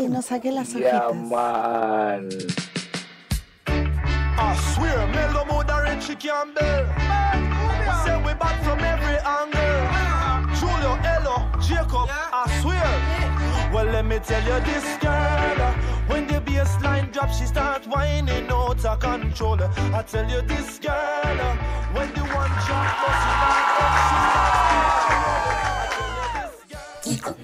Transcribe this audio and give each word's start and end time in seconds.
Ay, 0.00 0.08
no 0.08 0.22
saqué 0.22 0.50
las 0.50 0.72
Yeah, 0.72 1.02
hojitas. 1.10 1.30
man. 1.30 2.28
I 4.38 4.56
swear, 4.74 5.06
Mellow 5.08 5.44
Mood 5.44 5.68
and 5.70 5.82
Richie 5.88 6.16
Campbell. 6.16 6.86
Say 8.04 8.16
we 8.24 8.32
back 8.34 8.56
from 8.64 8.80
every 8.80 9.18
angle. 9.38 9.84
Julio, 10.56 10.96
Elo, 11.04 11.50
Jacob, 11.60 12.08
I 12.10 12.60
swear. 12.62 13.70
Well, 13.74 13.84
let 13.92 14.06
me 14.06 14.18
tell 14.20 14.42
you 14.42 14.58
this 14.64 14.96
girl. 15.00 15.74
When 16.08 16.26
the 16.26 16.40
bass 16.40 16.80
line 16.82 17.10
drops, 17.12 17.38
she 17.38 17.44
start 17.44 17.86
whining 17.86 18.50
out 18.50 18.82
of 18.82 18.98
control. 19.00 19.58
I 19.94 20.02
tell 20.02 20.26
you 20.30 20.40
this 20.42 20.78
girl. 20.78 21.36
When 21.92 22.08
the 22.14 22.20
one 22.40 22.52
drop, 22.64 22.96
bust 23.02 23.26
it 23.28 23.36
back 23.44 23.68
up, 23.84 23.92
she 24.08 24.16
Y 25.50 25.59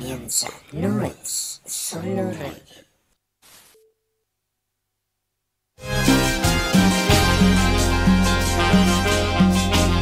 comienza, 0.06 0.48
no 0.72 1.02
es 1.02 1.60
solo 1.66 2.30
reggae. 2.30 2.86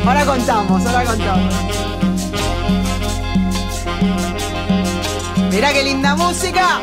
Ahora 0.05 0.27
contamos, 0.27 0.87
ahora 0.87 1.05
contamos. 1.07 1.55
Mira 5.51 5.73
qué 5.73 5.83
linda 5.83 6.15
música. 6.17 6.83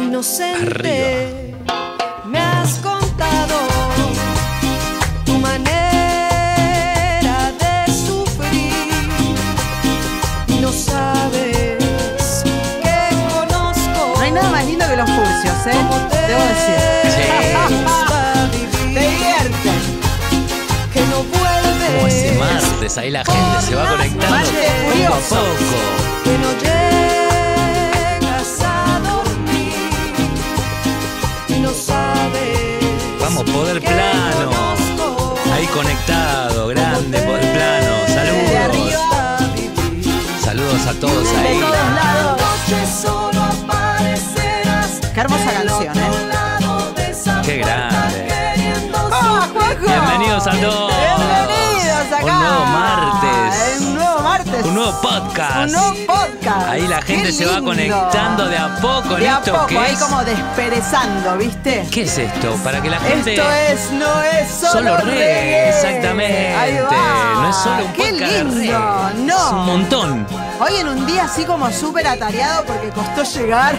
Inocente, 0.00 1.34
me 1.34 1.39
¿eh? 15.66 15.72
te 16.10 16.16
Debo 16.26 16.42
decir. 16.42 16.78
vivir, 18.52 18.94
Te 18.94 19.00
divierten. 19.00 19.80
que 20.92 21.00
no 21.02 21.18
vuelves, 21.24 21.90
Como 21.96 22.06
ese 22.06 22.32
martes, 22.38 22.92
ahí 22.98 23.10
la 23.10 23.24
gente 23.24 23.66
se 23.66 23.74
va 23.74 23.88
conectando 23.90 24.36
poco 24.36 25.14
a 25.14 25.20
poco. 25.20 25.76
que 26.24 26.34
no 26.38 26.50
llegas 26.62 28.50
a 28.62 29.00
dormir 29.00 29.72
y 31.48 31.50
no 31.60 31.70
sabes. 31.72 32.58
Vamos, 33.20 33.44
Poder 33.50 33.80
Plano. 33.80 34.50
Ahí 35.54 35.66
conectado, 35.66 36.68
grande, 36.68 37.18
Poder 37.20 37.52
Plano. 37.52 37.90
De 38.06 38.14
Saludos. 38.14 38.94
Saludos 40.42 40.86
a 40.86 40.92
todos 40.94 41.24
De 41.32 41.38
ahí. 41.38 41.60
todos 41.60 41.70
lados. 41.72 42.40
Qué 45.20 45.24
hermosa 45.24 45.52
canción, 45.52 45.98
¿eh? 45.98 47.42
Qué 47.44 47.56
grande. 47.58 48.28
¡Ah, 49.12 49.46
subir. 49.48 49.52
Juanjo! 49.52 49.86
Bienvenidos 49.86 50.46
a 50.46 50.50
todos. 50.52 50.92
Bienvenidos 50.96 52.06
acá. 52.06 52.24
Un 52.24 52.38
nuevo 52.40 52.64
martes. 52.64 53.80
Un 53.80 53.94
nuevo 53.96 54.20
martes. 54.20 54.64
Un 54.64 54.74
nuevo 54.74 55.00
podcast. 55.02 55.66
Un 55.66 55.72
nuevo 55.72 55.94
podcast. 56.06 56.68
Ahí 56.68 56.88
la 56.88 57.02
gente 57.02 57.24
Qué 57.24 57.32
se 57.32 57.44
va 57.44 57.60
conectando 57.60 58.46
de 58.48 58.56
a 58.56 58.76
poco 58.80 59.16
en 59.16 59.20
De 59.20 59.28
a 59.28 59.38
esto 59.40 59.52
poco, 59.52 59.66
que 59.66 59.78
ahí 59.78 59.92
es. 59.92 59.98
como 60.00 60.24
desperezando, 60.24 61.36
¿viste? 61.36 61.86
¿Qué 61.90 62.02
es 62.04 62.16
esto? 62.16 62.54
Para 62.64 62.80
que 62.80 62.88
la 62.88 62.98
gente. 63.00 63.34
Esto 63.34 63.50
es, 63.52 63.90
no 63.92 64.22
es 64.22 64.50
solo, 64.50 64.72
Solo 64.72 64.96
reggae, 65.04 65.68
exactamente. 65.68 66.54
Ahí 66.54 66.78
va. 66.78 67.40
No 67.42 67.50
es 67.50 67.56
solo 67.56 67.84
un 67.84 67.92
Qué 67.92 68.02
podcast 68.04 68.32
de 68.32 68.44
lindo, 68.44 68.54
reggae. 68.58 69.14
no. 69.26 69.36
Es 69.36 69.52
un 69.52 69.66
montón. 69.66 70.26
Hoy 70.60 70.76
en 70.76 70.88
un 70.88 71.04
día 71.04 71.24
así 71.24 71.44
como 71.44 71.70
súper 71.70 72.06
atareado 72.06 72.64
porque 72.64 72.88
costó 72.88 73.22
llegar. 73.22 73.78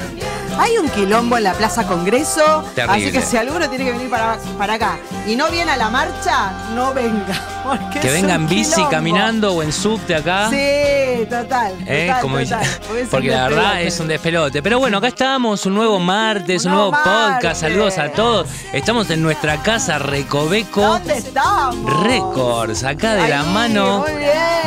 Hay 0.58 0.78
un 0.78 0.90
quilombo 0.90 1.38
en 1.38 1.44
la 1.44 1.54
Plaza 1.54 1.88
Congreso. 1.88 2.64
Terrible. 2.76 3.08
Así 3.08 3.12
que 3.12 3.22
si 3.22 3.38
alguno 3.38 3.70
tiene 3.70 3.86
que 3.86 3.92
venir 3.92 4.10
para, 4.10 4.38
para 4.58 4.74
acá 4.74 4.98
y 5.28 5.36
no 5.36 5.50
viene 5.50 5.72
a 5.72 5.78
la 5.78 5.90
marcha, 5.90 6.52
no 6.76 6.94
venga. 6.94 7.51
Porque 7.64 8.00
Que 8.00 8.08
es 8.08 8.14
venga 8.14 8.36
un 8.36 8.42
en 8.44 8.50
bici 8.50 8.72
quilombo. 8.72 8.90
caminando 8.90 9.54
o 9.54 9.64
en 9.64 9.72
subte 9.72 10.16
acá. 10.16 10.50
Sí, 10.50 11.26
total. 11.30 11.74
¿eh? 11.86 12.08
total, 12.08 12.22
Como 12.22 12.40
total. 12.40 12.68
porque 13.10 13.28
la 13.30 13.48
verdad 13.50 13.82
es 13.82 14.00
un 14.00 14.08
despelote. 14.08 14.62
Pero 14.64 14.80
bueno, 14.80 14.98
acá 14.98 15.08
estamos, 15.08 15.66
un 15.66 15.76
nuevo 15.76 16.00
martes, 16.00 16.66
un, 16.66 16.72
Un 16.72 16.78
nuevo 16.78 16.92
nuevo 16.92 17.04
podcast. 17.32 17.62
Saludos 17.62 17.98
a 17.98 18.10
todos. 18.10 18.48
Estamos 18.74 19.10
en 19.10 19.22
nuestra 19.22 19.62
casa 19.62 20.00
Recoveco 20.00 20.82
¿Dónde 20.82 21.18
estamos? 21.18 22.04
Records, 22.04 22.84
acá 22.84 23.16
de 23.16 23.28
la 23.28 23.44
mano 23.44 24.04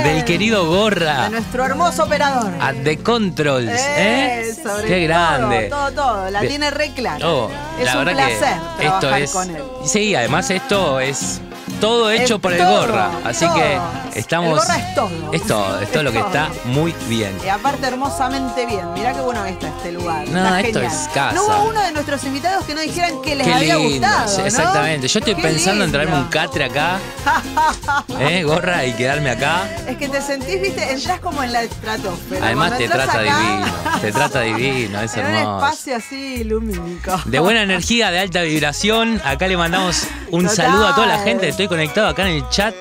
del 0.03 0.25
querido 0.25 0.66
Gorra. 0.66 1.26
A 1.26 1.28
nuestro 1.31 1.65
hermoso 1.65 2.05
operador. 2.05 2.53
At 2.61 2.75
the 2.84 2.99
Controls, 2.99 3.69
¿eh? 3.71 4.43
Eh, 4.50 4.55
sobre 4.62 4.87
Qué 4.87 5.00
grande. 5.06 5.69
Todo, 5.69 5.93
todo. 5.93 6.31
La 6.31 6.41
De- 6.41 6.49
tiene 6.49 6.71
re 6.71 6.93
clara. 6.93 7.26
Oh, 7.26 7.50
es 7.78 7.84
la 7.87 7.99
un 7.99 8.05
verdad 8.05 8.26
placer 8.26 8.56
que 8.78 8.87
esto 8.87 9.15
es. 9.16 9.31
con 9.32 9.50
él. 9.50 9.62
Sí, 9.84 10.15
además 10.15 10.50
esto 10.50 11.00
es 11.00 11.41
todo 11.81 12.11
hecho 12.11 12.37
Es 12.37 12.41
por 12.41 12.53
el 12.53 12.65
Gorra. 12.65 13.11
Así 13.25 13.45
todo. 13.47 13.55
que 13.55 13.79
estamos. 14.19 14.51
El 14.51 14.59
Gorra 14.59 14.77
es 14.79 14.95
todo. 14.95 15.33
Es 15.33 15.43
todo, 15.47 15.81
es 15.83 15.93
todo 15.93 16.03
lo 16.03 16.12
que 16.12 16.19
todo. 16.19 16.29
está 16.29 16.49
muy 16.67 16.95
bien. 17.09 17.37
Y 17.45 17.49
aparte 17.49 17.87
hermosamente 17.87 18.67
bien. 18.67 18.93
Mirá 18.95 19.12
qué 19.12 19.21
bueno 19.21 19.43
que 19.45 19.51
está 19.51 19.69
este 19.69 19.93
lugar. 19.93 20.27
No, 20.29 20.39
Está 20.45 20.61
esto 20.61 20.81
genial. 20.81 20.95
es 21.03 21.09
casa. 21.15 21.33
No 21.35 21.45
hubo 21.45 21.69
uno 21.71 21.81
de 21.81 21.93
nuestros 21.93 22.25
invitados 22.25 22.65
que 22.65 22.75
no 22.75 22.81
dijeran 22.81 23.21
que 23.23 23.35
les 23.35 23.47
Qué 23.47 23.55
había 23.55 23.77
lindo, 23.77 24.07
gustado. 24.09 24.47
exactamente. 24.47 25.09
Yo 25.09 25.19
estoy 25.19 25.35
Qué 25.35 25.43
pensando 25.43 25.85
en 25.85 25.93
traerme 25.93 26.17
un 26.17 26.25
catre 26.29 26.65
acá, 26.65 26.99
¿eh? 28.21 28.43
gorra, 28.45 28.85
y 28.85 28.93
quedarme 28.93 29.31
acá. 29.31 29.62
Es 29.89 29.97
que 29.97 30.09
te 30.09 30.21
sentís, 30.21 30.61
viste, 30.61 30.93
entras 30.93 31.21
como 31.21 31.43
en 31.43 31.53
la 31.53 31.62
estratosfera. 31.62 32.47
Además 32.47 32.77
te 32.79 32.89
trata 32.89 33.12
acá, 33.12 33.23
divino, 33.23 33.67
te 34.01 34.12
trata 34.12 34.41
divino, 34.43 35.01
es 35.01 35.17
En 35.17 35.27
un 35.27 35.33
hermoso. 35.35 35.67
espacio 35.67 35.97
así 35.97 36.45
lumínico. 36.45 37.21
De 37.27 37.39
buena 37.41 37.62
energía, 37.62 38.11
de 38.11 38.21
alta 38.21 38.43
vibración. 38.43 39.21
Acá 39.25 39.47
le 39.49 39.56
mandamos 39.56 40.05
un 40.31 40.43
Total. 40.47 40.56
saludo 40.56 40.89
a 40.89 40.95
toda 40.95 41.06
la 41.06 41.19
gente. 41.19 41.49
Estoy 41.49 41.64
conectado 41.69 42.09
acá 42.09 42.29
en 42.29 42.37
el 42.37 42.49
chat. 42.49 42.75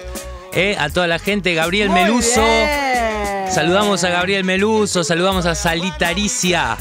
¿eh? 0.53 0.75
A 0.79 0.89
toda 0.89 1.07
la 1.07 1.19
gente. 1.19 1.53
Gabriel 1.53 1.89
Muy 1.89 2.01
Meluso. 2.01 2.41
bien. 2.41 3.51
Saludamos 3.51 4.03
a 4.03 4.09
Gabriel 4.09 4.43
Meluso. 4.43 5.03
Saludamos 5.03 5.45
a 5.45 5.55
Salitaricia. 5.55 6.77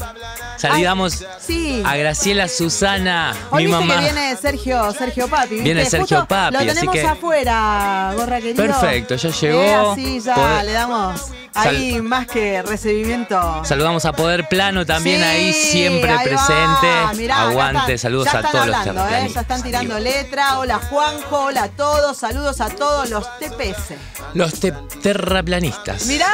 Saludamos 0.57 1.23
Sí. 1.39 1.81
a 1.85 1.95
Graciela 1.97 2.47
Susana, 2.47 3.33
Hoy 3.49 3.65
mi 3.65 3.71
viste 3.71 3.85
mamá. 3.85 3.95
que 3.99 4.13
viene 4.13 4.37
Sergio, 4.37 4.91
Sergio 4.93 5.27
Papi. 5.27 5.49
¿viste? 5.49 5.63
Viene 5.63 5.85
Sergio 5.85 6.17
Justo 6.19 6.27
Papi, 6.27 6.53
Lo 6.53 6.59
así 6.59 6.67
tenemos 6.69 6.93
que- 6.95 7.05
afuera, 7.07 8.13
gorra 8.15 8.37
querido. 8.41 8.55
Perfecto, 8.65 9.15
ya 9.15 9.29
llegó. 9.29 9.61
Eh, 9.61 9.75
así 9.91 10.21
ya 10.21 10.35
Pod- 10.35 10.63
le 10.63 10.71
damos 10.71 11.21
ahí 11.55 12.01
más 12.01 12.27
que 12.27 12.61
recibimiento. 12.61 13.63
Saludamos 13.65 14.05
a 14.05 14.13
Poder 14.13 14.47
Plano 14.47 14.85
también 14.85 15.17
Sí, 15.19 15.23
ahí 15.23 15.53
siempre 15.53 16.11
ahí 16.11 16.27
presente. 16.27 16.87
Mirá, 17.15 17.41
Aguante, 17.41 17.79
están- 17.93 17.97
saludos 17.99 18.27
ya 18.31 18.39
a 18.39 18.41
todos 18.41 18.53
los 18.53 18.63
hablando, 18.75 18.89
¿eh? 18.91 18.93
terraplanistas. 18.93 19.33
Ya 19.35 19.41
están 19.41 19.63
tirando 19.63 19.99
letra. 19.99 20.59
Hola 20.59 20.79
Juanjo, 20.89 21.39
hola 21.45 21.63
a 21.63 21.69
todos. 21.69 22.17
Saludos 22.17 22.61
a 22.61 22.69
todos 22.69 23.09
los 23.09 23.25
TPS. 23.39 23.95
Los 24.33 24.59
te- 24.59 24.71
terraplanistas. 25.01 26.05
Mirá, 26.05 26.27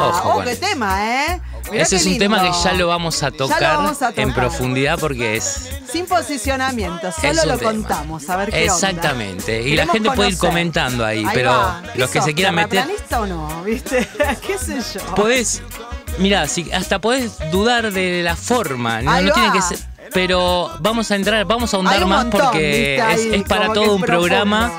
Ojo 0.00 0.28
oh, 0.28 0.34
con 0.34 0.44
qué 0.44 0.56
tema, 0.56 1.04
¿eh? 1.26 1.40
Mirá 1.70 1.82
Ese 1.82 1.96
es 1.96 2.04
un 2.04 2.10
lindo. 2.12 2.24
tema 2.24 2.42
que 2.42 2.50
ya 2.62 2.72
lo 2.74 2.88
vamos 2.88 3.22
a 3.22 3.30
tocar, 3.30 3.76
vamos 3.78 4.02
a 4.02 4.12
en 4.16 4.32
profundidad 4.32 4.98
porque 4.98 5.36
es 5.36 5.70
Sin 5.90 6.06
posicionamiento, 6.06 7.10
solo 7.12 7.44
lo 7.44 7.58
tema. 7.58 7.72
contamos, 7.72 8.28
a 8.30 8.36
ver 8.36 8.50
qué 8.50 8.70
onda. 8.70 8.74
Exactamente. 8.90 9.62
Y 9.62 9.76
la 9.76 9.86
gente 9.86 10.10
puede 10.12 10.30
ir 10.30 10.38
comentando 10.38 11.04
ahí, 11.04 11.24
Ahí 11.24 11.30
pero 11.34 11.50
va. 11.50 11.82
¿Qué 11.92 11.98
los 11.98 12.10
que 12.10 12.18
sos, 12.18 12.26
se 12.26 12.34
quieran 12.34 12.54
meter. 12.54 12.84
o 13.18 13.26
no? 13.26 13.62
¿Viste? 13.64 14.08
¿Qué 14.46 14.58
sé 14.58 14.78
yo? 14.94 15.14
Podés. 15.14 15.62
Mirá, 16.18 16.46
si, 16.48 16.70
hasta 16.72 16.98
podés 17.00 17.36
dudar 17.50 17.92
de 17.92 18.22
la 18.22 18.36
forma. 18.36 19.02
No, 19.02 19.32
tiene 19.32 19.52
que 19.52 19.62
ser. 19.62 19.78
Pero 20.12 20.70
vamos 20.80 21.10
a 21.10 21.16
entrar, 21.16 21.44
vamos 21.44 21.74
a 21.74 21.76
ahondar 21.76 22.06
más 22.06 22.24
montón, 22.24 22.40
porque 22.40 22.96
es, 22.96 23.42
para 23.44 23.72
todo 23.72 23.94
un 23.94 24.02
programa. 24.02 24.72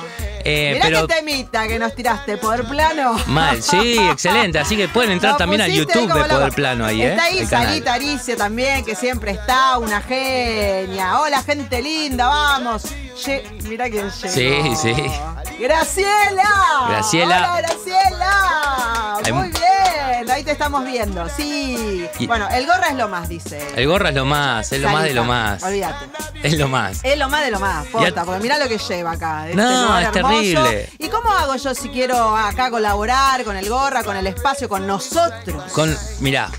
Eh, 0.49 0.73
Mirá 0.75 0.85
pero 0.85 1.07
qué 1.07 1.15
temita 1.15 1.67
que 1.67 1.77
nos 1.77 1.93
tiraste, 1.93 2.37
Poder 2.37 2.65
Plano. 2.65 3.17
mal, 3.27 3.61
sí, 3.61 3.97
excelente. 4.09 4.59
Así 4.59 4.77
que 4.77 4.87
pueden 4.87 5.11
entrar 5.11 5.35
también 5.37 5.61
a 5.61 5.65
pusiste 5.65 5.93
YouTube 5.93 6.13
de 6.13 6.23
Poder. 6.29 6.53
Plano 6.53 6.85
ahí, 6.85 7.01
¿eh? 7.01 7.11
Está 7.11 7.25
ahí. 7.25 7.45
Sarita 7.45 7.93
Aricia 7.93 8.37
también, 8.37 8.85
que 8.85 8.95
siempre 8.95 9.31
está, 9.31 9.77
una 9.77 10.01
genia. 10.01 11.19
Hola, 11.19 11.43
gente 11.43 11.81
linda, 11.81 12.27
vamos. 12.27 12.83
Mirá 13.67 13.89
quién 13.89 14.09
llegó. 14.11 14.11
Sí, 14.11 14.75
sí. 14.75 14.93
Graciela. 15.59 16.85
Graciela. 16.89 17.37
Hola, 17.37 17.61
Graciela. 17.61 19.17
Hay 19.25 19.31
Muy 19.33 19.47
mu- 19.49 19.53
bien, 19.59 20.29
ahí 20.31 20.43
te 20.43 20.51
estamos 20.51 20.85
viendo. 20.85 21.27
Sí. 21.29 22.07
Y- 22.19 22.27
Bueno, 22.27 22.47
el 22.49 22.65
gorra 22.67 22.87
es 22.89 22.95
lo 22.95 23.07
más, 23.07 23.27
dice. 23.27 23.59
El 23.75 23.87
gorra 23.87 24.09
es 24.09 24.15
lo 24.15 24.25
más, 24.25 24.71
es 24.71 24.79
lo 24.81 24.89
más 24.89 25.03
de 25.03 25.13
lo 25.13 25.23
más. 25.23 25.63
Olvídate. 25.63 26.05
Es 26.43 26.57
lo 26.57 26.67
más. 26.67 26.99
Es 27.03 27.17
lo 27.17 27.27
más 27.29 27.43
de 27.43 27.51
lo 27.51 27.59
más, 27.59 27.87
posta, 27.87 28.09
Ya- 28.09 28.23
porque 28.25 28.41
mirá 28.41 28.57
lo 28.59 28.67
que 28.67 28.77
lleva 28.77 29.11
acá. 29.13 29.45
este 29.49 29.55
No, 29.61 29.97
es 29.99 30.05
hermoso. 30.15 30.29
terrible. 30.37 30.89
¿Y 30.99 31.07
cómo 31.09 31.31
hago 31.31 31.55
yo 31.55 31.73
si 31.73 31.89
quiero 31.89 32.37
acá 32.37 32.69
colaborar 32.69 33.43
con 33.43 33.57
el 33.57 33.67
gorra, 33.67 34.03
con 34.03 34.15
el 34.15 34.27
espacio, 34.27 34.69
con 34.69 34.85
nosotros? 34.85 35.71
Con, 35.73 35.97
mirá, 36.19 36.49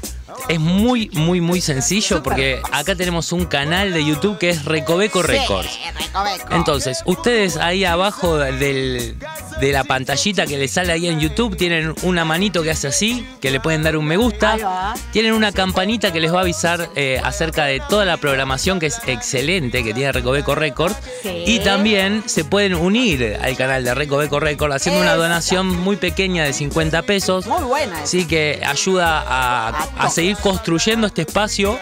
es 0.48 0.60
muy, 0.60 1.10
muy, 1.14 1.40
muy 1.40 1.60
sencillo 1.60 2.22
porque 2.22 2.60
acá 2.72 2.94
tenemos 2.94 3.32
un 3.32 3.46
canal 3.46 3.92
de 3.92 4.04
YouTube 4.04 4.38
que 4.38 4.50
es 4.50 4.64
Recoveco 4.64 5.22
Records. 5.22 5.78
Recoveco. 5.96 6.54
Entonces, 6.54 7.02
ustedes 7.06 7.56
ahí 7.56 7.84
abajo 7.84 8.36
del, 8.38 9.16
de 9.60 9.72
la 9.72 9.84
pantallita 9.84 10.46
que 10.46 10.56
les 10.56 10.70
sale 10.70 10.93
ahí 10.93 11.08
en 11.08 11.20
YouTube, 11.20 11.56
tienen 11.56 11.94
una 12.02 12.25
manito 12.25 12.62
que 12.62 12.70
hace 12.70 12.88
así, 12.88 13.26
que 13.40 13.50
le 13.50 13.60
pueden 13.60 13.82
dar 13.82 13.96
un 13.96 14.05
me 14.05 14.16
gusta. 14.16 14.94
Tienen 15.12 15.32
una 15.32 15.52
campanita 15.52 16.12
que 16.12 16.20
les 16.20 16.32
va 16.32 16.38
a 16.38 16.43
avisar 16.43 16.88
eh, 16.94 17.20
acerca 17.22 17.64
de 17.64 17.81
toda 17.88 18.05
la 18.05 18.16
programación 18.16 18.78
que 18.78 18.87
es 18.87 19.00
excelente, 19.06 19.82
que 19.82 19.94
tiene 19.94 20.12
Recoveco 20.12 20.55
Record. 20.55 20.94
Sí. 21.22 21.44
Y 21.46 21.58
también 21.60 22.22
se 22.26 22.44
pueden 22.44 22.75
unir 22.75 23.38
al 23.40 23.56
canal 23.56 23.84
de 23.84 23.94
Recoveco 23.94 24.40
Record 24.40 24.72
haciendo 24.72 25.00
una 25.00 25.14
donación 25.14 25.66
muy 25.66 25.96
pequeña 25.96 26.44
de 26.44 26.52
50 26.52 27.02
pesos. 27.02 27.46
Muy 27.46 27.64
buena. 27.64 28.06
Sí, 28.06 28.26
que 28.26 28.61
ayuda 28.64 29.25
a, 29.26 29.69
A 29.99 30.11
seguir 30.11 30.37
construyendo 30.37 31.06
este 31.06 31.22
espacio, 31.22 31.78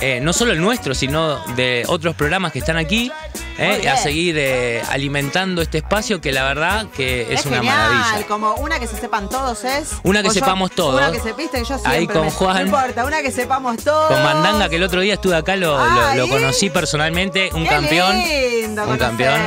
eh, 0.00 0.20
no 0.22 0.32
solo 0.32 0.52
el 0.52 0.60
nuestro, 0.60 0.94
sino 0.94 1.38
de 1.56 1.84
otros 1.88 2.14
programas 2.14 2.52
que 2.52 2.60
están 2.60 2.76
aquí, 2.76 3.10
eh, 3.58 3.88
a 3.88 3.96
seguir 3.96 4.36
eh, 4.38 4.82
alimentando 4.90 5.60
este 5.62 5.78
espacio 5.78 6.20
que 6.20 6.32
la 6.32 6.44
verdad 6.44 6.86
que 6.96 7.32
es, 7.32 7.44
una 7.44 7.56
genial, 7.58 7.76
maravilla. 7.92 8.26
como 8.28 8.54
una 8.54 8.78
que 8.78 8.86
se 8.86 8.96
sepan 8.96 9.28
todos 9.28 9.64
es. 9.64 9.90
Una 10.04 10.20
que 10.22 10.28
yo- 10.28 10.34
sepamos 10.34 10.70
todos. 10.70 10.94
Una 11.00 11.10
que 11.12 11.20
se 11.20 11.32
viste, 11.32 11.62
yo. 11.64 11.76
Ahí 11.84 12.06
con 12.06 12.26
me- 12.26 12.30
Juan. 12.30 12.56
No 12.70 12.76
importa, 12.78 13.04
una 13.04 13.20
que 13.22 13.30
sepamos 13.30 13.76
todos. 13.84 14.08
Con 14.12 14.22
Mandanga, 14.22 14.68
que 14.68 14.76
el 14.76 14.82
otro 14.82 15.00
día 15.00 15.14
estuve 15.14 15.36
acá, 15.36 15.56
lo, 15.56 15.76
lo- 16.14 16.28
conocí 16.28 16.70
personalmente, 16.70 17.50
un 17.54 17.64
Qué 17.64 17.68
campeón. 17.70 18.16
lindo 18.16 18.84
un 18.88 18.96
campeón. 18.98 19.40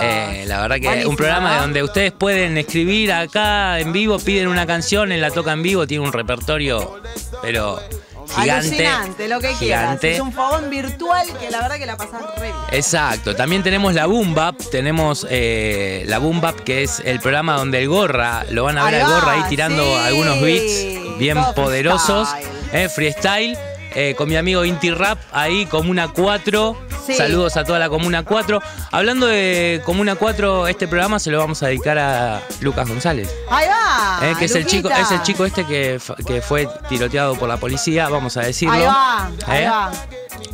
Eh, 0.00 0.44
la 0.46 0.60
verdad 0.60 0.76
que 0.76 0.82
Buenísimo, 0.86 1.10
un 1.10 1.16
programa 1.16 1.58
donde 1.60 1.82
ustedes 1.82 2.12
pueden 2.12 2.56
escribir 2.58 3.12
acá 3.12 3.78
en 3.80 3.92
vivo, 3.92 4.18
piden 4.18 4.48
una 4.48 4.66
canción, 4.66 5.10
él 5.12 5.20
la 5.20 5.30
toca 5.30 5.52
en 5.52 5.62
vivo, 5.62 5.86
tiene 5.86 6.04
un 6.04 6.12
repertorio, 6.12 7.00
pero 7.42 7.80
gigante. 8.28 8.52
Alucinante, 8.52 9.28
lo 9.28 9.40
que 9.40 9.48
quieras. 9.52 9.58
gigante. 9.58 10.12
Es 10.14 10.20
un 10.20 10.32
fogón 10.32 10.70
virtual 10.70 11.26
que 11.38 11.50
la 11.50 11.62
verdad 11.62 11.76
que 11.78 11.86
la 11.86 11.96
pasás 11.96 12.20
re 12.36 12.42
bien. 12.42 12.54
Exacto, 12.72 13.34
también 13.34 13.62
tenemos 13.62 13.94
la 13.94 14.06
Boom 14.06 14.34
Bap, 14.34 14.56
tenemos 14.70 15.26
eh, 15.30 16.04
la 16.06 16.18
Boom 16.18 16.40
Bap 16.40 16.60
que 16.60 16.82
es 16.82 17.00
el 17.04 17.20
programa 17.20 17.56
donde 17.56 17.78
el 17.78 17.88
Gorra, 17.88 18.44
lo 18.50 18.64
van 18.64 18.78
a 18.78 18.84
ver 18.84 18.96
al 18.96 19.10
Gorra 19.10 19.32
ahí 19.32 19.42
tirando 19.48 19.82
sí, 19.84 19.94
algunos 20.06 20.40
beats 20.40 21.18
bien 21.18 21.38
poderosos, 21.54 22.28
freestyle. 22.28 22.80
eh, 22.84 22.88
freestyle, 22.88 23.58
eh, 23.94 24.14
con 24.16 24.28
mi 24.28 24.36
amigo 24.36 24.64
Inti 24.64 24.90
Rap 24.90 25.18
ahí, 25.32 25.66
Comuna 25.66 26.08
4, 26.08 26.76
Sí. 27.06 27.14
saludos 27.14 27.56
a 27.56 27.64
toda 27.64 27.78
la 27.78 27.88
Comuna 27.88 28.22
4. 28.22 28.60
Hablando 28.90 29.26
de 29.26 29.80
Comuna 29.86 30.14
4, 30.14 30.66
este 30.68 30.86
programa 30.86 31.18
se 31.18 31.30
lo 31.30 31.38
vamos 31.38 31.62
a 31.62 31.68
dedicar 31.68 31.98
a 31.98 32.42
Lucas 32.60 32.86
González. 32.86 33.34
Ahí 33.50 33.66
va. 33.66 34.18
eh, 34.28 34.34
que 34.38 34.44
es 34.44 34.54
el 34.54 34.66
chico, 34.66 34.90
es 34.90 35.10
el 35.10 35.22
chico 35.22 35.44
este 35.46 35.64
que, 35.64 35.98
que 36.26 36.42
fue 36.42 36.68
tiroteado 36.88 37.34
por 37.36 37.48
la 37.48 37.56
policía, 37.56 38.08
vamos 38.10 38.36
a 38.36 38.42
decirlo. 38.42 38.74
Ahí 38.74 38.82
va, 38.82 39.30
ahí 39.46 39.62
¿Eh? 39.64 39.68
va. 39.68 39.92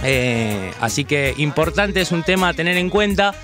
Eh, 0.04 0.72
así 0.80 1.04
que 1.04 1.34
importante 1.38 2.00
es 2.00 2.12
un 2.12 2.22
tema 2.22 2.48
a 2.50 2.54
tener 2.54 2.76
en 2.76 2.88
cuenta, 2.88 3.34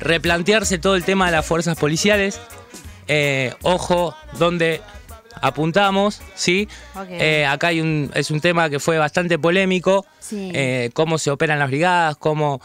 replantearse 0.00 0.78
todo 0.78 0.96
el 0.96 1.04
tema 1.04 1.26
de 1.26 1.32
las 1.32 1.46
fuerzas 1.46 1.76
policiales. 1.78 2.40
Ojo, 3.62 4.14
donde 4.38 4.82
apuntamos, 5.42 6.20
¿sí? 6.34 6.68
Eh, 7.10 7.46
acá 7.46 7.68
hay 7.68 7.80
un, 7.80 8.10
es 8.14 8.30
un 8.30 8.40
tema 8.40 8.68
que 8.70 8.78
fue 8.80 8.98
bastante 8.98 9.38
polémico, 9.38 10.04
Sí. 10.20 10.50
eh, 10.54 10.90
cómo 10.94 11.18
se 11.18 11.30
operan 11.30 11.58
las 11.58 11.68
brigadas, 11.68 12.16
cómo 12.16 12.60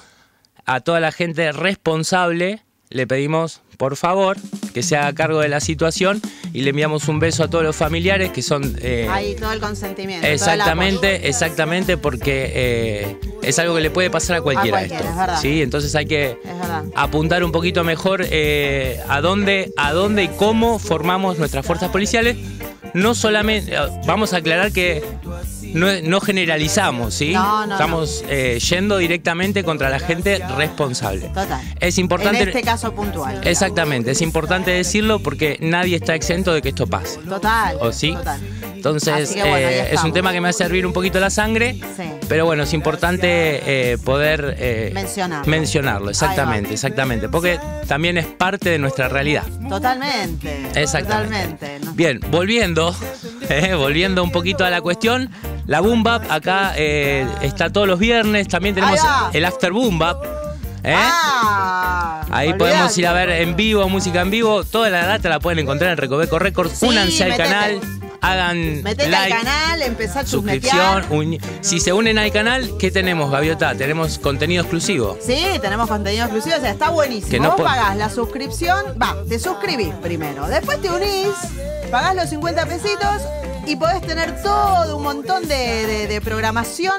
a 0.66 0.80
toda 0.81 1.00
la 1.00 1.12
gente 1.12 1.52
responsable 1.52 2.62
le 2.94 3.07
pedimos, 3.07 3.62
por 3.78 3.95
favor, 3.98 4.38
que 4.74 4.84
se 4.84 4.95
haga 4.95 5.13
cargo 5.13 5.40
de 5.40 5.50
la 5.50 5.60
situación 5.60 6.22
y 6.54 6.62
le 6.62 6.69
enviamos 6.69 7.07
un 7.07 7.19
beso 7.19 7.44
a 7.44 7.50
todos 7.50 7.63
los 7.63 7.75
familiares 7.75 8.31
que 8.31 8.42
son... 8.42 8.78
eh, 8.81 9.07
Ahí 9.10 9.36
todo 9.36 9.51
el 9.51 9.60
consentimiento. 9.60 10.22
todo 10.22 10.30
el 10.30 10.34
Exactamente, 10.36 11.28
exactamente, 11.28 11.98
porque 11.98 12.51
eh, 12.56 13.18
es 13.42 13.57
algo 13.60 13.75
que 13.75 13.81
le 13.81 13.90
puede 13.90 14.10
pasar 14.10 14.38
a 14.38 14.42
cualquiera, 14.42 14.78
cualquiera, 14.78 15.01
esto. 15.01 15.12
es 15.12 15.18
verdad. 15.18 15.42
¿sí? 15.42 15.62
Entonces 15.62 15.95
hay 15.95 16.06
que 16.06 16.38
apuntar 16.95 17.44
un 17.44 17.51
poquito 17.51 17.84
mejor 17.84 18.24
eh, 18.30 19.00
a 19.10 19.22
dónde, 19.22 19.74
a 19.75 19.92
dónde 19.92 20.24
y 20.24 20.28
cómo 20.30 20.78
formamos 20.80 21.39
nuestras 21.39 21.66
fuerzas 21.66 21.89
policiales. 21.89 22.38
No 22.94 23.16
solamente, 23.16 23.74
vamos 24.06 24.34
a 24.34 24.38
aclarar 24.38 24.72
que 24.72 25.04
no, 25.74 25.88
no 26.04 26.22
generalizamos, 26.22 27.14
¿sí? 27.14 27.34
No, 27.34 27.66
no, 27.66 27.74
Estamos 27.74 28.24
eh, 28.30 28.60
yendo 28.60 28.98
directamente 28.98 29.64
contra 29.64 29.90
la 29.90 30.00
gente 30.00 30.42
responsable. 30.58 31.28
Total. 31.28 31.62
Es 31.80 31.98
importante. 31.98 32.42
En 32.44 32.48
este 32.50 32.62
caso 32.62 32.94
puntual. 32.94 33.42
Exactamente, 33.44 34.12
es 34.12 34.22
importante 34.22 34.72
decirlo 34.72 35.20
porque 35.20 35.58
nadie 35.62 35.96
está 35.96 36.16
exento 36.16 36.54
de 36.54 36.62
que 36.62 36.70
esto 36.70 36.88
pase. 36.88 37.20
Total. 37.20 37.78
¿O 37.80 37.92
sí? 37.92 38.14
Total. 38.14 38.40
Entonces, 38.75 39.34
bueno, 39.36 39.56
eh, 39.58 39.94
es 39.94 40.04
un 40.04 40.12
tema 40.12 40.34
que 40.34 40.42
me 40.42 40.50
hace 40.50 40.64
hervir 40.66 40.86
un 40.86 40.92
poquito 40.92 41.20
la 41.20 41.30
sangre, 41.30 41.80
Sí. 41.96 42.04
pero 42.28 42.46
bueno, 42.46 42.64
es 42.64 42.74
importante 42.74 43.24
eh, 43.94 43.98
poder 43.98 44.58
eh, 44.60 44.92
Mencionarlo. 44.94 45.50
mencionarlo, 45.50 46.10
exactamente, 46.10 46.74
exactamente, 46.74 47.30
porque 47.30 47.60
también 47.88 48.18
es 48.18 48.25
parte 48.25 48.70
de 48.72 48.80
nuestra 48.80 49.08
realidad. 49.08 49.44
Totalmente. 49.70 50.64
Exactamente. 50.75 51.48
Totalmente. 51.56 51.86
¿no? 51.86 51.94
Bien, 51.94 52.20
volviendo, 52.30 52.94
volviendo 53.78 54.22
un 54.24 54.31
poquito 54.31 54.66
a 54.66 54.70
la 54.70 54.81
cuestión, 54.81 55.30
la 55.65 55.80
Boom 55.80 56.04
Bap 56.04 56.30
acá 56.30 56.74
eh, 56.75 57.25
está 57.42 57.69
todos 57.71 57.88
los 57.88 58.00
viernes, 58.00 58.48
también 58.48 58.75
tenemos 58.75 59.00
el 59.33 59.45
After 59.45 59.71
Boom 59.71 59.98
Bap. 60.00 60.24
¿eh? 60.83 60.94
Ah, 60.95 62.25
Ahí 62.31 62.50
olvidate. 62.50 62.57
podemos 62.71 62.98
ir 62.98 63.07
a 63.07 63.13
ver 63.13 63.30
en 63.30 63.56
vivo, 63.56 63.88
música 63.88 64.21
en 64.21 64.31
vivo. 64.31 64.63
Toda 64.63 64.89
la 64.89 65.06
data 65.06 65.30
la 65.30 65.39
pueden 65.39 65.60
encontrar 65.60 65.92
en 65.92 65.98
Recoveco 65.98 66.39
Records. 66.39 66.80
Sí, 66.80 66.86
Únanse 66.86 67.24
al 67.24 67.38
canal, 67.38 67.80
hagan 68.21 68.83
Metete 68.83 69.10
like, 69.10 69.33
al 69.33 69.44
canal, 69.44 69.81
empezá 69.83 70.21
a 70.21 70.25
suscripción. 70.25 71.06
Si 71.62 71.80
se 71.80 71.94
unen 71.94 72.18
al 72.18 72.31
canal, 72.33 72.71
¿qué 72.77 72.92
tenemos, 72.92 73.31
Gaviota? 73.31 73.75
Tenemos 73.75 74.19
contenido 74.19 74.63
exclusivo. 74.63 75.18
Sí, 75.21 75.45
tenemos 75.62 75.88
contenido 75.88 76.24
exclusivo, 76.25 76.56
o 76.57 76.62
sea, 76.62 76.71
está 76.71 76.89
buenísimo. 76.89 77.31
Que 77.31 77.39
no 77.39 77.51
Vos 77.51 77.62
pagás 77.62 77.95
la 77.95 78.10
suscripción, 78.10 78.83
va, 79.01 79.15
te 79.30 79.39
suscribís 79.39 79.94
primero, 80.01 80.48
después 80.48 80.81
te 80.81 80.89
unís, 80.89 81.30
pagás 81.92 82.15
los 82.15 82.30
50 82.30 82.65
pesitos 82.65 83.21
y 83.65 83.75
podés 83.75 84.01
tener 84.01 84.42
todo 84.42 84.98
un 84.98 85.04
montón 85.04 85.48
de, 85.48 85.56
de- 85.88 86.07
de 86.07 86.21
programación 86.21 86.95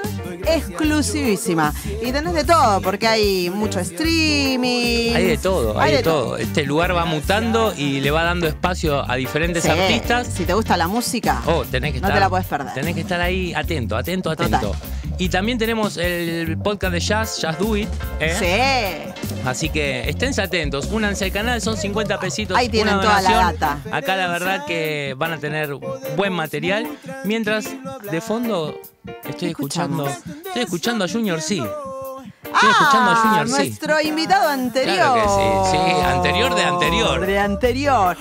exclusivísima. 0.47 1.73
Y 2.03 2.13
tenés 2.13 2.33
de 2.35 2.45
todo, 2.45 2.81
porque 2.81 3.07
hay 3.07 3.51
mucho 3.51 3.81
streaming. 3.81 5.15
Hay 5.15 5.25
de 5.27 5.39
todo, 5.39 5.79
hay, 5.81 5.93
de, 5.93 6.03
todo. 6.03 6.37
Este 6.37 6.65
lugar 6.65 6.95
va 6.97 7.05
mutando 7.05 7.75
y 7.77 8.01
le 8.01 8.11
va 8.11 8.25
dando 8.25 8.47
espacio 8.47 9.09
a 9.11 9.15
diferentes 9.17 9.63
Sí, 9.65 9.71
artistas. 9.71 10.27
Si 10.29 10.45
te 10.45 10.55
gusta 10.55 10.77
la 10.77 10.89
música, 10.89 11.43
Oh, 11.47 11.65
tenés 11.65 11.93
que 11.93 12.01
no 12.01 12.07
estar. 12.09 12.15
te 12.15 12.21
la 12.21 12.29
podés 12.29 12.47
perder. 12.47 12.75
Tenés 12.75 12.95
que 12.95 13.01
estar 13.03 13.21
ahí 13.21 13.55
atento, 13.55 13.97
atento, 13.97 14.31
atento. 14.31 14.59
Total. 14.59 14.81
Y 15.19 15.29
también 15.29 15.59
tenemos 15.59 15.97
el 15.97 16.59
podcast 16.59 16.93
de 16.93 17.01
jazz, 17.01 17.41
Jazz 17.41 17.59
Do 17.59 17.77
It. 17.77 17.89
¿eh? 18.21 19.15
Sí. 19.15 19.31
Así 19.45 19.69
que 19.69 20.09
esténse 20.09 20.43
atentos, 20.43 20.87
únanse 20.91 21.27
al 21.27 21.33
canal, 21.33 21.61
son 21.61 21.77
50 21.77 22.19
pesitos. 22.19 22.57
Ahí 22.57 22.69
tienen 22.69 22.95
una 22.95 23.03
toda 23.03 23.21
la 23.21 23.31
data. 23.31 23.79
Acá 23.93 24.17
la 24.17 24.29
verdad 24.29 24.65
que 24.67 25.15
van 25.17 25.33
a 25.33 25.39
tener 25.39 25.75
buen 26.17 26.33
material. 26.33 26.89
Mientras 27.25 27.67
de 28.11 28.21
fondo 28.21 28.81
estoy 29.29 29.51
escuchando. 29.51 30.09
Estoy 30.09 30.63
escuchando 30.63 31.05
a 31.05 31.09
Junior 31.09 31.41
C. 31.41 31.57
Estoy 31.57 32.71
escuchando 32.71 33.11
a 33.11 33.17
Junior 33.17 33.49
C. 33.49 33.55
Ah, 33.55 33.59
nuestro 33.59 34.01
invitado 34.01 34.49
anterior. 34.49 34.97
Claro 34.97 35.15
que 35.15 35.71
sí, 35.71 35.77
sí, 35.77 36.01
anterior 36.03 36.55
de 36.55 36.63
anterior. 36.63 37.27
De 37.27 37.39
anterior. 37.39 38.17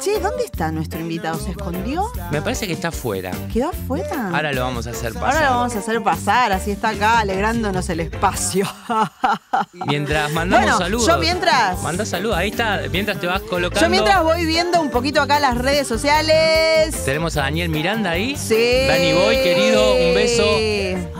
Che, 0.00 0.18
¿dónde 0.20 0.44
está 0.44 0.70
nuestro 0.70 1.00
invitado? 1.00 1.38
¿Se 1.38 1.50
escondió? 1.52 2.04
Me 2.30 2.42
parece 2.42 2.66
que 2.66 2.72
está 2.74 2.88
afuera. 2.88 3.30
¿Quedó 3.52 3.70
afuera? 3.70 4.30
Ahora 4.34 4.52
lo 4.52 4.62
vamos 4.62 4.86
a 4.86 4.90
hacer 4.90 5.14
pasar. 5.14 5.28
Ahora 5.34 5.50
lo 5.50 5.56
vamos 5.56 5.76
a 5.76 5.78
hacer 5.78 6.02
pasar, 6.02 6.52
así 6.52 6.70
está 6.72 6.90
acá 6.90 7.20
alegrándonos 7.20 7.88
el 7.88 8.00
espacio. 8.00 8.66
Mientras 9.86 10.30
mandamos 10.32 10.64
Bueno, 10.66 10.78
saludos. 10.78 11.06
yo 11.06 11.18
mientras- 11.18 11.82
Manda 11.82 12.04
saludos, 12.04 12.36
ahí 12.36 12.50
está. 12.50 12.82
Mientras 12.90 13.18
te 13.20 13.26
vas 13.26 13.40
colocando. 13.42 13.80
Yo 13.80 13.88
mientras 13.90 14.22
voy 14.22 14.44
viendo 14.44 14.80
un 14.80 14.90
poquito 14.90 15.22
acá 15.22 15.38
las 15.40 15.56
redes 15.56 15.86
sociales. 15.88 16.94
Tenemos 17.04 17.36
a 17.36 17.42
Daniel 17.42 17.68
Miranda 17.70 18.10
ahí. 18.10 18.36
Sí. 18.36 18.86
Dani 18.86 19.12
Boy, 19.12 19.36
querido, 19.42 19.94
un 19.94 20.14
beso. 20.14 20.44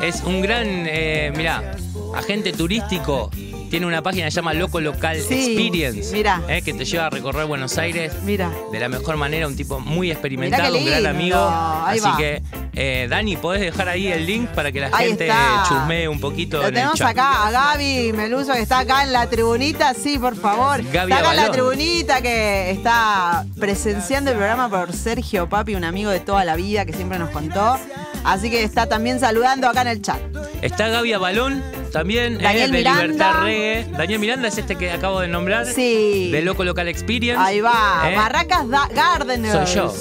Es 0.03 0.23
un 0.25 0.43
gran, 0.43 0.67
eh, 0.87 1.33
mira, 1.37 1.77
agente 2.15 2.53
turístico. 2.53 3.31
Tiene 3.75 3.87
una 3.89 4.03
página 4.03 4.27
que 4.27 4.31
se 4.31 4.37
llama 4.37 4.55
Loco 4.55 4.81
Local 4.81 5.21
Sí, 5.21 5.35
Experience. 5.47 6.13
mira. 6.13 6.41
eh, 6.47 6.63
que 6.63 6.73
te 6.75 6.85
lleva 6.85 7.07
a 7.07 7.11
recorrer 7.11 7.45
Buenos 7.47 7.77
Aires 7.77 8.13
Mira. 8.23 8.49
de 8.71 8.79
la 8.79 8.89
mejor 8.89 9.17
manera. 9.17 9.49
Un 9.49 9.57
tipo 9.57 9.81
muy 9.81 10.13
experimentado, 10.13 10.79
un 10.79 10.87
gran 10.87 11.05
amigo. 11.07 11.37
ahí 11.37 11.99
Así 11.99 12.09
va. 12.09 12.17
que, 12.17 12.41
eh, 12.75 13.09
Dani, 13.11 13.37
podés 13.37 13.63
dejar 13.63 13.89
ahí 13.89 14.07
el 14.07 14.27
link 14.27 14.49
para 14.51 14.71
que 14.71 14.79
la 14.79 14.91
Ahí 14.93 15.09
gente 15.09 15.27
está. 15.27 15.65
chusmee 15.69 16.07
un 16.07 16.21
poquito 16.21 16.59
Lo 16.59 16.63
en 16.63 16.69
el 16.69 16.75
tenemos 16.75 16.99
chat. 17.01 17.09
acá 17.09 17.49
a 17.49 17.51
Gaby 17.51 18.13
Meluso 18.13 18.53
que 18.53 18.61
está 18.61 18.79
acá 18.79 19.03
en 19.03 19.13
la 19.13 19.29
tribunita, 19.29 19.93
sí, 19.93 20.21
por 20.21 20.37
favor. 20.37 20.81
Gaby 20.93 21.11
está 21.13 21.19
acá 21.19 21.31
en 21.33 21.37
la 21.45 21.51
tribunita 21.51 22.23
que 22.23 22.71
está 22.71 23.45
presenciando 23.59 24.31
el 24.31 24.37
programa 24.37 24.71
por 24.71 24.93
Sergio 24.93 25.49
Papi, 25.49 25.75
un 25.75 25.83
amigo 25.83 26.13
de 26.13 26.21
toda 26.21 26.45
la 26.45 26.55
vida 26.55 26.85
que 26.85 26.93
siempre 26.93 27.19
nos 27.19 27.31
contó. 27.31 27.77
Así 28.23 28.51
que 28.51 28.63
está 28.63 28.87
también 28.89 29.19
saludando 29.19 29.69
acá 29.69 29.83
en 29.83 29.89
el 29.89 30.01
chat. 30.01 30.21
Está 30.63 30.89
Gaby 30.89 31.13
Avalón, 31.13 31.63
también 31.95 32.35
eh, 32.41 32.43
Daniel 32.43 32.71
de 32.73 32.79
Miranda. 32.79 33.03
Libertad 33.05 33.43
Reggae. 33.45 33.87
Daniel 33.97 34.19
Miranda 34.19 34.49
es 34.49 34.59
este 34.59 34.77
que 34.77 34.91
acabo 34.93 35.21
de 35.21 35.29
nombrar. 35.29 35.65
Sí. 35.67 36.31
De 36.31 36.43
Loco 36.43 36.65
Local 36.65 36.89
Experience. 36.89 37.41
Ahí 37.43 37.61
va, 37.61 38.03
¿eh? 38.11 38.17
Barracas 38.17 38.69
Da- 38.69 38.89
Gardeners. 38.93 39.71
Soy 39.71 39.77
yo. 39.77 39.95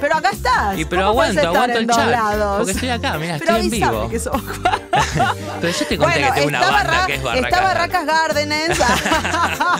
Pero 0.00 0.16
acá 0.16 0.30
estás. 0.32 0.76
Y 0.78 0.84
pero 0.84 1.02
¿Cómo 1.02 1.14
podés 1.14 1.36
aguanto, 1.38 1.48
aguanto 1.58 1.78
el 1.78 1.86
chat. 1.86 2.10
lados? 2.10 2.56
Porque 2.58 2.72
estoy 2.72 2.88
acá, 2.88 3.18
mira, 3.18 3.36
estoy 3.36 3.60
en 3.60 3.70
vivo. 3.70 4.08
que 4.10 4.18
sos- 4.18 4.42
Pero 5.60 5.72
yo 5.78 5.86
te 5.86 5.96
conté 5.96 6.20
que 6.22 6.30
tengo 6.32 6.48
una 6.48 6.60
banda 6.60 6.70
Barra- 6.82 7.06
que 7.06 7.14
es 7.14 7.22
Barracas. 7.22 7.50
Está 7.52 7.62
Barracas 7.62 8.06
Gardeners. 8.06 8.78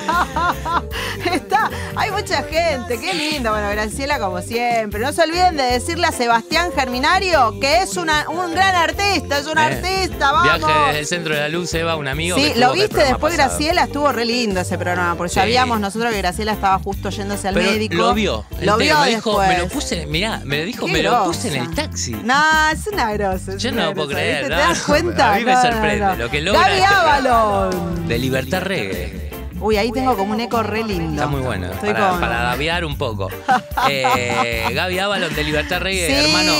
mucha 2.32 2.42
gente. 2.48 2.98
Qué 2.98 3.12
lindo. 3.14 3.50
Bueno, 3.50 3.68
Graciela, 3.70 4.18
como 4.18 4.40
siempre. 4.40 5.00
No 5.00 5.12
se 5.12 5.22
olviden 5.22 5.56
de 5.56 5.64
decirle 5.64 6.06
a 6.06 6.12
Sebastián 6.12 6.70
Germinario 6.74 7.58
que 7.60 7.82
es 7.82 7.96
una- 7.96 8.28
un 8.28 8.54
gran 8.54 8.74
artista. 8.74 9.38
Es 9.38 9.46
un 9.46 9.58
Eh, 9.58 9.62
artista. 9.62 10.32
Vamos. 10.32 10.58
Viaje 10.58 10.80
desde 10.86 10.98
el 11.00 11.06
centro 11.06 11.34
de 11.34 11.40
la 11.40 11.48
luz, 11.48 11.72
Eva, 11.74 11.96
un 11.96 12.08
amigo. 12.08 12.36
Sí, 12.36 12.52
lo 12.56 12.72
viste 12.72 12.96
después, 13.04 13.34
pasado. 13.34 13.50
Graciela. 13.50 13.84
Estuvo 13.84 14.10
re 14.12 14.24
lindo 14.24 14.60
ese 14.60 14.78
programa. 14.78 15.14
Porque 15.16 15.30
Sí. 15.30 15.40
sabíamos 15.40 15.80
nosotros 15.80 16.10
que 16.12 16.18
Graciela 16.18 16.52
estaba 16.52 16.78
justo 16.78 17.10
yéndose 17.10 17.48
al 17.48 17.54
Pero 17.54 17.70
médico. 17.70 17.94
lo 17.96 18.14
vio. 18.14 18.44
Lo 18.60 18.76
vio 18.78 18.98
me 19.00 19.08
dijo, 19.08 19.30
después. 19.30 19.48
me 19.48 19.58
lo 19.58 19.68
puse, 19.68 20.06
mirá, 20.06 20.40
me 20.44 20.58
lo 20.58 20.64
dijo, 20.64 20.86
Qué 20.86 20.92
me 20.92 21.02
lo 21.02 21.24
puse 21.24 21.48
en 21.48 21.62
el 21.62 21.74
taxi. 21.74 22.12
No, 22.12 22.42
es 22.72 22.86
una 22.86 23.12
grosa. 23.12 23.52
es 23.54 23.62
Yo 23.62 23.70
una 23.70 23.86
no 23.86 23.94
puedo 23.94 24.08
grosa, 24.08 24.20
creer, 24.22 24.38
¿viste? 24.40 24.50
no, 24.50 24.56
¿Te 24.62 24.68
das 24.68 24.78
no, 24.78 24.84
cuenta? 24.86 25.32
a 25.32 25.38
mí 25.38 25.44
me 25.44 25.52
No, 25.52 25.56
no, 25.62 25.70
sorprende 25.70 26.06
no. 26.06 26.16
lo 26.16 26.30
que 26.30 26.40
logra 26.40 26.60
Gaby 26.60 26.80
programa. 26.80 27.00
Avalon. 27.00 28.08
De 28.08 28.18
Libertad 28.18 28.62
Reggae. 28.62 29.21
Uy, 29.62 29.76
ahí 29.76 29.90
tengo 29.92 30.16
como 30.16 30.32
un 30.34 30.40
eco 30.40 30.62
re 30.62 30.82
lindo. 30.84 31.12
Está 31.14 31.26
muy 31.26 31.40
bueno, 31.40 31.70
Estoy 31.72 31.92
para, 31.92 32.10
con- 32.10 32.20
para 32.20 32.42
gaviar 32.42 32.84
un 32.84 32.96
poco. 32.98 33.28
Eh, 33.88 34.70
Gaby 34.74 34.98
Avalon 35.00 35.34
de 35.34 35.42
Libertad 35.44 35.80
Reggae, 35.80 36.06
Sí, 36.06 36.12
hermano. 36.12 36.52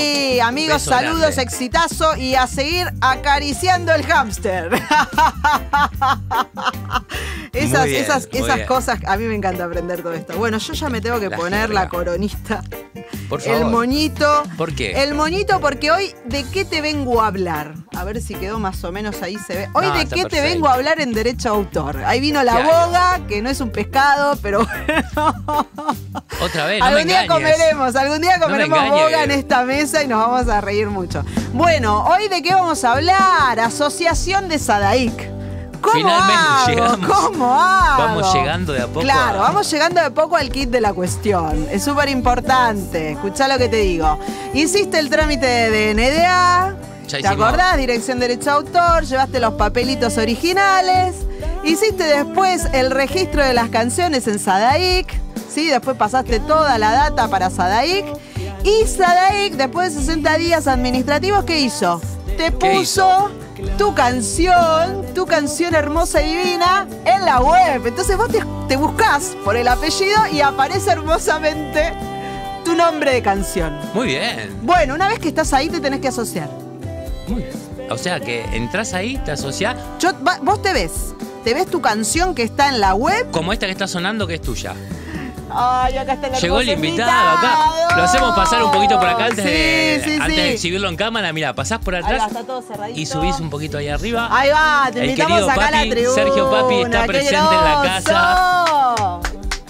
amigos, 0.49 0.73
beso 0.75 0.89
saludos, 0.91 1.19
grande. 1.21 1.41
exitazo 1.43 2.17
y 2.17 2.35
a 2.35 2.47
seguir 2.47 2.87
acariciando 3.01 3.93
el 3.93 4.05
hámster. 4.05 4.71
esas 7.53 7.85
bien, 7.85 8.03
esas, 8.03 8.27
esas 8.31 8.55
bien. 8.55 8.67
cosas, 8.67 8.99
a 9.05 9.15
mí 9.17 9.23
me 9.25 9.35
encanta 9.35 9.63
aprender 9.65 10.01
todo 10.01 10.13
esto. 10.13 10.33
Bueno, 10.37 10.57
yo 10.57 10.73
ya 10.73 10.89
me 10.89 11.01
tengo 11.01 11.19
que 11.19 11.29
La 11.29 11.37
poner 11.37 11.61
jerga. 11.67 11.73
la 11.83 11.89
coronista. 11.89 12.61
Por 13.29 13.41
favor. 13.41 13.61
El 13.61 13.65
moñito. 13.67 14.43
¿Por 14.57 14.73
qué? 14.75 15.03
El 15.03 15.13
moñito, 15.15 15.59
porque 15.59 15.91
hoy, 15.91 16.13
¿de 16.25 16.43
qué 16.45 16.65
te 16.65 16.81
vengo 16.81 17.21
a 17.21 17.27
hablar? 17.27 17.73
A 17.95 18.03
ver 18.03 18.21
si 18.21 18.35
quedó 18.35 18.59
más 18.59 18.83
o 18.83 18.91
menos 18.91 19.21
ahí 19.21 19.37
se 19.37 19.55
ve. 19.55 19.69
Hoy, 19.73 19.85
No, 19.87 19.93
¿de 19.97 20.05
qué 20.07 20.25
te 20.25 20.41
vengo 20.41 20.67
a 20.67 20.73
hablar 20.73 20.99
en 20.99 21.13
derecho 21.13 21.49
a 21.49 21.51
autor? 21.53 22.03
Ahí 22.05 22.19
vino 22.19 22.43
la 22.43 22.57
¿Qué 22.57 22.63
boga, 22.93 23.19
que 23.27 23.41
no 23.41 23.49
es 23.49 23.59
un 23.61 23.69
pescado, 23.71 24.35
pero 24.41 24.65
bueno. 24.65 25.67
Otra 26.41 26.65
vez, 26.65 26.79
no 26.79 26.85
me 26.85 26.91
algún 26.91 27.07
día 27.07 27.23
engañes. 27.23 27.29
comeremos, 27.29 27.95
algún 27.95 28.21
día 28.21 28.37
No 28.37 28.47
me 28.47 28.53
comeremos 28.53 28.77
engañes. 28.79 29.03
boga 29.03 29.23
en 29.23 29.31
esta 29.31 29.63
mesa 29.63 30.03
y 30.03 30.07
nos 30.07 30.19
vamos 30.19 30.47
a 30.47 30.61
reír 30.61 30.87
mucho. 30.89 31.23
Bueno, 31.53 32.03
hoy 32.05 32.27
de 32.27 32.41
qué 32.41 32.53
vamos 32.53 32.83
a 32.83 32.93
hablar? 32.93 33.59
Asociación 33.59 34.47
de 34.49 34.59
Sadaik. 34.59 35.31
¿Cómo 35.81 35.95
Finalmente 35.95 36.33
hago? 36.33 36.67
llegamos. 36.95 37.07
¿Cómo 37.21 37.53
hago? 37.61 38.03
Vamos 38.03 38.33
llegando 38.33 38.71
de 38.73 38.81
a 38.81 38.87
poco 38.87 39.01
Claro, 39.01 39.39
a- 39.39 39.41
vamos 39.49 39.69
llegando 39.69 40.01
de 40.01 40.11
poco 40.11 40.37
al 40.37 40.49
kit 40.49 40.69
de 40.69 40.79
la 40.79 40.93
cuestión. 40.93 41.67
Es 41.69 41.83
súper 41.83 42.07
importante. 42.07 43.11
Escuchá 43.11 43.49
lo 43.49 43.57
que 43.57 43.67
te 43.67 43.77
digo. 43.77 44.17
Hiciste 44.53 44.97
el 44.99 45.09
trámite 45.09 45.45
de 45.45 45.93
NDA. 45.93 46.75
Ya 47.07 47.19
¿Te 47.19 47.27
acordás? 47.27 47.75
Dirección 47.75 48.17
Derecho 48.19 48.51
a 48.51 48.53
Autor. 48.53 49.03
Llevaste 49.03 49.41
los 49.41 49.55
papelitos 49.55 50.17
originales. 50.17 51.15
Hiciste 51.63 52.03
después 52.03 52.67
el 52.73 52.91
registro 52.91 53.43
de 53.43 53.53
las 53.53 53.69
canciones 53.69 54.27
en 54.27 54.39
Sadaic. 54.39 55.07
¿sí? 55.53 55.67
Después 55.69 55.95
pasaste 55.97 56.39
toda 56.39 56.77
la 56.77 56.91
data 56.91 57.27
para 57.29 57.49
Sadaic. 57.49 58.05
Y 58.63 58.85
Sadaic, 58.87 59.53
después 59.55 59.93
de 59.95 60.01
60 60.01 60.37
días 60.37 60.67
administrativos, 60.67 61.43
¿qué 61.45 61.59
hizo? 61.59 62.01
Te 62.37 62.45
¿Qué 62.45 62.51
puso 62.51 63.29
tu 63.77 63.93
canción, 63.93 65.05
tu 65.13 65.25
canción 65.25 65.75
hermosa 65.75 66.21
y 66.21 66.35
divina 66.35 66.87
en 67.05 67.23
la 67.25 67.39
web. 67.41 67.85
Entonces 67.85 68.17
vos 68.17 68.29
te, 68.29 68.43
te 68.67 68.75
buscás 68.77 69.35
por 69.45 69.55
el 69.55 69.67
apellido 69.67 70.17
y 70.31 70.41
aparece 70.41 70.91
hermosamente 70.91 71.93
tu 72.65 72.75
nombre 72.75 73.11
de 73.13 73.21
canción. 73.21 73.77
Muy 73.93 74.07
bien. 74.07 74.57
Bueno, 74.63 74.95
una 74.95 75.07
vez 75.07 75.19
que 75.19 75.27
estás 75.29 75.53
ahí 75.53 75.69
te 75.69 75.79
tenés 75.79 75.99
que 75.99 76.07
asociar. 76.07 76.49
Muy 77.27 77.43
bien. 77.43 77.53
O 77.89 77.97
sea 77.97 78.19
que 78.19 78.43
entras 78.53 78.93
ahí, 78.93 79.17
te 79.25 79.31
asociás, 79.31 79.75
Yo, 79.99 80.11
va- 80.25 80.39
vos 80.41 80.61
te 80.61 80.71
ves, 80.73 80.91
te 81.43 81.53
ves 81.53 81.67
tu 81.67 81.81
canción 81.81 82.33
que 82.35 82.43
está 82.43 82.69
en 82.69 82.79
la 82.79 82.93
web. 82.95 83.29
como 83.31 83.53
esta 83.53 83.65
que 83.65 83.71
está 83.71 83.87
sonando, 83.87 84.25
que 84.27 84.35
es 84.35 84.41
tuya. 84.41 84.73
Ay, 85.55 85.97
acá 85.97 86.13
está 86.13 86.27
el 86.27 86.33
Llegó 86.35 86.61
el 86.61 86.69
invitado 86.69 87.37
acá. 87.37 87.95
Lo 87.95 88.03
hacemos 88.03 88.33
pasar 88.35 88.63
un 88.63 88.71
poquito 88.71 88.97
por 88.99 89.07
acá 89.07 89.25
antes, 89.25 89.45
Sí, 89.45 89.51
de, 89.51 90.01
sí, 90.03 90.11
antes 90.19 90.35
sí. 90.35 90.41
de 90.41 90.53
exhibirlo 90.53 90.89
en 90.89 90.95
cámara. 90.95 91.31
Mira, 91.31 91.53
pasás 91.53 91.77
por 91.79 91.93
atrás 91.95 92.23
y 92.95 93.05
subís 93.05 93.39
un 93.39 93.51
poquito 93.51 93.77
ahí 93.77 93.87
arriba. 93.87 94.27
Ahí 94.31 94.49
va, 94.49 94.89
te 94.91 95.01
El 95.03 95.09
invitamos 95.11 95.37
querido 95.37 95.51
acá 95.51 95.67
a 95.67 95.71
la 95.71 95.81
tribuna. 95.91 96.15
Sergio 96.15 96.49
Papi, 96.49 96.75
está 96.81 97.05
presente 97.05 97.37
en 97.37 97.63
la 97.63 98.01
groso. 98.01 99.21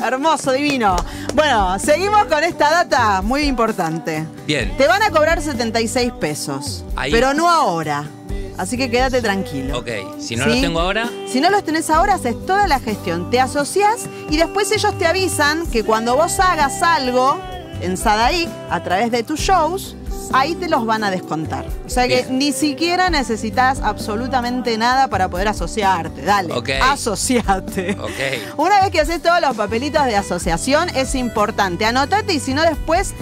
Hermoso, 0.06 0.52
divino. 0.52 0.96
Bueno, 1.34 1.78
seguimos 1.80 2.26
con 2.26 2.44
esta 2.44 2.70
data 2.70 3.22
muy 3.22 3.44
importante. 3.44 4.26
Bien. 4.46 4.76
Te 4.78 4.88
van 4.88 5.02
a 5.02 5.10
cobrar 5.12 5.42
76 5.42 6.12
pesos, 6.20 6.84
Ahí. 6.96 7.12
pero 7.12 7.34
no 7.34 7.50
ahora. 7.50 8.06
Así 8.58 8.78
que 8.78 8.90
quédate 8.90 9.22
tranquilo. 9.22 9.80
Ok, 9.80 9.88
si 10.20 10.36
no 10.36 10.44
¿Sí? 10.46 10.50
los 10.52 10.62
tengo 10.62 10.80
ahora, 10.80 11.10
Si 11.28 11.42
no 11.42 11.50
los 11.50 11.64
tenés 11.64 11.90
ahora, 11.90 12.16
haces 12.16 12.36
toda 12.46 12.68
la 12.68 12.80
gestión. 12.80 13.30
Te 13.32 13.40
asociás 13.40 14.06
y 14.30 14.38
después 14.38 14.72
ellos 14.72 14.98
te 14.98 15.06
avisan 15.08 15.66
que 15.68 15.84
cuando 15.84 16.16
vos 16.16 16.40
hagas 16.40 16.82
algo 16.84 17.40
en 17.82 17.98
Sadaic, 17.98 18.48
a 18.70 18.82
través 18.84 19.12
de 19.12 19.24
tus 19.24 19.40
shows, 19.40 19.96
ahí 20.32 20.56
te 20.56 20.70
los 20.70 20.86
van 20.86 21.04
a 21.04 21.12
descontar. 21.12 21.66
O 21.86 21.90
sea 21.90 22.08
que 22.08 22.22
Bien. 22.24 22.38
ni 22.40 22.52
siquiera 22.54 23.10
necesitas 23.10 23.80
absolutamente 23.82 24.78
nada 24.78 25.08
para 25.08 25.28
poder 25.30 25.48
asociarte. 25.48 26.22
Dale, 26.22 26.54
Ok. 26.54 26.70
asociate. 26.82 27.98
ok. 28.00 28.58
Una 28.58 28.82
vez 28.82 28.92
que 28.92 29.00
haces 29.02 29.22
todos 29.22 29.42
los 29.42 29.56
papelitos 29.58 30.06
de 30.06 30.16
asociación, 30.16 30.90
es 30.90 31.16
importante. 31.16 31.86
Anotate 31.86 32.34
y 32.34 32.40
si 32.40 32.54
no 32.54 32.62
después, 32.64 33.14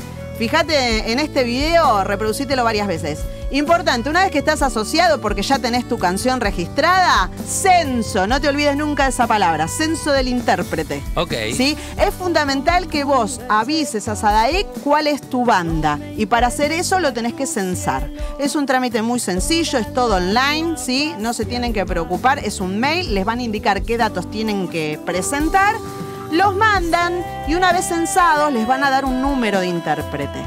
fíjate 0.42 1.12
en 1.12 1.20
este 1.20 1.44
video, 1.44 2.04
reproducítelo 2.04 2.64
varias 2.64 2.88
veces. 2.88 3.20
Importante, 3.52 4.10
una 4.10 4.24
vez 4.24 4.32
que 4.32 4.40
estás 4.40 4.64
asociado 4.64 5.22
porque 5.22 5.44
ya 5.44 5.60
tenés 5.60 5.88
tu 5.88 6.00
canción 6.00 6.42
registrada, 6.42 7.30
censo, 7.46 8.26
no 8.26 8.42
te 8.42 8.48
olvides 8.48 8.76
nunca 8.76 9.04
de 9.04 9.10
esa 9.10 9.28
palabra, 9.28 9.68
censo 9.68 10.12
del 10.12 10.30
intérprete. 10.30 11.04
Ok. 11.14 11.34
¿Sí? 11.54 11.78
Es 11.96 12.16
fundamental 12.16 12.88
que 12.88 13.04
vos 13.04 13.40
avises 13.50 14.08
a 14.08 14.16
Sadaic 14.16 14.66
cuál 14.84 15.06
es 15.06 15.22
tu 15.22 15.46
banda 15.46 16.00
y 16.18 16.26
para 16.26 16.48
hacer 16.48 16.72
eso 16.72 17.00
lo 17.00 17.14
tenés 17.14 17.36
que 17.36 17.46
censar. 17.46 18.10
Es 18.40 18.56
un 18.56 18.66
trámite 18.66 19.04
muy 19.04 19.20
sencillo, 19.20 19.78
es 19.78 19.94
todo 19.94 20.16
online, 20.16 20.76
¿sí? 20.76 21.14
No 21.20 21.34
se 21.34 21.46
tienen 21.46 21.72
que 21.72 21.86
preocupar, 21.86 22.40
es 22.40 22.62
un 22.62 22.80
mail, 22.80 23.14
les 23.14 23.26
van 23.26 23.38
a 23.38 23.44
indicar 23.44 23.84
qué 23.84 23.96
datos 23.96 24.28
tienen 24.32 24.70
que 24.70 25.00
presentar, 25.06 25.76
los 26.32 26.56
mandan 26.56 27.24
y 27.48 27.56
una 27.56 27.74
vez 27.74 27.86
censados 27.86 28.52
les 28.52 28.66
van 28.66 28.84
a 28.84 28.90
dar 28.90 29.06
un 29.06 29.22
número 29.22 29.60
de 29.60 29.68
intérprete. 29.68 30.44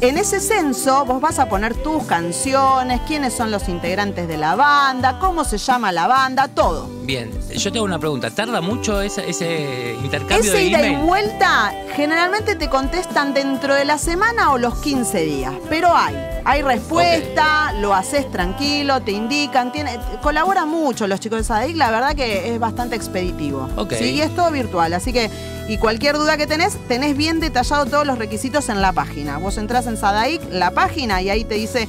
En 0.00 0.16
ese 0.16 0.40
censo 0.40 1.04
vos 1.04 1.20
vas 1.20 1.38
a 1.38 1.48
poner 1.48 1.74
tus 1.74 2.04
canciones, 2.04 3.00
quiénes 3.06 3.34
son 3.34 3.50
los 3.50 3.68
integrantes 3.68 4.26
de 4.28 4.38
la 4.38 4.54
banda, 4.54 5.18
cómo 5.18 5.44
se 5.44 5.58
llama 5.58 5.92
la 5.92 6.06
banda, 6.06 6.48
todo. 6.48 6.99
Bien, 7.10 7.28
yo 7.56 7.72
tengo 7.72 7.84
una 7.84 7.98
pregunta. 7.98 8.30
¿Tarda 8.30 8.60
mucho 8.60 9.02
ese, 9.02 9.28
ese 9.28 9.96
intercambio 10.00 10.52
Ese 10.52 10.58
de 10.58 10.64
ida 10.66 10.86
y 10.86 10.94
vuelta 10.94 11.72
generalmente 11.96 12.54
te 12.54 12.68
contestan 12.68 13.34
dentro 13.34 13.74
de 13.74 13.84
la 13.84 13.98
semana 13.98 14.52
o 14.52 14.58
los 14.58 14.76
15 14.76 15.24
días, 15.24 15.52
pero 15.68 15.92
hay. 15.92 16.14
Hay 16.44 16.62
respuesta, 16.62 17.72
lo 17.80 17.94
haces 17.94 18.30
tranquilo, 18.30 19.02
te 19.02 19.10
indican, 19.10 19.72
tiene, 19.72 19.98
colabora 20.22 20.66
mucho 20.66 21.08
los 21.08 21.18
chicos 21.18 21.40
de 21.40 21.44
Sadaic, 21.44 21.76
la 21.76 21.90
verdad 21.90 22.14
que 22.14 22.54
es 22.54 22.60
bastante 22.60 22.94
expeditivo. 22.94 23.68
Sí, 23.98 24.12
y 24.12 24.20
es 24.20 24.32
todo 24.36 24.52
virtual, 24.52 24.92
así 24.94 25.12
que, 25.12 25.28
y 25.68 25.78
cualquier 25.78 26.16
duda 26.16 26.36
que 26.36 26.46
tenés, 26.46 26.78
tenés 26.86 27.16
bien 27.16 27.40
detallado 27.40 27.86
todos 27.86 28.06
los 28.06 28.18
requisitos 28.18 28.68
en 28.68 28.80
la 28.80 28.92
página. 28.92 29.38
Vos 29.38 29.58
entrás 29.58 29.88
en 29.88 29.96
Sadaic, 29.96 30.40
la 30.52 30.70
página, 30.70 31.20
y 31.20 31.28
ahí 31.28 31.44
te 31.44 31.56
dice 31.56 31.88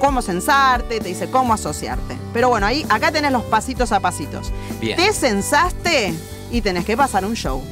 cómo 0.00 0.22
censarte, 0.22 0.98
te 0.98 1.08
dice 1.08 1.30
cómo 1.30 1.54
asociarte. 1.54 2.18
Pero 2.32 2.48
bueno, 2.48 2.66
ahí, 2.66 2.84
acá 2.88 3.12
tenés 3.12 3.30
los 3.30 3.44
pasitos 3.44 3.92
a 3.92 4.00
pasitos. 4.00 4.50
Bien. 4.80 4.96
Te 4.96 5.12
censaste 5.12 6.12
y 6.50 6.60
tenés 6.62 6.84
que 6.84 6.96
pasar 6.96 7.24
un 7.24 7.34
show. 7.34 7.62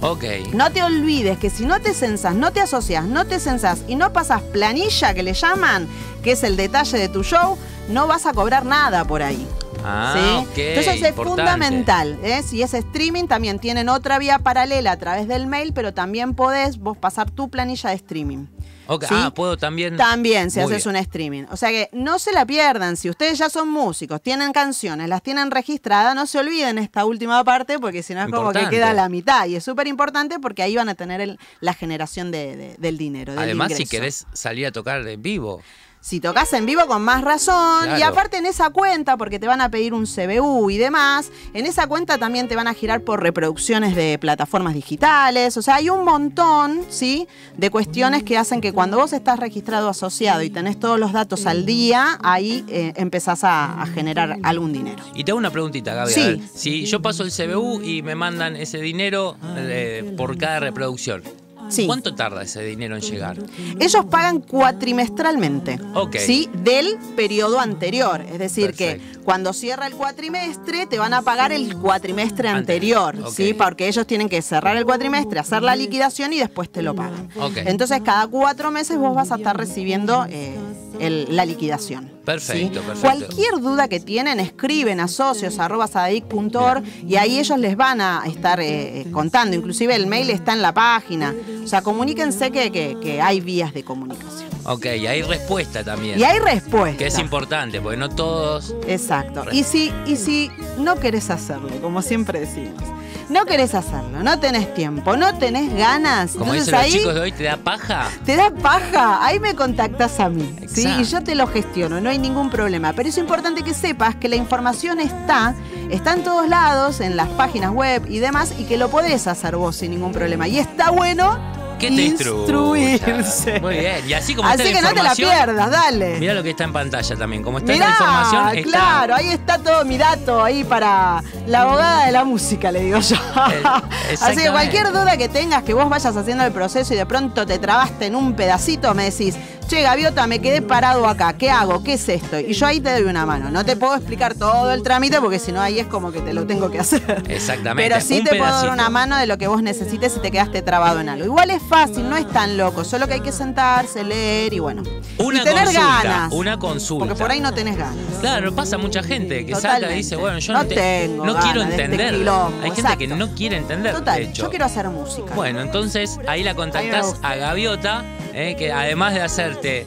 Ok. 0.00 0.24
No 0.52 0.70
te 0.70 0.82
olvides 0.82 1.38
que 1.38 1.50
si 1.50 1.64
no 1.64 1.80
te 1.80 1.94
censas, 1.94 2.34
no 2.34 2.52
te 2.52 2.60
asocias, 2.60 3.04
no 3.06 3.26
te 3.26 3.40
censas 3.40 3.80
y 3.88 3.96
no 3.96 4.12
pasas 4.12 4.42
planilla 4.42 5.14
que 5.14 5.22
le 5.22 5.32
llaman, 5.32 5.88
que 6.22 6.32
es 6.32 6.44
el 6.44 6.56
detalle 6.56 6.98
de 6.98 7.08
tu 7.08 7.24
show, 7.24 7.56
no 7.88 8.06
vas 8.06 8.26
a 8.26 8.32
cobrar 8.32 8.66
nada 8.66 9.04
por 9.04 9.22
ahí. 9.22 9.48
Ah, 9.82 10.14
¿sí? 10.14 10.60
Entonces 10.60 10.94
es 11.02 11.08
importante. 11.08 11.42
fundamental. 11.42 12.18
¿eh? 12.22 12.42
Si 12.42 12.62
es 12.62 12.74
streaming, 12.74 13.26
también 13.26 13.58
tienen 13.58 13.88
otra 13.88 14.18
vía 14.18 14.38
paralela 14.38 14.92
a 14.92 14.96
través 14.98 15.28
del 15.28 15.46
mail, 15.46 15.72
pero 15.74 15.92
también 15.92 16.34
podés 16.34 16.78
vos 16.78 16.96
pasar 16.96 17.30
tu 17.30 17.48
planilla 17.50 17.90
de 17.90 17.96
streaming. 17.96 18.46
Ok, 18.86 19.04
¿sí? 19.04 19.14
Ah, 19.16 19.32
puedo 19.34 19.56
también. 19.56 19.96
También 19.96 20.50
si 20.50 20.60
Muy 20.60 20.72
haces 20.72 20.84
bien. 20.84 20.96
un 20.96 21.00
streaming. 21.02 21.44
O 21.50 21.56
sea 21.56 21.70
que 21.70 21.88
no 21.92 22.18
se 22.18 22.32
la 22.32 22.44
pierdan. 22.44 22.96
Si 22.96 23.08
ustedes 23.08 23.38
ya 23.38 23.48
son 23.48 23.68
músicos, 23.68 24.20
tienen 24.22 24.52
canciones, 24.52 25.08
las 25.08 25.22
tienen 25.22 25.50
registradas, 25.50 26.14
no 26.14 26.26
se 26.26 26.38
olviden 26.38 26.78
esta 26.78 27.04
última 27.04 27.42
parte 27.44 27.78
porque 27.78 28.02
si 28.02 28.14
no 28.14 28.22
es 28.22 28.30
como 28.30 28.52
que 28.52 28.68
queda 28.68 28.92
la 28.92 29.08
mitad. 29.08 29.46
Y 29.46 29.56
es 29.56 29.64
súper 29.64 29.86
importante 29.86 30.38
porque 30.38 30.62
ahí 30.62 30.76
van 30.76 30.88
a 30.88 30.94
tener 30.94 31.20
el- 31.20 31.38
la 31.60 31.72
generación 31.74 32.30
de- 32.30 32.56
de- 32.56 32.76
del 32.78 32.98
dinero. 32.98 33.32
del 33.32 33.42
Además, 33.42 33.72
si 33.74 33.86
querés 33.86 34.26
salir 34.32 34.66
a 34.66 34.72
tocar 34.72 35.06
en 35.06 35.22
vivo. 35.22 35.62
Si 36.06 36.20
tocas 36.20 36.52
en 36.52 36.66
vivo 36.66 36.82
con 36.86 37.00
más 37.00 37.22
razón, 37.24 37.88
y 37.98 38.02
aparte 38.02 38.36
en 38.36 38.44
esa 38.44 38.68
cuenta, 38.68 39.16
porque 39.16 39.38
te 39.38 39.46
van 39.46 39.62
a 39.62 39.70
pedir 39.70 39.94
un 39.94 40.04
CBU 40.04 40.68
y 40.68 40.76
demás, 40.76 41.30
en 41.54 41.64
esa 41.64 41.86
cuenta 41.86 42.18
también 42.18 42.46
te 42.46 42.56
van 42.56 42.68
a 42.68 42.74
girar 42.74 43.00
por 43.00 43.22
reproducciones 43.22 43.96
de 43.96 44.18
plataformas 44.18 44.74
digitales, 44.74 45.56
o 45.56 45.62
sea, 45.62 45.76
hay 45.76 45.88
un 45.88 46.04
montón, 46.04 46.82
¿sí? 46.90 47.26
De 47.56 47.70
cuestiones 47.70 48.22
que 48.22 48.36
hacen 48.36 48.60
que 48.60 48.74
cuando 48.74 48.98
vos 48.98 49.14
estás 49.14 49.38
registrado 49.38 49.88
asociado 49.88 50.42
y 50.42 50.50
tenés 50.50 50.78
todos 50.78 51.00
los 51.00 51.14
datos 51.14 51.46
al 51.46 51.64
día, 51.64 52.18
ahí 52.22 52.66
eh, 52.68 52.92
empezás 52.96 53.42
a, 53.42 53.80
a 53.80 53.86
generar 53.86 54.36
algún 54.42 54.74
dinero. 54.74 55.02
Y 55.14 55.24
te 55.24 55.30
hago 55.30 55.38
una 55.38 55.50
preguntita, 55.50 55.94
Gaby. 55.94 56.10
a 56.10 56.14
Sí. 56.14 56.20
ver, 56.20 56.40
si 56.54 56.84
yo 56.84 57.00
paso 57.00 57.22
el 57.22 57.30
CBU 57.32 57.80
y 57.82 58.02
me 58.02 58.14
mandan 58.14 58.56
ese 58.56 58.76
dinero 58.76 59.38
eh, 59.56 60.12
por 60.18 60.36
cada 60.36 60.60
reproducción, 60.60 61.22
Sí. 61.68 61.86
¿cuánto 61.86 62.14
tarda 62.14 62.42
ese 62.42 62.62
dinero 62.62 62.96
en 62.96 63.02
llegar? 63.02 63.38
Ellos 63.78 64.04
pagan 64.06 64.40
cuatrimestralmente. 64.40 65.78
Ok. 65.94 66.16
¿Sí? 66.16 66.48
Del 66.52 66.96
periodo 67.16 67.60
anterior. 67.60 68.22
Es 68.22 68.38
decir, 68.38 68.74
que 68.74 69.00
cuando 69.24 69.52
cierra 69.52 69.86
el 69.86 69.94
cuatrimestre, 69.94 70.86
te 70.86 70.98
van 70.98 71.14
a 71.14 71.22
pagar 71.22 71.52
el 71.52 71.76
cuatrimestre 71.76 72.48
anterior. 72.48 73.16
¿Sí? 73.32 73.54
Porque 73.54 73.88
ellos 73.88 74.06
tienen 74.06 74.28
que 74.28 74.42
cerrar 74.42 74.76
el 74.76 74.84
cuatrimestre, 74.84 75.40
hacer 75.40 75.62
la 75.62 75.76
liquidación 75.76 76.32
y 76.32 76.38
después 76.38 76.70
te 76.70 76.82
lo 76.82 76.94
pagan. 76.94 77.28
Entonces, 77.56 78.00
cada 78.04 78.26
cuatro 78.26 78.70
meses 78.70 78.98
vos 78.98 79.14
vas 79.14 79.32
a 79.32 79.36
estar 79.36 79.56
recibiendo 79.56 80.26
eh, 80.28 80.56
el- 81.00 81.26
la 81.36 81.44
liquidación. 81.44 82.10
Perfecto, 82.24 82.80
¿sí? 82.80 82.86
perfecto. 82.86 83.00
Cualquier 83.00 83.60
duda 83.60 83.88
que 83.88 84.00
tienen, 84.00 84.40
escriben 84.40 84.98
a 85.00 85.08
socios.sadaic.org 85.08 86.82
y 87.06 87.16
ahí 87.16 87.38
ellos 87.38 87.58
les 87.58 87.76
van 87.76 88.00
a 88.00 88.22
estar 88.26 88.60
eh, 88.60 89.00
eh, 89.02 89.06
contando. 89.10 89.56
Inclusive 89.56 89.94
el 89.94 90.06
mail 90.06 90.30
está 90.30 90.52
en 90.52 90.62
la 90.62 90.72
página. 90.72 91.34
O 91.62 91.66
sea, 91.66 91.82
comuníquense 91.82 92.50
que, 92.50 92.70
que- 92.72 92.96
que 93.02 93.20
hay 93.20 93.40
vías 93.40 93.74
de 93.74 93.82
comunicación. 93.84 94.53
Ok, 94.64 94.86
y 94.86 95.06
hay 95.06 95.22
respuesta 95.22 95.84
también. 95.84 96.18
Y 96.18 96.24
hay 96.24 96.38
respuesta. 96.38 96.98
Que 96.98 97.06
es 97.06 97.18
importante, 97.18 97.80
porque 97.80 97.96
no 97.96 98.08
todos. 98.08 98.74
Exacto. 98.86 99.44
Y 99.52 99.64
si, 99.64 99.92
y 100.06 100.16
si 100.16 100.50
no 100.78 100.96
querés 100.96 101.30
hacerlo, 101.30 101.68
como 101.82 102.00
siempre 102.02 102.40
decimos, 102.40 102.82
no 103.28 103.46
querés 103.46 103.74
hacerlo, 103.74 104.22
no 104.22 104.38
tenés 104.38 104.72
tiempo, 104.74 105.16
no 105.16 105.36
tenés 105.38 105.74
ganas, 105.74 106.32
Como 106.32 106.54
entonces 106.54 106.66
dicen 106.66 106.74
los 106.74 106.82
ahí 106.84 106.92
chicos 106.92 107.14
de 107.14 107.20
hoy, 107.20 107.32
¿te 107.32 107.44
da 107.44 107.56
paja? 107.56 108.08
te 108.24 108.36
da 108.36 108.50
paja, 108.50 109.24
ahí 109.24 109.40
me 109.40 109.54
contactas 109.54 110.20
a 110.20 110.28
mí, 110.28 110.54
¿sí? 110.66 110.86
Y 111.00 111.04
yo 111.04 111.22
te 111.22 111.34
lo 111.34 111.46
gestiono, 111.46 112.00
no 112.00 112.10
hay 112.10 112.18
ningún 112.18 112.50
problema. 112.50 112.92
Pero 112.92 113.08
es 113.08 113.18
importante 113.18 113.62
que 113.62 113.74
sepas 113.74 114.14
que 114.14 114.28
la 114.28 114.36
información 114.36 115.00
está, 115.00 115.54
está 115.90 116.14
en 116.14 116.22
todos 116.24 116.48
lados, 116.48 117.00
en 117.00 117.16
las 117.16 117.28
páginas 117.30 117.70
web 117.70 118.04
y 118.08 118.18
demás, 118.18 118.54
y 118.58 118.64
que 118.64 118.76
lo 118.76 118.90
podés 118.90 119.26
hacer 119.26 119.56
vos 119.56 119.76
sin 119.76 119.90
ningún 119.90 120.12
problema. 120.12 120.48
Y 120.48 120.58
está 120.58 120.90
bueno 120.90 121.38
¿Qué 121.88 121.96
te 121.96 122.02
instruirse. 122.02 123.60
Muy 123.60 123.78
bien. 123.78 124.08
Y 124.08 124.12
así 124.12 124.34
como 124.34 124.48
Así 124.48 124.62
está 124.62 124.80
la 124.80 124.88
que 124.88 124.94
no 124.94 125.02
te 125.02 125.02
la 125.02 125.14
pierdas, 125.14 125.70
dale. 125.70 126.18
Mirá 126.18 126.34
lo 126.34 126.42
que 126.42 126.50
está 126.50 126.64
en 126.64 126.72
pantalla 126.72 127.16
también. 127.16 127.42
Como 127.42 127.58
está 127.58 127.72
Mirá, 127.72 127.86
la 127.86 127.90
información, 127.92 128.58
está. 128.58 128.70
claro, 128.70 129.14
ahí 129.14 129.28
está 129.28 129.58
todo 129.58 129.84
mi 129.84 129.98
dato 129.98 130.42
ahí 130.42 130.64
para 130.64 131.22
la 131.46 131.62
abogada 131.62 132.06
de 132.06 132.12
la 132.12 132.24
música, 132.24 132.70
le 132.72 132.82
digo 132.82 132.98
yo. 133.00 133.16
Así 134.20 134.42
que 134.42 134.50
cualquier 134.50 134.88
duda 134.92 135.16
que 135.16 135.28
tengas, 135.28 135.62
que 135.62 135.74
vos 135.74 135.88
vayas 135.88 136.16
haciendo 136.16 136.44
el 136.44 136.52
proceso 136.52 136.94
y 136.94 136.96
de 136.96 137.06
pronto 137.06 137.46
te 137.46 137.58
trabaste 137.58 138.06
en 138.06 138.16
un 138.16 138.34
pedacito, 138.34 138.94
me 138.94 139.10
decís, 139.10 139.36
che, 139.68 139.82
Gaviota, 139.82 140.26
me 140.26 140.38
quedé 140.40 140.62
parado 140.62 141.06
acá, 141.06 141.32
¿qué 141.34 141.50
hago? 141.50 141.82
¿Qué 141.82 141.94
es 141.94 142.08
esto? 142.08 142.38
Y 142.38 142.52
yo 142.52 142.66
ahí 142.66 142.80
te 142.80 142.90
doy 142.92 143.02
una 143.04 143.24
mano. 143.26 143.50
No 143.50 143.64
te 143.64 143.76
puedo 143.76 143.94
explicar 143.94 144.34
todo 144.34 144.72
el 144.72 144.82
trámite 144.82 145.20
porque 145.20 145.38
si 145.38 145.52
no 145.52 145.60
ahí 145.60 145.78
es 145.78 145.86
como 145.86 146.12
que 146.12 146.20
te 146.20 146.32
lo 146.34 146.46
tengo 146.46 146.70
que 146.70 146.78
hacer. 146.80 147.22
Exactamente. 147.28 147.88
Pero 147.90 148.00
sí 148.04 148.18
un 148.18 148.24
te 148.24 148.36
puedo 148.36 148.50
dar 148.50 148.70
una 148.70 148.88
mano 148.90 149.16
de 149.16 149.26
lo 149.26 149.38
que 149.38 149.46
vos 149.46 149.62
necesites 149.62 150.12
si 150.12 150.20
te 150.20 150.30
quedaste 150.30 150.62
trabado 150.62 151.00
en 151.00 151.08
algo. 151.08 151.24
Igual 151.24 151.50
es 151.50 151.62
fácil, 151.62 152.08
no 152.08 152.16
es 152.16 152.28
tan 152.30 152.56
loco, 152.56 152.84
solo 152.84 153.06
que 153.08 153.14
hay 153.14 153.20
que 153.20 153.32
sentarse, 153.32 154.04
leer 154.04 154.52
y 154.52 154.58
bueno. 154.58 154.82
Una 155.18 155.40
y 155.40 155.44
tener 155.44 155.64
consulta, 155.64 156.00
ganas. 156.02 156.32
una 156.32 156.58
consulta. 156.58 157.06
Porque 157.06 157.20
por 157.20 157.30
ahí 157.30 157.40
no 157.40 157.52
tenés 157.52 157.76
ganas. 157.76 157.96
Claro, 158.20 158.54
pasa 158.54 158.78
mucha 158.78 159.02
gente 159.02 159.44
que 159.46 159.52
salta 159.52 159.68
Totalmente. 159.76 159.94
y 159.94 160.02
dice, 160.02 160.16
bueno, 160.16 160.38
yo 160.38 160.52
No 160.52 160.62
no, 160.62 160.68
te- 160.68 160.74
tengo 160.74 161.24
no 161.26 161.36
quiero 161.38 161.62
este 161.62 161.82
entender. 161.84 162.14
Hay 162.14 162.60
gente 162.62 162.80
exacto. 162.80 162.98
que 162.98 163.06
no 163.08 163.34
quiere 163.34 163.56
entender. 163.56 163.94
Total, 163.94 164.16
de 164.18 164.24
hecho. 164.24 164.42
yo 164.44 164.50
quiero 164.50 164.64
hacer 164.64 164.88
música. 164.88 165.34
Bueno, 165.34 165.60
entonces 165.60 166.18
ahí 166.26 166.42
la 166.42 166.54
contactás 166.54 167.16
a 167.22 167.34
Gaviota, 167.36 168.04
eh, 168.34 168.56
que 168.58 168.72
además 168.72 169.14
de 169.14 169.22
hacerte 169.22 169.86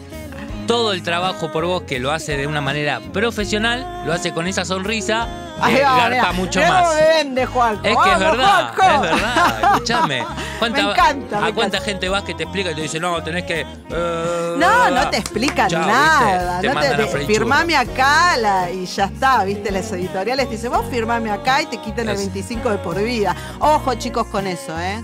todo 0.68 0.92
el 0.92 1.02
trabajo 1.02 1.50
por 1.52 1.66
vos, 1.66 1.84
que 1.84 1.98
lo 2.00 2.12
hace 2.12 2.36
de 2.36 2.46
una 2.46 2.60
manera 2.60 3.00
profesional, 3.14 4.04
lo 4.06 4.12
hace 4.12 4.34
con 4.34 4.48
esa 4.48 4.66
sonrisa, 4.66 5.26
que 5.66 5.82
va, 5.82 6.10
garpa 6.10 6.34
mucho 6.34 6.60
más. 6.60 6.94
me 6.94 7.02
vende, 7.02 7.46
Juanjo. 7.46 7.86
Es 7.86 7.96
que 8.04 8.12
es 8.12 8.20
verdad, 8.20 8.72
es 8.74 9.02
verdad, 9.02 9.60
escúchame. 9.74 10.26
¿Cuánta- 10.60 10.82
Me 10.84 10.92
encanta, 10.92 11.46
¿A 11.46 11.54
cuánta 11.54 11.80
gente 11.80 12.10
vas 12.10 12.24
que 12.24 12.34
te 12.34 12.44
explica 12.44 12.72
y 12.72 12.76
te 12.76 12.82
dice, 12.82 13.00
no, 13.00 13.24
tenés 13.24 13.46
que. 13.46 13.62
eh, 13.62 14.56
No, 14.58 14.90
no 14.90 15.10
te 15.10 15.18
explican 15.18 15.70
Chao, 15.70 15.86
nada. 15.88 16.60
Te 16.60 16.68
no 16.68 16.80
te, 16.82 17.26
firmame 17.26 17.78
acá 17.78 18.36
la- 18.38 18.70
y 18.70 18.86
ya 18.88 19.06
está, 19.06 19.44
viste, 19.46 19.72
las 19.72 19.90
editoriales 19.94 20.48
te 20.50 20.56
dicen, 20.56 20.72
vos 20.72 20.84
firmame 20.92 21.32
acá 21.32 21.62
y 21.62 21.68
te 21.68 21.78
quitan 21.78 22.10
el 22.10 22.16
Es- 22.16 22.20
25 22.34 22.72
de 22.72 22.78
por 22.80 23.02
vida. 23.02 23.36
Ojo, 23.60 23.94
chicos, 23.96 24.28
con 24.28 24.48
eso, 24.48 24.78
¿eh? 24.80 25.02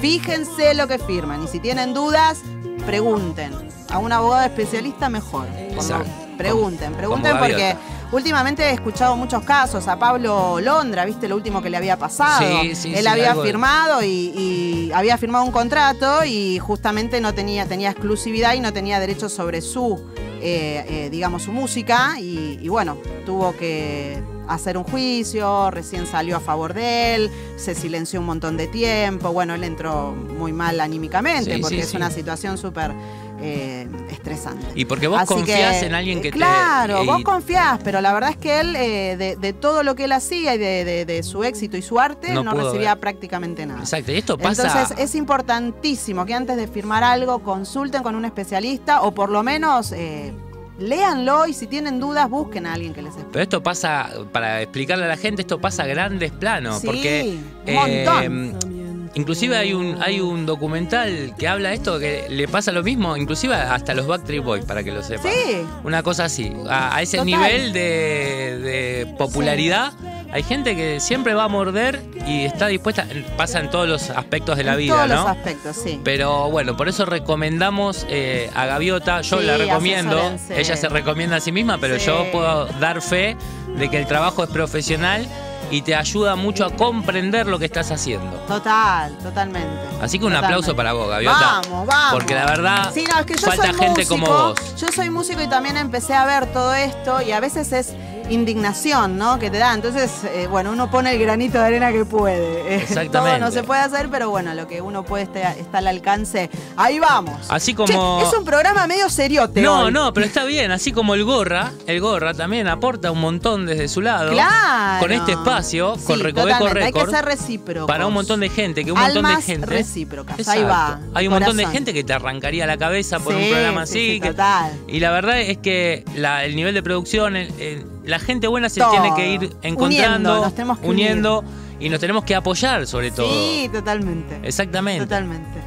Fíjense 0.00 0.74
lo 0.74 0.88
que 0.88 0.98
firman 0.98 1.44
y 1.44 1.48
si 1.48 1.60
tienen 1.60 1.94
dudas, 1.94 2.38
pregunten. 2.86 3.52
A 3.90 3.98
un 3.98 4.12
abogado 4.12 4.44
especialista 4.44 5.08
mejor. 5.08 5.46
Exacto. 5.56 6.08
Pregunten, 6.36 6.92
pregunten 6.94 7.30
como 7.32 7.44
porque 7.44 7.76
últimamente 8.10 8.64
he 8.64 8.70
escuchado 8.72 9.14
muchos 9.16 9.44
casos. 9.44 9.86
A 9.86 9.96
Pablo 9.98 10.58
Londra, 10.60 11.04
¿viste 11.04 11.28
lo 11.28 11.36
último 11.36 11.62
que 11.62 11.70
le 11.70 11.76
había 11.76 11.96
pasado? 11.96 12.40
Sí, 12.62 12.74
sí, 12.74 12.92
Él 12.94 13.02
sí, 13.02 13.06
había 13.06 13.34
de- 13.34 13.42
firmado 13.42 14.02
y, 14.02 14.08
y 14.08 14.90
había 14.92 15.16
firmado 15.16 15.44
un 15.44 15.52
contrato 15.52 16.24
y 16.24 16.58
justamente 16.58 17.20
no 17.20 17.34
tenía, 17.34 17.66
tenía 17.66 17.90
exclusividad 17.90 18.54
y 18.54 18.60
no 18.60 18.72
tenía 18.72 18.98
derechos 18.98 19.32
sobre 19.32 19.60
su, 19.60 20.04
eh, 20.40 20.84
eh, 20.88 21.08
digamos, 21.10 21.44
su 21.44 21.52
música 21.52 22.16
y, 22.18 22.58
y 22.60 22.68
bueno, 22.68 22.96
tuvo 23.24 23.54
que 23.56 24.20
hacer 24.48 24.76
un 24.78 24.84
juicio, 24.84 25.70
recién 25.70 26.06
salió 26.06 26.36
a 26.36 26.40
favor 26.40 26.74
de 26.74 27.14
él, 27.14 27.30
se 27.56 27.74
silenció 27.74 28.20
un 28.20 28.26
montón 28.26 28.56
de 28.56 28.66
tiempo, 28.66 29.32
bueno, 29.32 29.54
él 29.54 29.64
entró 29.64 30.12
muy 30.12 30.52
mal 30.52 30.80
anímicamente 30.80 31.54
Sí, 31.54 31.60
porque 31.60 31.76
sí, 31.76 31.80
es 31.82 31.88
sí. 31.90 31.96
una 31.96 32.10
situación 32.10 32.58
súper 32.58 32.92
eh, 33.40 33.88
estresante. 34.10 34.64
Y 34.74 34.84
porque 34.84 35.06
vos 35.08 35.20
Así 35.20 35.34
confiás 35.34 35.80
que, 35.80 35.86
en 35.86 35.94
alguien 35.94 36.22
que 36.22 36.30
te- 36.30 36.36
Claro, 36.36 37.02
y- 37.02 37.06
vos 37.06 37.22
confiás, 37.24 37.80
pero 37.82 38.00
la 38.00 38.12
verdad 38.12 38.30
es 38.30 38.36
que 38.36 38.60
él, 38.60 38.76
eh, 38.76 39.16
de, 39.18 39.36
de 39.36 39.52
todo 39.52 39.82
lo 39.82 39.94
que 39.96 40.04
él 40.04 40.12
hacía 40.12 40.54
y 40.54 40.58
de, 40.58 40.84
de- 40.84 41.04
de 41.04 41.22
su 41.22 41.42
éxito 41.44 41.76
y 41.76 41.82
su 41.82 41.98
arte, 41.98 42.32
No 42.32 42.52
recibía 42.52 42.94
ver. 42.94 43.00
prácticamente 43.00 43.66
nada. 43.66 43.80
Exacto, 43.80 44.12
y 44.12 44.16
esto 44.16 44.38
pasa. 44.38 44.62
Entonces 44.68 44.98
es 44.98 45.14
importantísimo 45.14 46.24
que 46.24 46.34
antes 46.34 46.56
de 46.56 46.68
firmar 46.68 47.02
algo 47.04 47.40
consulten 47.40 48.02
con 48.02 48.14
un 48.14 48.24
especialista 48.24 49.02
o 49.02 49.12
por 49.12 49.30
lo 49.30 49.42
menos 49.42 49.92
eh, 49.92 50.32
léanlo 50.78 51.46
y 51.46 51.52
si 51.54 51.66
tienen 51.66 52.00
dudas 52.00 52.28
busquen 52.28 52.66
a 52.66 52.72
alguien 52.74 52.92
que 52.94 53.02
les 53.02 53.10
explique. 53.12 53.30
Pero 53.32 53.42
esto 53.42 53.62
pasa, 53.62 54.10
para 54.32 54.62
explicarle 54.62 55.04
a 55.04 55.08
la 55.08 55.16
gente, 55.16 55.42
esto 55.42 55.60
pasa 55.60 55.84
a 55.84 55.86
grandes 55.86 56.32
planos. 56.32 56.80
Sí, 56.80 56.86
porque 56.86 57.36
un 57.66 57.74
montón. 57.74 59.10
inclusive 59.14 59.56
hay 59.56 59.72
un, 59.72 59.98
hay 60.02 60.20
un 60.20 60.46
documental 60.46 61.34
que 61.38 61.46
habla 61.48 61.68
de 61.70 61.76
esto, 61.76 61.98
que 61.98 62.26
le 62.28 62.48
pasa 62.48 62.72
lo 62.72 62.82
mismo, 62.82 63.16
inclusive 63.16 63.54
hasta 63.54 63.94
los 63.94 64.06
Backstreet 64.06 64.42
Boys, 64.42 64.64
para 64.64 64.82
que 64.82 64.90
lo 64.92 65.02
sepan. 65.02 65.30
Sí. 65.32 65.56
Una 65.84 66.02
cosa 66.02 66.24
así. 66.24 66.52
A, 66.68 66.96
a 66.96 67.02
ese 67.02 67.18
Total. 67.18 67.26
nivel 67.26 67.72
de, 67.72 68.58
de 68.58 69.14
popularidad, 69.16 69.92
hay 70.34 70.42
gente 70.42 70.74
que 70.74 70.98
siempre 70.98 71.32
va 71.32 71.44
a 71.44 71.48
morder 71.48 72.02
y 72.26 72.44
está 72.44 72.66
dispuesta. 72.66 73.06
Pasa 73.36 73.60
en 73.60 73.70
todos 73.70 73.88
los 73.88 74.10
aspectos 74.10 74.56
de 74.56 74.64
la 74.64 74.72
En 74.72 74.78
vida, 74.78 74.94
todos 74.96 75.08
¿no? 75.08 75.14
los 75.14 75.26
aspectos, 75.28 75.76
sí. 75.76 76.00
Pero 76.02 76.50
bueno, 76.50 76.76
por 76.76 76.88
eso 76.88 77.04
recomendamos 77.06 78.04
eh, 78.08 78.50
a 78.54 78.66
Gaviota, 78.66 79.20
yo 79.20 79.38
Sí, 79.38 79.44
la 79.46 79.56
recomiendo, 79.56 80.18
asesórense. 80.18 80.60
ella 80.60 80.76
se 80.76 80.88
recomienda 80.88 81.36
a 81.36 81.40
sí 81.40 81.52
misma, 81.52 81.78
pero 81.78 81.98
Sí. 82.00 82.06
yo 82.06 82.26
puedo 82.32 82.66
dar 82.80 83.00
fe 83.00 83.36
de 83.78 83.88
que 83.88 83.96
el 83.96 84.06
trabajo 84.08 84.42
es 84.42 84.50
profesional 84.50 85.24
y 85.70 85.82
te 85.82 85.94
ayuda 85.94 86.34
mucho 86.36 86.64
a 86.66 86.70
comprender 86.70 87.46
lo 87.46 87.58
que 87.58 87.64
estás 87.66 87.90
haciendo. 87.92 88.36
Total, 88.48 89.16
totalmente. 89.18 89.68
Así 90.02 90.18
que 90.18 90.24
un 90.24 90.32
Totalmente. 90.32 90.46
aplauso 90.46 90.76
para 90.76 90.92
vos, 90.94 91.08
Gaviota. 91.08 91.60
Vamos, 91.64 91.86
vamos. 91.86 92.12
Porque 92.12 92.34
la 92.34 92.46
verdad, 92.46 92.90
Sí, 92.92 93.04
no, 93.08 93.20
es 93.20 93.26
que 93.26 93.34
yo 93.36 93.46
falta 93.46 93.66
soy 93.70 93.74
gente 93.74 93.88
músico, 94.00 94.08
como 94.08 94.26
vos. 94.26 94.76
Yo 94.80 94.88
soy 94.88 95.10
músico 95.10 95.40
y 95.42 95.46
también 95.48 95.76
empecé 95.76 96.12
a 96.14 96.26
ver 96.26 96.46
todo 96.52 96.74
esto 96.74 97.22
y 97.22 97.30
a 97.32 97.38
veces 97.40 97.72
es 97.72 97.94
indignación, 98.30 99.16
¿no? 99.18 99.38
Que 99.38 99.50
te 99.50 99.58
da. 99.58 99.74
Entonces, 99.74 100.10
eh, 100.24 100.46
bueno, 100.50 100.70
uno 100.72 100.90
pone 100.90 101.12
el 101.12 101.18
granito 101.18 101.58
de 101.58 101.64
arena 101.64 101.92
que 101.92 102.04
puede. 102.04 102.44
Eh, 102.64 102.76
Exactamente. 102.76 103.18
todo 103.18 103.38
no 103.38 103.50
se 103.50 103.62
puede 103.62 103.80
hacer, 103.82 104.08
pero 104.10 104.30
bueno, 104.30 104.54
lo 104.54 104.66
que 104.66 104.80
uno 104.80 105.04
puede 105.04 105.24
está, 105.24 105.52
está 105.52 105.78
al 105.78 105.86
alcance. 105.86 106.48
Ahí 106.76 106.98
vamos. 106.98 107.34
Así 107.50 107.74
como- 107.74 108.20
Che, 108.22 108.26
es 108.28 108.34
un 108.34 108.44
programa 108.44 108.86
medio 108.86 109.08
seriote 109.10 109.60
No, 109.60 109.82
hoy. 109.84 109.92
no, 109.92 110.12
pero 110.14 110.26
está 110.26 110.44
bien, 110.44 110.70
así 110.70 110.92
como 110.92 111.14
el 111.14 111.24
Gorra, 111.24 111.72
el 111.86 112.00
Gorra 112.00 112.32
también 112.34 112.66
aporta 112.68 113.10
un 113.10 113.20
montón 113.20 113.66
desde 113.66 113.88
su 113.88 114.00
lado. 114.00 114.32
Claro. 114.32 115.00
Con 115.00 115.12
este 115.12 115.32
espacio, 115.32 115.96
con 116.06 116.20
Recoveco 116.20 116.58
totalmente, 116.58 116.98
Hay 116.98 117.04
que 117.04 117.10
ser 117.10 117.24
recíprocos. 117.24 117.86
Para 117.86 118.06
un 118.06 118.14
montón 118.14 118.40
de 118.40 118.48
gente, 118.48 118.84
que 118.84 118.92
un 118.92 118.98
montón 118.98 119.24
de 119.26 119.42
gente. 119.42 119.66
recíprocas, 119.66 120.48
ahí 120.48 120.62
va, 120.62 121.00
Hay 121.14 121.26
un 121.28 121.34
montón 121.34 121.56
de 121.56 121.66
gente 121.66 121.92
que 121.92 122.02
te 122.04 122.12
arrancaría 122.14 122.66
la 122.66 122.76
cabeza 122.78 123.18
por 123.20 123.34
un 123.34 123.48
programa 123.48 123.84
sí, 123.86 123.92
así. 123.98 124.10
sí, 124.14 124.20
que- 124.20 124.30
total. 124.30 124.72
y 124.88 125.00
la 125.00 125.10
verdad 125.10 125.40
es 125.40 125.58
que 125.58 126.04
la- 126.16 126.44
el 126.44 126.56
nivel 126.56 126.74
de 126.74 126.82
producción, 126.82 127.36
el- 127.36 127.52
el- 127.60 127.86
la 128.04 128.18
gente 128.18 128.46
buena 128.46 128.68
se 128.68 128.80
Todo. 128.80 128.90
tiene 128.90 129.14
que 129.14 129.28
ir 129.28 129.56
encontrando, 129.62 130.30
Uniendo, 130.30 130.44
nos 130.44 130.54
tenemos 130.54 130.78
que 130.78 130.86
uniendo 130.88 131.44
y 131.80 131.88
nos 131.88 132.00
tenemos 132.00 132.24
que 132.24 132.34
apoyar 132.34 132.86
sobre 132.86 133.10
todo. 133.10 133.28
Sí, 133.32 133.68
totalmente. 133.72 134.40
Exactamente. 134.42 135.04
Totalmente. 135.04 135.60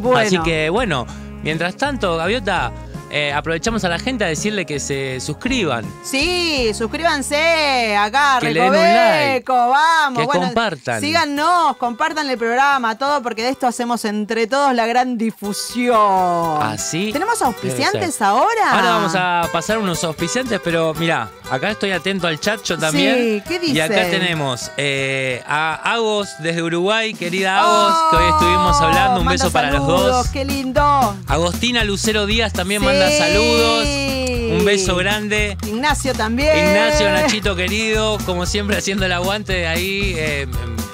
Bueno. 0.00 0.18
Así 0.18 0.38
que 0.38 0.70
bueno, 0.70 1.06
mientras 1.42 1.76
tanto, 1.76 2.16
Gaviota, 2.16 2.72
eh, 3.14 3.30
aprovechamos 3.30 3.84
a 3.84 3.90
la 3.90 3.98
gente 3.98 4.24
a 4.24 4.28
decirle 4.28 4.64
que 4.64 4.80
se 4.80 5.20
suscriban. 5.20 5.84
Sí, 6.02 6.70
suscríbanse 6.72 7.94
acá, 7.94 8.38
Que 8.40 8.54
le 8.54 8.60
den 8.60 8.70
un 8.70 8.74
like. 8.74 9.34
Recoveco, 9.40 9.68
vamos. 9.68 10.22
Que 10.22 10.38
compartan. 10.38 11.00
Síganos, 11.02 11.76
compartan 11.76 12.30
el 12.30 12.38
programa, 12.38 12.96
todo, 12.96 13.22
porque 13.22 13.42
de 13.42 13.50
esto 13.50 13.66
hacemos 13.66 14.06
entre 14.06 14.46
todos 14.46 14.74
la 14.74 14.86
gran 14.86 15.18
difusión. 15.18 16.62
Así 16.62 17.12
¿Tenemos 17.12 17.42
auspiciantes 17.42 18.22
ahora? 18.22 18.70
Ahora 18.70 18.90
vamos 18.92 19.12
a 19.14 19.46
pasar 19.52 19.76
unos 19.76 20.02
auspiciantes, 20.04 20.58
pero 20.64 20.94
mira, 20.94 21.28
acá 21.54 21.70
estoy 21.72 21.90
atento 21.92 22.26
al 22.26 22.40
chat 22.40 22.62
yo 22.64 22.78
también. 22.78 23.14
Sí, 23.14 23.42
¿qué 23.60 23.66
Y 23.66 23.78
acá 23.80 24.04
dicen? 24.04 24.10
tenemos 24.20 24.70
eh, 24.76 25.42
a 25.46 25.74
Agos 25.92 26.30
desde 26.40 26.62
Uruguay, 26.62 27.14
querida 27.14 27.60
Agos, 27.60 27.94
que 28.10 28.16
hoy 28.16 28.30
estuvimos 28.32 28.76
Oh, 28.80 28.84
hablando. 28.84 29.20
Un 29.20 29.28
beso 29.28 29.50
para 29.50 29.70
los 29.70 29.86
dos. 29.86 30.28
¡Qué 30.28 30.44
lindo! 30.44 31.16
Agostina 31.26 31.84
Lucero 31.84 32.26
Díaz 32.26 32.52
también 32.52 32.80
Sí. 32.80 32.86
manda 32.86 33.10
saludos. 33.10 33.86
Un 33.86 34.64
beso 34.64 34.96
grande. 34.96 35.56
Ignacio 35.66 36.12
también. 36.14 36.56
Ignacio 36.56 37.10
Nachito 37.10 37.56
querido, 37.56 38.18
como 38.26 38.44
siempre 38.46 38.76
haciendo 38.76 39.06
el 39.06 39.12
aguante 39.12 39.66
ahí. 39.66 40.14
eh, 40.16 40.46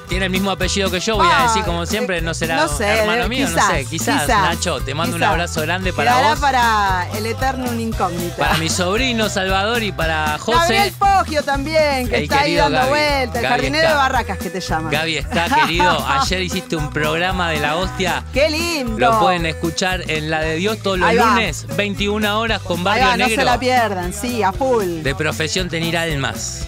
tiene 0.08 0.24
el 0.26 0.30
mismo 0.30 0.50
apellido 0.50 0.90
que 0.90 1.00
yo, 1.00 1.16
voy 1.16 1.28
a 1.30 1.44
decir 1.44 1.62
como 1.64 1.86
siempre, 1.86 2.20
no 2.20 2.34
será 2.34 2.56
no 2.56 2.68
sé, 2.68 2.86
hermano 2.86 3.24
eh, 3.24 3.28
mío, 3.28 3.46
quizás, 3.46 3.68
no 3.68 3.74
sé, 3.74 3.84
quizás, 3.84 4.22
quizás, 4.22 4.28
Nacho, 4.42 4.80
te 4.80 4.94
mando 4.94 5.16
un 5.16 5.22
abrazo 5.22 5.60
grande 5.62 5.92
para 5.92 6.10
Quedará 6.12 6.30
vos, 6.30 6.40
para 6.40 7.06
el 7.16 7.26
eterno 7.26 7.70
un 7.70 7.80
incógnito. 7.80 8.36
para 8.36 8.56
mi 8.58 8.68
sobrino 8.68 9.28
Salvador 9.28 9.82
y 9.82 9.92
para 9.92 10.38
José. 10.38 10.58
Gabriel 10.58 10.94
Poggio 10.98 11.42
también, 11.42 12.08
que 12.08 12.16
El 12.16 12.22
está 12.24 12.40
ahí 12.40 12.54
dando 12.56 12.78
Gaby. 12.78 12.88
vuelta, 12.88 13.38
el 13.38 13.42
Gaby 13.42 13.46
jardinero 13.48 13.84
está. 13.84 13.90
de 13.90 13.96
barracas 13.98 14.38
que 14.38 14.50
te 14.50 14.60
llaman. 14.60 14.92
Gaby 14.92 15.16
está, 15.18 15.44
querido. 15.48 16.06
Ayer 16.20 16.42
hiciste 16.42 16.76
un 16.76 16.90
programa 16.90 17.50
de 17.50 17.60
la 17.60 17.76
hostia. 17.76 18.24
¡Qué 18.32 18.50
lindo! 18.50 18.98
Lo 18.98 19.20
pueden 19.20 19.46
escuchar 19.46 20.10
en 20.10 20.30
la 20.30 20.40
de 20.40 20.56
Dios 20.56 20.78
todos 20.82 20.98
los 20.98 21.12
lunes, 21.14 21.66
21 21.76 22.38
horas 22.40 22.62
con 22.62 22.82
Barrio 22.82 23.06
va, 23.06 23.16
no 23.16 23.26
Negro. 23.26 23.42
se 23.42 23.44
la 23.44 23.58
pierdan, 23.60 24.12
sí, 24.12 24.42
a 24.42 24.52
full. 24.52 25.02
de 25.02 25.14
profesión 25.14 25.68
tener 25.68 25.96
almas. 25.96 26.66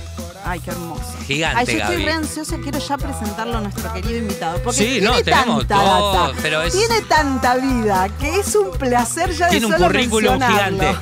Ay, 0.51 0.59
qué 0.61 0.71
hermoso. 0.73 1.05
Gigante, 1.29 1.59
Ay, 1.61 1.67
yo 1.67 1.73
estoy 1.73 1.95
Gaby. 1.95 2.05
re 2.07 2.13
ansiosa, 2.13 2.57
quiero 2.61 2.79
ya 2.81 2.99
presentarlo 2.99 3.59
a 3.59 3.61
nuestro 3.61 3.93
querido 3.93 4.19
invitado. 4.19 4.59
Porque 4.65 4.79
Sí, 4.79 4.85
tiene 4.85 5.07
no, 5.07 5.23
tenemos 5.23 5.67
tanta 5.69 5.75
todo, 5.85 6.13
data, 6.27 6.39
pero 6.43 6.63
es- 6.63 6.73
tiene 6.73 7.01
tanta 7.03 7.55
vida 7.57 8.09
que 8.19 8.41
es 8.41 8.55
un 8.57 8.71
placer 8.73 9.31
ya 9.31 9.49
Tiene 9.49 9.61
de 9.61 9.67
un 9.67 9.73
solo 9.73 9.87
currículum 9.87 10.41
gigante. 10.41 10.95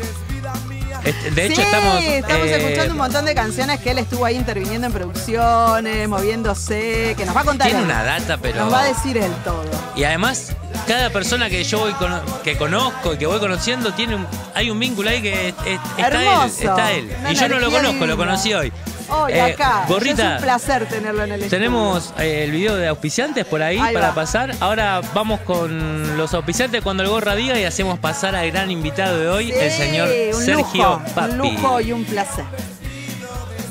Este, 1.05 1.31
De 1.31 1.47
hecho, 1.47 1.55
Sí, 1.57 1.63
estamos. 1.63 2.03
eh, 2.03 2.19
escuchando 2.57 2.93
un 2.93 2.99
montón 2.99 3.25
de 3.25 3.35
canciones 3.35 3.81
que 3.81 3.93
él 3.93 3.99
estuvo 3.99 4.25
ahí 4.27 4.37
interviniendo 4.37 4.89
en 4.89 4.93
producciones, 4.93 6.09
moviéndose, 6.09 7.15
que 7.17 7.25
nos 7.25 7.35
va 7.35 7.41
a 7.41 7.45
contar. 7.45 7.69
Tiene 7.69 7.81
él. 7.81 7.87
una 7.87 8.03
data, 8.03 8.37
pero. 8.37 8.65
Nos 8.65 8.73
va 8.75 8.81
a 8.81 8.85
decir 8.85 9.17
él 9.17 9.33
todo. 9.45 9.65
Y 9.97 10.05
además, 10.05 10.53
cada 10.87 11.09
persona 11.11 11.49
que 11.49 11.63
yo 11.65 11.79
voy 11.79 11.93
cono- 11.93 12.21
que 12.43 12.59
conozco 12.59 13.15
y 13.15 13.17
que 13.19 13.27
voy 13.27 13.39
conociendo, 13.39 13.95
tiene 13.95 14.17
un, 14.17 14.27
hay 14.55 14.71
un 14.71 14.79
vínculo 14.79 15.09
ahí 15.09 15.23
que 15.23 15.49
es- 15.51 15.55
es- 15.65 15.81
está 15.97 16.45
él. 16.45 16.51
Está 16.51 16.93
él. 16.93 17.17
Una 17.21 17.33
y 17.33 17.35
yo 17.37 17.49
no 17.49 17.59
lo 17.61 17.71
conozco, 17.71 18.05
lo 18.07 18.17
conocí 18.17 18.53
hoy. 18.53 18.73
Hoy 19.11 19.33
Eh, 19.33 19.41
acá. 19.41 19.85
Gorrita, 19.89 20.35
es 20.35 20.37
un 20.41 20.45
placer 20.45 20.87
tenerlo 20.87 21.25
en 21.25 21.33
el 21.33 21.43
estudio. 21.43 21.51
Tenemos 21.59 22.13
eh, 22.19 22.45
el 22.45 22.51
video 22.51 22.77
de 22.77 22.89
auspiciantes 22.89 23.45
por 23.47 23.63
ahí, 23.63 23.79
Ahí 23.79 23.95
para 23.95 24.09
va. 24.09 24.15
pasar. 24.15 24.55
Ahora 24.61 25.01
vamos 25.15 25.41
con 25.41 26.17
los 26.19 26.35
auspiciantes 26.35 26.83
cuando 26.83 27.03
el 27.03 27.09
gorra 27.09 27.35
diga 27.35 27.59
y 27.59 27.65
hacemos 27.65 27.99
pasar 27.99 28.35
al 28.35 28.51
gran 28.51 28.71
invitado 28.71 29.19
de 29.19 29.29
hoy, 29.29 29.51
el 29.53 29.71
señor 29.71 30.09
un 30.35 30.43
Sergio 30.43 31.01
lujo, 31.01 31.03
Papi. 31.15 31.31
Un 31.33 31.39
lujo 31.39 31.81
y 31.81 31.93
un 31.93 32.05
placer. 32.05 32.45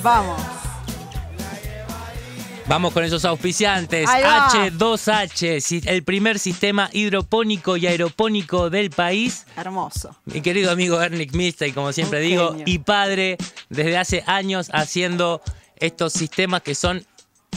Vamos. 0.02 0.42
Vamos 2.68 2.92
con 2.94 3.06
esos 3.06 3.24
auspiciantes. 3.24 4.10
Ahí 4.10 4.24
va. 4.24 4.50
H2H, 4.50 5.62
si- 5.62 5.82
el 5.86 6.04
primer 6.04 6.38
sistema 6.38 6.90
hidropónico 6.92 7.78
y 7.78 7.88
aeropónico 7.88 8.70
del 8.70 8.90
país. 8.90 9.46
Hermoso. 9.56 10.14
Mi 10.26 10.42
querido 10.42 10.72
amigo 10.72 11.02
Ernick 11.02 11.34
Mista, 11.34 11.66
y 11.66 11.72
como 11.72 11.94
siempre 11.94 12.20
Un 12.24 12.28
digo, 12.30 12.50
genio. 12.50 12.64
y 12.68 12.80
padre 12.80 13.38
desde 13.70 13.98
hace 13.98 14.24
años 14.28 14.68
haciendo 14.74 15.42
estos 15.78 16.12
sistemas 16.12 16.62
que 16.62 16.76
son 16.76 17.06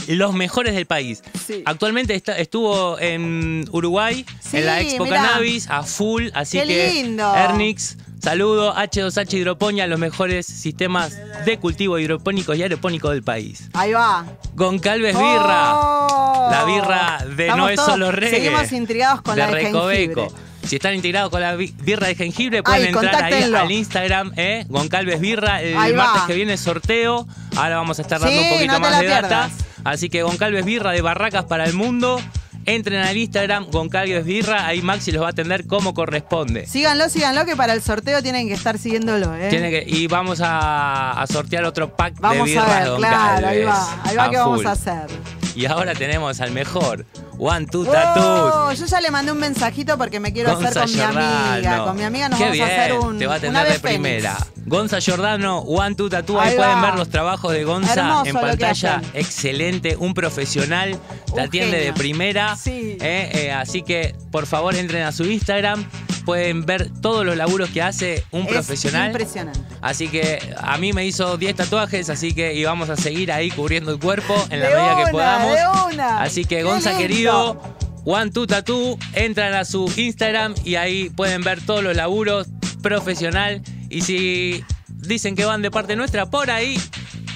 los 0.07 0.33
mejores 0.33 0.73
del 0.75 0.85
país. 0.85 1.21
Sí. 1.45 1.61
Actualmente 1.65 2.15
está- 2.15 2.37
estuvo 2.37 2.97
en 2.97 3.65
Uruguay, 3.71 4.25
Sí, 4.39 4.57
en 4.57 4.65
la 4.65 4.79
Expo 4.79 5.03
mirá. 5.03 5.17
Cannabis, 5.17 5.69
a 5.69 5.83
full, 5.83 6.29
así 6.33 6.57
Qué 6.57 6.67
que 6.67 6.93
lindo. 6.93 7.35
Ernix, 7.35 7.97
saludo, 8.21 8.75
H2H 8.75 9.33
Hidroponía, 9.33 9.87
los 9.87 9.99
mejores 9.99 10.45
sistemas 10.45 11.17
de 11.45 11.57
cultivo 11.57 11.97
hidropónicos 11.99 12.55
y 12.57 12.63
aeropónicos 12.63 13.11
del 13.11 13.23
país. 13.23 13.69
Ahí 13.73 13.93
va. 13.93 14.25
Goncalves 14.55 15.15
Birra. 15.17 15.75
Oh. 15.75 16.49
La 16.51 16.63
birra 16.65 17.25
de 17.35 17.43
Estamos 17.47 17.57
no 17.65 17.69
es 17.69 17.75
todos- 17.75 17.89
solo 17.91 18.11
reggae. 18.11 18.39
Seguimos 18.41 18.71
intrigados 18.71 19.21
con 19.21 19.35
de 19.35 19.41
la 19.41 19.47
de 19.47 19.53
Recoveco. 19.53 20.21
jengibre. 20.21 20.41
Si 20.67 20.75
están 20.75 20.93
integrados 20.93 21.31
con 21.31 21.41
la 21.41 21.55
bi- 21.55 21.73
birra 21.81 22.07
de 22.07 22.15
jengibre, 22.15 22.61
pueden 22.61 22.81
Ay, 22.81 22.87
entrar 22.93 23.23
ahí 23.23 23.51
al 23.53 23.71
Instagram, 23.71 24.31
¿eh? 24.37 24.65
Goncalves 24.69 25.19
Birra. 25.19 25.59
El 25.61 25.75
Ahí 25.75 25.91
va. 25.91 26.05
martes 26.05 26.21
que 26.27 26.33
viene 26.35 26.55
sorteo. 26.55 27.27
Ahora 27.55 27.77
vamos 27.77 27.97
a 27.97 28.03
estar 28.03 28.19
dando 28.19 28.39
Sí, 28.39 28.43
un 28.47 28.53
poquito 28.53 28.73
no 28.73 28.79
más 28.79 28.99
de 28.99 29.07
data. 29.07 29.49
Así 29.83 30.09
que 30.09 30.21
Goncalves 30.21 30.63
Birra 30.63 30.91
de 30.91 31.01
Barracas 31.01 31.45
para 31.45 31.65
el 31.65 31.73
Mundo. 31.73 32.21
Entren 32.65 33.01
al 33.01 33.17
Instagram, 33.17 33.67
Goncalves 33.71 34.25
Birra. 34.25 34.67
Ahí 34.67 34.81
Maxi 34.81 35.11
los 35.11 35.23
va 35.23 35.27
a 35.27 35.31
atender 35.31 35.65
como 35.67 35.93
corresponde. 35.93 36.67
Síganlo, 36.67 37.09
síganlo, 37.09 37.45
que 37.45 37.55
para 37.55 37.73
el 37.73 37.81
sorteo 37.81 38.21
tienen 38.21 38.47
que 38.47 38.53
estar 38.53 38.77
siguiéndolo, 38.77 39.35
¿eh? 39.35 39.49
Que, 39.49 39.83
y 39.87 40.07
vamos 40.07 40.41
a, 40.41 41.19
a 41.21 41.27
sortear 41.27 41.63
otro 41.65 41.95
pack 41.95 42.15
de 42.15 42.21
Vamos 42.21 42.45
birra 42.45 42.63
a 42.63 42.89
ver, 42.89 42.97
claro, 42.97 43.47
ahí 43.47 43.63
va. 43.63 44.01
Ahí 44.03 44.15
va 44.15 44.29
que 44.29 44.37
vamos 44.37 44.65
a 44.65 44.71
hacer. 44.71 45.40
Y 45.55 45.65
ahora 45.65 45.93
tenemos 45.93 46.39
al 46.39 46.51
mejor, 46.51 47.05
One 47.37 47.65
Two. 47.65 47.85
Oh, 47.89 48.71
yo 48.71 48.85
ya 48.85 49.01
le 49.01 49.11
mandé 49.11 49.31
un 49.31 49.37
mensajito 49.39 49.97
porque 49.97 50.19
me 50.19 50.31
quiero 50.31 50.51
hacer 50.51 50.73
Gonza 50.73 50.81
con 50.81 50.93
mi 50.93 51.01
amiga. 51.01 51.83
Con 51.83 51.97
mi 51.97 52.03
amiga 52.03 52.29
nos 52.29 52.37
Qué 52.37 52.43
vamos 52.45 52.57
bien, 52.57 52.69
a 52.69 52.73
hacer 52.73 52.93
un. 52.93 53.17
Te 53.19 53.27
va 53.27 53.35
a 53.35 53.37
una 53.39 53.47
atender 53.47 53.63
de 53.73 53.79
fénix. 53.79 53.81
primera. 54.01 54.37
Gonza 54.65 54.99
Giordano, 54.99 55.59
One 55.59 55.95
Two. 55.95 56.09
Ahí, 56.39 56.49
Ahí 56.51 56.55
pueden 56.55 56.81
ver 56.81 56.95
los 56.95 57.09
trabajos 57.09 57.51
de 57.51 57.63
Gonza 57.63 57.93
Hermoso 57.93 58.25
en 58.27 58.33
pantalla. 58.35 59.01
Excelente, 59.13 59.97
un 59.97 60.13
profesional. 60.13 60.97
Te 61.33 61.41
atiende 61.41 61.77
de 61.79 61.93
primera. 61.93 62.55
Sí. 62.55 62.97
Eh, 63.01 63.29
eh, 63.33 63.51
así 63.51 63.81
que, 63.81 64.15
por 64.31 64.45
favor, 64.45 64.75
entren 64.75 65.03
a 65.03 65.11
su 65.11 65.25
Instagram. 65.25 65.85
Pueden 66.25 66.65
ver 66.65 66.89
todos 67.01 67.25
los 67.25 67.35
laburos 67.35 67.69
que 67.69 67.81
hace 67.81 68.23
un 68.31 68.41
Es 68.41 68.47
profesional. 68.53 69.07
Impresionante. 69.07 69.59
Así 69.81 70.07
que 70.07 70.39
a 70.57 70.77
mí 70.77 70.93
me 70.93 71.05
hizo 71.05 71.37
10 71.37 71.55
tatuajes, 71.55 72.09
así 72.09 72.33
que 72.33 72.53
y 72.53 72.63
vamos 72.63 72.89
a 72.89 72.95
seguir 72.95 73.31
ahí 73.31 73.49
cubriendo 73.49 73.91
el 73.91 73.99
cuerpo 73.99 74.35
en 74.49 74.59
la 74.59 74.69
De 74.69 74.75
medida 74.75 75.03
que 75.05 75.11
podamos. 75.11 75.55
de 75.55 75.93
una. 75.95 76.21
Así 76.21 76.45
que 76.45 76.63
Gonza 76.63 76.97
querido, 76.97 77.59
One 78.05 78.31
Two 78.31 78.47
Tattoo, 78.47 78.97
entran 79.13 79.53
a 79.53 79.65
su 79.65 79.91
Instagram 79.95 80.53
y 80.63 80.75
ahí 80.75 81.09
pueden 81.09 81.41
ver 81.41 81.61
todos 81.65 81.83
los 81.83 81.95
laburos 81.95 82.47
profesional. 82.81 83.61
Y 83.89 84.01
si 84.01 84.63
dicen 84.87 85.35
que 85.35 85.45
van 85.45 85.61
de 85.61 85.71
parte 85.71 85.95
nuestra, 85.95 86.29
por 86.29 86.51
ahí 86.51 86.79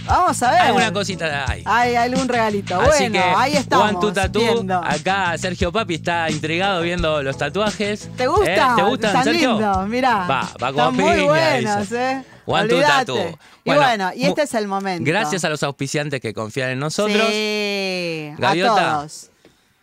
Vamos 0.06 0.44
a 0.44 0.52
ver. 0.52 0.62
alguna 0.62 0.94
cosita 0.94 1.46
hay. 1.50 1.64
Hay 1.66 1.96
algún 1.96 2.28
regalito. 2.28 2.80
Así 2.80 3.10
bueno, 3.10 3.14
que 3.14 3.20
ahí 3.20 3.56
estamos. 3.58 4.14
Tattoo, 4.14 4.42
viendo. 4.42 4.76
acá 4.84 5.38
Sergio 5.38 5.72
Papi 5.72 5.96
está 5.96 6.30
intrigado 6.30 6.82
viendo 6.82 7.24
los 7.24 7.38
tatuajes. 7.38 8.10
¿Te 8.16 8.28
gusta? 8.28 8.54
¿Eh? 8.54 8.74
¿Te 8.76 8.84
gustan, 8.84 9.10
Están 9.10 9.24
Sergio? 9.24 9.52
lindos, 9.54 9.88
mirá. 9.88 10.28
Va, 10.28 10.42
va 10.62 10.72
como 10.72 10.90
Están 10.90 10.96
muy 10.96 11.14
piña, 11.14 11.26
buenos, 11.26 11.80
dice. 11.82 12.12
¿eh? 12.12 12.24
One 12.46 12.68
Two 12.68 12.76
Olvídate. 12.78 13.06
Tattoo. 13.06 13.40
Y 13.64 13.74
bueno, 13.74 14.12
y 14.16 14.26
este 14.26 14.44
es 14.44 14.54
el 14.54 14.68
momento. 14.68 15.04
Gracias 15.10 15.44
a 15.44 15.50
los 15.50 15.64
auspiciantes 15.64 16.22
que 16.22 16.34
confían 16.34 16.70
en 16.70 16.80
nosotros. 16.80 17.26
Sí, 17.30 18.32
Gaviota, 18.38 18.92
a 18.92 18.98
todos. 19.00 19.32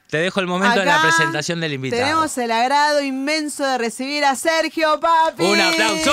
Te 0.09 0.19
dejo 0.19 0.41
el 0.41 0.47
momento 0.47 0.79
de 0.79 0.85
la 0.87 1.01
presentación 1.01 1.61
del 1.61 1.73
invitado. 1.73 2.03
Tenemos 2.03 2.39
el 2.39 2.51
agrado 2.53 3.03
inmenso 3.03 3.65
de 3.67 3.79
recibir 3.79 4.25
a 4.25 4.37
Sergio 4.37 5.01
Papi. 5.01 5.43
¡Un 5.43 5.61
aplauso! 5.61 6.13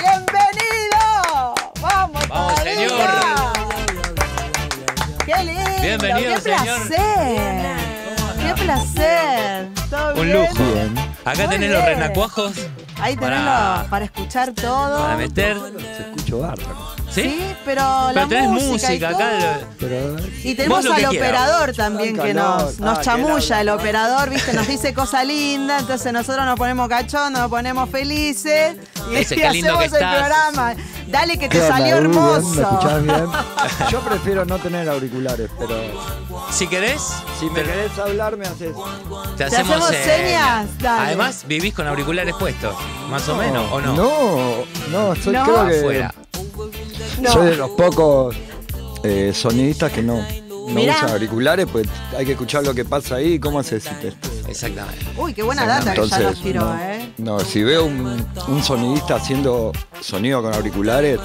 ¡Bienvenido! 0.00 0.65
Señor. 2.66 2.90
¡Qué 5.24 5.44
lindo! 5.44 5.62
Bienvenido, 5.80 6.34
¡Qué 6.34 6.40
señor. 6.40 6.86
placer! 6.88 7.76
¡Qué 8.42 8.54
placer! 8.64 9.68
¿Todo 9.88 10.14
Un 10.14 10.22
bien? 10.26 10.36
lujo. 10.40 10.64
Acá 11.24 11.38
Muy 11.42 11.48
tenés 11.48 11.70
los 11.70 11.84
bien. 11.84 11.98
renacuajos. 12.00 12.52
Ahí 13.00 13.16
tenés 13.16 13.40
para- 13.40 13.44
para, 13.76 13.90
para 13.90 14.04
escuchar 14.06 14.52
todo. 14.52 14.98
Para 15.00 15.16
meter. 15.16 15.56
Se 15.78 16.02
escucho 16.02 16.38
bárbaro. 16.40 16.96
¿Sí? 17.16 17.22
Sí, 17.22 17.56
pero 17.64 17.80
la 17.80 18.12
Pero 18.12 18.28
tenés 18.28 18.50
música, 18.50 18.94
y 18.94 19.00
todo. 19.00 19.16
acá. 19.16 19.58
Pero 19.80 20.16
Y 20.44 20.54
tenemos 20.54 20.84
lo 20.84 20.92
al 20.92 20.98
quieras. 21.08 21.16
operador 21.16 21.72
también 21.74 22.14
que 22.16 22.32
calor. 22.34 22.60
nos, 22.62 22.78
nos 22.78 22.98
Ah, 22.98 23.02
chamulla, 23.02 23.60
el 23.62 23.68
operador, 23.70 24.30
viste, 24.30 24.52
nos 24.52 24.66
dice 24.68 24.92
cosa 24.94 25.24
linda, 25.24 25.78
entonces 25.78 26.12
nosotros 26.12 26.44
nos 26.46 26.56
ponemos 26.58 26.88
cachondos, 26.88 27.40
nos 27.40 27.50
ponemos 27.50 27.90
felices 27.90 28.76
y, 29.10 29.24
qué 29.34 29.50
lindo 29.50 29.72
hacemos 29.72 29.78
que 29.78 29.84
el 29.86 29.92
estás. 29.94 30.16
programa. 30.18 30.74
Dale 31.08 31.38
que 31.38 31.48
¿Qué 31.48 31.58
te 31.58 31.62
onda, 31.64 31.76
salió? 31.78 31.96
Bien, 32.00 32.10
¿Me 32.10 32.16
hermoso. 32.16 32.60
escuchás 32.62 33.02
bien? 33.02 33.26
Yo 33.90 34.00
prefiero 34.00 34.44
no 34.44 34.58
tener 34.58 34.88
auriculares, 34.88 35.50
pero 35.58 35.76
Si 36.50 36.66
querés, 36.68 37.00
si 37.40 37.46
me 37.46 37.62
querés 37.62 37.98
hablar, 37.98 38.36
me 38.36 38.46
haces. 38.46 38.72
te 39.36 39.36
¿Te 39.36 39.44
hacemos 39.44 39.86
señas? 39.86 40.66
Dale. 40.78 41.06
Además, 41.06 41.44
vivís 41.46 41.72
con 41.74 41.86
auriculares 41.86 42.34
puestos, 42.34 42.74
más 43.08 43.28
o 43.28 43.36
menos, 43.36 43.70
¿o 43.72 43.80
no? 43.80 43.94
No, 43.94 44.64
no, 44.90 45.14
soy 45.16 45.32
No. 45.32 45.44
creo 45.44 45.66
que 45.68 45.78
Afuera. 45.78 46.14
No. 47.20 47.32
soy 47.32 47.50
de 47.50 47.56
los 47.56 47.70
pocos 47.70 48.36
eh, 49.02 49.32
sonidistas 49.34 49.92
que 49.92 50.02
no, 50.02 50.16
no 50.48 50.66
Mirá. 50.68 50.96
usan 50.96 51.10
auriculares, 51.10 51.66
pues 51.70 51.86
hay 52.16 52.24
que 52.26 52.32
escuchar 52.32 52.64
lo 52.64 52.74
que 52.74 52.84
pasa 52.84 53.16
ahí 53.16 53.34
y 53.34 53.38
cómo 53.38 53.58
haces 53.60 53.84
si 53.84 53.94
te. 53.96 54.12
Exactamente. 54.50 55.04
Uy, 55.16 55.34
qué 55.34 55.42
buena 55.42 55.66
data 55.66 55.92
que 55.92 55.96
ya 55.98 56.02
Entonces, 56.04 56.22
nos 56.22 56.42
tiró, 56.42 56.60
no. 56.64 56.78
¿eh? 56.80 57.12
No, 57.18 57.40
si 57.40 57.62
veo 57.62 57.84
un, 57.84 58.26
un 58.48 58.62
sonidista 58.62 59.16
haciendo 59.16 59.72
sonido 60.00 60.42
con 60.42 60.54
auriculares, 60.54 61.18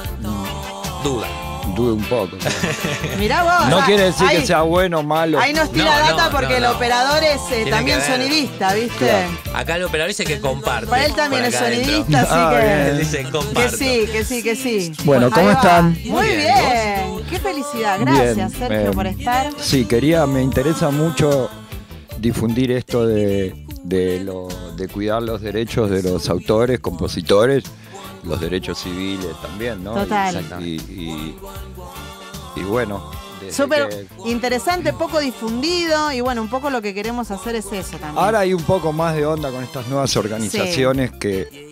Duda. 1.03 1.27
Dude 1.75 1.93
un 1.93 2.03
poco. 2.05 2.38
Mirá 3.19 3.43
vos. 3.43 3.69
No 3.69 3.79
quiere 3.86 4.03
decir 4.03 4.27
ahí- 4.27 4.39
que 4.39 4.45
sea 4.47 4.62
bueno 4.62 4.99
o 4.99 5.03
malo. 5.03 5.39
Ahí 5.39 5.53
nos 5.53 5.71
tira 5.71 5.86
No, 5.86 5.91
data 6.10 6.25
no, 6.25 6.31
porque 6.31 6.51
no, 6.51 6.57
el 6.57 6.65
operador 6.65 7.23
es 7.23 7.41
eh, 7.51 7.65
también 7.69 8.01
sonidista, 8.01 8.73
¿viste? 8.73 8.97
Claro. 8.97 9.29
Acá 9.53 9.75
el 9.77 9.84
operador 9.84 10.10
dice 10.10 10.23
que 10.23 10.39
comparte. 10.39 10.88
Para 10.88 11.05
él 11.05 11.13
también 11.13 11.45
es 11.45 11.55
sonidista, 11.55 12.21
así 12.21 12.31
Ah, 12.34 12.53
que. 12.60 12.93
Dice 12.99 13.25
Que 13.53 13.69
sí, 13.69 14.05
que 14.12 14.23
sí, 14.25 14.43
que 14.43 14.55
sí. 14.55 14.91
Bueno, 15.03 15.29
¿cómo 15.31 15.51
están? 15.51 15.91
Muy 16.05 16.10
Muy 16.12 16.27
bien, 16.27 16.38
bien. 16.55 17.25
Qué 17.29 17.39
felicidad. 17.39 17.97
Gracias, 17.99 18.36
Bien, 18.36 18.49
Sergio, 18.51 18.89
eh, 18.89 18.93
por 18.93 19.07
estar. 19.07 19.49
Sí, 19.60 19.86
quería, 19.86 20.25
me 20.25 20.41
interesa 20.41 20.89
mucho 20.89 21.49
difundir 22.19 22.71
esto 22.71 23.07
de, 23.07 23.55
de, 23.84 24.19
lo- 24.19 24.47
de 24.75 24.88
cuidar 24.88 25.21
los 25.23 25.41
derechos 25.41 25.89
de 25.89 26.03
los 26.03 26.29
autores, 26.29 26.79
compositores, 26.79 27.63
los 28.23 28.39
derechos 28.39 28.79
civiles 28.79 29.36
también, 29.41 29.84
¿no? 29.84 29.93
Total. 29.93 30.43
Y, 30.62 30.75
y- 30.75 31.36
y 32.55 32.62
bueno. 32.63 33.03
Súper 33.49 33.89
que- 33.89 34.07
interesante, 34.29 34.93
poco 34.93 35.19
difundido. 35.19 36.12
Y 36.12 36.21
bueno, 36.21 36.41
un 36.43 36.49
poco 36.49 36.69
lo 36.69 36.79
que 36.81 36.93
queremos 36.93 37.31
hacer 37.31 37.55
es 37.55 37.65
eso 37.73 37.97
también. 37.97 38.23
Ahora 38.23 38.39
hay 38.41 38.53
un 38.53 38.62
poco 38.63 38.93
más 38.93 39.15
de 39.15 39.25
onda 39.25 39.49
con 39.49 39.63
estas 39.63 39.88
nuevas 39.88 40.15
organizaciones 40.15 41.12
que, 41.13 41.71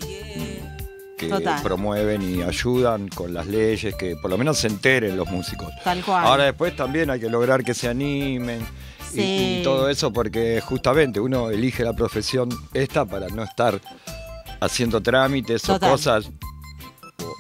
que 1.16 1.28
Total. 1.28 1.62
promueven 1.62 2.22
y 2.24 2.42
ayudan 2.42 3.08
con 3.10 3.34
las 3.36 3.46
leyes, 3.46 3.94
que 3.96 4.16
por 4.16 4.32
lo 4.32 4.38
menos 4.40 4.58
se 4.58 4.68
enteren 4.68 5.16
los 5.16 5.30
músicos. 5.30 5.68
Tal 5.84 6.04
cual. 6.04 6.26
Ahora 6.26 6.46
después 6.46 6.76
también 6.76 7.12
hay 7.12 7.20
que 7.20 7.30
lograr 7.30 7.64
que 7.64 7.76
se 7.76 7.88
animen 7.88 8.66
y- 9.14 9.60
y, 9.60 9.62
todo 9.64 9.90
eso 9.90 10.12
porque 10.12 10.62
justamente 10.66 11.20
uno 11.20 11.52
elige 11.52 11.84
la 11.84 11.94
profesión 11.94 12.50
esta 12.74 13.06
para 13.06 13.28
no 13.28 13.44
estar 13.44 13.80
haciendo 14.60 15.02
trámites 15.02 15.62
Total. 15.62 15.90
o 15.90 15.92
cosas 15.94 16.30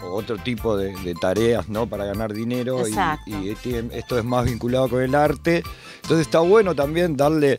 o, 0.02 0.06
o 0.08 0.14
otro 0.16 0.38
tipo 0.38 0.76
de, 0.78 0.94
de 1.04 1.14
tareas 1.16 1.70
¿no? 1.70 1.88
para 1.88 2.06
ganar 2.06 2.34
dinero 2.34 2.84
y, 2.88 2.94
y 3.34 3.56
tiene- 3.56 3.98
esto 3.98 4.18
es 4.18 4.26
más 4.26 4.46
vinculado 4.46 4.90
con 4.90 5.02
el 5.02 5.16
arte. 5.16 5.64
Entonces 6.04 6.28
está 6.28 6.40
bueno 6.40 6.76
también 6.76 7.16
darle 7.18 7.58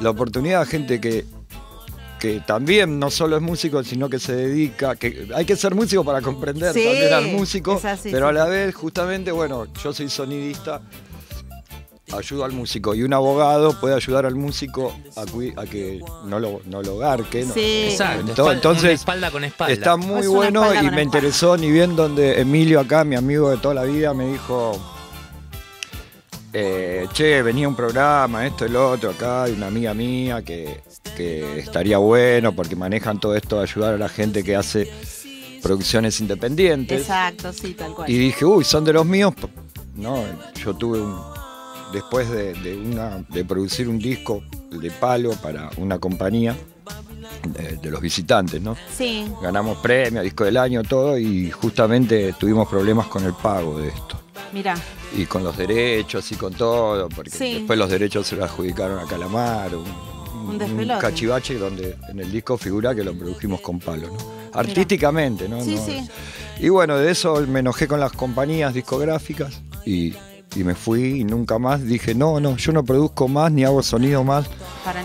la 0.00 0.10
oportunidad 0.10 0.62
a 0.62 0.66
gente 0.66 1.00
que, 1.00 1.24
que 2.18 2.40
también 2.46 2.98
no 2.98 3.10
solo 3.10 3.36
es 3.36 3.42
músico, 3.42 3.82
sino 3.84 4.08
que 4.08 4.18
se 4.18 4.34
dedica, 4.34 4.96
que 4.96 5.28
hay 5.34 5.44
que 5.44 5.56
ser 5.56 5.74
músico 5.74 6.04
para 6.04 6.20
comprender 6.20 6.72
Sí, 6.72 6.84
también 6.84 7.12
al 7.12 7.26
músico, 7.28 7.80
así, 7.82 8.10
pero 8.10 8.26
sí. 8.26 8.30
a 8.30 8.32
la 8.32 8.44
vez 8.46 8.74
justamente, 8.74 9.30
bueno, 9.32 9.66
yo 9.82 9.92
soy 9.92 10.08
sonidista, 10.08 10.80
ayudo 12.12 12.44
al 12.44 12.52
músico 12.52 12.94
y 12.94 13.02
un 13.02 13.12
abogado 13.12 13.78
puede 13.80 13.94
ayudar 13.94 14.26
al 14.26 14.34
músico 14.34 14.94
a, 15.16 15.64
que 15.66 16.00
no 16.26 16.38
lo, 16.38 16.60
no 16.66 16.82
lo 16.82 16.98
garque. 16.98 17.44
¿no? 17.44 17.54
Sí. 17.54 17.88
Exacto. 17.90 18.52
Entonces, 18.52 18.84
una 18.84 18.92
espalda 18.92 19.30
con 19.30 19.44
espalda. 19.44 19.72
Está 19.72 19.96
muy 19.96 20.20
Es 20.20 20.28
bueno 20.28 20.66
y 20.66 20.74
me 20.74 20.80
espalda. 20.80 21.02
interesó 21.02 21.56
ni 21.56 21.70
bien 21.70 21.96
donde 21.96 22.40
Emilio 22.40 22.80
acá, 22.80 23.04
mi 23.04 23.16
amigo 23.16 23.50
de 23.50 23.56
toda 23.58 23.74
la 23.74 23.84
vida, 23.84 24.12
me 24.14 24.26
dijo, 24.26 24.80
eh, 26.52 27.06
che, 27.12 27.42
venía 27.42 27.66
un 27.68 27.76
programa, 27.76 28.46
esto 28.46 28.66
y 28.66 28.68
lo 28.68 28.90
otro, 28.90 29.10
acá 29.10 29.44
hay 29.44 29.52
una 29.52 29.68
amiga 29.68 29.94
mía 29.94 30.42
que, 30.42 30.82
que 31.16 31.58
estaría 31.60 31.98
bueno 31.98 32.52
porque 32.52 32.76
manejan 32.76 33.18
todo 33.18 33.34
esto 33.36 33.56
de 33.56 33.62
ayudar 33.62 33.94
a 33.94 33.98
la 33.98 34.08
gente 34.08 34.44
que 34.44 34.54
hace 34.54 34.90
producciones 35.62 36.20
independientes. 36.20 37.00
Exacto, 37.02 37.52
sí, 37.52 37.72
tal 37.74 37.94
cual. 37.94 38.10
Y 38.10 38.18
dije, 38.18 38.44
uy, 38.44 38.64
son 38.64 38.84
de 38.84 38.92
los 38.92 39.06
míos. 39.06 39.32
No, 39.94 40.22
yo 40.62 40.74
tuve 40.74 41.00
un. 41.00 41.31
Después 41.92 42.30
de, 42.30 42.54
de 42.54 42.76
una, 42.76 43.24
de 43.28 43.44
producir 43.44 43.88
un 43.88 43.98
disco 43.98 44.42
de 44.70 44.90
palo 44.90 45.32
para 45.42 45.70
una 45.76 45.98
compañía 45.98 46.56
de, 47.46 47.76
de 47.76 47.90
los 47.90 48.00
visitantes, 48.00 48.60
¿no? 48.62 48.76
Sí. 48.96 49.26
Ganamos 49.42 49.78
premio, 49.78 50.22
disco 50.22 50.44
del 50.44 50.56
año, 50.56 50.82
todo, 50.82 51.18
y 51.18 51.50
justamente 51.50 52.34
tuvimos 52.38 52.68
problemas 52.68 53.06
con 53.08 53.24
el 53.24 53.34
pago 53.34 53.78
de 53.78 53.88
esto. 53.88 54.20
Mira. 54.52 54.74
Y 55.16 55.26
con 55.26 55.44
los 55.44 55.56
derechos 55.56 56.30
y 56.32 56.36
con 56.36 56.54
todo, 56.54 57.08
porque 57.10 57.30
Sí. 57.30 57.54
después 57.54 57.78
los 57.78 57.90
derechos 57.90 58.26
se 58.26 58.36
los 58.36 58.44
adjudicaron 58.46 58.98
a 58.98 59.04
Calamar, 59.06 59.70
un, 59.76 59.84
cachivache 61.00 61.56
donde 61.58 61.96
en 62.08 62.18
el 62.18 62.32
disco 62.32 62.56
figura 62.58 62.94
que 62.94 63.04
lo 63.04 63.14
produjimos 63.16 63.60
con 63.60 63.78
palo, 63.78 64.08
¿no? 64.08 64.16
Artísticamente, 64.52 65.48
¿no? 65.48 65.62
Sí, 65.62 65.76
No- 65.76 65.84
sí. 65.86 66.08
y 66.60 66.68
bueno, 66.68 66.96
de 66.98 67.10
eso 67.10 67.40
me 67.46 67.60
enojé 67.60 67.86
con 67.86 68.00
las 68.00 68.12
compañías 68.12 68.74
discográficas 68.74 69.62
y, 69.86 70.14
y 70.56 70.64
me 70.64 70.74
fui 70.74 71.20
y 71.20 71.24
nunca 71.24 71.58
más 71.58 71.84
dije, 71.84 72.14
no, 72.14 72.40
no, 72.40 72.56
yo 72.56 72.72
no 72.72 72.84
produzco 72.84 73.28
más 73.28 73.50
ni 73.52 73.64
hago 73.64 73.82
sonido 73.82 74.24
más 74.24 74.46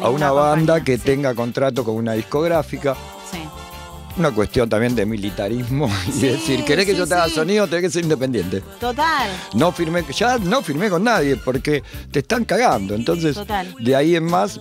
a 0.01 0.10
una 0.10 0.31
banda 0.31 0.73
compañía, 0.75 0.83
que 0.83 0.97
sí. 0.97 1.03
tenga 1.03 1.33
contrato 1.33 1.83
con 1.83 1.95
una 1.95 2.13
discográfica. 2.13 2.95
Sí. 3.31 3.39
Una 4.17 4.31
cuestión 4.31 4.67
también 4.67 4.95
de 4.95 5.05
militarismo 5.05 5.89
y 6.07 6.19
decir, 6.19 6.63
¿querés 6.65 6.86
que 6.86 6.95
yo 6.95 7.05
te 7.05 7.13
haga 7.13 7.29
sonido? 7.29 7.67
Tenés 7.67 7.83
que 7.83 7.89
ser 7.91 8.03
independiente. 8.03 8.62
Total. 8.79 9.29
No 9.53 9.71
firmé, 9.71 10.03
ya 10.13 10.38
no 10.38 10.62
firmé 10.62 10.89
con 10.89 11.03
nadie 11.03 11.36
porque 11.38 11.83
te 12.12 12.19
están 12.19 12.45
cagando. 12.45 12.95
Entonces, 12.95 13.36
Total. 13.36 13.75
de 13.79 13.95
ahí 13.95 14.15
en 14.15 14.25
más, 14.25 14.60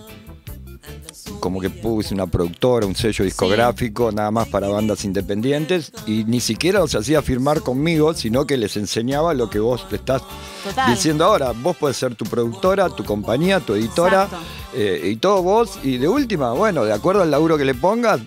como 1.39 1.59
que 1.61 1.69
puse 1.69 2.13
una 2.13 2.27
productora, 2.27 2.85
un 2.85 2.95
sello 2.95 3.23
discográfico, 3.25 4.11
nada 4.11 4.31
más 4.31 4.47
para 4.47 4.67
bandas 4.67 5.05
independientes, 5.05 5.91
y 6.05 6.23
ni 6.25 6.39
siquiera 6.39 6.79
los 6.79 6.95
hacía 6.95 7.21
firmar 7.21 7.61
conmigo, 7.61 8.13
sino 8.13 8.45
que 8.45 8.57
les 8.57 8.75
enseñaba 8.77 9.33
lo 9.33 9.49
que 9.49 9.59
vos 9.59 9.87
te 9.89 9.97
estás 9.97 10.21
Total. 10.63 10.89
diciendo 10.93 11.25
ahora. 11.25 11.51
Vos 11.51 11.75
podés 11.77 11.97
ser 11.97 12.15
tu 12.15 12.25
productora, 12.25 12.89
tu 12.89 13.03
compañía, 13.03 13.59
tu 13.59 13.73
editora, 13.73 14.27
eh, 14.73 15.01
y 15.11 15.15
todo 15.17 15.41
vos, 15.43 15.79
y 15.83 15.97
de 15.97 16.07
última, 16.07 16.51
bueno, 16.53 16.83
de 16.85 16.93
acuerdo 16.93 17.21
al 17.21 17.31
laburo 17.31 17.57
que 17.57 17.65
le 17.65 17.73
pongas, 17.75 18.19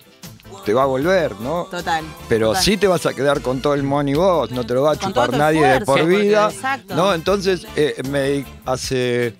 te 0.65 0.75
va 0.75 0.83
a 0.83 0.87
volver, 0.87 1.41
¿no? 1.41 1.65
Total. 1.71 2.05
Pero 2.29 2.49
total. 2.49 2.63
sí 2.63 2.77
te 2.77 2.87
vas 2.87 3.07
a 3.07 3.15
quedar 3.15 3.41
con 3.41 3.61
todo 3.63 3.73
el 3.75 3.83
money 3.83 4.13
vos, 4.15 4.51
no 4.51 4.65
te 4.67 4.75
lo 4.75 4.83
va 4.83 4.93
a 4.93 4.97
Con 4.97 5.09
chupar 5.09 5.33
nadie 5.37 5.67
de 5.67 5.79
por 5.81 5.99
porque- 6.01 6.05
vida. 6.05 6.51
exacto. 6.53 6.95
¿no? 6.95 7.15
Entonces, 7.15 7.67
eh, 7.77 7.95
me 8.11 8.45
hace 8.67 9.35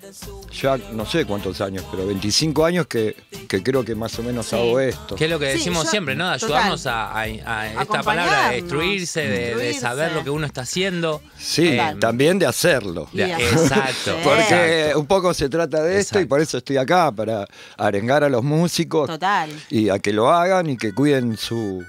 ya 0.53 0.77
no 0.93 1.05
sé 1.05 1.25
cuántos 1.25 1.61
años, 1.61 1.83
pero 1.91 2.05
25 2.05 2.65
años 2.65 2.87
que, 2.87 3.15
que 3.47 3.63
creo 3.63 3.83
que 3.85 3.95
más 3.95 4.17
o 4.19 4.23
menos 4.23 4.47
Sí. 4.47 4.55
hago 4.55 4.79
esto. 4.79 5.15
Que 5.15 5.25
es 5.25 5.31
lo 5.31 5.39
que 5.39 5.51
Sí, 5.53 5.57
decimos 5.59 5.85
yo- 5.85 5.89
siempre, 5.91 6.15
¿no? 6.15 6.29
De 6.29 6.39
total. 6.39 6.55
ayudarnos 6.57 6.85
a, 6.87 7.11
a- 7.11 7.21
a 7.21 7.81
esta 7.81 8.03
palabra 8.03 8.49
de 8.49 8.55
destruirse, 8.61 9.21
de, 9.27 9.73
saber 9.73 10.11
lo 10.13 10.23
que 10.23 10.29
uno 10.29 10.45
está 10.45 10.61
haciendo. 10.61 11.21
Sí, 11.37 11.67
Eh, 11.69 11.95
también 11.99 12.37
de 12.39 12.45
hacerlo. 12.45 13.07
de- 13.13 13.31
exacto. 13.31 14.17
Porque 14.23 14.81
exacto. 14.83 14.99
un 14.99 15.05
poco 15.07 15.33
se 15.33 15.49
trata 15.49 15.81
de 15.83 15.99
esto 15.99 16.19
y 16.19 16.25
por 16.25 16.41
eso 16.41 16.57
estoy 16.57 16.77
acá, 16.77 17.11
para 17.11 17.47
arengar 17.77 18.23
a 18.23 18.29
los 18.29 18.43
músicos 18.43 19.07
Total. 19.07 19.49
y 19.69 19.89
a 19.89 19.99
que 19.99 20.13
lo 20.13 20.29
hagan 20.31 20.69
y 20.69 20.77
que 20.77 20.93
cuiden 20.93 21.37
su, 21.37 21.83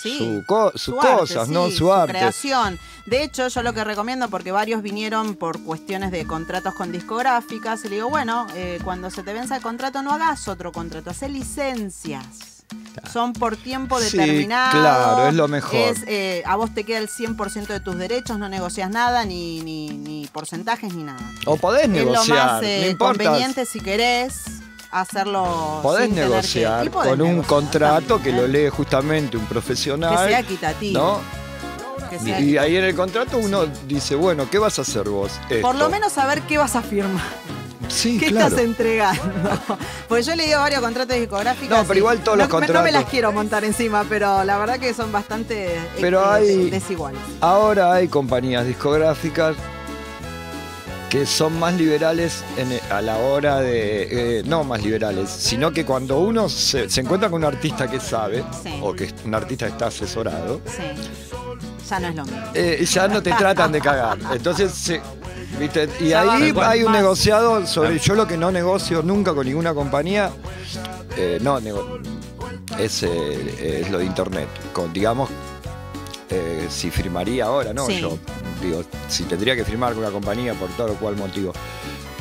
Sí. 0.00 0.18
su 0.18 0.44
co- 0.46 0.72
sus 0.76 0.94
cosas, 0.96 1.48
¿no? 1.48 1.66
sí, 1.68 1.76
Su 1.76 1.92
arte. 1.92 2.12
creación. 2.12 2.78
De 3.06 3.22
hecho, 3.24 3.48
yo 3.48 3.62
lo 3.62 3.72
que 3.72 3.82
recomiendo, 3.84 4.28
porque 4.28 4.52
varios 4.52 4.82
vinieron 4.82 5.34
por 5.34 5.62
cuestiones 5.62 6.10
de 6.12 6.26
contratos 6.26 6.74
con 6.74 6.92
discográficas, 6.92 7.84
y 7.84 7.88
le 7.88 7.94
digo, 7.96 8.08
bueno, 8.08 8.46
eh, 8.54 8.78
cuando 8.84 9.10
se 9.10 9.22
te 9.22 9.32
venza 9.32 9.56
el 9.56 9.62
contrato, 9.62 10.02
no 10.02 10.12
hagas 10.12 10.46
otro 10.48 10.72
contrato, 10.72 11.10
haz 11.10 11.22
licencias. 11.28 12.24
Son 13.12 13.32
por 13.32 13.56
tiempo 13.56 13.98
Sí, 14.00 14.16
determinado. 14.18 14.78
claro, 14.80 15.28
es 15.28 15.34
lo 15.34 15.48
mejor. 15.48 15.74
Es, 15.74 16.02
eh, 16.06 16.42
a 16.46 16.56
vos 16.56 16.74
te 16.74 16.84
queda 16.84 16.98
el 16.98 17.08
100% 17.08 17.72
de 17.72 17.80
tus 17.80 17.96
derechos, 17.96 18.38
no 18.38 18.48
negocias 18.48 18.90
nada, 18.90 19.24
ni, 19.24 19.60
ni, 19.62 19.88
ni 19.88 20.26
porcentajes, 20.26 20.92
ni 20.94 21.04
nada. 21.04 21.20
O 21.46 21.56
podés 21.56 21.84
es 21.84 21.88
lo 21.88 21.94
negociar, 22.10 22.46
más 22.46 22.62
eh, 22.64 22.88
no 22.92 22.98
conveniente 22.98 23.64
si 23.64 23.80
querés 23.80 24.42
hacerlo. 24.90 25.80
Podés 25.82 26.06
sin 26.06 26.14
tener 26.14 26.24
que- 26.28 26.30
negociar 26.36 26.90
podés 26.90 27.10
con 27.10 27.22
un 27.22 27.42
contrato 27.42 28.20
que 28.22 28.32
lo 28.32 28.46
lee 28.46 28.68
justamente 28.68 29.36
un 29.36 29.46
profesional. 29.46 30.16
Que 30.24 30.28
sea 30.32 30.40
equitativo. 30.40 30.98
¿no? 31.00 31.38
Y 32.26 32.56
ahí 32.56 32.76
en 32.76 32.84
el 32.84 32.94
contrato 32.94 33.36
uno 33.38 33.66
dice, 33.86 34.14
bueno, 34.14 34.48
¿qué 34.50 34.58
vas 34.58 34.78
a 34.78 34.82
hacer 34.82 35.08
vos? 35.08 35.32
Por 35.60 35.74
lo 35.74 35.90
menos 35.90 36.12
saber 36.12 36.40
qué 36.42 36.56
vas 36.56 36.74
a 36.74 36.80
firmar, 36.80 37.22
sí, 37.88 38.18
qué 38.18 38.28
claro. 38.28 38.46
estás 38.48 38.64
entregando. 38.64 39.20
Pues 40.08 40.24
yo 40.24 40.34
le 40.34 40.46
digo 40.46 40.58
varios 40.60 40.80
contratos 40.80 41.16
discográficos. 41.16 41.76
No, 41.76 41.84
pero 41.84 41.98
igual 41.98 42.20
todos 42.24 42.38
no, 42.38 42.44
los 42.44 42.48
me- 42.48 42.54
No 42.54 42.60
me 42.60 42.66
contratos- 42.72 42.92
las 42.92 43.04
quiero 43.10 43.30
montar 43.30 43.62
encima, 43.64 44.06
pero 44.08 44.42
la 44.42 44.56
verdad 44.56 44.78
que 44.80 44.94
son 44.94 45.12
bastante 45.12 45.78
Pero 46.00 46.26
hay- 46.30 46.70
desiguales. 46.70 47.20
Ahora 47.42 47.92
hay 47.92 48.08
compañías 48.08 48.64
discográficas 48.66 49.54
que 51.10 51.24
son 51.26 51.58
más 51.58 51.74
liberales 51.74 52.44
en- 52.56 52.80
a 52.92 53.00
la 53.00 53.16
hora 53.18 53.60
de... 53.60 54.38
eh, 54.38 54.42
no 54.44 54.62
más 54.64 54.82
liberales, 54.82 55.30
sino 55.30 55.72
que 55.72 55.84
cuando 55.86 56.18
uno 56.18 56.48
se, 56.48 56.88
se 56.90 57.00
encuentra 57.00 57.30
con 57.30 57.38
un 57.42 57.44
artista 57.46 57.90
que 57.90 57.98
sabe, 58.00 58.44
Sí. 58.62 58.78
o 58.82 58.92
que 58.94 59.12
un 59.24 59.34
artista 59.34 59.66
está 59.66 59.86
asesorado, 59.86 60.60
Sí. 60.66 60.82
Ya 61.88 62.00
no 62.00 62.08
es 62.08 62.14
lo 62.16 62.24
mismo. 62.24 62.40
eh, 62.52 62.84
ya 62.84 63.08
no 63.08 63.22
te 63.22 63.32
tratan 63.32 63.72
de 63.72 63.80
cagar. 63.80 64.18
Entonces, 64.34 64.72
se- 64.72 65.00
¿viste? 65.58 65.88
y 66.00 66.08
Ya 66.08 66.20
ahí 66.30 66.52
hay 66.62 66.82
un 66.82 66.92
Más. 66.92 67.00
negociado 67.00 67.66
sobre. 67.66 67.98
Yo 67.98 68.14
lo 68.14 68.26
que 68.26 68.36
no 68.36 68.50
negocio 68.52 69.02
nunca 69.02 69.32
con 69.32 69.46
ninguna 69.46 69.72
compañía, 69.72 70.30
eh, 71.16 71.38
no, 71.40 71.58
es, 72.78 73.02
es 73.02 73.90
lo 73.90 73.98
de 73.98 74.04
internet. 74.04 74.48
Con, 74.74 74.92
digamos, 74.92 75.30
eh, 76.28 76.66
si 76.68 76.90
firmaría 76.90 77.46
ahora, 77.46 77.72
¿no? 77.72 77.86
Sí. 77.86 78.00
Yo 78.02 78.18
digo, 78.60 78.82
si 79.08 79.24
tendría 79.24 79.54
que 79.56 79.64
firmar 79.64 79.92
con 79.94 80.02
una 80.02 80.12
compañía 80.12 80.54
por 80.54 80.68
tal 80.70 80.90
o 80.90 80.94
cual 80.94 81.16
motivo. 81.16 81.52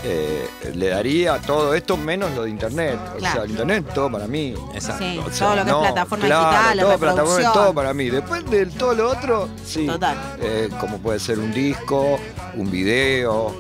eh, 0.04 0.48
le 0.76 0.90
daría 0.90 1.40
todo 1.40 1.74
esto 1.74 1.98
menos 1.98 2.32
lo 2.36 2.44
de 2.44 2.52
internet. 2.52 2.98
O 3.16 3.18
Claro. 3.18 3.36
sea, 3.36 3.44
el 3.46 3.52
internet 3.52 3.86
todo 3.96 4.12
para 4.12 4.28
mí. 4.28 4.54
Exacto. 4.74 5.04
Sí, 5.04 5.18
O 5.18 5.32
sea, 5.32 5.48
todo 5.48 5.56
lo 5.58 5.66
que 5.66 5.72
no, 5.72 5.82
es 5.84 5.92
plataforma 5.92 6.26
claro, 6.28 6.50
digital, 6.50 6.80
todo 6.80 7.00
plataforma, 7.00 7.52
todo 7.54 7.74
para 7.74 7.94
mí. 7.96 8.10
Después 8.12 8.46
de 8.50 8.66
todo 8.68 8.94
lo 8.94 9.10
otro, 9.10 9.50
sí. 9.66 9.88
Total. 9.88 10.16
Eh, 10.40 10.70
como 10.80 11.00
puede 11.00 11.20
ser 11.20 11.40
un 11.40 11.52
disco, 11.52 12.20
un 12.54 12.70
video, 12.70 13.56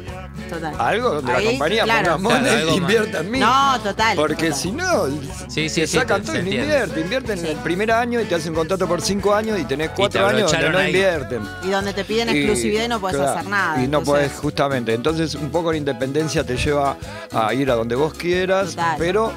Total. 0.49 0.75
algo 0.79 1.21
Ahí, 1.27 1.45
la 1.45 1.51
compañía 1.51 1.83
claro. 1.83 2.15
ponga 2.17 2.29
money 2.29 2.41
Claro, 2.41 2.57
algo 2.57 2.71
más. 2.71 2.77
invierta 2.81 3.19
en 3.19 3.31
mí. 3.31 3.39
No, 3.39 3.79
total. 3.83 4.15
Porque 4.17 4.35
total. 4.49 4.53
si 4.61 4.71
no, 4.71 5.05
Sí, 5.47 5.69
sí, 5.69 5.81
te 5.81 5.87
sí, 5.87 5.97
sacan 5.97 6.21
te- 6.21 6.27
todo 6.27 6.35
se 6.35 6.41
y 6.41 6.43
no 6.43 6.47
entiende. 6.49 6.65
invierte. 6.73 6.99
Invierten 7.01 7.39
en 7.39 7.45
el 7.45 7.57
primer 7.57 7.91
año 7.91 8.21
y 8.21 8.25
te 8.25 8.35
hacen 8.35 8.53
contrato 8.53 8.87
por 8.87 9.01
cinco 9.01 9.33
años 9.33 9.59
y 9.59 9.65
tenés 9.65 9.89
cuatro 9.91 10.25
años 10.25 10.51
donde 10.51 10.57
abrocharon 10.57 10.71
no 10.73 10.77
ahí. 10.79 10.85
invierten. 10.87 11.41
Y 11.63 11.69
donde 11.69 11.93
te 11.93 12.03
piden 12.05 12.29
Y, 12.29 12.37
exclusividad 12.39 12.85
y 12.85 12.87
no 12.87 12.99
puedes 12.99 13.17
claro, 13.17 13.31
hacer 13.39 13.49
nada. 13.49 13.75
Y 13.75 13.79
no 13.79 13.83
entonces- 13.99 14.07
puedes, 14.09 14.31
justamente. 14.33 14.93
Entonces, 14.93 15.35
un 15.35 15.49
poco 15.49 15.71
la 15.71 15.77
independencia 15.77 16.43
te 16.43 16.57
lleva 16.57 16.97
a 17.33 17.53
ir 17.53 17.69
a 17.71 17.75
donde 17.75 17.95
vos 17.95 18.13
quieras, 18.13 18.71
Total. 18.71 18.95
pero 18.97 19.31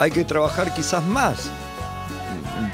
hay 0.00 0.10
que 0.10 0.24
trabajar 0.24 0.72
quizás 0.74 1.02
más. 1.04 1.48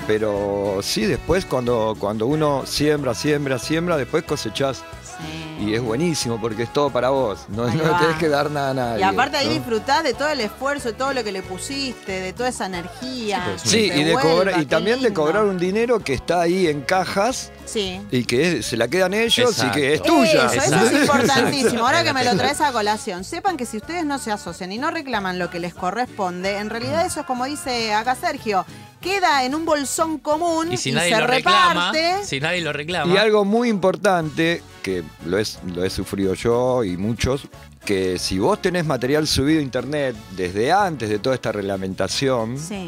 Pero 0.06 0.80
sí, 0.82 1.04
después 1.06 1.44
cuando, 1.44 1.94
cuando 1.98 2.26
uno 2.26 2.62
siembra, 2.66 3.14
siembra, 3.14 3.58
siembra, 3.58 3.96
después 3.96 4.24
cosechás. 4.24 4.78
Sí. 4.78 5.51
Y 5.62 5.74
es 5.74 5.80
buenísimo 5.82 6.40
porque 6.40 6.64
es 6.64 6.72
todo 6.72 6.90
para 6.90 7.10
vos. 7.10 7.44
No, 7.48 7.66
no 7.66 7.68
le 7.68 7.80
tenés 8.00 8.16
que 8.18 8.28
dar 8.28 8.50
nada 8.50 8.70
a 8.70 8.74
nadie. 8.74 9.00
Y 9.00 9.02
aparte 9.04 9.36
ahí 9.36 9.46
¿no? 9.46 9.54
disfrutás 9.54 10.02
de 10.02 10.12
todo 10.12 10.28
el 10.28 10.40
esfuerzo, 10.40 10.88
de 10.88 10.94
todo 10.94 11.12
lo 11.12 11.22
que 11.22 11.30
le 11.30 11.42
pusiste, 11.42 12.12
de 12.20 12.32
toda 12.32 12.48
esa 12.48 12.66
energía. 12.66 13.42
pues, 13.46 13.62
Sí, 13.62 13.90
y, 13.94 14.02
de 14.02 14.14
cobrar, 14.14 14.60
y 14.60 14.66
también 14.66 15.00
de 15.02 15.12
cobrar 15.12 15.44
un 15.44 15.58
dinero 15.58 16.00
que 16.00 16.14
está 16.14 16.40
ahí 16.40 16.66
en 16.66 16.80
cajas 16.82 17.52
Sí. 17.64 18.00
y 18.10 18.24
que 18.24 18.58
es- 18.58 18.66
se 18.66 18.76
la 18.76 18.88
quedan 18.88 19.14
ellos 19.14 19.50
Exacto. 19.52 19.78
y 19.78 19.82
que 19.82 19.94
es 19.94 20.02
tuya. 20.02 20.46
Eso, 20.46 20.54
eso 20.54 20.56
es 20.62 20.72
Exacto. 20.72 20.98
importantísimo. 21.00 21.86
Ahora 21.86 22.02
que 22.02 22.12
me 22.12 22.24
lo 22.24 22.36
traes 22.36 22.60
a 22.60 22.72
colación, 22.72 23.22
sepan 23.24 23.56
que 23.56 23.64
si 23.66 23.76
ustedes 23.76 24.04
no 24.04 24.18
se 24.18 24.32
asocian 24.32 24.72
y 24.72 24.78
no 24.78 24.90
reclaman 24.90 25.38
lo 25.38 25.48
que 25.50 25.60
les 25.60 25.74
corresponde, 25.74 26.58
en 26.58 26.70
realidad 26.70 27.06
eso 27.06 27.20
es 27.20 27.26
como 27.26 27.44
dice 27.44 27.94
acá 27.94 28.14
Sergio, 28.16 28.66
queda 29.02 29.44
en 29.44 29.54
un 29.54 29.66
bolsón 29.66 30.18
común 30.18 30.68
Y 30.70 30.74
y, 30.74 30.76
si 30.78 30.92
nadie 30.92 31.14
se 31.14 31.20
lo 31.20 31.26
reclama, 31.26 31.92
reparte. 31.92 32.24
si 32.24 32.40
nadie 32.40 32.62
lo 32.62 32.72
reclama. 32.72 33.12
Y 33.12 33.18
algo 33.18 33.44
muy 33.44 33.68
importante, 33.68 34.62
que 34.82 35.02
lo, 35.26 35.36
es, 35.38 35.58
lo 35.74 35.84
he 35.84 35.90
sufrido 35.90 36.32
yo 36.32 36.82
y 36.84 36.96
muchos, 36.96 37.42
que 37.84 38.18
si 38.18 38.38
vos 38.38 38.62
tenés 38.62 38.86
material 38.86 39.26
subido 39.26 39.60
a 39.60 39.62
internet 39.62 40.16
desde 40.36 40.72
antes 40.72 41.10
de 41.10 41.18
toda 41.18 41.34
esta 41.34 41.52
reglamentación, 41.52 42.56
Sí. 42.58 42.86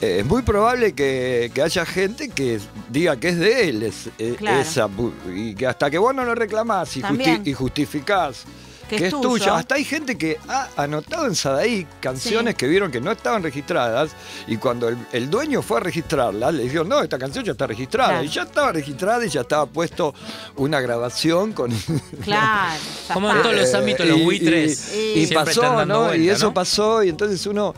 eh, 0.00 0.18
es 0.20 0.26
muy 0.26 0.42
probable 0.42 0.92
que, 0.92 1.50
que 1.54 1.62
haya 1.62 1.84
gente 1.86 2.28
que 2.28 2.60
diga 2.90 3.16
que 3.16 3.30
es 3.30 3.38
de 3.38 3.68
él 3.68 3.82
es- 3.82 4.10
eh, 4.18 4.34
Claro. 4.38 4.60
esa, 4.60 4.88
y 5.34 5.54
que 5.54 5.66
hasta 5.66 5.90
que 5.90 5.98
vos 5.98 6.14
no 6.14 6.24
lo 6.24 6.34
reclamás 6.34 6.96
y, 6.96 7.02
justi- 7.02 7.40
y 7.46 7.52
justificás 7.54 8.44
Que 8.92 8.98
que, 8.98 9.06
es 9.08 9.12
es 9.14 9.20
tuyo. 9.20 9.28
tuya. 9.38 9.56
Hasta 9.56 9.74
hay 9.76 9.84
gente 9.84 10.16
que 10.16 10.38
ha 10.48 10.68
anotado 10.76 11.26
en 11.26 11.34
Sadaí 11.34 11.86
canciones 12.00 12.52
Sí. 12.54 12.58
que 12.58 12.66
vieron 12.68 12.90
que 12.92 13.00
no 13.00 13.10
estaban 13.12 13.42
registradas 13.42 14.10
y 14.46 14.56
cuando 14.56 14.88
el, 14.88 14.96
el 15.12 15.28
dueño 15.30 15.62
fue 15.62 15.78
a 15.78 15.80
registrarlas, 15.80 16.54
le 16.54 16.62
dijeron, 16.64 16.88
no, 16.88 17.02
esta 17.02 17.18
canción 17.18 17.44
ya 17.44 17.52
está 17.52 17.66
registrada. 17.66 18.10
Claro. 18.10 18.24
Y 18.24 18.28
ya 18.28 18.42
estaba 18.42 18.72
registrada 18.72 19.24
y 19.26 19.28
ya 19.28 19.40
estaba 19.42 19.66
puesto 19.66 20.14
una 20.56 20.80
grabación 20.80 21.52
con... 21.52 21.70
Claro. 22.24 22.80
Como 23.12 23.30
en 23.30 23.42
todos 23.42 23.56
los 23.56 23.74
ámbitos, 23.74 24.06
los 24.06 24.16
Eh, 24.18 24.20
y- 24.20 24.24
buitres 24.24 24.94
Y, 24.94 25.22
y 25.22 25.26
pasó, 25.28 25.84
¿no? 25.86 26.14
y 26.14 26.28
eso 26.28 26.46
¿no? 26.46 26.54
pasó 26.54 27.02
y 27.02 27.08
entonces 27.08 27.44
uno 27.46 27.74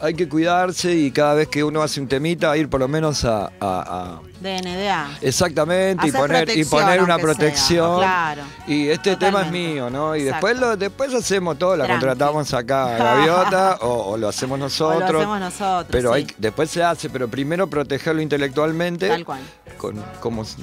hay 0.00 0.14
que 0.14 0.28
cuidarse 0.28 0.94
y 0.94 1.10
cada 1.10 1.34
vez 1.34 1.48
que 1.48 1.64
uno 1.64 1.82
hace 1.82 2.00
un 2.00 2.08
temita 2.08 2.56
ir 2.56 2.68
por 2.68 2.80
lo 2.80 2.88
menos 2.88 3.24
a- 3.24 3.46
a- 3.46 3.50
a 3.60 4.20
De 4.40 4.58
NDA. 4.58 5.08
Exactamente, 5.22 6.06
y 6.08 6.12
poner, 6.12 6.48
y 6.56 6.64
poner 6.66 7.02
una 7.02 7.14
sea, 7.16 7.22
protección. 7.24 7.98
claro. 7.98 8.42
Y 8.66 8.88
este 8.88 9.16
tema 9.16 9.42
es 9.42 9.50
mío, 9.50 9.88
¿no? 9.88 10.14
Y 10.14 10.20
Exacto. 10.22 10.46
después 10.46 10.60
lo, 10.60 10.76
después 10.76 11.14
hacemos 11.14 11.58
todo, 11.58 11.74
la 11.76 11.84
Tranqui. 11.86 12.04
contratamos 12.06 12.52
acá 12.54 12.94
a 12.94 12.98
Gaviota 13.16 13.78
o, 13.80 14.12
o 14.12 14.16
lo 14.18 14.28
hacemos 14.28 14.56
O 14.56 14.58
nosotros. 14.64 15.10
lo 15.10 15.18
hacemos 15.18 15.40
nosotros. 15.40 15.86
pero 15.90 16.10
sí. 16.12 16.16
hay, 16.18 16.26
después 16.36 16.70
se 16.70 16.82
hace, 16.82 17.08
pero 17.08 17.28
primero 17.28 17.66
protegerlo 17.66 18.20
intelectualmente. 18.20 19.08
Tal 19.08 19.24
cual. 19.24 19.40
Con, 19.76 20.02
como, 20.20 20.44
Sí, 20.44 20.56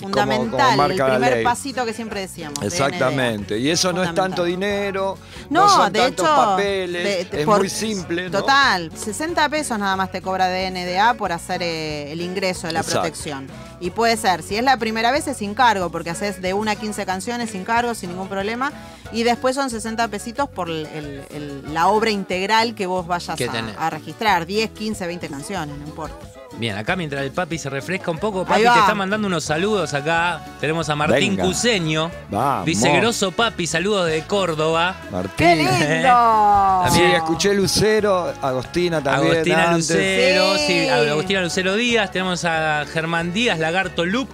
como 0.00 0.12
fundamental. 0.14 0.90
el 0.90 0.96
la 0.96 1.06
primer 1.10 1.32
ley. 1.36 1.44
pasito 1.44 1.84
que 1.84 1.92
siempre 1.92 2.20
decíamos. 2.20 2.58
de 2.60 2.66
Exactamente. 2.66 3.58
Y 3.58 3.70
eso 3.70 3.92
no 3.92 4.02
es 4.02 4.14
tanto 4.14 4.44
dinero, 4.44 5.16
No, 5.48 5.62
no, 5.62 5.68
son 5.68 5.92
de 5.92 6.00
tantos 6.00 6.26
hecho, 6.26 6.36
papeles, 6.36 7.04
de- 7.04 7.24
de- 7.36 7.40
es 7.40 7.46
por- 7.46 7.58
muy 7.58 7.68
simple. 7.70 8.28
¿no? 8.30 8.40
Total, 8.40 8.90
60 8.94 9.48
pesos 9.48 9.78
nada 9.78 9.96
más 9.96 10.10
te 10.10 10.20
cobra 10.22 10.48
de 10.48 10.66
NDA 10.70 11.14
por 11.14 11.32
hacer 11.32 11.62
eh, 11.62 12.10
el 12.12 12.20
ingreso 12.20 12.66
de 12.66 12.72
la 12.72 12.80
Exacto. 12.80 13.00
protección. 13.02 13.46
Y 13.80 13.90
puede 13.90 14.16
ser, 14.16 14.42
si 14.42 14.56
es 14.56 14.64
la 14.64 14.76
primera 14.78 15.10
vez 15.12 15.26
es 15.28 15.36
sin 15.36 15.54
cargo, 15.54 15.90
porque 15.90 16.10
haces 16.10 16.40
de 16.40 16.54
una 16.54 16.72
a 16.72 16.76
15 16.76 17.04
canciones 17.06 17.50
sin 17.50 17.64
cargo, 17.64 17.94
sin 17.94 18.10
ningún 18.10 18.28
problema. 18.28 18.72
Y 19.12 19.22
después 19.22 19.54
son 19.54 19.70
60 19.70 20.08
pesitos 20.08 20.48
por 20.48 20.68
el- 20.68 20.86
el- 20.86 21.22
el- 21.30 21.74
la 21.74 21.86
obra 21.88 22.10
integral 22.10 22.74
que 22.74 22.86
vos 22.86 23.06
vayas 23.06 23.38
a, 23.40 23.86
a 23.86 23.90
registrar. 23.90 24.46
10, 24.46 24.70
15, 24.70 25.06
20 25.06 25.28
canciones, 25.28 25.76
no 25.78 25.86
importa. 25.86 26.16
Bien, 26.58 26.74
acá 26.76 26.96
mientras 26.96 27.22
el 27.22 27.32
papi 27.32 27.58
se 27.58 27.68
refresca 27.68 28.10
un 28.10 28.18
poco, 28.18 28.44
papi 28.46 28.62
te 28.62 28.66
está 28.68 28.94
mandando 28.94 29.26
unos 29.28 29.44
saludos 29.44 29.92
acá. 29.92 30.40
Tenemos 30.58 30.88
a 30.88 30.96
Martín 30.96 31.36
Venga. 31.36 31.44
Cuseño. 31.44 32.10
Vamos. 32.30 32.64
Dice, 32.64 32.90
grosso 32.96 33.30
papi, 33.30 33.66
saludos 33.66 34.06
de 34.08 34.22
Córdoba. 34.22 34.94
Martín. 35.12 35.32
¡Qué 35.36 35.56
lindo! 35.56 35.72
Sí, 36.86 36.92
También. 36.92 37.10
escuché 37.16 37.52
Lucero, 37.54 38.32
Agostina 38.40 39.02
también. 39.02 39.32
Agostina 39.32 39.70
antes. 39.70 39.90
Lucero, 39.90 40.56
Sí. 40.56 40.66
sí, 40.66 40.88
Agostina 40.88 41.40
Lucero 41.42 41.74
Díaz. 41.74 42.10
Tenemos 42.10 42.44
a 42.44 42.84
Germán 42.92 43.32
Díaz, 43.32 43.58
Lagarto 43.58 44.04
Loop. 44.06 44.28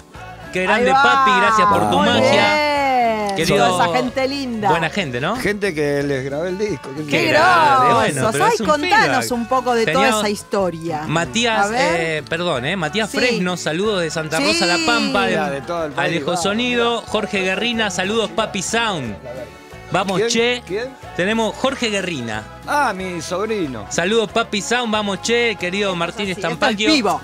Qué 0.52 0.62
grande 0.62 0.92
papi, 0.92 1.30
gracias 1.40 1.66
por 1.66 1.90
tu 1.90 1.98
magia. 1.98 2.71
Querido- 3.36 3.66
Toda 3.68 3.84
esa 3.86 3.96
gente 3.96 4.28
linda. 4.28 4.68
Buena 4.70 4.90
gente, 4.90 5.20
¿no? 5.20 5.36
Gente 5.36 5.74
que 5.74 6.02
les 6.02 6.24
grabé 6.24 6.48
el 6.50 6.58
disco. 6.58 6.90
qué 6.96 7.04
¡Qué 7.06 7.24
grande, 7.28 7.94
bueno, 7.94 8.28
pero 8.32 8.44
Ay, 8.44 8.50
un 8.60 8.66
contanos 8.66 9.16
feedback. 9.26 9.32
un 9.32 9.46
poco 9.46 9.74
de 9.74 9.86
toda 9.86 10.08
esa 10.08 10.28
historia. 10.28 11.02
Matías, 11.06 11.70
eh, 11.74 12.22
perdón, 12.28 12.64
eh, 12.66 12.76
Matías 12.76 13.10
Sí. 13.10 13.18
Fresno, 13.18 13.56
saludos 13.56 14.00
de 14.02 14.10
Santa 14.10 14.38
Sí. 14.38 14.44
Rosa 14.44 14.66
La 14.66 14.78
Pampa, 14.86 15.22
de, 15.24 15.30
Mira, 15.30 15.50
de 15.50 15.60
todo 15.62 15.86
el 15.86 15.92
país, 15.92 16.08
Alejo 16.10 16.26
vamos. 16.26 16.42
Sonido, 16.42 17.02
Jorge 17.06 17.40
Guerrina, 17.42 17.90
saludos 17.90 18.30
Papi 18.30 18.62
Sound. 18.62 19.16
Vamos, 19.90 20.16
¿Quién? 20.18 20.28
che. 20.30 20.62
¿Quién? 20.66 20.88
Tenemos 21.16 21.54
Jorge 21.56 21.90
Guerrina. 21.90 22.42
Ah, 22.66 22.94
mi 22.96 23.20
sobrino. 23.20 23.84
Saludos 23.90 24.30
Papi 24.32 24.62
Sound, 24.62 24.90
vamos, 24.90 25.20
che, 25.20 25.56
querido 25.60 25.94
Martín 25.94 26.28
esto 26.28 26.32
es 26.40 26.44
Estampacchio. 26.44 26.90
vivo. 26.90 27.20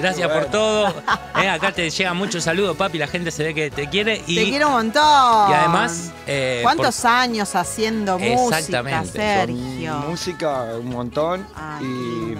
Gracias 0.00 0.28
Bueno. 0.28 0.42
por 0.42 0.50
todo. 0.50 0.94
Eh, 1.42 1.48
acá 1.48 1.72
te 1.72 1.88
llegan 1.90 2.16
muchos 2.16 2.44
saludos, 2.44 2.76
papi. 2.76 2.98
La 2.98 3.06
gente 3.06 3.30
se 3.30 3.44
ve 3.44 3.54
que 3.54 3.70
te 3.70 3.88
quiere. 3.88 4.22
Y, 4.26 4.36
Te 4.36 4.44
quiero 4.44 4.68
un 4.68 4.72
montón. 4.74 5.50
y 5.50 5.54
además. 5.54 6.12
eh, 6.26 6.60
¿Cuántos 6.62 6.96
por- 7.00 7.10
años 7.10 7.54
haciendo 7.54 8.18
música, 8.18 8.58
Exactamente. 8.58 9.12
Sergio? 9.12 9.92
Son 9.92 10.10
música 10.10 10.62
un 10.80 10.88
montón. 10.90 11.46
Ah, 11.54 11.78
y, 11.80 12.36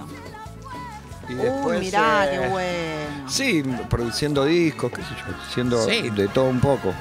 después. 1.35 1.81
mirá, 1.81 2.27
eh, 2.27 2.39
qué 2.43 2.49
bueno. 2.49 3.29
Sí, 3.31 3.63
produciendo 3.91 4.45
discos, 4.45 4.91
qué 4.91 5.03
sé 5.03 5.09
yo, 5.27 5.35
haciendo 5.49 5.85
Sí. 5.85 6.11
de 6.11 6.29
todo 6.29 6.47
un 6.47 6.61
poco. 6.61 6.93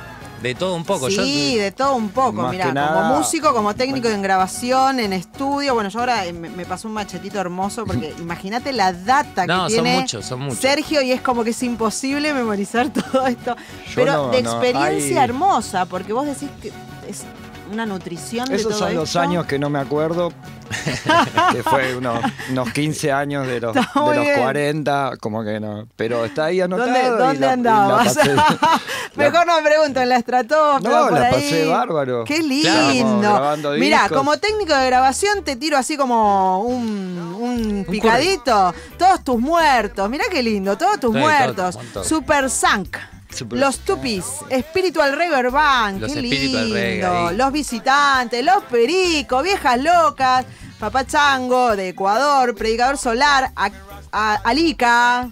De 0.42 0.54
todo 0.54 0.76
un 0.76 0.86
poco. 0.86 1.10
Sí, 1.10 1.56
Yo, 1.56 1.62
de 1.64 1.72
todo 1.72 1.96
un 1.96 2.10
poco, 2.10 2.52
nada- 2.54 2.94
como 2.94 3.18
músico, 3.18 3.54
como 3.54 3.74
técnico 3.74 4.08
en 4.08 4.22
grabación, 4.22 5.00
en 5.00 5.14
estudio. 5.14 5.74
Bueno, 5.74 5.90
yo 5.90 6.00
ahora 6.00 6.24
me, 6.34 6.50
me 6.50 6.66
pasó 6.66 6.88
un 6.88 6.94
machetito 6.94 7.40
hermoso 7.40 7.86
porque 7.86 8.14
imagínate 8.20 8.72
la 8.72 8.94
data 8.94 9.48
No, 9.48 9.66
que 9.68 9.74
son 9.76 9.84
tiene 9.84 10.00
muchos, 10.00 10.26
son 10.26 10.42
muchos. 10.42 10.60
Sergio 10.60 11.02
y 11.02 11.12
es 11.12 11.22
como 11.22 11.44
que 11.44 11.50
es 11.50 11.64
imposible 11.64 12.34
memorizar 12.34 12.90
todo 12.94 13.26
esto. 13.26 13.56
Yo 13.56 13.94
Pero 13.96 14.14
no, 14.14 14.30
de 14.30 14.44
no, 14.44 14.52
experiencia 14.52 15.18
hay- 15.22 15.24
hermosa, 15.24 15.86
porque 15.86 16.14
vos 16.14 16.26
decís 16.28 16.50
que 16.62 16.68
es 17.10 17.24
una 17.72 17.86
nutrición 17.86 18.48
de 18.50 18.56
Esos 18.56 18.72
todo 18.72 18.80
son 18.80 18.96
los 18.96 19.10
esto. 19.10 19.20
años 19.20 19.46
que 19.46 19.60
no 19.60 19.70
me 19.70 19.80
acuerdo, 19.80 20.32
que 21.52 21.64
fue 21.64 21.96
unos, 21.96 22.20
unos 22.52 22.72
15 22.72 23.12
años 23.12 23.48
de 23.48 23.60
los, 23.62 23.76
Está 23.76 23.92
de 24.00 24.06
muy 24.06 24.16
los 24.16 24.26
bien. 24.26 24.40
40, 24.40 25.12
como 25.20 25.44
que 25.44 25.60
no. 25.60 25.88
Pero 25.96 26.26
está 26.26 26.46
ahí 26.46 26.62
anotado. 26.62 26.88
¿Dónde, 26.92 27.10
dónde 27.10 27.40
la- 27.46 27.52
andabas? 27.54 28.18
pasé- 28.18 28.36
Mejor 29.16 29.48
no 29.48 29.56
me 29.62 29.68
pregunto, 29.70 30.00
en 30.02 30.10
la 30.10 30.18
estratosfera. 30.18 30.80
No, 31.00 31.08
por 31.10 31.20
la 31.20 31.26
ahí. 31.28 31.34
pasé 31.34 31.66
bárbaro. 31.68 32.24
Qué 32.24 32.42
lindo. 32.44 33.58
Mira, 33.80 34.10
como 34.10 34.38
técnico 34.38 34.76
de 34.76 34.86
grabación 34.88 35.44
te 35.44 35.56
tiro 35.56 35.78
así 35.78 35.98
como 35.98 36.62
un, 36.62 37.18
un 37.40 37.86
picadito. 37.90 38.74
Todos 38.98 39.24
tus 39.24 39.40
muertos. 39.40 40.10
Mira 40.10 40.26
qué 40.30 40.44
lindo, 40.44 40.78
todos 40.78 41.00
tus 41.00 41.14
Sí, 41.14 41.20
muertos. 41.20 41.80
todo. 41.94 42.04
Super 42.04 42.50
Sank. 42.50 42.98
Super 43.30 43.60
Los. 43.60 43.80
Tupis, 43.80 44.24
Spiritual 44.60 45.16
Band, 45.52 46.02
Los 46.02 46.14
qué 46.14 46.22
Reggae, 46.22 46.96
lindo. 47.00 47.32
Los 47.34 47.52
visitantes, 47.52 48.44
los 48.44 48.64
pericos, 48.64 49.44
viejas 49.44 49.80
locas, 49.82 50.46
Papá 50.80 51.06
Chango 51.06 51.76
de 51.76 51.90
Ecuador, 51.90 52.56
Predicador 52.56 52.98
Solar, 52.98 53.52
A- 53.56 53.72
A- 54.12 54.36
Alica. 54.44 55.30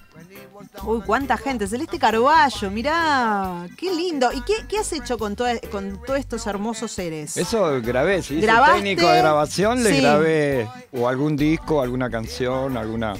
Uy, 0.83 1.01
cuánta 1.05 1.37
gente. 1.37 1.67
Celeste 1.67 1.97
Carballo, 1.97 2.69
mirá. 2.69 3.65
Qué 3.77 3.93
lindo. 3.93 4.29
¿Y 4.33 4.41
qué, 4.41 4.53
qué 4.67 4.79
has 4.79 4.91
hecho 4.91 5.17
con, 5.17 5.35
toda- 5.35 5.57
con 5.71 6.01
todos 6.05 6.19
estos 6.19 6.45
hermosos 6.47 6.91
seres? 6.91 7.37
Eso 7.37 7.79
grabé, 7.81 8.21
si 8.21 8.35
hice 8.35 8.45
¿Grabaste? 8.45 8.75
técnico 8.81 9.07
de 9.07 9.17
grabación, 9.19 9.83
le 9.83 9.89
Sí. 9.91 10.01
grabé 10.01 10.67
o 10.91 11.07
algún 11.07 11.37
disco, 11.37 11.81
alguna 11.81 12.09
canción, 12.09 12.75
alguna 12.75 13.13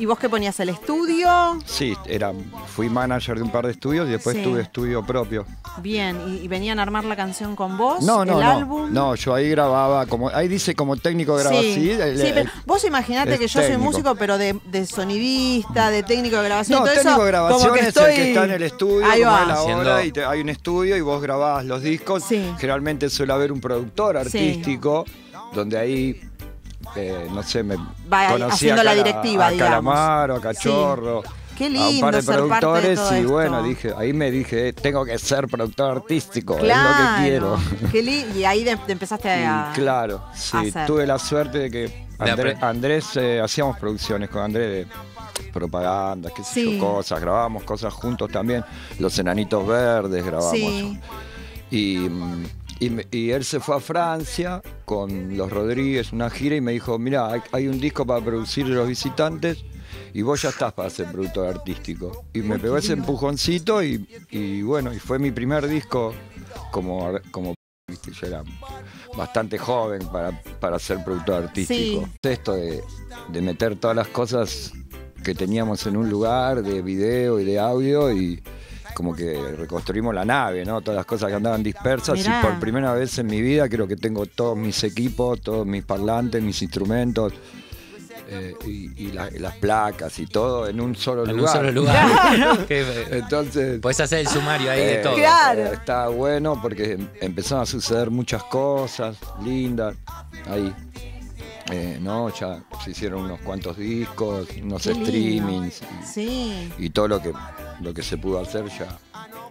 ¿Y 0.00 0.06
vos 0.06 0.18
qué 0.18 0.30
ponías? 0.30 0.58
¿El 0.60 0.70
estudio? 0.70 1.58
Sí, 1.66 1.94
era, 2.06 2.32
fui 2.74 2.88
manager 2.88 3.36
de 3.36 3.42
un 3.42 3.52
par 3.52 3.66
de 3.66 3.72
estudios 3.72 4.08
y 4.08 4.12
después 4.12 4.34
Sí. 4.34 4.42
tuve 4.42 4.62
estudio 4.62 5.04
propio. 5.04 5.44
Bien, 5.82 6.18
¿y, 6.26 6.36
y 6.44 6.48
venían 6.48 6.78
a 6.78 6.82
armar 6.82 7.04
la 7.04 7.16
canción 7.16 7.54
con 7.54 7.76
vos? 7.76 8.02
No, 8.02 8.24
no, 8.24 8.40
¿El 8.40 8.44
no. 8.46 8.50
álbum? 8.50 8.92
No, 8.94 9.14
yo 9.14 9.34
ahí 9.34 9.50
grababa, 9.50 10.06
como 10.06 10.30
ahí 10.30 10.48
dice 10.48 10.74
como 10.74 10.96
técnico 10.96 11.36
de 11.36 11.42
grabación. 11.44 11.74
Sí, 11.74 11.90
el- 11.90 12.18
sí, 12.18 12.26
el- 12.28 12.32
pero 12.34 12.50
vos 12.64 12.82
imaginate 12.84 13.38
que 13.38 13.46
yo 13.46 13.60
soy 13.60 13.76
músico, 13.76 14.14
pero 14.14 14.38
de, 14.38 14.58
de 14.72 14.86
sonidista, 14.86 15.90
de 15.90 16.02
técnico 16.02 16.36
de 16.38 16.44
grabación. 16.44 16.78
No, 16.78 16.86
y 16.86 16.88
todo 16.88 16.94
técnico 16.96 17.16
eso, 17.16 17.24
de 17.24 17.30
grabación 17.30 17.60
como 17.60 17.72
que 17.74 17.80
es 17.80 17.86
estoy... 17.88 18.10
el 18.10 18.16
que 18.16 18.28
está 18.30 18.44
en 18.44 18.50
el 18.52 18.62
estudio, 18.62 19.06
Ahí 19.06 19.20
va. 19.20 19.42
es 19.42 19.48
la 19.48 19.62
obra, 19.62 20.04
y 20.04 20.12
te- 20.12 20.24
hay 20.24 20.40
un 20.40 20.48
estudio 20.48 20.96
y 20.96 21.00
vos 21.02 21.20
grabás 21.20 21.64
los 21.66 21.82
discos. 21.82 22.24
Sí. 22.24 22.42
Generalmente 22.58 23.10
suele 23.10 23.34
haber 23.34 23.52
un 23.52 23.60
productor 23.60 24.16
artístico, 24.16 25.04
donde 25.52 25.76
ahí, 25.78 26.20
eh, 26.96 27.28
no 27.32 27.42
sé, 27.42 27.62
me 27.62 27.76
Va 28.12 28.28
conocí 28.32 28.54
haciendo 28.54 28.80
a 28.80 28.84
la 28.84 28.94
directiva, 28.94 29.46
a 29.46 29.50
digamos. 29.50 29.70
Calamaro, 29.70 30.36
a 30.36 30.40
Cachorro. 30.40 31.22
Qué 31.56 31.66
a 31.66 31.88
un 31.90 32.00
par 32.00 32.14
de 32.14 32.22
ser 32.22 32.34
parte 32.36 32.42
de 32.42 32.60
productores 32.60 32.98
todo 32.98 33.14
y 33.14 33.18
esto. 33.20 33.32
bueno, 33.32 33.62
dije, 33.62 33.92
ahí 33.98 34.12
me 34.14 34.30
dije, 34.30 34.68
eh, 34.68 34.72
tengo 34.72 35.04
que 35.04 35.18
ser 35.18 35.46
productor 35.46 35.90
artístico, 35.98 36.56
Claro. 36.56 36.88
es 36.90 36.96
lo 36.96 37.16
que 37.16 37.22
quiero. 37.22 37.90
Qué 37.92 38.00
y 38.34 38.44
ahí 38.44 38.64
de- 38.64 38.76
te 38.78 38.92
empezaste 38.92 39.28
a... 39.28 39.70
Y 39.70 39.74
claro, 39.74 40.22
sí, 40.34 40.56
hacer. 40.56 40.86
tuve 40.86 41.06
la 41.06 41.18
suerte 41.18 41.58
de 41.58 41.70
que 41.70 42.06
Andrés, 42.62 43.10
eh, 43.16 43.40
hacíamos 43.44 43.78
producciones 43.78 44.30
con 44.30 44.42
Andrés 44.42 44.86
de 44.88 45.50
propaganda, 45.52 46.30
qué 46.34 46.42
sé 46.44 46.54
Sí. 46.54 46.78
yo, 46.78 46.86
cosas, 46.94 47.20
grabábamos 47.20 47.64
cosas 47.64 47.92
juntos 47.92 48.30
también, 48.30 48.64
Los 48.98 49.18
Enanitos 49.18 49.66
Verdes 49.66 50.24
grabamos. 50.24 50.52
Sí. 50.52 50.98
Y, 51.70 52.08
y, 52.80 52.90
me- 52.90 53.06
y 53.10 53.30
él 53.30 53.44
se 53.44 53.60
fue 53.60 53.76
a 53.76 53.80
Francia 53.80 54.60
con 54.84 55.36
los 55.36 55.50
Rodríguez, 55.50 56.12
una 56.12 56.28
gira, 56.30 56.56
y 56.56 56.60
me 56.60 56.72
dijo, 56.72 56.98
mira, 56.98 57.30
hay, 57.32 57.40
hay 57.52 57.68
un 57.68 57.78
disco 57.80 58.04
para 58.06 58.24
producir 58.24 58.66
Los 58.66 58.88
Visitantes 58.88 59.64
y 60.12 60.22
vos 60.22 60.42
ya 60.42 60.48
estás 60.48 60.72
para 60.72 60.90
ser 60.90 61.06
productor 61.12 61.46
artístico. 61.48 62.24
Y 62.32 62.40
me 62.40 62.58
pegó 62.58 62.76
ese 62.76 62.94
empujoncito 62.94 63.82
y, 63.84 64.08
y 64.30 64.62
bueno, 64.62 64.92
y 64.92 64.98
fue 64.98 65.18
mi 65.18 65.30
primer 65.30 65.68
disco 65.68 66.12
como, 66.72 67.12
como 67.30 67.54
yo 68.12 68.26
era 68.26 68.42
bastante 69.16 69.58
joven 69.58 70.00
para, 70.12 70.40
para 70.60 70.78
ser 70.78 71.04
productor 71.04 71.44
artístico. 71.44 72.08
Esto 72.22 72.54
de, 72.54 72.82
de 73.28 73.42
meter 73.42 73.76
todas 73.76 73.96
las 73.96 74.08
cosas 74.08 74.72
que 75.22 75.34
teníamos 75.34 75.86
en 75.86 75.96
un 75.96 76.08
lugar, 76.08 76.62
de 76.62 76.80
video 76.82 77.38
y 77.40 77.44
de 77.44 77.58
audio, 77.58 78.10
y 78.12 78.42
como 78.92 79.14
que 79.14 79.34
reconstruimos 79.56 80.14
la 80.14 80.24
nave, 80.24 80.64
¿no? 80.64 80.80
Todas 80.80 80.96
las 80.96 81.06
cosas 81.06 81.28
que 81.28 81.34
andaban 81.36 81.62
dispersas, 81.62 82.18
Mirá. 82.18 82.40
y 82.40 82.46
por 82.46 82.58
primera 82.60 82.92
vez 82.92 83.18
en 83.18 83.26
mi 83.26 83.40
vida 83.40 83.68
creo 83.68 83.86
que 83.88 83.96
tengo 83.96 84.26
todos 84.26 84.56
mis 84.56 84.82
equipos, 84.84 85.40
todos 85.40 85.66
mis 85.66 85.84
parlantes, 85.84 86.42
mis 86.42 86.60
instrumentos. 86.62 87.32
eh, 88.32 88.54
y, 88.64 89.06
y 89.06 89.10
la- 89.10 89.28
las 89.40 89.56
placas 89.56 90.16
y 90.20 90.26
todo 90.26 90.68
en 90.68 90.80
un 90.80 90.94
solo 90.94 91.24
En 91.24 91.30
un 91.32 91.36
lugar. 91.38 91.56
solo 91.56 91.72
lugar. 91.72 92.06
Eh, 92.70 93.06
Entonces, 93.10 93.80
Podés 93.80 93.98
hacer 93.98 94.20
el 94.20 94.28
sumario 94.28 94.70
ahí 94.70 94.78
de 94.78 94.94
eh, 94.94 95.02
todo. 95.02 95.14
Claro. 95.16 95.60
eh, 95.62 95.70
Está 95.72 96.06
bueno 96.08 96.56
porque 96.62 96.92
em- 96.92 97.08
empezaron 97.20 97.62
a 97.64 97.66
suceder 97.66 98.08
muchas 98.10 98.44
cosas 98.44 99.16
lindas 99.42 99.96
ahí. 100.48 100.72
Eh, 101.72 101.98
no, 102.00 102.32
ya 102.32 102.62
se 102.84 102.92
hicieron 102.92 103.24
unos 103.24 103.40
cuantos 103.40 103.76
discos, 103.76 104.46
unos 104.62 104.82
Qué 104.82 104.94
streamings 104.94 105.80
Sí, 106.04 106.72
y 106.78 106.90
todo 106.90 107.08
lo 107.08 107.20
que 107.22 107.32
lo 107.80 107.94
que 107.94 108.02
se 108.02 108.16
pudo 108.18 108.40
hacer 108.40 108.64
ya. 108.68 108.86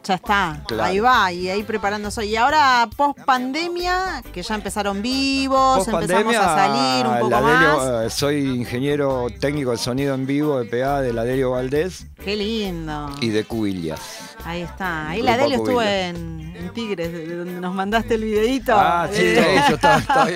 ya 0.03 0.13
está. 0.15 0.61
Claro. 0.67 0.83
Ahí 0.83 0.99
va, 0.99 1.31
y 1.31 1.49
ahí 1.49 1.63
preparándose. 1.63 2.25
Y 2.25 2.35
ahora, 2.35 2.87
post 2.95 3.19
pandemia, 3.25 4.23
que 4.33 4.41
ya 4.43 4.55
empezaron 4.55 5.01
vivos, 5.01 5.87
empezamos 5.87 6.35
a 6.35 6.55
salir 6.55 7.05
un 7.07 7.19
poco 7.19 7.41
más. 7.41 8.05
Eh, 8.05 8.09
soy 8.09 8.35
ingeniero 8.55 9.27
técnico 9.39 9.71
de 9.71 9.77
sonido 9.77 10.13
en 10.15 10.25
vivo 10.25 10.59
de 10.59 10.65
PA 10.65 11.01
de 11.01 11.13
la 11.13 11.23
Delio 11.23 11.51
Valdés 11.51 12.05
Qué 12.23 12.35
lindo. 12.35 13.09
y 13.21 13.29
de 13.29 13.43
Cubillas. 13.43 13.99
Ahí 14.45 14.61
está. 14.61 15.09
Ahí 15.09 15.19
Grupo 15.21 15.31
la 15.31 15.37
Delio 15.37 15.57
estuvo 15.57 15.81
en, 15.81 16.55
en 16.55 16.69
Tigres, 16.73 17.11
de 17.11 17.35
donde 17.35 17.59
nos 17.59 17.73
mandaste 17.73 18.15
el 18.15 18.23
videito. 18.23 18.73
Ah, 18.75 19.07
sí, 19.11 19.21
Eh. 19.21 19.43
sí, 19.57 19.69
yo 19.69 19.75
estaba, 19.75 19.97
estaba 19.97 20.23
ahí 20.23 20.35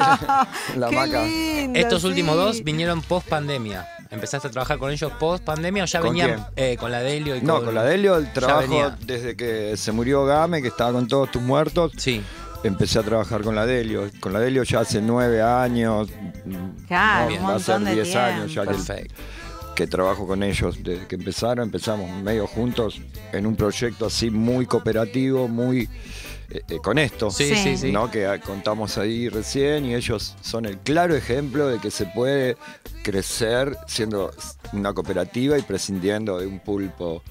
en 0.73 0.79
la 0.81 0.89
Qué 0.89 1.07
lindo, 1.07 1.79
Estos 1.79 2.01
sí. 2.01 2.07
últimos 2.09 2.35
dos 2.35 2.63
vinieron 2.63 3.01
post 3.01 3.27
pandemia. 3.29 3.87
¿Empezaste 4.13 4.47
a 4.47 4.51
trabajar 4.51 4.77
con 4.77 4.91
ellos 4.91 5.11
post 5.19 5.43
pandemia 5.43 5.83
o 5.83 5.87
ya 5.87 5.99
¿Con 5.99 6.09
venían 6.11 6.45
eh, 6.55 6.77
con 6.79 6.91
la 6.91 6.99
Delio 7.01 7.35
y 7.35 7.41
No, 7.41 7.55
con, 7.55 7.65
con 7.65 7.75
la 7.75 7.83
Delio 7.83 8.15
el 8.15 8.31
trabajo 8.31 8.91
desde 9.05 9.35
que 9.35 9.75
se 9.75 9.91
murió 9.91 10.23
Game, 10.25 10.61
que 10.61 10.67
estaba 10.67 10.91
con 10.93 11.07
todos 11.07 11.31
tus 11.31 11.41
muertos, 11.41 11.91
Sí. 11.97 12.21
empecé 12.63 12.99
a 12.99 13.03
trabajar 13.03 13.41
con 13.41 13.55
la 13.55 13.65
Delio. 13.65 14.09
Con 14.19 14.31
la 14.31 14.39
Delio 14.39 14.61
ya 14.63 14.81
hace 14.81 15.01
nueve 15.01 15.41
años. 15.41 16.09
Claro, 16.87 17.33
un 17.35 17.49
va 17.49 17.55
a 17.55 17.59
ser 17.59 17.79
diez 17.83 18.15
años 18.15 18.53
ya 18.53 18.61
que, 18.61 18.67
Perfecto. 18.69 19.15
que 19.75 19.87
trabajo 19.87 20.27
con 20.27 20.43
ellos. 20.43 20.77
Desde 20.83 21.07
que 21.07 21.15
empezaron, 21.15 21.65
empezamos 21.65 22.09
medio 22.21 22.45
juntos 22.45 23.01
en 23.31 23.47
un 23.47 23.55
proyecto 23.55 24.05
así 24.05 24.29
muy 24.29 24.65
cooperativo, 24.67 25.47
muy 25.47 25.89
eh, 26.53 26.61
eh, 26.69 26.77
con 26.83 26.97
esto. 26.97 27.31
Sí, 27.31 27.49
Sí. 27.49 27.55
sí, 27.55 27.77
sí. 27.77 27.91
¿no? 27.91 28.09
que 28.11 28.25
ah, 28.25 28.39
contamos 28.39 28.97
ahí 28.97 29.27
recién 29.29 29.85
y 29.85 29.95
ellos 29.95 30.35
son 30.41 30.65
el 30.65 30.77
claro 30.79 31.15
ejemplo 31.15 31.67
de 31.67 31.79
que 31.79 31.89
se 31.91 32.05
puede 32.05 32.57
crecer 33.03 33.75
siendo 33.87 34.31
una 34.73 34.93
cooperativa 34.93 35.57
y 35.57 35.61
prescindiendo 35.63 36.37
de 36.39 36.47
un 36.47 36.59
pulpo. 36.59 37.21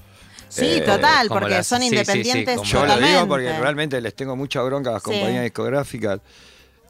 Sí, 0.49 0.65
Eh, 0.65 0.81
total, 0.81 1.29
porque 1.29 1.49
las- 1.49 1.67
son 1.67 1.79
sí, 1.81 1.85
sí, 1.89 1.89
sí, 1.89 1.95
independientes 1.99 2.61
Yo 2.63 2.85
lo 2.85 2.97
digo 2.99 3.27
porque 3.27 3.51
realmente 3.57 3.99
les 4.01 4.13
tengo 4.13 4.35
mucha 4.35 4.61
bronca 4.61 4.91
a 4.91 4.93
las 4.93 5.03
Sí. 5.03 5.09
compañías 5.09 5.43
discográficas 5.43 6.19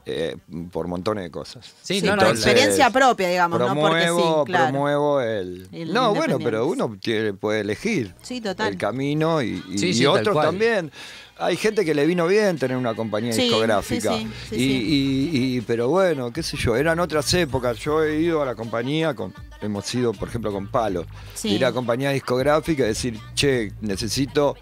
eh, 0.06 0.36
por 0.70 0.86
montones 0.86 1.24
de 1.24 1.30
cosas. 1.30 1.64
Sí, 1.82 2.00
Sí, 2.00 2.06
no, 2.06 2.12
por 2.12 2.16
no, 2.16 2.22
entonces- 2.24 2.46
experiencia 2.46 2.90
propia, 2.90 3.28
digamos, 3.28 3.58
no 3.58 3.66
porque 3.68 3.80
Promuevo, 3.80 4.44
sí, 4.44 4.50
claro. 4.52 4.64
promuevo 4.72 5.20
el... 5.20 5.68
El 5.72 5.92
no, 5.94 6.14
bueno, 6.14 6.38
pero 6.38 6.66
uno 6.66 6.96
tiene- 7.00 7.32
puede 7.32 7.60
elegir 7.60 8.14
Sí, 8.22 8.40
total. 8.40 8.68
el 8.72 8.78
camino 8.78 9.40
y, 9.42 9.62
y- 9.70 9.78
Sí, 9.78 9.88
y 9.88 9.94
sí, 9.94 10.04
tal 10.04 10.18
otros 10.20 10.40
también. 10.42 10.92
Hay 11.36 11.56
gente 11.56 11.84
que 11.84 11.94
le 11.94 12.06
vino 12.06 12.28
bien 12.28 12.58
tener 12.58 12.76
una 12.76 12.94
compañía 12.94 13.32
Sí, 13.32 13.42
discográfica. 13.42 14.12
sí, 14.16 14.28
sí, 14.48 14.48
sí, 14.50 14.54
y, 14.54 14.58
sí. 14.58 15.30
y- 15.32 15.56
y- 15.56 15.60
pero 15.62 15.88
bueno, 15.88 16.32
qué 16.32 16.42
sé 16.44 16.56
yo, 16.56 16.76
eran 16.76 17.00
otras 17.00 17.32
épocas. 17.34 17.76
Yo 17.78 18.04
he 18.04 18.20
ido 18.20 18.40
a 18.40 18.46
la 18.46 18.54
compañía, 18.54 19.14
con, 19.14 19.34
hemos 19.60 19.92
ido, 19.94 20.12
por 20.12 20.28
ejemplo, 20.28 20.52
con 20.52 20.68
Palo. 20.68 21.04
Sí. 21.34 21.48
Ir 21.54 21.64
a 21.64 21.72
compañía 21.72 22.10
discográfica 22.10 22.84
y 22.84 22.86
decir, 22.88 23.18
che, 23.34 23.72
necesito 23.80 24.54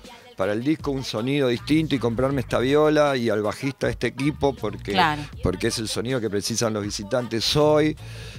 para 0.43 0.55
el 0.55 0.65
disco 0.65 0.91
un 0.91 1.05
sonido 1.05 1.47
distinto 1.47 1.95
y 1.95 2.01
comprarme 2.01 2.41
esta 2.41 2.59
viola 2.59 3.17
y 3.17 3.31
al 3.31 3.43
bajista 3.43 3.89
este 3.89 4.09
equipo 4.09 4.53
porque, 4.53 4.91
Claro. 4.91 5.23
porque 5.41 5.69
es 5.69 5.79
el 5.79 5.87
sonido 5.87 6.21
que 6.21 6.29
precisan 6.29 6.73
los 6.73 6.83
visitantes 6.83 7.55
hoy, 7.55 7.97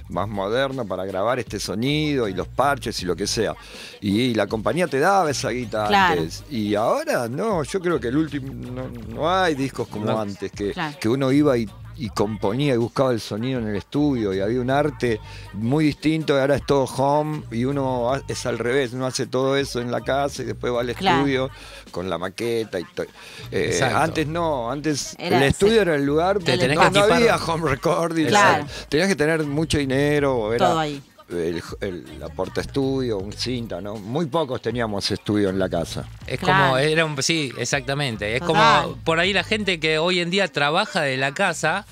más 0.09 0.27
moderno 0.27 0.85
para 0.85 1.05
grabar 1.05 1.39
este 1.39 1.61
sonido 1.61 2.27
y 2.27 2.33
los 2.33 2.49
parches 2.49 3.01
y 3.01 3.05
lo 3.05 3.15
que 3.15 3.25
sea. 3.25 3.55
Y, 4.01 4.33
la 4.33 4.47
compañía 4.47 4.85
te 4.87 4.99
daba 4.99 5.31
esa 5.31 5.51
guita 5.51 5.87
Claro. 5.87 6.19
antes. 6.23 6.43
Y 6.49 6.75
ahora 6.75 7.29
no, 7.29 7.63
yo 7.63 7.79
creo 7.79 7.97
que 8.01 8.09
el 8.09 8.17
último, 8.17 8.51
no, 8.53 8.89
no 9.15 9.31
hay 9.31 9.55
discos 9.55 9.87
como 9.87 10.07
No. 10.07 10.19
antes, 10.19 10.51
que, 10.51 10.73
Claro. 10.73 10.97
que 10.99 11.07
uno 11.07 11.31
iba 11.31 11.57
y, 11.57 11.69
y 11.95 12.09
componía 12.09 12.73
y 12.73 12.77
buscaba 12.77 13.11
el 13.11 13.19
sonido 13.19 13.59
en 13.59 13.67
el 13.67 13.75
estudio 13.75 14.33
y 14.33 14.39
había 14.39 14.59
un 14.61 14.69
arte 14.69 15.19
muy 15.53 15.85
distinto 15.85 16.35
y 16.35 16.39
ahora 16.39 16.55
es 16.55 16.65
todo 16.65 16.83
home 16.85 17.43
y 17.51 17.65
uno 17.65 18.11
es 18.27 18.45
al 18.45 18.57
revés, 18.59 18.93
uno 18.93 19.05
hace 19.05 19.27
todo 19.27 19.55
eso 19.57 19.79
en 19.81 19.91
la 19.91 20.01
casa 20.01 20.41
y 20.41 20.45
después 20.45 20.73
va 20.73 20.81
al 20.81 20.93
Claro. 20.95 21.17
estudio 21.19 21.49
con 21.91 22.09
la 22.09 22.17
maqueta 22.17 22.79
y 22.79 22.83
todo. 22.95 23.05
Eh, 23.51 23.79
antes 23.93 24.27
no, 24.27 24.71
antes 24.71 25.15
Era- 25.19 25.37
el 25.37 25.43
estudio 25.43 25.73
sí. 25.73 25.79
era 25.79 25.95
el 25.95 26.05
lugar 26.05 26.39
Te 26.39 26.57
tenés 26.57 26.77
donde 26.77 26.91
que 26.91 26.99
equipar. 26.99 27.11
había 27.11 27.35
home 27.37 27.69
recording. 27.69 28.25
Claro. 28.27 28.65
Tenías 28.89 29.07
que 29.09 29.15
tener 29.15 29.43
mucho 29.43 29.77
dinero, 29.77 30.53
era 30.53 30.67
Todo 30.67 30.79
ahí. 30.79 31.01
El, 31.29 31.61
el, 31.81 32.19
la 32.19 32.29
porta 32.29 32.61
estudio, 32.61 33.17
un 33.17 33.33
cinta, 33.33 33.81
¿no? 33.81 33.95
Muy 33.95 34.25
pocos 34.27 34.61
teníamos 34.61 35.09
estudio 35.11 35.49
en 35.49 35.59
la 35.59 35.69
casa. 35.69 36.05
Es 36.27 36.39
Claro. 36.39 36.63
como, 36.65 36.77
era 36.77 37.05
un, 37.05 37.21
sí, 37.23 37.51
exactamente. 37.57 38.35
Es 38.35 38.41
Total. 38.41 38.83
como 38.83 38.95
por 39.03 39.19
ahí 39.19 39.33
la 39.33 39.43
gente 39.43 39.79
que 39.79 39.97
hoy 39.99 40.19
en 40.19 40.29
día 40.29 40.47
trabaja 40.47 41.01
de 41.01 41.17
la 41.17 41.33
casa 41.33 41.85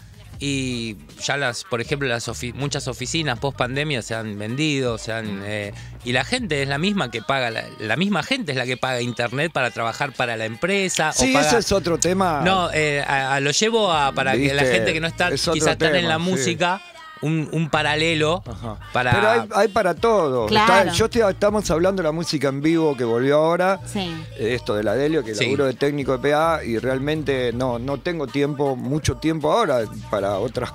y 0.44 0.98
ya 1.24 1.38
las, 1.38 1.64
por 1.66 1.82
ejemplo, 1.82 2.08
las 2.08 2.28
ofi- 2.28 2.54
muchas 2.56 2.88
oficinas 2.88 3.38
post 3.38 3.56
pandemia 3.58 4.02
se 4.02 4.16
han 4.16 4.40
vendido, 4.40 4.98
se 4.98 5.14
han, 5.14 5.42
eh, 5.46 5.72
y 6.04 6.14
la 6.14 6.24
gente 6.26 6.64
es 6.64 6.68
la 6.68 6.80
misma 6.80 7.12
que 7.12 7.22
paga, 7.22 7.52
la, 7.52 7.64
la 7.80 7.96
misma 7.96 8.24
gente 8.24 8.52
es 8.54 8.58
la 8.58 8.66
que 8.66 8.76
paga 8.76 9.02
internet 9.02 9.52
para 9.52 9.70
trabajar 9.70 10.14
para 10.14 10.36
la 10.38 10.46
empresa. 10.46 11.12
Sí, 11.14 11.30
o 11.30 11.34
paga, 11.34 11.48
ese 11.48 11.58
es 11.60 11.72
otro 11.72 12.00
tema. 12.00 12.42
No, 12.44 12.72
eh, 12.74 13.04
a- 13.08 13.36
a- 13.36 13.40
lo 13.40 13.52
llevo 13.52 13.92
a, 13.92 14.14
para 14.14 14.34
que 14.34 14.52
la 14.54 14.64
gente 14.64 14.94
que 14.94 15.00
no 15.00 15.06
está 15.08 15.30
es 15.30 15.48
quizás 15.48 15.78
tan 15.78 15.96
en 15.96 16.08
la 16.08 16.18
sí. 16.18 16.24
Un, 17.22 17.50
un 17.52 17.70
paralelo 17.70 18.44
Ajá. 18.46 18.78
para... 18.94 19.12
Pero 19.12 19.30
hay, 19.30 19.50
hay 19.54 19.68
para 19.68 19.94
todo. 19.94 20.48
Claro. 20.48 20.74
Está- 20.74 20.92
yo 20.94 21.06
estoy- 21.06 21.22
estamos 21.30 21.70
hablando 21.70 22.02
de 22.02 22.08
la 22.08 22.12
música 22.12 22.48
en 22.50 22.62
vivo 22.62 22.96
que 22.98 23.04
volvió 23.04 23.38
ahora. 23.38 23.80
Sí. 23.86 24.00
eh, 24.38 24.56
Esto 24.56 24.76
de 24.76 24.84
la 24.84 24.96
Delio, 24.96 25.24
que 25.24 25.36
Sí. 25.36 25.46
laburo 25.46 25.66
de 25.66 25.74
técnico 25.74 26.18
de 26.18 26.32
PA 26.32 26.64
y 26.64 26.78
realmente 26.80 27.52
no, 27.54 27.78
no 27.80 28.00
tengo 28.00 28.28
tiempo, 28.28 28.76
mucho 28.76 29.18
tiempo 29.18 29.52
ahora 29.52 29.82
para 30.10 30.38
otras, 30.40 30.74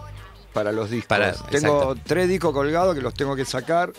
para 0.52 0.72
los 0.72 0.90
discos. 0.90 1.08
Para- 1.08 1.32
tengo 1.32 1.50
exacto. 1.92 1.96
tres 2.06 2.28
discos 2.28 2.52
colgados 2.52 2.94
que 2.94 3.00
los 3.02 3.14
tengo 3.14 3.34
que 3.36 3.44
sacar, 3.44 3.92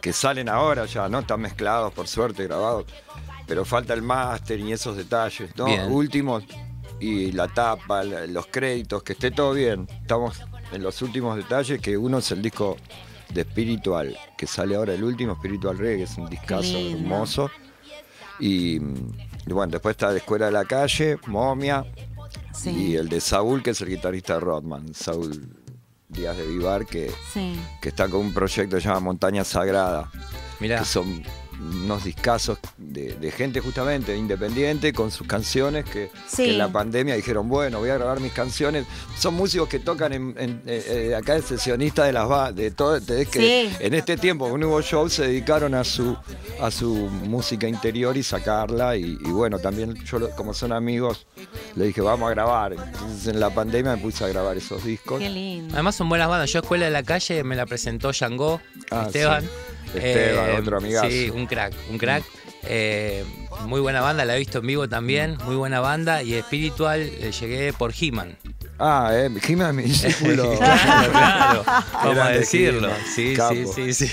que 0.00 0.12
salen 0.12 0.48
ahora 0.48 0.86
ya, 0.86 1.08
¿no? 1.08 1.20
Están 1.20 1.40
mezclados, 1.40 1.92
por 1.92 2.08
suerte, 2.08 2.44
grabados. 2.44 2.84
Pero 3.46 3.64
falta 3.66 3.92
el 3.92 4.00
máster 4.02 4.58
y 4.60 4.72
esos 4.72 4.96
detalles, 4.96 5.50
¿no? 5.56 5.66
Bien. 5.66 5.90
Últimos 5.92 6.44
y 7.00 7.32
la 7.32 7.48
tapa, 7.48 8.02
la- 8.04 8.26
los 8.26 8.46
créditos, 8.46 9.02
que 9.02 9.12
esté 9.12 9.30
todo 9.30 9.52
bien. 9.52 9.86
Estamos 10.00 10.40
en 10.74 10.82
los 10.82 11.00
últimos 11.02 11.36
detalles, 11.36 11.80
que 11.80 11.96
uno 11.96 12.18
es 12.18 12.30
el 12.32 12.42
disco 12.42 12.76
de 13.32 13.42
Spiritual, 13.42 14.16
que 14.36 14.46
sale 14.46 14.76
ahora 14.76 14.94
el 14.94 15.02
último, 15.04 15.34
Spiritual 15.36 15.78
Reggae, 15.78 15.96
que 15.98 16.02
es 16.04 16.18
un 16.18 16.28
discazo 16.28 16.62
lindo. 16.74 16.98
hermoso. 16.98 17.50
Y, 18.40 18.76
y 18.76 19.52
bueno, 19.52 19.72
después 19.72 19.92
está 19.94 20.10
de 20.10 20.18
Escuela 20.18 20.46
de 20.46 20.52
la 20.52 20.64
Calle, 20.64 21.18
Momia, 21.26 21.84
Sí. 22.52 22.70
y 22.70 22.96
el 22.96 23.08
de 23.08 23.20
Saúl, 23.20 23.62
que 23.62 23.70
es 23.70 23.80
el 23.80 23.88
guitarrista 23.88 24.34
de 24.34 24.40
Rodman, 24.40 24.94
Saúl 24.94 25.48
Díaz 26.08 26.36
de 26.36 26.46
Vivar, 26.46 26.86
que, 26.86 27.10
Sí. 27.32 27.58
que 27.82 27.88
está 27.88 28.08
con 28.08 28.20
un 28.20 28.32
proyecto 28.34 28.76
que 28.76 28.82
se 28.82 28.88
llama 28.88 29.00
Montaña 29.00 29.42
Sagrada, 29.44 30.10
Mirá. 30.60 30.78
que 30.80 30.84
son 30.84 31.22
unos 31.60 32.04
discazos 32.04 32.58
de, 32.76 33.14
de 33.14 33.30
gente 33.30 33.60
justamente 33.60 34.16
independiente 34.16 34.92
con 34.92 35.10
sus 35.10 35.26
canciones 35.26 35.84
que, 35.84 36.10
Sí. 36.26 36.44
que 36.44 36.50
en 36.52 36.58
la 36.58 36.68
pandemia 36.72 37.14
dijeron, 37.14 37.48
bueno, 37.48 37.78
voy 37.78 37.90
a 37.90 37.94
grabar 37.94 38.20
mis 38.20 38.32
canciones. 38.32 38.86
Son 39.18 39.34
músicos 39.34 39.68
que 39.68 39.78
tocan 39.78 40.12
en, 40.12 40.34
en- 40.38 40.62
eh, 40.66 41.08
eh, 41.10 41.14
acá 41.14 41.36
es 41.36 41.44
sesionista 41.46 42.04
de 42.04 42.12
las 42.12 42.28
ba- 42.28 42.52
de 42.52 42.70
todo, 42.70 42.96
es 42.96 43.28
que 43.28 43.68
Sí. 43.68 43.76
en 43.80 43.94
este 43.94 44.16
tiempo 44.16 44.48
con 44.48 44.62
hubo 44.64 44.80
show 44.82 45.08
se 45.08 45.26
dedicaron 45.26 45.74
a 45.74 45.84
su 45.84 46.16
a 46.60 46.70
su 46.70 46.94
música 46.94 47.66
interior 47.68 48.16
y 48.16 48.22
sacarla 48.22 48.96
y, 48.96 49.18
y 49.24 49.30
bueno, 49.30 49.58
también 49.58 49.94
yo 50.04 50.30
como 50.36 50.54
son 50.54 50.72
amigos 50.72 51.26
le 51.76 51.86
dije, 51.86 52.00
vamos 52.00 52.28
a 52.28 52.30
grabar. 52.30 52.72
Entonces 52.74 53.26
en 53.28 53.40
la 53.40 53.50
pandemia 53.50 53.96
me 53.96 54.02
puse 54.02 54.24
a 54.24 54.28
grabar 54.28 54.56
esos 54.56 54.84
discos. 54.84 55.18
Qué 55.18 55.28
lindo. 55.30 55.74
Además 55.74 55.94
son 55.96 56.08
buenas 56.08 56.28
bandas. 56.28 56.50
Yo 56.52 56.60
Escuela 56.60 56.84
de 56.86 56.90
la 56.92 57.02
Calle 57.02 57.42
me 57.44 57.56
la 57.56 57.66
presentó 57.66 58.10
Yango, 58.12 58.60
Ah, 58.90 59.04
Esteban. 59.06 59.42
sí. 59.42 59.48
Esteban, 59.98 60.50
otro 60.60 60.76
amigazo. 60.78 61.08
Sí, 61.10 61.30
un 61.30 61.46
crack, 61.46 61.72
un 61.90 61.98
crack. 61.98 62.24
Eh, 62.66 63.24
muy 63.66 63.80
buena 63.80 64.00
banda, 64.00 64.24
la 64.24 64.36
he 64.36 64.38
visto 64.38 64.58
en 64.58 64.66
vivo 64.66 64.88
también, 64.88 65.36
muy 65.44 65.54
buena 65.56 65.80
banda. 65.80 66.22
Y 66.22 66.34
espiritual 66.34 67.00
eh, 67.02 67.30
llegué 67.38 67.72
por 67.72 67.92
He-Man. 67.98 68.36
Ah, 68.78 69.10
eh, 69.12 69.30
es 69.68 69.74
mi 69.74 69.82
discípulo. 69.84 70.56
claro, 70.56 71.10
claro, 71.12 71.64
vamos 72.02 72.18
a 72.18 72.28
decirlo. 72.30 72.88
He-Man, 72.88 73.00
Sí, 73.14 73.28
sí, 73.30 73.36
capo. 73.36 73.72
sí, 73.74 73.92
sí. 73.94 74.10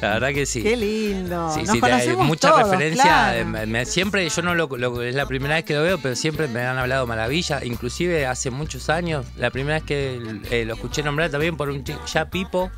La 0.00 0.10
verdad 0.10 0.28
que 0.32 0.46
sí. 0.46 0.62
Qué 0.62 0.76
lindo. 0.76 1.50
Sí, 1.52 1.60
Nos 1.62 1.68
sí, 1.70 1.74
te- 1.74 1.80
conocemos 1.80 2.26
mucha 2.26 2.50
todos, 2.50 2.62
referencia. 2.70 3.02
claro. 3.02 3.46
me- 3.46 3.66
me- 3.66 3.84
siempre, 3.86 4.28
yo 4.28 4.42
no 4.42 4.54
lo, 4.54 4.68
lo- 4.76 5.02
es 5.02 5.14
la 5.14 5.26
primera 5.26 5.56
vez 5.56 5.64
que 5.64 5.74
lo 5.74 5.82
veo, 5.82 5.98
pero 5.98 6.14
siempre 6.14 6.46
me 6.46 6.60
han 6.60 6.78
hablado 6.78 7.04
maravilla. 7.08 7.64
Inclusive 7.64 8.24
hace 8.26 8.50
muchos 8.50 8.90
años, 8.90 9.26
la 9.36 9.50
primera 9.50 9.76
vez 9.78 9.84
que 9.84 10.20
eh, 10.50 10.64
lo 10.66 10.74
escuché 10.74 11.02
nombrar 11.02 11.30
también 11.30 11.56
por 11.56 11.68
un 11.70 11.82
chico, 11.82 12.00
ya 12.06 12.30
Pipo, 12.30 12.70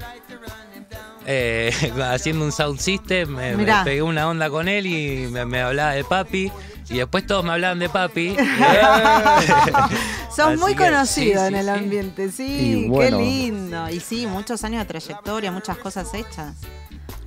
eh, 1.27 1.73
haciendo 2.11 2.45
un 2.45 2.53
sound 2.53 2.79
system, 2.81 3.31
me, 3.37 3.57
pegué 3.85 4.03
una 4.03 4.29
onda 4.29 4.51
con 4.51 4.69
él 4.69 4.87
y 4.87 5.27
me, 5.31 5.45
me 5.47 5.61
hablaba 5.61 5.93
de 5.93 6.05
papi. 6.05 6.51
Y 6.89 6.95
después 6.99 7.25
todos 7.25 7.45
me 7.45 7.53
hablaban 7.53 7.79
de 7.79 7.89
papi. 7.89 8.35
Sos 10.29 10.39
Así 10.41 10.57
muy 10.61 10.75
que, 10.75 10.85
conocido 10.87 11.41
sí, 11.41 11.47
en 11.47 11.53
sí, 11.55 11.59
el 11.59 11.65
sí. 11.65 11.71
ambiente, 11.71 12.31
sí, 12.33 12.87
bueno. 12.89 13.19
qué 13.19 13.25
lindo. 13.25 13.89
Y 13.91 14.01
sí, 14.01 14.27
muchos 14.27 14.65
años 14.65 14.81
de 14.81 14.87
trayectoria, 14.87 15.53
muchas 15.53 15.79
cosas 15.79 16.13
hechas. 16.15 16.57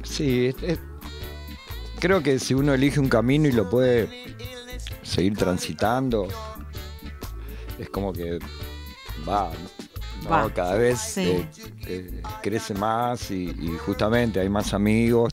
Sí, 0.04 0.48
es- 0.48 0.64
es- 0.64 0.80
creo 2.00 2.22
que 2.22 2.40
si 2.40 2.54
uno 2.54 2.74
elige 2.74 3.00
un 3.00 3.08
camino 3.08 3.48
y 3.48 3.54
lo 3.54 3.70
puede 3.70 4.10
seguir 5.02 5.38
transitando, 5.38 6.28
es 7.80 7.90
como 7.90 8.12
que 8.12 8.40
va, 9.28 9.50
cada 10.54 10.76
vez 10.76 11.00
sí. 11.00 11.22
eh, 11.22 11.48
eh, 11.88 12.22
crece 12.42 12.74
más 12.74 13.30
y, 13.32 13.46
y 13.50 13.78
justamente 13.86 14.40
hay 14.40 14.50
más 14.50 14.74
amigos. 14.74 15.32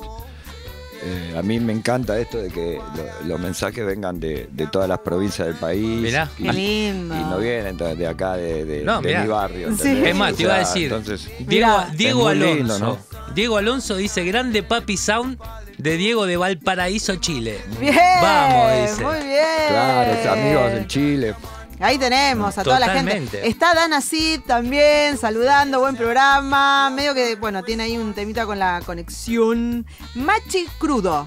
Eh, 1.03 1.35
a 1.39 1.41
mí 1.43 1.59
me 1.61 1.73
encanta 1.73 2.19
esto 2.19 2.37
de 2.37 2.51
que 2.51 2.79
lo- 3.23 3.27
los 3.29 3.41
mensajes 3.41 3.87
vengan 3.87 4.21
de, 4.21 4.51
de 4.53 4.67
todas 4.67 4.87
las 4.87 4.99
provincias 4.99 5.49
del 5.49 5.57
país. 5.57 5.83
Mirá. 5.83 6.29
y, 6.37 6.43
Qué 6.43 6.53
lindo. 6.53 7.15
y 7.15 7.19
no 7.21 7.39
vienen 7.39 7.77
de 7.79 7.97
de 7.97 8.07
acá, 8.07 8.37
de, 8.37 8.67
de- 8.67 8.85
No, 8.85 9.01
de 9.01 9.17
mi 9.19 9.27
barrio. 9.27 9.75
Sí. 9.77 10.03
Es 10.05 10.15
más, 10.15 10.35
te 10.35 10.43
iba 10.43 10.57
a 10.57 10.59
decir. 10.59 10.93
Entonces, 10.93 11.27
Diego, 11.39 12.29
Alonso. 12.29 12.55
lindo, 12.55 12.79
¿no? 12.79 12.99
Diego 13.35 13.57
Alonso 13.57 13.97
dice 13.97 14.25
grande 14.25 14.63
papi 14.63 14.99
sound 14.99 15.39
de 15.79 15.97
Diego 15.97 16.27
de 16.27 16.37
Valparaíso, 16.37 17.17
Chile. 17.17 17.59
Bien. 17.81 17.97
Vamos, 18.21 18.91
dice. 18.91 19.03
Muy 19.03 19.27
bien. 19.27 19.45
claro, 19.71 20.33
amigos 20.33 20.73
en 20.73 20.87
Chile. 20.87 21.35
Ahí 21.81 21.97
tenemos 21.99 22.59
a 22.59 22.63
toda 22.63 22.79
la 22.79 22.91
gente. 22.91 23.49
Está 23.49 23.75
Dana 23.75 24.01
Cid 24.03 24.41
también 24.43 25.17
saludando, 25.17 25.81
buen 25.81 25.97
programa. 25.97 26.91
Medio 26.91 27.15
que, 27.15 27.37
bueno, 27.37 27.63
tiene 27.63 27.85
ahí 27.85 27.97
un 27.97 28.13
temita 28.13 28.45
con 28.45 28.59
la 28.59 28.83
conexión. 28.85 29.87
Machi 30.15 30.67
Crudo. 30.79 31.27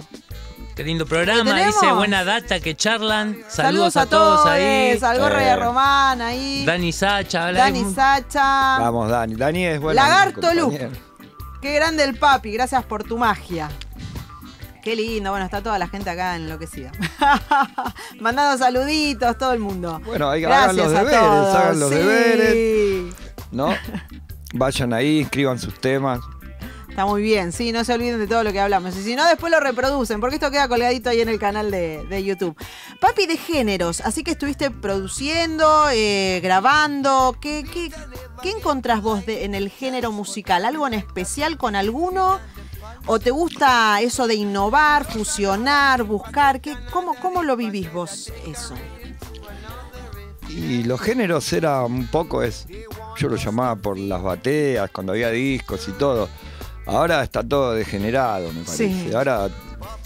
Qué 0.75 0.83
lindo 0.83 1.05
programa, 1.05 1.65
dice 1.65 1.91
buena 1.93 2.23
data 2.23 2.59
que 2.59 2.75
charlan. 2.75 3.37
Saludos, 3.47 3.95
a 3.97 4.05
todos 4.07 4.45
ahí. 4.45 4.97
Al 5.01 5.19
Gorra 5.19 5.43
y 5.43 5.47
a 5.47 5.53
Eh. 5.53 5.55
Román 5.55 6.21
ahí. 6.21 6.65
Dani 6.65 6.91
Sacha, 6.91 7.47
habla 7.47 7.59
Dani 7.59 7.93
Sacha. 7.93 8.79
Vamos, 8.79 9.09
Dani. 9.09 9.35
Dani 9.35 9.65
es 9.65 9.79
bueno. 9.79 10.01
Lagarto 10.01 10.53
Luke. 10.53 10.89
Qué 11.61 11.73
grande 11.73 12.03
el 12.03 12.17
papi, 12.17 12.51
gracias 12.51 12.83
por 12.85 13.03
tu 13.03 13.17
magia. 13.17 13.69
Qué 14.83 14.95
lindo, 14.97 15.29
bueno, 15.31 15.45
está 15.45 15.61
toda 15.63 15.79
la 15.79 15.87
gente 15.87 16.09
acá 16.09 16.35
enloquecida. 16.35 16.91
Mandando 18.19 18.57
saluditos, 18.57 19.37
todo 19.37 19.53
el 19.53 19.59
mundo. 19.59 20.01
Bueno, 20.05 20.29
ahí 20.29 20.43
hagan 20.43 20.75
Gracias 20.75 20.75
los 20.75 20.91
deberes, 20.93 21.19
todos, 21.19 21.55
hagan 21.55 21.79
los 21.79 21.89
sí. 21.89 21.95
deberes. 21.95 23.15
¿No? 23.51 23.73
Vayan 24.53 24.93
ahí, 24.93 25.21
escriban 25.21 25.57
sus 25.57 25.79
temas. 25.79 26.19
Está 26.89 27.05
muy 27.07 27.23
bien, 27.23 27.51
sí, 27.53 27.71
no 27.71 27.83
se 27.83 27.91
olviden 27.93 28.19
de 28.19 28.27
todo 28.27 28.43
lo 28.43 28.51
que 28.51 28.59
hablamos. 28.59 28.95
Y 28.95 29.01
si 29.03 29.15
no, 29.15 29.25
después 29.25 29.51
lo 29.51 29.59
reproducen, 29.59 30.19
porque 30.19 30.35
esto 30.35 30.51
queda 30.51 30.67
colgadito 30.67 31.09
ahí 31.09 31.21
en 31.21 31.29
el 31.29 31.39
canal 31.39 31.71
de, 31.71 32.05
de 32.07 32.23
YouTube. 32.23 32.55
Papi 32.99 33.25
de 33.25 33.37
géneros, 33.37 33.99
así 34.01 34.23
que 34.23 34.31
estuviste 34.31 34.69
produciendo, 34.69 35.85
eh, 35.91 36.39
grabando. 36.43 37.35
¿Qué, 37.41 37.63
qué, 37.63 37.89
qué 38.43 38.51
encontrás 38.51 39.01
vos 39.01 39.25
de- 39.25 39.43
en 39.45 39.55
el 39.55 39.69
género 39.69 40.11
musical? 40.11 40.65
¿Algo 40.65 40.85
en 40.85 40.93
especial 40.93 41.57
con 41.57 41.75
alguno? 41.75 42.39
¿O 43.05 43.19
te 43.19 43.31
gusta 43.31 43.99
eso 44.01 44.27
de 44.27 44.35
innovar, 44.35 45.03
fusionar, 45.05 46.03
buscar? 46.03 46.61
¿Qué, 46.61 46.75
cómo, 46.91 47.15
¿Cómo 47.21 47.43
lo 47.43 47.55
vivís 47.57 47.91
vos 47.91 48.31
eso? 48.47 48.73
Y 50.49 50.83
los 50.83 51.01
géneros 51.01 51.51
era 51.51 51.81
un 51.83 52.07
poco, 52.07 52.43
es, 52.43 52.67
yo 53.17 53.27
lo 53.27 53.35
llamaba 53.35 53.75
por 53.75 53.97
las 53.97 54.21
bateas, 54.21 54.89
cuando 54.91 55.13
había 55.13 55.29
discos 55.31 55.87
y 55.87 55.91
todo. 55.93 56.29
Ahora 56.85 57.23
está 57.23 57.43
todo 57.43 57.73
degenerado, 57.73 58.51
me 58.53 58.61
parece. 58.63 58.87
Sí. 59.09 59.13
Ahora, 59.13 59.49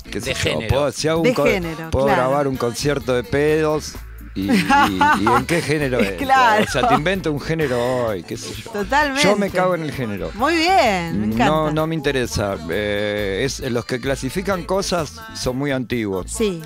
qué 0.09 0.21
sé 0.21 0.29
De 0.29 0.33
yo, 0.35 0.39
género. 0.41 0.67
puedo, 0.75 0.91
si 0.91 1.07
hago 1.07 1.21
un 1.21 1.23
De 1.27 1.35
género, 1.35 1.89
puedo 1.89 2.05
claro. 2.05 2.21
grabar 2.21 2.47
un 2.47 2.55
concierto 2.55 3.13
de 3.13 3.23
pedos 3.23 3.93
y, 4.37 4.51
y- 4.51 5.23
y 5.23 5.27
en 5.27 5.45
qué 5.45 5.61
género 5.61 5.99
es. 6.01 6.11
Claro. 6.13 6.63
O 6.67 6.71
sea, 6.71 6.87
te 6.87 6.93
invento 6.95 7.31
un 7.31 7.39
género 7.41 8.05
hoy, 8.05 8.23
qué 8.23 8.37
sé 8.37 8.53
yo. 8.61 8.71
Totalmente. 8.71 9.23
Yo 9.23 9.35
me 9.35 9.49
cago 9.49 9.75
en 9.75 9.83
el 9.83 9.91
género. 9.91 10.31
Muy 10.35 10.55
bien, 10.55 11.19
me 11.19 11.25
encanta. 11.27 11.45
No, 11.45 11.71
no 11.71 11.87
me 11.87 11.95
interesa. 11.95 12.55
Eh, 12.69 13.41
es, 13.43 13.59
los 13.71 13.85
que 13.85 13.99
clasifican 13.99 14.63
cosas 14.63 15.13
son 15.35 15.57
muy 15.57 15.71
antiguos. 15.71 16.31
Sí, 16.31 16.61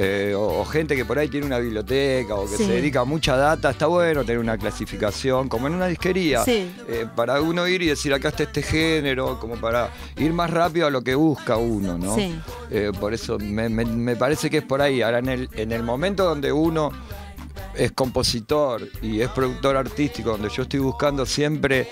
Eh, 0.00 0.32
o, 0.32 0.60
o 0.60 0.64
gente 0.64 0.94
que 0.94 1.04
por 1.04 1.18
ahí 1.18 1.26
tiene 1.28 1.44
una 1.44 1.58
biblioteca 1.58 2.36
o 2.36 2.48
que 2.48 2.56
Sí. 2.56 2.66
se 2.66 2.72
dedica 2.74 3.00
a 3.00 3.04
mucha 3.04 3.36
data. 3.36 3.70
Está 3.70 3.88
bueno 3.88 4.20
tener 4.22 4.38
una 4.38 4.56
clasificación, 4.56 5.48
como 5.48 5.66
en 5.66 5.74
una 5.74 5.88
disquería. 5.88 6.44
Sí. 6.44 6.70
Eh, 6.88 7.06
para 7.16 7.40
uno 7.40 7.66
ir 7.66 7.82
y 7.82 7.86
decir 7.86 8.14
acá 8.14 8.28
está 8.28 8.44
este 8.44 8.62
género, 8.62 9.40
como 9.40 9.56
para 9.56 9.90
ir 10.16 10.32
más 10.32 10.50
rápido 10.50 10.86
a 10.86 10.90
lo 10.90 11.02
que 11.02 11.16
busca 11.16 11.56
uno, 11.56 11.98
¿no? 11.98 12.14
Sí. 12.14 12.32
Eh, 12.70 12.92
por 13.00 13.12
eso 13.12 13.38
me, 13.40 13.68
me- 13.68 13.84
me 13.84 14.14
parece 14.14 14.48
que 14.50 14.58
es 14.58 14.64
por 14.64 14.80
ahí. 14.80 15.02
Ahora, 15.02 15.18
en 15.18 15.28
el, 15.30 15.48
en 15.54 15.72
el 15.72 15.82
momento 15.82 16.22
donde 16.24 16.52
uno 16.52 16.92
es 17.74 17.90
compositor 17.90 18.88
y 19.02 19.20
es 19.20 19.28
productor 19.30 19.76
artístico, 19.76 20.30
donde 20.30 20.48
yo 20.48 20.62
estoy 20.62 20.78
buscando 20.78 21.26
siempre 21.26 21.88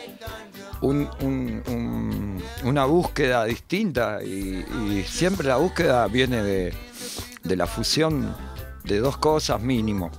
un- 0.80 1.08
un- 1.22 1.62
un- 1.68 2.42
una 2.62 2.84
búsqueda 2.84 3.44
distinta 3.46 4.20
y, 4.22 4.64
y 4.92 5.04
siempre 5.08 5.48
la 5.48 5.56
búsqueda 5.56 6.06
viene 6.06 6.42
de, 6.42 6.72
de 7.46 7.56
la 7.56 7.66
fusión 7.66 8.34
de 8.84 8.98
dos 8.98 9.16
cosas 9.16 9.60
mínimo. 9.60 10.10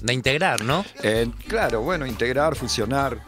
De 0.00 0.12
integrar, 0.12 0.62
¿no? 0.62 0.84
Eh, 1.02 1.28
claro, 1.48 1.80
bueno, 1.80 2.06
integrar, 2.06 2.54
fusionar. 2.54 3.18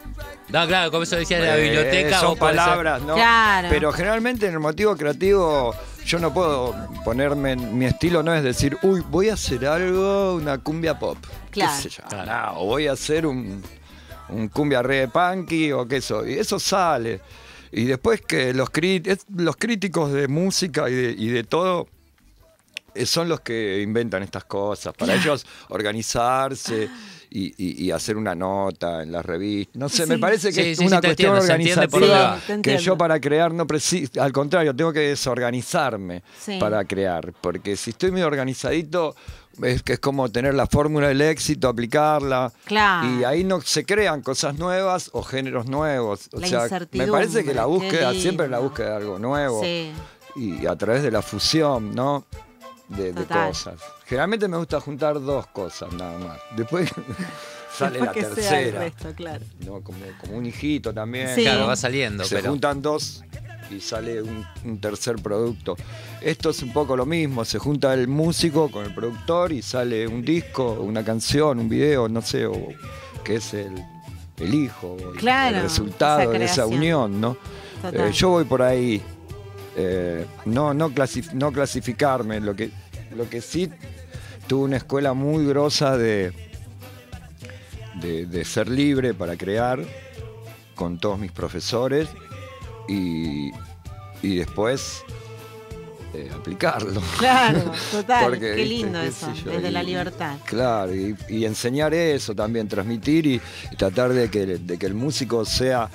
No, 0.49 0.67
claro, 0.67 0.91
como 0.91 1.03
eso 1.03 1.15
decía 1.15 1.39
de 1.39 1.45
la 1.47 1.57
Eh, 1.57 1.61
biblioteca. 1.63 2.19
son 2.19 2.31
ser- 2.31 2.39
palabras, 2.39 3.01
¿no? 3.01 3.15
Claro. 3.15 3.67
Pero 3.71 3.91
generalmente 3.91 4.47
en 4.47 4.53
el 4.53 4.59
motivo 4.59 4.95
creativo 4.95 5.73
yo 6.05 6.19
no 6.19 6.33
puedo 6.33 6.75
ponerme, 7.03 7.53
en- 7.53 7.77
mi 7.77 7.85
estilo 7.85 8.21
no 8.23 8.33
es 8.33 8.43
decir, 8.43 8.77
uy, 8.83 9.03
voy 9.09 9.29
a 9.29 9.33
hacer 9.33 9.65
algo, 9.65 10.35
una 10.35 10.57
cumbia 10.59 10.97
pop. 10.99 11.17
¿Qué 11.51 11.61
Claro. 11.61 11.81
sé 11.81 11.89
yo? 11.89 12.03
No, 12.25 12.59
o 12.61 12.65
voy 12.65 12.87
a 12.87 12.93
hacer 12.93 13.25
un, 13.25 13.63
un 14.29 14.47
cumbia 14.49 14.81
reggae 14.83 15.07
punky 15.07 15.71
o 15.71 15.87
qué 15.87 15.97
eso. 15.97 16.25
Y 16.25 16.33
eso 16.33 16.59
sale. 16.59 17.19
Y 17.71 17.85
después 17.85 18.21
que 18.21 18.53
los, 18.53 18.71
crit- 18.71 19.23
los 19.35 19.55
críticos 19.55 20.11
de 20.13 20.27
música 20.27 20.89
y 20.89 20.93
de, 20.95 21.11
y 21.17 21.27
de 21.29 21.43
todo 21.43 21.87
son 23.05 23.29
los 23.29 23.41
que 23.41 23.81
inventan 23.81 24.23
estas 24.23 24.45
cosas. 24.45 24.93
Para 24.93 25.15
ellos 25.15 25.45
organizarse 25.69 26.89
y, 27.31 27.53
y- 27.63 27.85
y 27.85 27.91
hacer 27.91 28.17
una 28.17 28.33
nota 28.33 29.03
en 29.03 29.11
la 29.11 29.21
revista. 29.21 29.77
No 29.77 29.87
sé, 29.89 30.03
Sí. 30.03 30.09
me 30.09 30.17
parece 30.17 30.49
que 30.51 30.63
Sí, 30.63 30.69
es 30.71 30.77
sí, 30.79 30.85
una 30.87 30.99
cuestión 31.01 31.35
entiendo, 31.35 31.53
organizativa 31.53 32.39
que 32.63 32.77
yo 32.79 32.97
para 32.97 33.19
crear 33.19 33.53
no 33.53 33.67
preciso, 33.67 34.21
al 34.21 34.31
contrario, 34.31 34.75
tengo 34.75 34.91
que 34.91 35.01
desorganizarme 35.01 36.23
Sí. 36.39 36.57
para 36.59 36.83
crear, 36.85 37.33
porque 37.41 37.75
si 37.75 37.91
estoy 37.91 38.11
muy 38.11 38.21
organizadito 38.23 39.15
es 39.61 39.83
que 39.83 39.93
es 39.93 39.99
como 39.99 40.29
tener 40.31 40.53
la 40.55 40.67
fórmula 40.67 41.09
del 41.09 41.21
éxito, 41.21 41.67
aplicarla 41.67 42.51
Claro. 42.65 43.07
y 43.19 43.23
ahí 43.25 43.43
no 43.43 43.59
se 43.61 43.85
crean 43.85 44.21
cosas 44.21 44.57
nuevas 44.57 45.09
o 45.13 45.21
géneros 45.21 45.67
nuevos. 45.67 46.29
O 46.31 46.39
La 46.39 46.47
sea, 46.47 46.87
me 46.93 47.07
parece 47.07 47.43
que 47.43 47.53
la 47.53 47.65
búsqueda 47.65 48.13
siempre 48.13 48.45
es 48.45 48.51
la 48.51 48.59
búsqueda 48.59 48.91
de 48.91 48.95
algo 48.95 49.19
nuevo 49.19 49.61
Sí. 49.61 49.91
y 50.35 50.65
a 50.65 50.75
través 50.77 51.03
de 51.03 51.11
la 51.11 51.21
fusión, 51.21 51.93
¿no? 51.93 52.25
De, 52.89 53.13
cosas. 53.13 53.75
Generalmente 54.05 54.47
me 54.47 54.57
gusta 54.57 54.79
juntar 54.81 55.21
dos 55.21 55.45
cosas 55.47 55.93
nada 55.93 56.17
más. 56.19 56.39
Después 56.57 56.89
sale 57.77 57.99
Después 57.99 58.01
la 58.01 58.11
que 58.35 58.41
sea 58.41 58.59
el 58.61 58.71
tercera. 58.71 58.79
resto, 58.79 59.13
claro. 59.15 59.45
¿no? 59.65 59.81
Como, 59.81 59.99
como 60.19 60.37
un 60.37 60.45
hijito 60.45 60.93
también. 60.93 61.29
Sí. 61.35 61.43
Claro, 61.43 61.67
va 61.67 61.75
saliendo, 61.75 62.23
Se 62.23 62.35
pero. 62.37 62.49
juntan 62.49 62.81
dos 62.81 63.23
y 63.69 63.79
sale 63.79 64.21
un, 64.23 64.43
un 64.65 64.81
tercer 64.81 65.17
producto. 65.17 65.77
Esto 66.21 66.49
es 66.49 66.63
un 66.63 66.73
poco 66.73 66.97
lo 66.97 67.05
mismo, 67.05 67.45
se 67.45 67.59
junta 67.59 67.93
el 67.93 68.07
músico 68.07 68.69
con 68.71 68.83
el 68.85 68.93
productor 68.95 69.51
y 69.51 69.61
sale 69.61 70.07
un 70.07 70.23
disco, 70.23 70.71
una 70.73 71.05
canción, 71.05 71.59
un 71.59 71.69
video, 71.69 72.09
no 72.09 72.23
sé, 72.23 72.47
o 72.47 72.69
que 73.23 73.35
es 73.35 73.53
el, 73.53 73.75
el 74.37 74.53
hijo, 74.55 74.97
o 74.99 75.13
el- 75.13 75.19
Claro, 75.19 75.57
el 75.57 75.61
resultado 75.63 76.21
esa 76.33 76.39
de 76.39 76.45
esa 76.45 76.65
unión, 76.65 77.21
¿no? 77.21 77.37
Eh, 77.93 78.09
yo 78.11 78.29
voy 78.29 78.43
por 78.45 78.63
ahí, 78.63 79.01
eh, 79.81 80.25
no, 80.45 80.73
no, 80.73 80.89
clasif- 80.89 81.31
no 81.31 81.51
clasificarme, 81.53 82.41
lo 82.41 82.53
que, 82.55 82.69
lo 83.15 83.29
que 83.29 83.39
sí 83.39 83.69
tuve 84.47 84.65
una 84.65 84.77
escuela 84.77 85.13
muy 85.13 85.45
grosa 85.45 85.95
de, 85.97 86.33
de, 88.01 88.25
de 88.25 88.45
ser 88.45 88.67
libre 88.67 89.13
para 89.13 89.37
crear 89.37 89.79
con 90.75 90.97
todos 90.99 91.17
mis 91.19 91.31
profesores 91.31 92.09
y, 92.87 93.51
y 94.21 94.35
después 94.37 95.01
eh, 96.13 96.29
aplicarlo. 96.35 97.01
Claro, 97.19 97.71
total. 97.91 98.23
Porque, 98.25 98.55
Qué 98.55 98.65
lindo 98.65 98.99
qué 98.99 99.07
eso, 99.07 99.31
yo, 99.33 99.51
desde 99.51 99.71
la 99.71 99.83
y- 99.83 99.85
libertad. 99.85 100.37
Claro, 100.45 100.93
y, 100.95 101.15
y 101.29 101.45
enseñar 101.45 101.93
eso 101.93 102.33
también, 102.35 102.67
transmitir 102.67 103.27
y, 103.27 103.41
y 103.71 103.75
tratar 103.77 104.11
de 104.11 104.29
que, 104.29 104.45
de 104.45 104.77
que 104.77 104.85
el 104.87 104.93
músico 104.95 105.45
sea 105.45 105.89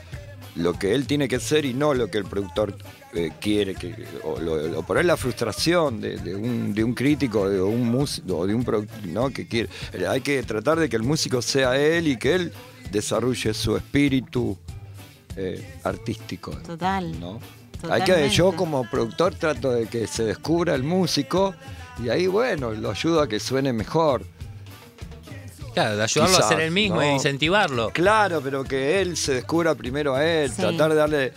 lo 0.57 0.73
que 0.79 0.95
él 0.95 1.07
tiene 1.07 1.27
que 1.29 1.41
ser 1.41 1.65
y 1.65 1.75
no 1.75 1.95
lo 1.95 2.09
que 2.11 2.19
el 2.19 2.25
productor 2.25 2.77
eh, 3.13 3.31
quiere, 3.41 3.75
que, 3.75 3.95
o, 4.23 4.39
lo- 4.41 4.79
o 4.81 4.83
por 4.85 4.99
ahí 4.99 5.05
la 5.05 5.17
frustración 5.17 6.01
de, 6.01 6.17
de 6.19 6.35
un, 6.35 6.75
de 6.75 6.83
un 6.85 6.95
crítico 6.95 7.49
de 7.49 7.61
un 7.61 7.89
músico 7.91 8.39
o 8.39 8.47
de 8.47 8.55
un 8.55 8.65
productor 8.65 9.07
¿no? 9.07 9.31
que 9.31 9.47
quiere. 9.49 9.69
Eh, 9.93 10.07
Hay 10.07 10.21
que 10.21 10.43
tratar 10.43 10.79
de 10.79 10.89
que 10.89 10.97
el 10.97 11.03
músico 11.03 11.43
sea 11.43 11.77
él 11.77 12.09
y 12.09 12.17
que 12.17 12.35
él 12.35 12.53
desarrolle 12.93 13.53
su 13.55 13.77
espíritu 13.77 14.57
eh, 15.37 15.79
artístico. 15.83 16.53
Total. 16.65 17.19
¿no? 17.19 17.41
Hay 17.91 18.03
que, 18.03 18.29
yo 18.31 18.53
como 18.53 18.89
productor 18.89 19.35
trato 19.35 19.71
de 19.73 19.87
que 19.87 20.07
se 20.07 20.25
descubra 20.25 20.75
el 20.75 20.83
músico 20.85 21.55
y 22.03 22.09
ahí 22.09 22.27
bueno, 22.27 22.73
lo 22.73 22.91
ayudo 22.91 23.21
a 23.21 23.29
que 23.29 23.39
suene 23.41 23.73
mejor. 23.73 24.25
Claro, 25.75 25.97
de 25.97 26.03
ayudarlo 26.05 26.37
a 26.37 26.41
hacer 26.41 26.61
el 26.61 26.71
mismo 26.71 26.97
¿no? 26.97 27.03
e 27.03 27.13
incentivarlo. 27.13 27.91
Claro, 27.91 28.41
pero 28.43 28.65
que 28.65 29.01
él 29.03 29.17
se 29.17 29.35
descubra 29.35 29.75
primero 29.75 30.15
a 30.15 30.25
él, 30.25 30.51
Sí. 30.51 30.57
tratar 30.63 30.91
de 30.91 30.97
darle 30.97 31.33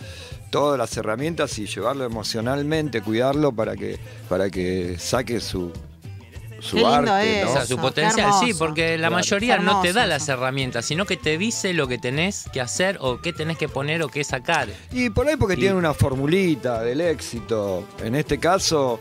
todas 0.50 0.78
las 0.78 0.96
herramientas 0.96 1.58
y 1.58 1.66
llevarlo 1.66 2.04
emocionalmente, 2.04 3.02
cuidarlo 3.02 3.52
para 3.52 3.76
que, 3.76 3.98
para 4.28 4.48
que 4.48 4.96
saque 4.98 5.40
su, 5.40 5.72
su 6.60 6.76
Qué 6.76 6.82
lindo 6.82 7.12
arte. 7.12 7.44
O 7.44 7.52
sea, 7.52 7.66
su 7.66 7.76
potencial, 7.76 8.32
sí, 8.42 8.54
porque 8.54 8.92
la 8.96 9.08
Claro. 9.08 9.14
mayoría 9.16 9.58
no 9.58 9.80
te 9.82 9.92
da 9.92 10.06
las 10.06 10.22
eso. 10.22 10.32
herramientas, 10.32 10.84
sino 10.86 11.04
que 11.04 11.16
te 11.16 11.36
dice 11.38 11.72
lo 11.74 11.86
que 11.86 11.98
tenés 11.98 12.46
que 12.52 12.60
hacer 12.60 12.96
o 13.00 13.20
qué 13.20 13.32
tenés 13.32 13.58
que 13.58 13.68
poner 13.68 14.02
o 14.02 14.08
qué 14.08 14.24
sacar. 14.24 14.68
Y 14.90 15.10
por 15.10 15.28
ahí 15.28 15.36
porque 15.36 15.54
Y- 15.54 15.58
tiene 15.58 15.74
una 15.74 15.92
formulita 15.94 16.82
del 16.82 17.00
éxito. 17.02 17.84
En 18.02 18.14
este 18.14 18.38
caso, 18.38 18.98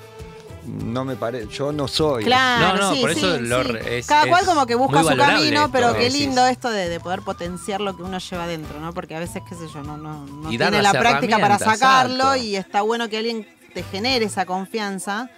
no 0.67 1.05
me 1.05 1.15
parece, 1.15 1.47
yo 1.53 1.71
no 1.71 1.87
soy. 1.87 2.23
Claro, 2.25 2.75
No, 2.77 2.81
no, 2.89 2.93
sí, 2.95 3.01
por 3.01 3.13
sí, 3.13 3.19
eso 3.19 3.39
lo 3.39 3.63
sí. 3.63 3.71
es- 3.89 4.07
Cada 4.07 4.27
cual 4.27 4.45
como 4.45 4.65
que 4.65 4.75
busca 4.75 5.01
su 5.03 5.15
camino, 5.17 5.59
esto, 5.61 5.71
pero 5.71 5.95
qué 5.95 6.09
lindo 6.09 6.45
esto 6.45 6.69
de, 6.69 6.89
de 6.89 6.99
poder 6.99 7.21
potenciar 7.21 7.81
lo 7.81 7.95
que 7.95 8.03
uno 8.03 8.17
lleva 8.19 8.43
adentro, 8.43 8.79
¿no? 8.79 8.93
Porque 8.93 9.15
a 9.15 9.19
veces, 9.19 9.41
qué 9.47 9.55
sé 9.55 9.65
yo, 9.73 9.81
no, 9.83 9.97
no, 9.97 10.25
no 10.25 10.49
tiene 10.49 10.81
la 10.81 10.91
práctica 10.91 11.39
para 11.39 11.57
sacarlo 11.57 12.33
exacto. 12.33 12.43
y 12.43 12.55
está 12.55 12.81
bueno 12.81 13.09
que 13.09 13.17
alguien 13.17 13.47
te 13.73 13.83
genere 13.83 14.25
esa 14.25 14.45
confianza 14.45 15.29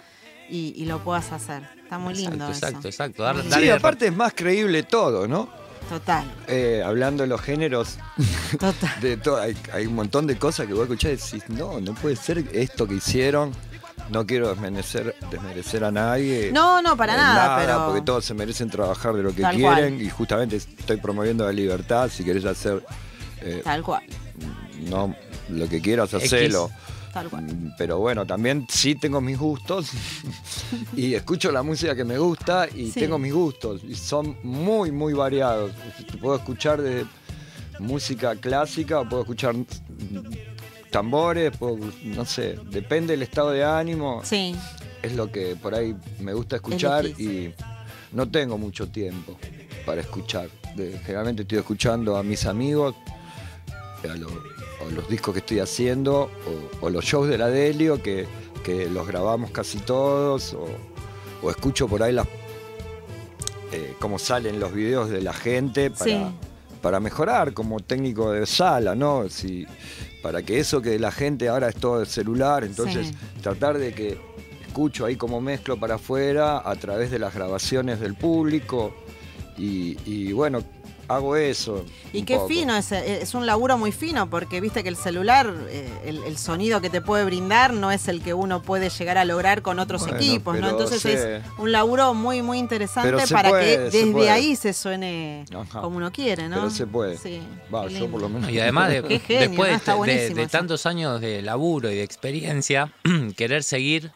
y, 0.48 0.74
y 0.76 0.84
lo 0.86 0.98
puedas 1.00 1.30
hacer. 1.32 1.62
Está 1.82 1.98
muy 1.98 2.14
lindo 2.14 2.46
Exacto, 2.48 2.88
eso. 2.88 2.88
exacto, 2.88 3.22
exacto. 3.22 3.22
Dar- 3.22 3.60
Sí, 3.62 3.70
aparte 3.70 4.06
es 4.06 4.14
más 4.16 4.32
creíble 4.34 4.82
todo, 4.82 5.26
¿no? 5.28 5.48
Total, 5.88 6.24
Eh, 6.46 6.82
hablando 6.86 7.24
de 7.24 7.28
los 7.28 7.40
géneros, 7.40 7.96
total. 8.58 9.00
de 9.00 9.16
todo, 9.16 9.40
hay, 9.40 9.56
hay 9.72 9.86
un 9.86 9.94
montón 9.96 10.26
de 10.26 10.36
cosas 10.38 10.66
que 10.68 10.72
vos 10.72 10.82
escuchás 10.84 11.10
y 11.32 11.38
decís, 11.40 11.48
no, 11.50 11.80
no 11.80 11.94
puede 11.94 12.14
ser 12.14 12.44
esto 12.52 12.86
que 12.86 12.94
hicieron. 12.94 13.52
No 14.10 14.26
quiero 14.26 14.48
desmerecer, 14.50 15.14
desmerecer 15.30 15.84
a 15.84 15.90
nadie. 15.92 16.50
No, 16.52 16.82
no, 16.82 16.96
para 16.96 17.14
eh, 17.14 17.16
nada, 17.16 17.58
pero- 17.58 17.86
Porque 17.86 18.02
todos 18.02 18.24
se 18.24 18.34
merecen 18.34 18.68
trabajar 18.68 19.14
de 19.14 19.22
lo 19.22 19.34
que 19.34 19.42
Tal 19.42 19.54
quieren 19.56 19.94
cual. 19.94 20.02
y 20.02 20.10
justamente 20.10 20.56
estoy 20.56 20.96
promoviendo 20.96 21.44
la 21.44 21.52
libertad. 21.52 22.10
Si 22.12 22.24
querés 22.24 22.44
hacer 22.44 22.84
eh, 23.40 23.60
Tal 23.64 23.82
cual, 23.82 24.02
no 24.88 25.14
lo 25.48 25.68
que 25.68 25.80
quieras, 25.80 26.12
hacelo. 26.12 26.70
tal 27.12 27.28
cual. 27.30 27.44
Mm, 27.44 27.72
Pero 27.78 27.98
bueno, 27.98 28.26
también 28.26 28.66
sí 28.68 28.94
tengo 28.96 29.20
mis 29.20 29.38
gustos 29.38 29.90
y 30.96 31.14
escucho 31.14 31.50
la 31.52 31.62
música 31.62 31.94
que 31.94 32.04
me 32.04 32.18
gusta 32.18 32.66
y 32.74 32.90
Sí. 32.90 33.00
tengo 33.00 33.18
mis 33.18 33.32
gustos 33.32 33.82
y 33.84 33.94
son 33.94 34.36
muy, 34.42 34.90
muy 34.92 35.12
variados. 35.14 35.72
Puedo 36.20 36.36
escuchar 36.36 36.82
de 36.82 37.06
música 37.78 38.36
clásica, 38.36 39.00
o 39.00 39.08
puedo 39.08 39.22
escuchar 39.22 39.54
tambores, 40.90 41.52
no 42.04 42.24
sé, 42.24 42.58
depende 42.70 43.12
del 43.12 43.22
estado 43.22 43.50
de 43.50 43.64
ánimo, 43.64 44.22
Sí, 44.24 44.54
es 45.02 45.14
lo 45.14 45.30
que 45.30 45.56
por 45.56 45.74
ahí 45.74 45.94
me 46.18 46.34
gusta 46.34 46.56
escuchar 46.56 47.06
y 47.06 47.54
no 48.12 48.28
tengo 48.28 48.58
mucho 48.58 48.88
tiempo 48.88 49.38
para 49.86 50.00
escuchar. 50.00 50.48
De- 50.76 50.98
generalmente 50.98 51.42
estoy 51.42 51.58
escuchando 51.58 52.16
a 52.16 52.22
mis 52.22 52.44
amigos, 52.46 52.94
a, 54.04 54.14
lo- 54.16 54.28
a 54.28 54.90
los 54.94 55.08
discos 55.08 55.32
que 55.34 55.40
estoy 55.40 55.60
haciendo, 55.60 56.30
o, 56.82 56.86
o 56.86 56.90
los 56.90 57.04
shows 57.04 57.28
de 57.28 57.38
la 57.38 57.48
Delio, 57.48 58.02
que, 58.02 58.26
que 58.64 58.88
los 58.90 59.06
grabamos 59.06 59.50
casi 59.50 59.78
todos, 59.78 60.54
o, 60.54 60.66
o 61.42 61.50
escucho 61.50 61.88
por 61.88 62.02
ahí 62.02 62.12
las 62.12 62.26
eh, 63.72 63.94
cómo 64.00 64.18
salen 64.18 64.58
los 64.58 64.72
videos 64.72 65.08
de 65.10 65.22
la 65.22 65.32
gente 65.32 65.90
para, 65.90 66.04
Sí. 66.04 66.20
para 66.82 66.98
mejorar 67.00 67.52
como 67.52 67.80
técnico 67.80 68.32
de 68.32 68.44
sala, 68.46 68.94
¿no? 68.94 69.28
Si, 69.28 69.64
para 70.22 70.42
que 70.42 70.58
eso 70.58 70.80
que 70.82 70.98
la 70.98 71.10
gente 71.10 71.48
ahora 71.48 71.68
es 71.68 71.76
todo 71.76 72.00
de 72.00 72.06
celular, 72.06 72.64
entonces 72.64 73.08
Sí. 73.08 73.14
tratar 73.42 73.78
de 73.78 73.92
que 73.92 74.18
escucho 74.66 75.04
ahí 75.06 75.16
como 75.16 75.40
mezclo 75.40 75.76
para 75.78 75.96
afuera 75.96 76.62
a 76.64 76.74
través 76.76 77.10
de 77.10 77.18
las 77.18 77.34
grabaciones 77.34 78.00
del 78.00 78.14
público 78.14 78.94
y, 79.58 79.96
y 80.06 80.32
bueno, 80.32 80.62
hago 81.14 81.36
eso. 81.36 81.84
Y 82.12 82.22
qué 82.22 82.36
poco. 82.36 82.48
fino, 82.48 82.76
es, 82.76 82.92
es 82.92 83.34
un 83.34 83.46
laburo 83.46 83.76
muy 83.78 83.92
fino, 83.92 84.28
porque 84.30 84.60
viste 84.60 84.82
que 84.82 84.88
el 84.88 84.96
celular, 84.96 85.54
eh, 85.68 85.88
el, 86.04 86.22
el 86.24 86.38
sonido 86.38 86.80
que 86.80 86.90
te 86.90 87.00
puede 87.00 87.24
brindar 87.24 87.72
no 87.72 87.90
es 87.90 88.08
el 88.08 88.22
que 88.22 88.32
uno 88.34 88.62
puede 88.62 88.90
llegar 88.90 89.18
a 89.18 89.24
lograr 89.24 89.62
con 89.62 89.78
otros 89.78 90.02
Bueno, 90.02 90.16
equipos, 90.16 90.58
¿no? 90.58 90.70
Entonces 90.70 91.04
es 91.04 91.42
un 91.58 91.72
laburo 91.72 92.14
muy, 92.14 92.42
muy 92.42 92.58
interesante 92.58 93.12
para 93.30 93.48
puede, 93.50 93.64
que 93.76 93.78
desde 93.78 94.12
puede. 94.12 94.30
ahí 94.30 94.56
se 94.56 94.72
suene 94.72 95.44
Ajá. 95.54 95.80
como 95.80 95.96
uno 95.96 96.10
quiere, 96.12 96.48
¿no? 96.48 96.56
Pero 96.56 96.70
se 96.70 96.86
puede. 96.86 97.16
Sí. 97.18 97.40
Va, 97.74 97.86
yo 97.88 98.08
por 98.10 98.20
lo 98.20 98.28
menos. 98.28 98.50
Y 98.50 98.58
además, 98.60 98.90
de- 98.90 99.02
Qué 99.08 99.18
genio, 99.20 99.48
después 99.48 99.68
¿no? 99.68 99.72
de- 99.72 99.76
Está 99.76 99.92
de, 99.92 99.98
buenísimo 99.98 100.36
de 100.36 100.42
eso. 100.42 100.50
tantos 100.50 100.86
años 100.86 101.20
de 101.20 101.42
laburo 101.42 101.90
y 101.90 101.94
de 101.96 102.02
experiencia, 102.02 102.92
querer 103.36 103.62
seguir 103.62 104.12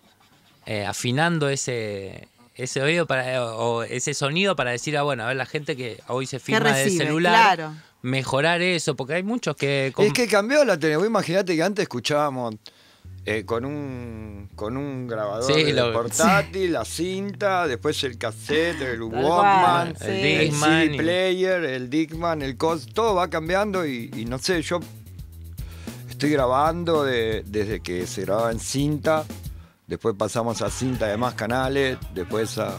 eh, 0.66 0.86
afinando 0.86 1.48
ese, 1.48 2.28
ese 2.54 2.82
oído 2.82 3.06
para, 3.06 3.42
o 3.44 3.82
ese 3.82 4.14
sonido 4.14 4.54
para 4.56 4.70
decir, 4.70 4.96
ah, 4.96 5.02
bueno, 5.02 5.24
a 5.24 5.28
ver, 5.28 5.36
la 5.36 5.46
gente 5.46 5.76
que 5.76 6.00
hoy 6.08 6.26
se 6.26 6.36
¿Qué 6.38 6.44
filma 6.44 6.72
de 6.72 6.84
recibe? 6.84 7.04
celular, 7.06 7.56
Claro. 7.56 7.74
mejorar 8.02 8.62
eso, 8.62 8.94
porque 8.94 9.14
hay 9.14 9.22
muchos 9.22 9.56
que... 9.56 9.92
com- 9.94 10.04
Es 10.06 10.12
que 10.12 10.26
cambió 10.28 10.64
la 10.64 10.78
tele. 10.78 10.96
Vos 10.96 11.06
imaginate 11.06 11.56
que 11.56 11.62
antes 11.62 11.82
escuchábamos 11.82 12.54
eh, 13.26 13.44
con 13.46 13.64
un 13.64 14.50
con 14.54 14.76
un 14.76 15.08
grabador 15.08 15.52
Sí, 15.52 15.72
lo- 15.72 15.92
portátil, 15.92 16.72
la 16.74 16.84
cinta, 16.84 17.66
después 17.66 18.02
el 18.04 18.18
cassette, 18.18 18.80
el 18.82 19.02
Walkman, 19.02 19.88
el 19.88 19.96
sí. 19.96 20.04
el 20.06 20.52
CD 20.52 20.84
y- 20.94 20.98
player, 20.98 21.64
el 21.64 21.88
Dickman, 21.90 22.42
el 22.42 22.56
cos, 22.58 22.86
todo 22.92 23.14
va 23.16 23.28
cambiando 23.30 23.84
y, 23.86 24.10
y 24.14 24.26
no 24.26 24.38
sé, 24.38 24.60
yo 24.62 24.78
estoy 26.08 26.30
grabando 26.30 27.02
de- 27.04 27.42
desde 27.46 27.80
que 27.80 28.06
se 28.06 28.22
grababa 28.22 28.52
en 28.52 28.60
cinta, 28.60 29.24
después 29.86 30.14
pasamos 30.16 30.62
a 30.62 30.70
cinta 30.70 31.06
de 31.06 31.16
más 31.16 31.34
canales, 31.34 31.98
después 32.14 32.58
a, 32.58 32.74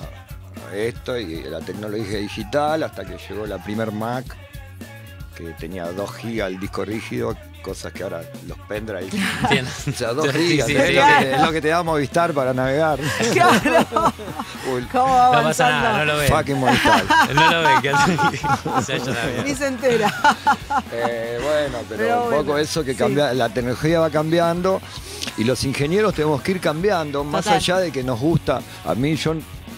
esto 0.74 1.18
y 1.18 1.44
la 1.44 1.60
tecnología 1.60 2.18
digital 2.18 2.84
hasta 2.84 3.06
que 3.06 3.18
llegó 3.18 3.46
la 3.46 3.64
primer 3.64 3.92
Mac 3.92 4.26
que 5.36 5.52
tenía 5.52 5.92
2 5.92 6.12
GB 6.12 6.48
el 6.48 6.60
disco 6.60 6.84
rígido 6.84 7.36
cosas 7.66 7.92
que 7.92 8.04
ahora 8.04 8.22
los 8.48 8.58
pendrive. 8.68 9.10
Entiendo. 9.42 9.72
O 9.90 9.92
sea, 9.92 10.14
dos 10.14 10.28
Sí, 10.32 10.38
gigas, 10.50 10.68
sí, 10.68 10.76
es, 10.76 10.88
sí. 10.90 10.94
lo 10.94 11.02
que, 11.20 11.32
es 11.34 11.42
lo 11.42 11.52
que 11.52 11.62
te 11.62 11.68
da 11.70 11.82
Movistar 11.84 12.32
para 12.34 12.54
navegar. 12.54 13.00
Claro. 13.34 14.14
Uy, 14.74 14.84
¿Cómo 14.92 15.06
va 15.16 15.38
No 15.38 15.44
pasa 15.44 15.70
nada, 15.70 15.98
no 16.00 16.06
lo 16.06 16.18
ve. 16.20 16.28
fucking 16.28 16.58
Movistar. 16.60 17.04
No 17.34 17.52
lo 17.52 17.62
ve, 17.62 17.70
que 17.82 17.90
hace- 17.90 19.00
se. 19.00 19.44
Ni 19.44 19.56
se 19.56 19.68
entera. 19.68 20.14
Eh, 20.92 21.40
bueno, 21.42 21.78
pero, 21.90 22.00
Pero 22.04 22.18
un 22.24 22.30
bueno, 22.30 22.44
poco 22.44 22.58
eso 22.60 22.84
que 22.84 22.92
sí. 22.94 22.98
cambia, 23.00 23.34
la 23.34 23.50
tecnología 23.50 24.00
va 24.00 24.10
cambiando 24.12 24.80
y 25.38 25.44
los 25.44 25.64
ingenieros 25.64 26.14
tenemos 26.14 26.42
que 26.42 26.52
ir 26.52 26.60
cambiando, 26.62 27.24
más 27.24 27.48
allá 27.48 27.78
de 27.78 27.92
que 27.92 28.04
nos 28.04 28.20
gusta. 28.20 28.62
A 28.86 28.94
mí 28.96 29.16
yo 29.16 29.34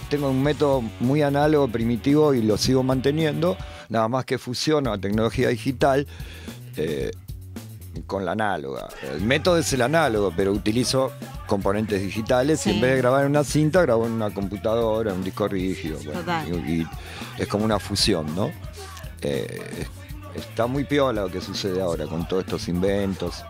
tengo 0.09 0.29
un 0.29 0.41
método 0.43 0.81
muy 0.99 1.21
análogo, 1.21 1.67
primitivo 1.69 2.33
y 2.33 2.41
lo 2.41 2.57
sigo 2.57 2.83
manteniendo, 2.83 3.57
nada 3.89 4.07
más 4.07 4.25
que 4.25 4.37
fusiono 4.37 4.91
la 4.91 4.97
tecnología 4.97 5.49
digital 5.49 6.05
eh, 6.77 7.11
con 8.05 8.25
la 8.25 8.33
análoga. 8.33 8.87
El 9.03 9.21
método 9.21 9.57
es 9.57 9.71
el 9.73 9.81
análogo, 9.81 10.33
pero 10.35 10.51
utilizo 10.51 11.11
componentes 11.47 12.01
digitales 12.01 12.59
Sí. 12.61 12.71
y 12.71 12.75
en 12.75 12.81
vez 12.81 12.91
de 12.91 12.97
grabar 12.97 13.23
en 13.25 13.31
una 13.31 13.43
cinta, 13.43 13.81
grabo 13.81 14.05
en 14.05 14.13
una 14.13 14.29
computadora, 14.31 15.11
en 15.11 15.17
un 15.17 15.23
disco 15.23 15.47
rígido. 15.47 15.99
bueno, 16.03 16.57
y, 16.67 16.81
y 16.81 16.87
es 17.37 17.47
como 17.47 17.65
una 17.65 17.79
fusión, 17.79 18.33
¿no? 18.35 18.51
Eh, 19.21 19.85
está 20.35 20.67
muy 20.67 20.83
piola 20.83 21.21
lo 21.23 21.31
que 21.31 21.41
sucede 21.41 21.81
ahora 21.81 22.05
con 22.05 22.27
todos 22.27 22.43
estos 22.43 22.67
inventos. 22.67 23.43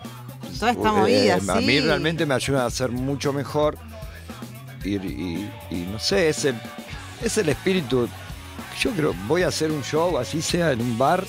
Toda 0.59 0.71
esta 0.71 0.89
Eh, 0.89 0.91
movida, 0.91 1.35
A 1.35 1.59
sí. 1.59 1.65
mí 1.65 1.79
realmente 1.79 2.25
me 2.25 2.33
ayuda 2.35 2.65
a 2.65 2.69
ser 2.69 2.91
mucho 2.91 3.33
mejor. 3.33 3.77
Y, 4.83 4.95
y- 4.95 5.51
y 5.71 5.75
no 5.91 5.99
sé, 5.99 6.29
es 6.29 6.45
el, 6.45 6.55
es 7.21 7.37
el 7.37 7.49
espíritu. 7.49 8.07
Yo 8.79 8.91
creo, 8.91 9.13
voy 9.27 9.41
a 9.43 9.47
hacer 9.47 9.71
un 9.71 9.83
show, 9.83 10.17
así 10.17 10.41
sea 10.41 10.71
en 10.71 10.81
un 10.81 10.97
bar 10.97 11.25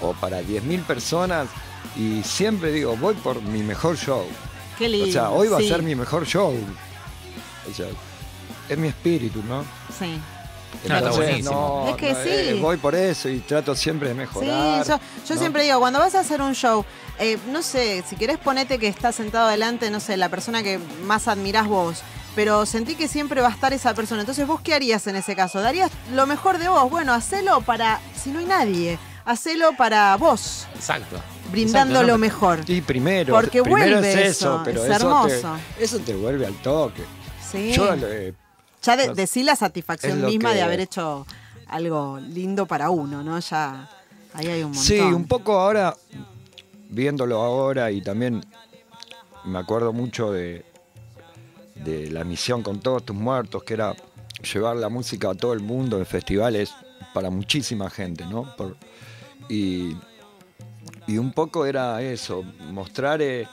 o 0.00 0.12
para 0.14 0.40
10.000 0.42 0.82
personas. 0.82 1.46
Y 1.96 2.22
siempre 2.22 2.70
digo, 2.72 2.96
voy 2.96 3.14
por 3.14 3.40
mi 3.42 3.62
mejor 3.62 3.96
show. 3.96 4.24
Qué 4.78 4.88
lindo. 4.88 5.08
O 5.08 5.12
sea, 5.12 5.30
hoy 5.30 5.48
va 5.48 5.58
sí, 5.58 5.66
a 5.66 5.68
ser 5.74 5.82
mi 5.82 5.94
mejor 5.94 6.26
show. 6.26 6.54
O 7.70 7.74
sea, 7.74 7.86
es 8.68 8.78
mi 8.78 8.88
espíritu, 8.88 9.42
¿no? 9.42 9.64
Sí. 9.98 10.18
Entonces, 10.84 11.16
buenísimo. 11.16 11.82
no, 11.86 11.90
Es 11.90 11.96
que 11.96 12.12
no, 12.12 12.22
sí. 12.22 12.28
eh, 12.30 12.58
voy 12.60 12.76
por 12.76 12.94
eso 12.94 13.28
y 13.28 13.38
trato 13.40 13.74
siempre 13.74 14.08
de 14.10 14.14
Sí, 14.14 14.18
mejorar. 14.20 14.86
yo, 14.86 15.00
yo 15.26 15.34
¿no? 15.34 15.40
siempre 15.40 15.62
digo, 15.64 15.80
cuando 15.80 15.98
vas 15.98 16.14
a 16.14 16.20
hacer 16.20 16.40
un 16.42 16.54
show, 16.54 16.84
eh, 17.18 17.38
no 17.50 17.62
sé, 17.62 18.04
si 18.08 18.16
querés 18.16 18.38
ponete 18.38 18.78
que 18.78 18.86
está 18.86 19.10
sentado 19.10 19.48
delante, 19.48 19.90
no 19.90 19.98
sé, 19.98 20.16
la 20.16 20.28
persona 20.28 20.62
que 20.62 20.78
más 21.04 21.26
admirás 21.26 21.66
vos, 21.66 22.02
pero 22.36 22.66
sentí 22.66 22.94
que 22.94 23.08
siempre 23.08 23.40
va 23.40 23.48
a 23.48 23.52
estar 23.52 23.72
esa 23.72 23.94
persona. 23.94 24.20
Entonces, 24.20 24.46
¿vos 24.46 24.60
qué 24.60 24.74
harías 24.74 25.06
en 25.08 25.16
ese 25.16 25.34
caso? 25.34 25.60
¿Darías 25.60 25.90
lo 26.12 26.26
mejor 26.26 26.58
de 26.58 26.68
vos? 26.68 26.88
Bueno, 26.90 27.12
hacelo 27.14 27.62
para, 27.62 28.00
si 28.14 28.30
no 28.30 28.38
hay 28.38 28.44
nadie, 28.44 28.98
hacelo 29.24 29.72
para 29.76 30.16
vos, 30.16 30.66
Exacto. 30.76 31.16
Brindando 31.50 31.94
Exacto, 31.94 32.12
lo 32.12 32.18
mejor. 32.18 32.60
Y 32.66 32.80
primero, 32.80 33.34
Porque 33.34 33.62
primero 33.62 33.96
vuelve 33.96 34.10
es 34.10 34.16
eso, 34.36 34.54
eso, 34.56 34.62
pero 34.64 34.84
es 34.84 34.90
eso, 34.90 35.06
hermoso. 35.06 35.56
Te, 35.76 35.84
eso 35.84 35.98
te 36.00 36.14
vuelve 36.14 36.46
al 36.46 36.54
toque. 36.62 37.02
Sí. 37.50 37.72
Yo 37.72 37.94
eh, 37.94 38.34
ya 38.82 38.96
de, 38.96 39.14
decí 39.14 39.42
la 39.42 39.56
satisfacción 39.56 40.24
misma 40.24 40.52
de 40.54 40.62
haber 40.62 40.80
hecho 40.80 41.26
algo 41.66 42.18
lindo 42.20 42.66
para 42.66 42.90
uno, 42.90 43.22
¿no? 43.22 43.38
Ya 43.40 43.88
ahí 44.34 44.46
hay 44.46 44.62
un 44.62 44.70
montón. 44.70 44.84
Sí, 44.84 45.00
un 45.00 45.26
poco 45.26 45.58
ahora, 45.58 45.96
viéndolo 46.88 47.42
ahora 47.42 47.90
y 47.90 48.02
también 48.02 48.44
me 49.44 49.58
acuerdo 49.58 49.92
mucho 49.92 50.30
de, 50.32 50.64
de 51.76 52.10
la 52.10 52.24
misión 52.24 52.62
con 52.62 52.80
todos 52.80 53.04
tus 53.04 53.16
muertos, 53.16 53.62
que 53.64 53.74
era 53.74 53.94
llevar 54.52 54.76
la 54.76 54.88
música 54.88 55.30
a 55.30 55.34
todo 55.34 55.52
el 55.52 55.60
mundo 55.60 55.98
en 55.98 56.06
festivales 56.06 56.70
para 57.14 57.30
muchísima 57.30 57.88
gente, 57.90 58.24
¿no? 58.26 58.54
Por- 58.56 58.76
y, 59.48 59.96
y 61.08 61.18
un 61.18 61.32
poco 61.32 61.66
era 61.66 62.00
eso, 62.02 62.44
mostrar 62.70 63.20
eh, 63.22 63.48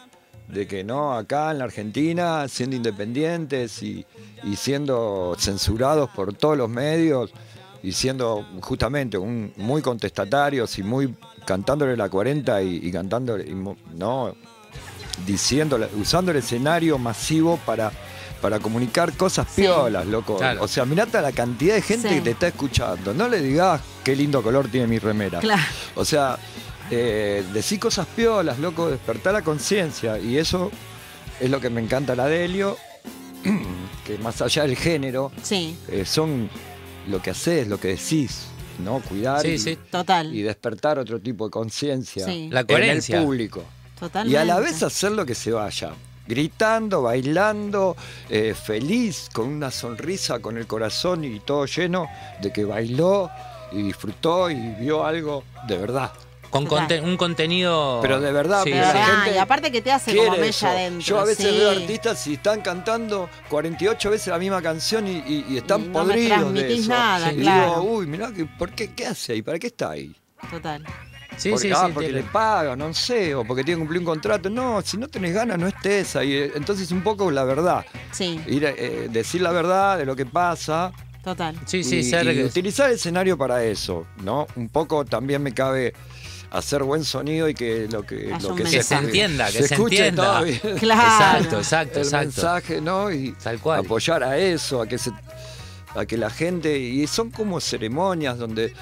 de 0.47 0.67
que 0.67 0.83
no, 0.83 1.13
acá 1.15 1.49
en 1.51 1.57
la 1.57 1.63
Argentina, 1.63 2.47
siendo 2.47 2.75
independientes 2.75 3.81
y, 3.81 4.05
y 4.43 4.55
siendo 4.57 5.35
censurados 5.39 6.09
por 6.11 6.33
todos 6.33 6.55
los 6.57 6.69
medios 6.69 7.31
y 7.81 7.91
siendo 7.93 8.45
justamente 8.61 9.17
un, 9.17 9.51
muy 9.57 9.81
contestatarios 9.81 10.77
y 10.77 10.83
muy 10.83 11.15
cantándole 11.45 11.95
la 11.97 12.09
40 12.09 12.61
y, 12.61 12.75
y 12.83 12.91
cantándole, 12.91 13.45
y 13.49 13.55
no, 13.95 14.35
diciendo, 15.25 15.79
usando 15.99 16.31
el 16.31 16.37
escenario 16.37 16.97
masivo 16.97 17.57
para, 17.65 17.91
para 18.41 18.59
comunicar 18.59 19.13
cosas 19.13 19.47
Sí. 19.49 19.61
piolas, 19.61 20.05
loco. 20.05 20.37
Claro. 20.37 20.63
O 20.63 20.67
sea, 20.67 20.85
mirate 20.85 21.17
a 21.17 21.21
la 21.21 21.31
cantidad 21.31 21.75
de 21.75 21.81
gente 21.81 22.09
Sí. 22.09 22.15
que 22.15 22.21
te 22.21 22.31
está 22.31 22.47
escuchando. 22.47 23.13
No 23.13 23.27
le 23.29 23.41
digas 23.41 23.81
qué 24.03 24.15
lindo 24.15 24.41
color 24.43 24.67
tiene 24.67 24.87
mi 24.87 24.99
remera. 24.99 25.39
Claro. 25.39 25.61
O 25.95 26.03
sea, 26.05 26.37
eh, 26.91 27.43
decí 27.53 27.77
cosas 27.77 28.07
piolas, 28.15 28.59
loco, 28.59 28.89
despertar 28.89 29.33
la 29.33 29.41
conciencia. 29.41 30.19
Y 30.19 30.37
eso 30.37 30.71
es 31.39 31.49
lo 31.49 31.59
que 31.59 31.69
me 31.69 31.81
encanta 31.81 32.15
la 32.15 32.27
Delio, 32.27 32.77
que 34.05 34.17
más 34.19 34.41
allá 34.41 34.63
del 34.63 34.75
género, 34.75 35.31
Sí, 35.41 35.77
eh, 35.89 36.05
son 36.05 36.49
lo 37.07 37.21
que 37.21 37.31
haces, 37.31 37.67
lo 37.67 37.79
que 37.79 37.89
decís, 37.89 38.47
¿no? 38.83 38.99
Cuidar 39.01 39.41
Sí, 39.41 39.49
y, 39.49 39.57
sí. 39.59 39.77
total. 39.91 40.33
y 40.33 40.41
despertar 40.41 40.97
otro 40.99 41.19
tipo 41.19 41.45
de 41.45 41.51
conciencia 41.51 42.25
Sí. 42.25 42.49
La 42.51 42.61
en 42.61 42.67
coherencia. 42.67 43.19
el 43.19 43.25
público. 43.25 43.63
Totalmente. 43.99 44.33
Y 44.33 44.37
a 44.41 44.45
la 44.45 44.59
vez 44.59 44.81
hacer 44.83 45.11
lo 45.11 45.25
que 45.25 45.35
se 45.35 45.51
vaya. 45.51 45.91
Gritando, 46.27 47.03
bailando, 47.03 47.95
eh, 48.29 48.55
feliz, 48.55 49.29
con 49.31 49.47
una 49.47 49.69
sonrisa, 49.69 50.39
con 50.39 50.57
el 50.57 50.65
corazón 50.65 51.23
y 51.23 51.39
todo 51.39 51.65
lleno 51.67 52.07
de 52.41 52.51
que 52.51 52.65
bailó 52.65 53.29
y 53.71 53.83
disfrutó 53.83 54.49
y 54.49 54.55
vio 54.79 55.05
algo 55.05 55.43
de 55.67 55.77
verdad. 55.77 56.11
Con 56.55 56.65
conte- 56.67 57.01
un 57.01 57.17
contenido. 57.17 57.99
Pero 58.01 58.19
de 58.19 58.31
verdad, 58.31 58.63
Sí, 58.63 58.71
De 58.71 58.77
porque 58.79 58.91
sí. 58.91 58.97
la 58.97 59.05
gente 59.05 59.35
y 59.35 59.37
aparte 59.37 59.71
que 59.71 59.81
te 59.81 59.91
hace 59.91 60.15
como 60.15 60.31
mella 60.31 60.45
eso. 60.45 60.67
adentro. 60.67 61.01
Yo 61.01 61.19
a 61.19 61.25
veces 61.25 61.49
sí. 61.51 61.57
veo 61.57 61.69
artistas 61.71 62.27
y 62.27 62.33
están 62.33 62.61
cantando 62.61 63.29
48 63.49 64.09
veces 64.09 64.27
la 64.27 64.37
misma 64.39 64.61
canción 64.61 65.07
y, 65.07 65.17
y- 65.19 65.45
y 65.49 65.57
están 65.57 65.91
no 65.91 66.03
me 66.03 66.13
podridos 66.13 66.29
de 66.29 66.35
transmitís 66.61 66.79
eso. 66.81 66.89
nada, 66.89 67.33
y 67.33 67.37
claro. 67.37 67.65
digo, 67.81 67.81
uy, 67.83 68.07
mirá, 68.07 68.31
¿por 68.57 68.71
qué? 68.71 68.93
¿Qué 68.93 69.05
hace 69.07 69.33
ahí? 69.33 69.41
¿Para 69.41 69.59
qué 69.59 69.67
está 69.67 69.91
ahí? 69.91 70.15
Total. 70.49 70.83
Sí, 71.37 71.49
porque, 71.49 71.67
sí, 71.67 71.73
ah, 71.75 71.83
sí, 71.87 71.91
porque 71.93 72.11
le 72.13 72.23
pagan, 72.23 72.79
no 72.79 72.93
sé, 72.93 73.35
o 73.35 73.43
porque 73.43 73.61
tiene 73.65 73.75
que 73.77 73.79
cumplir 73.81 73.99
un 73.99 74.05
contrato. 74.05 74.49
No, 74.49 74.81
si 74.81 74.95
no 74.97 75.09
tenés 75.09 75.33
ganas, 75.33 75.59
no 75.59 75.67
estés 75.67 76.15
ahí. 76.15 76.49
Entonces, 76.55 76.91
un 76.91 77.01
poco 77.01 77.29
la 77.29 77.43
verdad. 77.43 77.85
Sí, 78.13 78.39
Ir, 78.47 78.63
eh, 78.63 79.09
decir 79.11 79.41
la 79.41 79.51
verdad 79.51 79.97
de 79.97 80.05
lo 80.05 80.15
que 80.15 80.25
pasa. 80.25 80.93
total. 81.21 81.59
Sí, 81.65 81.83
sí, 81.83 81.97
y, 81.97 82.03
ser. 82.03 82.25
y 82.33 82.41
utilizar 82.43 82.87
el 82.89 82.95
escenario 82.95 83.37
para 83.37 83.61
eso, 83.65 84.05
¿no? 84.23 84.47
Un 84.55 84.69
poco 84.69 85.03
también 85.03 85.43
me 85.43 85.53
cabe 85.53 85.93
hacer 86.57 86.83
buen 86.83 87.03
sonido 87.03 87.47
y 87.49 87.53
que 87.53 87.87
lo 87.91 88.03
que, 88.05 88.31
Haya 88.33 88.39
lo 88.47 88.55
que 88.55 88.63
Que 88.63 88.69
se 88.69 88.75
mensaje. 88.77 89.05
entienda, 89.05 89.45
que 89.47 89.51
se, 89.63 89.73
escuche 89.73 90.07
entienda. 90.07 90.23
todo 90.35 90.43
bien. 90.43 90.59
Claro. 90.79 91.01
Exacto, 91.01 91.57
exacto, 91.57 91.99
el 91.99 92.05
exacto. 92.05 92.25
mensaje, 92.27 92.81
¿no? 92.81 93.11
Y 93.11 93.31
Tal 93.33 93.59
cual. 93.59 93.79
apoyar 93.79 94.23
a 94.23 94.37
eso, 94.37 94.81
a 94.81 94.87
que 94.87 94.97
se 94.97 95.11
a 95.97 96.05
que 96.05 96.17
la 96.17 96.29
gente 96.29 96.77
y 96.77 97.07
son 97.07 97.29
como 97.31 97.61
ceremonias 97.61 98.37
donde 98.37 98.73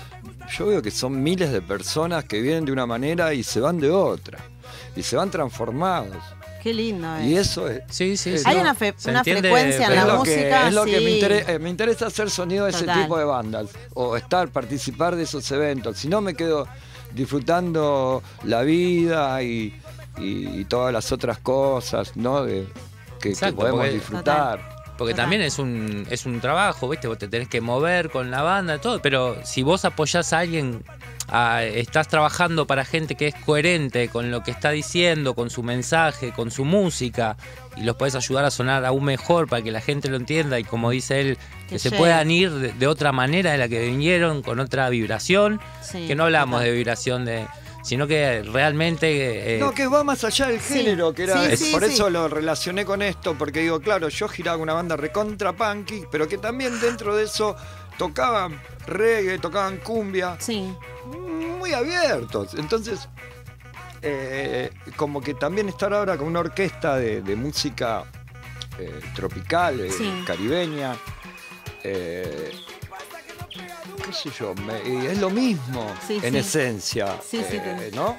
yo 0.57 0.65
veo 0.65 0.82
que 0.82 0.89
son 0.89 1.21
miles 1.21 1.51
de 1.51 1.61
personas 1.61 2.26
que 2.26 2.41
vienen 2.41 2.65
de 2.65 2.71
una 2.71 2.88
manera 2.88 3.36
y 3.36 3.43
se 3.43 3.59
van 3.59 3.80
de 3.80 3.91
otra 3.91 4.39
y 4.95 5.03
se 5.03 5.15
van 5.15 5.30
transformados 5.30 6.17
Qué 6.63 6.74
lindo. 6.74 7.07
y 7.21 7.36
eh. 7.36 7.41
eso 7.41 7.67
es, 7.67 7.82
Sí, 7.88 8.17
sí, 8.17 8.36
sí. 8.39 8.43
Hay 8.47 8.55
no, 8.55 8.61
una, 8.61 8.74
fe- 8.74 8.95
se 8.97 9.11
una 9.11 9.19
entiende, 9.19 9.41
frecuencia 9.41 9.86
en 9.88 9.95
la 9.95 10.01
es 10.01 10.07
que, 10.07 10.17
música. 10.17 10.67
es 10.69 10.74
lo 10.74 10.86
que 10.86 10.99
me, 11.01 11.11
interesa, 11.11 11.51
eh, 11.51 11.59
me 11.59 11.69
interesa 11.69 12.07
hacer 12.07 12.32
sonido 12.32 12.65
de 12.65 12.71
ese 12.71 12.86
tipo 12.88 13.15
de 13.19 13.26
bandas 13.26 13.67
o 13.93 14.17
estar, 14.17 14.47
participar 14.49 15.15
de 15.15 15.21
esos 15.24 15.51
eventos. 15.51 15.99
Si 15.99 16.07
no, 16.07 16.19
me 16.19 16.34
quedo 16.34 16.67
disfrutando 17.14 18.22
la 18.43 18.61
vida 18.64 19.41
y, 19.43 19.74
y- 20.18 20.59
y 20.61 20.66
todas 20.66 20.91
las 20.93 21.11
otras 21.11 21.39
cosas 21.39 22.16
¿no? 22.16 22.43
de, 22.43 22.68
que- 23.20 23.36
podemos 23.55 23.86
disfrutar. 23.93 24.83
Porque 24.98 25.14
Total. 25.14 25.24
también 25.26 25.41
es 25.41 25.58
un, 25.60 26.06
es 26.10 26.26
un 26.26 26.39
trabajo, 26.39 26.88
¿viste? 26.88 27.08
Vos 27.08 27.18
te 27.18 27.28
tenés 27.28 27.48
que 27.48 27.62
mover 27.62 28.10
con 28.12 28.30
la 28.30 28.41
banda, 28.44 28.80
todo. 28.80 29.02
Pero 29.02 29.38
si 29.44 29.64
vos 29.64 29.86
apoyás 29.86 30.34
a 30.34 30.39
alguien, 30.39 30.84
a- 31.30 31.64
estás 31.64 32.08
trabajando 32.08 32.68
para 32.68 32.86
gente 32.86 33.16
que 33.16 33.28
es 33.28 33.36
coherente 33.44 34.08
con 34.10 34.30
lo 34.30 34.44
que 34.44 34.52
está 34.52 34.70
diciendo, 34.70 35.34
con 35.34 35.50
su 35.50 35.64
mensaje, 35.64 36.32
con 36.32 36.52
su 36.52 36.64
música, 36.64 37.38
y 37.76 37.82
los 37.82 37.96
podés 37.96 38.14
ayudar 38.14 38.46
a 38.46 38.52
sonar 38.52 38.86
aún 38.86 39.04
mejor 39.06 39.48
para 39.48 39.64
que 39.64 39.72
la 39.72 39.82
gente 39.82 40.10
lo 40.10 40.18
entienda 40.18 40.60
y 40.60 40.64
como 40.64 40.91
dice 40.91 41.22
él, 41.22 41.38
que, 41.68 41.76
Que 41.76 41.80
se 41.80 41.89
puedan 41.91 42.30
ir 42.30 42.52
de, 42.52 42.72
de 42.74 42.88
otra 42.88 43.12
manera 43.12 43.52
de 43.52 43.58
la 43.58 43.68
que 43.68 43.84
vinieron, 43.88 44.44
con 44.44 44.60
otra 44.60 44.89
vibración. 44.89 45.60
Sí, 45.82 46.06
que 46.06 46.14
no 46.14 46.26
hablamos 46.26 46.60
total. 46.60 46.70
de 46.72 46.78
vibración 46.78 47.26
de 47.26 47.48
sino 47.84 48.08
que 48.08 48.42
realmente... 48.44 49.56
eh, 49.58 49.60
No, 49.60 49.72
que 49.72 49.86
va 49.88 50.04
más 50.04 50.24
allá 50.24 50.48
del 50.48 50.60
Sí, 50.62 50.76
género, 50.76 51.14
que 51.14 51.24
era. 51.24 51.46
sí, 51.46 51.54
es- 51.54 51.60
sí, 51.60 51.72
por 51.72 51.84
sí. 51.86 51.94
eso 51.94 52.10
lo 52.10 52.28
relacioné 52.28 52.86
con 52.86 53.02
esto, 53.02 53.36
porque 53.38 53.60
digo, 53.60 53.80
claro, 53.80 54.10
yo 54.10 54.28
giraba 54.28 54.58
una 54.58 54.74
banda 54.74 54.96
recontra 54.96 55.54
punky, 55.54 56.06
pero 56.10 56.28
que 56.28 56.38
también 56.38 56.80
dentro 56.80 57.16
de 57.16 57.26
eso 57.26 57.56
tocaban 57.98 58.60
reggae, 58.88 59.38
tocaban 59.38 59.78
cumbia, 59.78 60.38
Sí, 60.40 60.74
muy 61.60 61.74
abiertos. 61.74 62.54
Entonces, 62.56 63.08
eh, 64.02 64.72
como 64.96 65.22
que 65.22 65.34
también 65.34 65.70
estar 65.70 65.94
ahora 65.94 66.18
con 66.18 66.28
una 66.28 66.40
orquesta 66.40 66.96
de, 66.98 67.22
de 67.22 67.36
música 67.36 68.04
eh, 68.80 69.00
tropical, 69.16 69.80
eh, 69.80 69.92
Sí. 69.92 70.12
caribeña, 70.26 70.96
eh, 71.84 72.52
qué 74.06 74.14
sé 74.14 74.30
yo, 74.38 74.54
me- 74.56 74.82
y 74.88 75.06
es 75.08 75.18
lo 75.20 75.30
mismo 75.30 75.91
Sí, 76.08 76.20
en 76.22 76.34
sí. 76.34 76.38
esencia, 76.39 77.20
Sí, 77.28 77.38
eh, 77.41 77.91
¿no? 77.93 78.18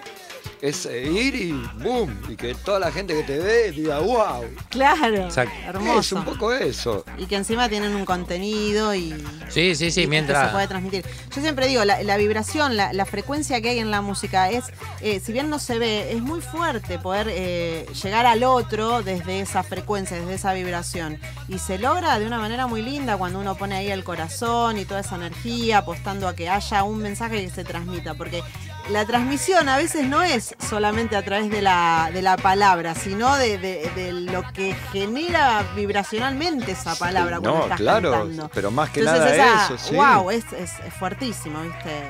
Es 0.69 0.87
ir 0.87 1.35
y 1.35 1.53
boom, 1.83 2.19
y 2.29 2.37
que 2.37 2.55
toda 2.55 2.79
la 2.79 2.91
gente 2.91 3.15
que 3.15 3.23
te 3.23 3.39
ve 3.39 3.71
diga, 3.71 3.99
wow. 4.01 4.45
Claro. 4.71 5.25
Exacto. 5.25 5.55
Es 5.61 5.67
Hermoso. 5.69 6.17
un 6.17 6.25
poco 6.25 6.53
eso. 6.55 7.05
Y 7.19 7.27
que 7.27 7.37
encima 7.37 7.69
tienen 7.69 7.95
un 7.95 8.05
contenido 8.07 8.95
y. 8.95 9.11
Sí, 9.51 9.75
sí, 9.75 9.91
sí, 9.91 10.03
y 10.03 10.07
mientras- 10.07 10.47
se 10.47 10.53
puede 10.53 10.67
transmitir. 10.67 11.05
Yo 11.35 11.43
siempre 11.43 11.67
digo, 11.69 11.85
la, 11.85 12.03
la 12.03 12.17
vibración, 12.17 12.77
la, 12.79 12.93
la 12.95 13.05
frecuencia 13.05 13.61
que 13.61 13.69
hay 13.71 13.79
en 13.79 13.91
la 13.91 14.01
música 14.01 14.51
es, 14.51 14.65
eh, 15.03 15.21
si 15.21 15.33
bien 15.33 15.51
no 15.51 15.59
se 15.59 15.79
ve, 15.79 16.13
es 16.13 16.23
muy 16.23 16.41
fuerte 16.41 16.99
poder 16.99 17.27
eh, 17.31 17.87
llegar 18.03 18.25
al 18.25 18.43
otro 18.43 19.03
desde 19.03 19.41
esa 19.41 19.63
frecuencia, 19.65 20.17
desde 20.19 20.35
esa 20.35 20.55
vibración. 20.55 21.19
Y 21.49 21.59
se 21.59 21.79
logra 21.79 22.19
de 22.19 22.27
una 22.27 22.39
manera 22.39 22.67
muy 22.67 22.81
linda 22.81 23.17
cuando 23.19 23.39
uno 23.39 23.55
pone 23.55 23.75
ahí 23.77 23.91
el 23.91 24.03
corazón 24.03 24.79
y 24.79 24.87
toda 24.87 25.01
esa 25.01 25.17
energía, 25.17 25.79
apostando 25.79 26.27
a 26.27 26.35
que 26.35 26.49
haya 26.49 26.83
un 26.85 26.99
mensaje 26.99 27.45
que 27.45 27.51
se 27.51 27.65
transmita. 27.65 28.15
Porque 28.15 28.43
la 28.91 29.07
transmisión 29.07 29.69
a 29.69 29.77
veces 29.79 30.07
no 30.07 30.23
es 30.23 30.55
solamente 30.69 31.17
a 31.17 31.25
través 31.25 31.51
de 31.51 31.63
la, 31.63 32.11
de 32.13 32.21
la 32.23 32.37
palabra, 32.37 32.95
sino 32.95 33.35
de, 33.37 33.57
de- 33.59 33.91
de 33.97 34.13
lo 34.13 34.43
que 34.53 34.75
genera 34.93 35.63
vibracionalmente 35.75 36.73
esa 36.73 36.95
palabra 36.95 37.41
cuando 37.41 37.59
no, 37.59 37.63
estás 37.65 37.79
claro, 37.81 38.11
cantando. 38.13 38.51
pero 38.53 38.71
más 38.71 38.91
que 38.91 39.01
Entonces 39.01 39.23
nada 39.39 39.65
esa, 39.65 39.75
eso, 39.75 39.79
sí. 39.89 39.95
wow, 39.95 40.31
es, 40.31 40.45
es, 40.53 40.73
es 40.87 40.95
fuertísimo, 40.95 41.63
¿viste? 41.63 42.03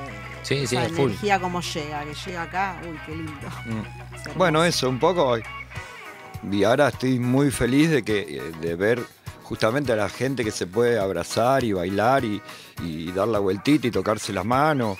Sí, 0.43 0.67
sí, 0.67 0.75
full. 0.77 1.05
energía 1.11 1.39
como 1.39 1.61
llega, 1.61 2.03
que 2.03 2.13
llega 2.13 2.41
acá, 2.43 2.77
uy, 2.83 2.99
qué 3.05 3.11
lindo. 3.15 3.33
Mm. 3.65 4.25
Es. 4.29 4.35
Bueno, 4.35 4.63
eso, 4.63 4.89
un 4.89 4.99
poco. 4.99 5.37
Y 6.51 6.63
ahora 6.63 6.89
estoy 6.89 7.17
muy 7.19 7.49
feliz 7.51 7.89
de 7.89 8.03
que 8.03 8.19
eh, 8.37 8.51
de 8.61 8.75
ver 8.75 9.01
justamente 9.43 9.91
a 9.93 9.95
la 9.95 10.09
gente 10.09 10.43
que 10.43 10.51
se 10.51 10.67
puede 10.67 10.99
abrazar 10.99 11.63
y 11.63 11.71
bailar 11.73 12.23
y, 12.25 12.41
y 12.83 13.11
dar 13.11 13.27
la 13.27 13.39
vueltita 13.39 13.87
y 13.87 13.91
tocarse 13.91 14.33
las 14.33 14.45
manos 14.45 14.97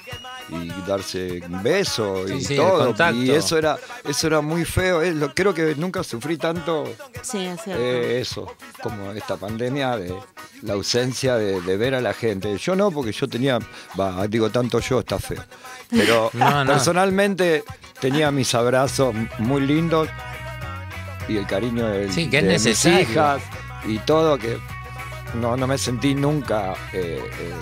y 0.49 0.69
darse 0.87 1.41
un 1.49 1.63
beso 1.63 2.27
y 2.27 2.41
Sí, 2.43 2.55
todo. 2.55 2.93
Y 3.13 3.31
eso 3.31 3.57
era, 3.57 3.77
eso 4.07 4.27
era 4.27 4.41
muy 4.41 4.63
feo. 4.65 5.01
Creo 5.33 5.53
que 5.53 5.75
nunca 5.75 6.03
sufrí 6.03 6.37
tanto 6.37 6.85
Sí, 7.21 7.45
es 7.45 7.61
eh, 7.67 8.19
eso, 8.21 8.55
como 8.83 9.11
esta 9.11 9.37
pandemia 9.37 9.97
de 9.97 10.13
la 10.61 10.73
ausencia 10.73 11.35
de, 11.37 11.61
de 11.61 11.77
ver 11.77 11.95
a 11.95 12.01
la 12.01 12.13
gente. 12.13 12.57
Yo 12.57 12.75
no, 12.75 12.91
porque 12.91 13.11
yo 13.11 13.27
tenía, 13.27 13.59
va, 13.99 14.27
digo 14.27 14.49
tanto 14.49 14.79
yo, 14.79 14.99
está 14.99 15.19
feo. 15.19 15.43
Pero 15.89 16.29
No, 16.33 16.63
no. 16.63 16.71
personalmente 16.71 17.63
tenía 17.99 18.29
mis 18.31 18.53
abrazos 18.53 19.15
muy 19.39 19.61
lindos 19.61 20.07
y 21.27 21.37
el 21.37 21.47
cariño 21.47 21.87
de, 21.87 22.11
Sí, 22.11 22.29
que 22.29 22.37
es 22.39 22.63
de 22.63 22.69
mis 22.69 22.85
hijas 22.85 23.41
y 23.87 23.97
todo, 23.99 24.37
que 24.37 24.57
no, 25.39 25.57
no 25.57 25.65
me 25.67 25.77
sentí 25.77 26.13
nunca 26.15 26.73
eh, 26.93 27.19
eh, 27.39 27.53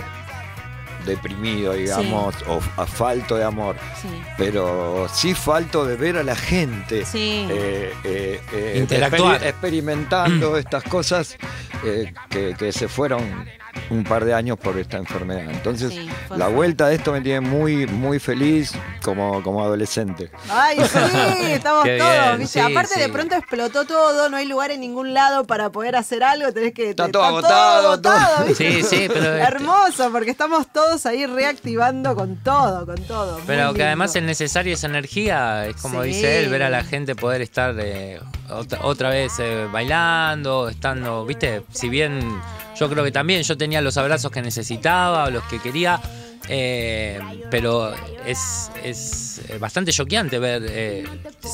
deprimido, 1.05 1.73
digamos, 1.73 2.35
o 2.47 2.59
a 2.77 2.85
falto 2.85 3.35
de 3.35 3.43
amor. 3.43 3.75
sí. 4.01 4.07
Pero 4.37 5.07
sí 5.13 5.33
falto 5.33 5.85
de 5.85 5.95
ver 5.95 6.17
a 6.17 6.23
la 6.23 6.35
gente 6.35 7.05
Sí. 7.05 7.47
eh, 7.49 7.93
eh, 8.03 8.41
eh, 8.53 8.77
Interactuar. 8.79 9.43
experimentando 9.45 10.57
estas 10.57 10.83
cosas 10.83 11.37
eh, 11.83 12.13
que, 12.29 12.55
que 12.57 12.71
se 12.71 12.87
fueron 12.87 13.45
un 13.89 14.03
par 14.03 14.23
de 14.25 14.33
años 14.33 14.57
por 14.57 14.77
esta 14.77 14.97
enfermedad. 14.97 15.49
Entonces, 15.49 15.89
Sí, 15.93 16.09
la 16.35 16.47
vuelta 16.47 16.87
de 16.87 16.95
esto 16.95 17.11
me 17.11 17.21
tiene 17.21 17.41
muy, 17.41 17.85
muy 17.87 18.19
feliz 18.19 18.71
como, 19.03 19.41
como 19.43 19.61
adolescente. 19.63 20.31
Ay, 20.49 20.77
sí, 20.79 21.51
estamos 21.51 21.83
Qué 21.83 21.97
todos, 21.97 22.53
bien, 22.53 22.65
Aparte 22.71 22.99
de 22.99 23.09
pronto 23.09 23.35
explotó 23.35 23.85
todo, 23.85 24.29
no 24.29 24.37
hay 24.37 24.45
lugar 24.45 24.71
en 24.71 24.81
ningún 24.81 25.13
lado 25.13 25.45
para 25.45 25.69
poder 25.71 25.95
hacer 25.95 26.23
algo, 26.23 26.51
tenés 26.51 26.73
que... 26.73 26.91
Está 26.91 27.05
te- 27.07 27.11
todo 27.11 27.23
agotado, 27.23 27.99
todo. 28.01 28.13
agotado, 28.13 28.45
¿viste? 28.47 28.81
Sí, 28.81 28.83
sí, 28.83 29.07
pero. 29.07 29.25
este, 29.35 29.41
Hermoso, 29.43 30.11
porque 30.11 30.31
estamos 30.31 30.67
todos 30.71 31.05
ahí 31.05 31.25
reactivando 31.25 32.15
con 32.15 32.37
todo, 32.37 32.85
con 32.85 32.95
todo. 33.03 33.39
Pero 33.45 33.73
que 33.73 33.83
además 33.83 34.15
es 34.15 34.23
necesaria 34.23 34.73
esa 34.73 34.87
energía, 34.87 35.65
es 35.65 35.75
como 35.81 36.01
Sí. 36.03 36.09
dice 36.09 36.39
él, 36.39 36.49
ver 36.49 36.63
a 36.63 36.69
la 36.69 36.83
gente 36.83 37.15
poder 37.15 37.41
estar 37.41 37.75
eh, 37.79 38.19
otra, 38.49 38.79
otra 38.83 39.09
vez 39.09 39.33
eh, 39.39 39.67
bailando, 39.71 40.69
estando, 40.69 41.25
viste, 41.25 41.63
si 41.71 41.89
bien 41.89 42.41
yo 42.83 42.89
creo 42.89 43.05
que 43.05 43.13
también 43.13 43.43
yo 43.43 43.55
tenía 43.55 43.79
los 43.79 43.95
abrazos 43.95 44.29
que 44.29 44.41
necesitaba, 44.41 45.29
los 45.29 45.45
que 45.45 45.57
quería, 45.59 46.01
eh, 46.49 47.19
pero 47.49 47.93
es, 48.25 48.69
es 48.83 49.41
eh, 49.49 49.57
bastante 49.57 49.91
choqueante 49.91 50.39
ver 50.39 50.63
eh, 50.67 51.05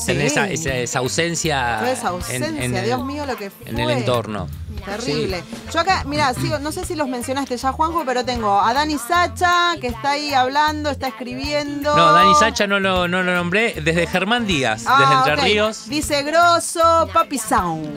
tener 0.06 0.26
esa, 0.26 0.48
esa- 0.48 0.74
esa 0.74 0.98
ausencia, 0.98 1.76
Toda 1.78 1.92
esa 1.92 2.00
en- 2.02 2.14
ausencia, 2.14 2.64
en, 2.64 2.76
el- 2.76 2.84
Dios 2.84 3.04
mío, 3.04 3.24
lo 3.26 3.36
que 3.36 3.50
fue. 3.50 3.68
en 3.70 3.78
el 3.78 3.90
entorno. 3.90 4.48
Terrible. 4.84 5.42
Yo 5.72 5.80
acá, 5.80 6.04
mira, 6.06 6.32
sigo, 6.32 6.58
no 6.58 6.72
sé 6.72 6.84
si 6.86 6.94
los 6.94 7.06
mencionaste 7.06 7.56
ya, 7.56 7.70
Juanjo, 7.72 8.02
pero 8.06 8.24
tengo 8.24 8.58
a 8.60 8.72
Dani 8.72 8.96
Sacha, 8.98 9.74
que 9.80 9.88
está 9.88 10.12
ahí 10.12 10.32
hablando, 10.32 10.88
está 10.90 11.08
escribiendo. 11.08 11.94
No, 11.94 12.12
Dani 12.12 12.34
Sacha 12.34 12.66
no 12.66 12.80
lo, 12.80 13.06
no 13.06 13.22
lo 13.22 13.34
nombré, 13.34 13.74
desde 13.82 14.06
Germán 14.06 14.46
Díaz, 14.46 14.84
Ah, 14.86 15.22
desde 15.24 15.32
Entre. 15.34 15.48
Ríos. 15.52 15.88
Dice 15.88 16.22
Grosso, 16.22 17.08
Papi 17.12 17.38
Sound. 17.38 17.94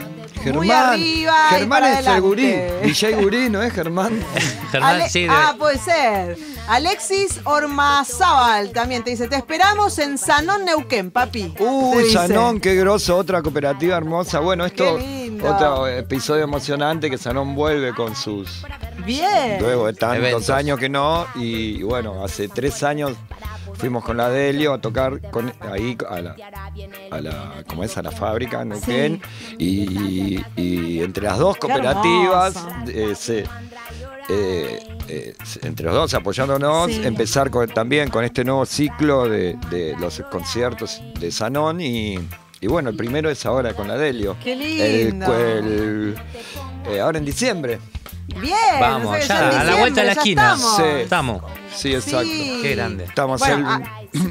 Muy 0.54 0.68
Germán, 0.68 0.72
arriba. 0.89 1.36
y 1.52 1.54
Germán 1.56 1.70
para 1.82 2.00
es 2.00 2.06
el 2.08 2.22
gurí. 2.22 2.54
DJ 2.84 3.16
gurí, 3.16 3.50
¿no 3.50 3.62
es 3.64 3.72
Germán? 3.72 4.20
Germán, 4.72 4.96
Ale- 4.96 5.10
sí, 5.10 5.22
de- 5.24 5.30
ah, 5.30 5.56
puede 5.58 5.78
ser. 5.80 6.38
Alexis 6.86 7.39
Ormazábal 7.45 8.71
también 8.73 9.05
te 9.05 9.11
dice, 9.11 9.29
te 9.29 9.38
esperamos 9.38 9.97
en 9.99 10.17
Sanón 10.17 10.65
Neuquén, 10.65 11.11
papi. 11.11 11.53
Uy. 11.57 12.09
Sanón, 12.11 12.59
qué 12.59 12.75
grosso, 12.75 13.15
otra 13.15 13.41
cooperativa 13.41 13.95
hermosa. 13.95 14.39
Bueno, 14.41 14.65
esto, 14.65 14.99
otro 15.41 15.88
episodio 15.88 16.43
emocionante 16.43 17.09
que 17.09 17.17
Sanón 17.17 17.55
vuelve 17.55 17.93
con 17.95 18.13
sus 18.17 18.65
Bien. 19.05 19.59
Luego 19.61 19.88
de 19.88 19.93
tantos 19.93 20.17
Eventos. 20.17 20.49
años 20.49 20.77
que 20.77 20.89
no, 20.89 21.25
y 21.36 21.81
bueno, 21.84 22.21
hace 22.21 22.49
tres 22.49 22.84
años 22.84 23.13
fuimos 23.75 24.03
con 24.03 24.17
la 24.17 24.29
Delio 24.29 24.73
a 24.73 24.81
tocar 24.81 25.21
con, 25.31 25.53
ahí 25.61 25.97
a 26.09 26.19
la, 26.21 26.36
a 27.11 27.21
la, 27.21 27.63
¿cómo 27.65 27.86
es? 27.86 27.97
A 27.97 28.01
la 28.01 28.11
fábrica 28.11 28.61
en 28.61 28.69
Neuquén, 28.69 29.21
y, 29.57 30.38
y 30.57 31.01
entre 31.01 31.23
las 31.23 31.38
dos 31.38 31.55
cooperativas, 31.55 32.55
eh, 32.88 33.13
se- 33.17 33.45
eh, 34.30 34.80
eh, 35.07 35.36
entre 35.63 35.86
los 35.86 35.95
dos 35.95 36.13
apoyándonos, 36.13 36.88
Sí. 36.91 37.01
empezar 37.03 37.49
con- 37.49 37.67
también 37.69 38.09
con 38.09 38.24
este 38.24 38.43
nuevo 38.43 38.65
ciclo 38.65 39.28
de, 39.28 39.55
de 39.69 39.95
los 39.99 40.21
conciertos 40.32 41.01
de 41.19 41.32
Sanón 41.32 41.82
y, 41.82 42.17
y 42.61 42.67
bueno, 42.67 42.89
el 42.89 42.95
primero 42.95 43.30
es 43.30 43.45
ahora 43.45 43.74
con 43.74 43.88
la 43.88 43.97
Delio. 43.97 44.36
Qué 44.43 44.55
lindo. 44.55 45.34
el- 45.38 46.15
eh, 46.88 46.99
ahora 46.99 47.17
en 47.17 47.26
diciembre. 47.26 47.80
Bien. 48.39 48.55
Vamos, 48.80 49.17
o 49.17 49.21
sea 49.21 49.49
que 49.49 49.55
ya, 49.55 49.61
a 49.61 49.63
la 49.65 49.76
vuelta 49.76 50.01
de 50.01 50.07
la 50.07 50.13
esquina. 50.13 50.53
estamos. 50.53 50.76
Sí. 50.78 50.84
Estamos. 51.01 51.43
Sí, 51.76 51.93
exacto. 51.93 52.21
Sí. 52.32 52.59
Qué 52.61 52.76
grande. 52.76 53.03
Estamos 53.03 53.39
Bueno, 53.39 53.82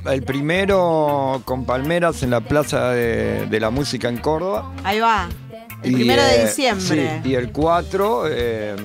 el, 0.06 0.12
el 0.12 0.22
primero 0.22 1.42
con 1.44 1.64
Palmeras 1.66 2.22
en 2.22 2.30
la 2.30 2.40
Plaza 2.40 2.90
de, 2.90 3.46
de 3.46 3.60
la 3.60 3.70
Música 3.70 4.08
en 4.08 4.16
Córdoba. 4.18 4.72
Ahí 4.82 4.98
va. 5.00 5.28
El 5.82 5.92
Y, 5.92 5.94
primero 5.96 6.22
de 6.22 6.36
eh, 6.42 6.46
diciembre. 6.46 7.20
sí, 7.24 7.28
y 7.28 7.34
el 7.34 7.50
4 7.52 8.24
eh, 8.28 8.76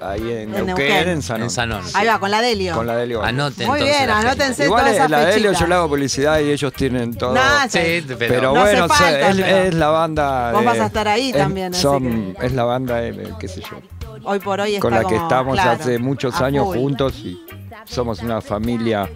ahí 0.00 0.20
en 0.20 0.54
En 0.54 0.66
Neuquén, 0.66 0.66
Neuquén. 0.66 1.08
en 1.08 1.22
Sanón. 1.22 1.42
En 1.44 1.50
Sanón. 1.50 1.82
Ahí 1.94 2.06
va, 2.06 2.18
con 2.18 2.30
la 2.30 2.40
Delio. 2.40 2.74
Con 2.74 2.86
la 2.86 2.96
Delio. 2.96 3.22
Anoten. 3.22 3.66
Muy 3.66 3.80
entonces, 3.80 3.98
bien, 3.98 4.10
anótense 4.10 4.64
Igual 4.64 4.80
todas 4.82 4.90
es 4.92 4.98
esas 4.98 5.10
la 5.10 5.24
Delio 5.26 5.52
yo 5.52 5.66
le 5.66 5.74
hago 5.74 5.88
publicidad 5.88 6.40
y 6.40 6.50
ellos 6.50 6.72
tienen 6.72 7.14
todo. 7.14 7.34
Nah, 7.34 7.68
Sí, 7.68 8.04
pero 8.06 8.18
pero, 8.18 8.42
No 8.54 8.60
bueno, 8.60 8.84
o 8.84 8.88
sea, 8.88 8.96
falta, 8.96 9.30
es, 9.30 9.36
pero- 9.36 9.46
es 9.58 9.74
la 9.74 9.88
banda. 9.88 10.52
Vos 10.52 10.60
de- 10.60 10.66
vas 10.66 10.80
a 10.80 10.86
estar 10.86 11.08
ahí 11.08 11.30
es- 11.30 11.36
también, 11.36 11.72
así 11.74 11.82
son- 11.82 12.34
que- 12.34 12.46
Es 12.46 12.52
la 12.52 12.64
banda, 12.64 13.00
qué 13.38 13.48
sé 13.48 13.60
yo. 13.60 13.80
Hoy 14.24 14.38
por 14.40 14.60
hoy 14.60 14.70
está 14.74 14.80
con 14.82 14.92
la 14.92 14.98
que 15.00 15.04
como, 15.14 15.22
estamos 15.22 15.54
claro, 15.54 15.70
hace 15.80 15.98
muchos 15.98 16.40
años 16.40 16.66
full. 16.66 16.76
juntos 16.76 17.14
y 17.24 17.40
somos 17.84 18.20
una 18.20 18.40
familia 18.40 19.08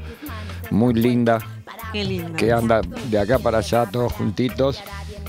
muy 0.70 0.94
linda 0.94 1.38
Qué 1.92 2.04
lindo. 2.04 2.36
que 2.36 2.52
anda 2.52 2.80
de 3.10 3.18
acá 3.18 3.38
para 3.38 3.58
allá 3.58 3.84
todos 3.90 4.12
juntitos, 4.12 4.80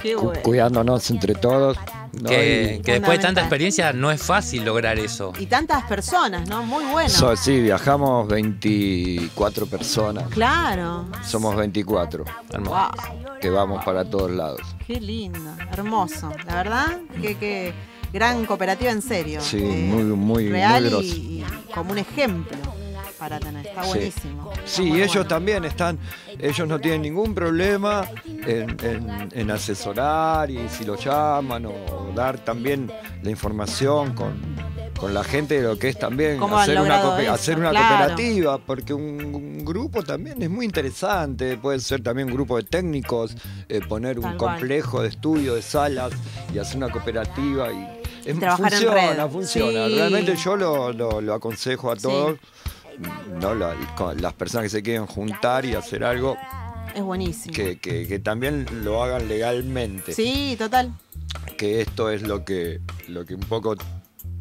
Qué 0.02 0.14
cu- 0.16 0.26
bueno. 0.26 0.42
cuidándonos 0.44 1.10
entre 1.10 1.34
todos. 1.36 1.78
¿No? 2.22 2.30
que, 2.30 2.80
después 2.84 3.18
de 3.18 3.24
tanta 3.24 3.42
experiencia 3.42 3.92
no 3.94 4.12
es 4.12 4.22
fácil 4.22 4.64
lograr 4.66 5.00
eso. 5.00 5.34
Y 5.40 5.48
tantas 5.48 5.84
personas, 5.86 6.48
¿no? 6.48 6.64
Muy 6.64 6.86
bueno. 6.86 7.10
So- 7.10 7.36
sí, 7.36 7.60
viajamos 7.62 8.28
24 8.28 9.66
personas, 9.66 10.28
Claro. 10.30 11.06
somos 11.26 11.56
24 11.56 12.24
Hermoso. 12.52 12.72
Wow. 12.76 13.40
que 13.42 13.50
vamos 13.50 13.84
para 13.84 14.06
todos 14.06 14.32
lados. 14.32 14.62
Qué 14.86 15.00
lindo. 15.00 15.40
Hermoso. 15.72 16.32
La 16.46 16.56
verdad, 16.56 17.00
que, 17.22 17.36
que 17.38 17.74
gran 18.14 18.46
cooperativa 18.46 18.92
en 18.92 19.02
serio. 19.02 19.42
Sí, 19.42 19.58
Eh, 19.60 19.88
muy, 19.90 20.04
muy, 20.04 20.50
real 20.50 20.84
muy 20.84 20.90
y, 20.90 20.92
grosso. 20.92 21.16
y 21.70 21.74
como 21.74 21.92
un 21.92 21.98
ejemplo 21.98 22.58
Está 23.32 23.84
buenísimo. 23.86 24.52
Está 24.52 24.62
Sí, 24.68 24.82
muy 24.84 25.02
ellos 25.02 25.14
bueno. 25.16 25.28
también 25.30 25.64
están, 25.66 25.98
ellos 26.40 26.68
no 26.68 26.80
tienen 26.80 27.02
ningún 27.04 27.34
problema 27.34 28.06
en, 28.26 28.78
en- 28.84 29.30
en 29.32 29.52
asesorar 29.52 30.50
y 30.52 30.68
si 30.70 30.84
lo 30.84 30.96
llaman 30.98 31.66
o 31.66 31.74
dar 32.16 32.38
también 32.40 32.92
la 33.22 33.30
información 33.30 34.14
con, 34.14 34.34
con 35.00 35.14
la 35.14 35.24
gente 35.24 35.62
de 35.62 35.68
lo 35.68 35.80
que 35.80 35.90
es 35.90 35.98
también 35.98 36.38
¿Cómo 36.38 36.58
han 36.58 36.64
hacer 36.64 36.76
una, 36.82 36.82
logrado 36.98 37.12
coope- 37.18 37.24
eso? 37.24 37.34
hacer 37.34 37.58
una 37.60 37.70
Claro. 37.70 37.88
cooperativa, 37.98 38.58
porque 38.60 38.94
un, 38.94 39.34
un 39.36 39.66
grupo 39.66 40.04
también 40.04 40.42
es 40.42 40.50
muy 40.50 40.66
interesante, 40.66 41.58
puede 41.58 41.80
ser 41.80 42.04
también 42.04 42.28
un 42.28 42.34
grupo 42.34 42.58
de 42.58 42.64
técnicos, 42.64 43.36
eh, 43.70 43.80
poner 43.88 44.20
un 44.20 44.36
cual. 44.38 44.58
complejo 44.60 45.02
de 45.02 45.08
estudio, 45.10 45.56
de 45.56 45.62
salas 45.62 46.12
y 46.54 46.58
hacer 46.60 46.78
una 46.78 46.90
cooperativa 46.92 47.72
y 47.72 48.02
es, 48.26 48.40
Trabajar 48.40 48.72
en 48.74 48.80
funciona, 48.80 49.14
red. 49.26 49.30
funciona. 49.32 49.88
Sí. 49.88 49.96
Realmente 49.96 50.36
yo 50.38 50.56
lo, 50.56 50.94
lo- 50.94 51.20
lo 51.22 51.34
aconsejo 51.34 51.92
a 51.92 51.96
Sí. 51.98 52.02
¿No? 53.42 53.54
La- 53.56 53.76
las 54.20 54.34
personas 54.34 54.64
que 54.64 54.70
se 54.70 54.84
quieren 54.84 55.06
juntar 55.06 55.66
y 55.66 55.76
hacer 55.76 56.04
algo, 56.04 56.38
Es 56.96 57.02
buenísimo. 57.04 57.54
que, 57.56 57.80
que- 57.80 58.08
que 58.08 58.20
también 58.20 58.66
lo 58.84 59.04
hagan 59.04 59.28
legalmente. 59.28 60.14
Sí, 60.14 60.56
total. 60.58 60.94
Que 61.58 61.82
esto 61.82 62.10
es 62.10 62.22
lo 62.24 62.44
que, 62.46 62.80
lo 63.08 63.26
que 63.26 63.36
un 63.36 63.42
poco 63.42 63.76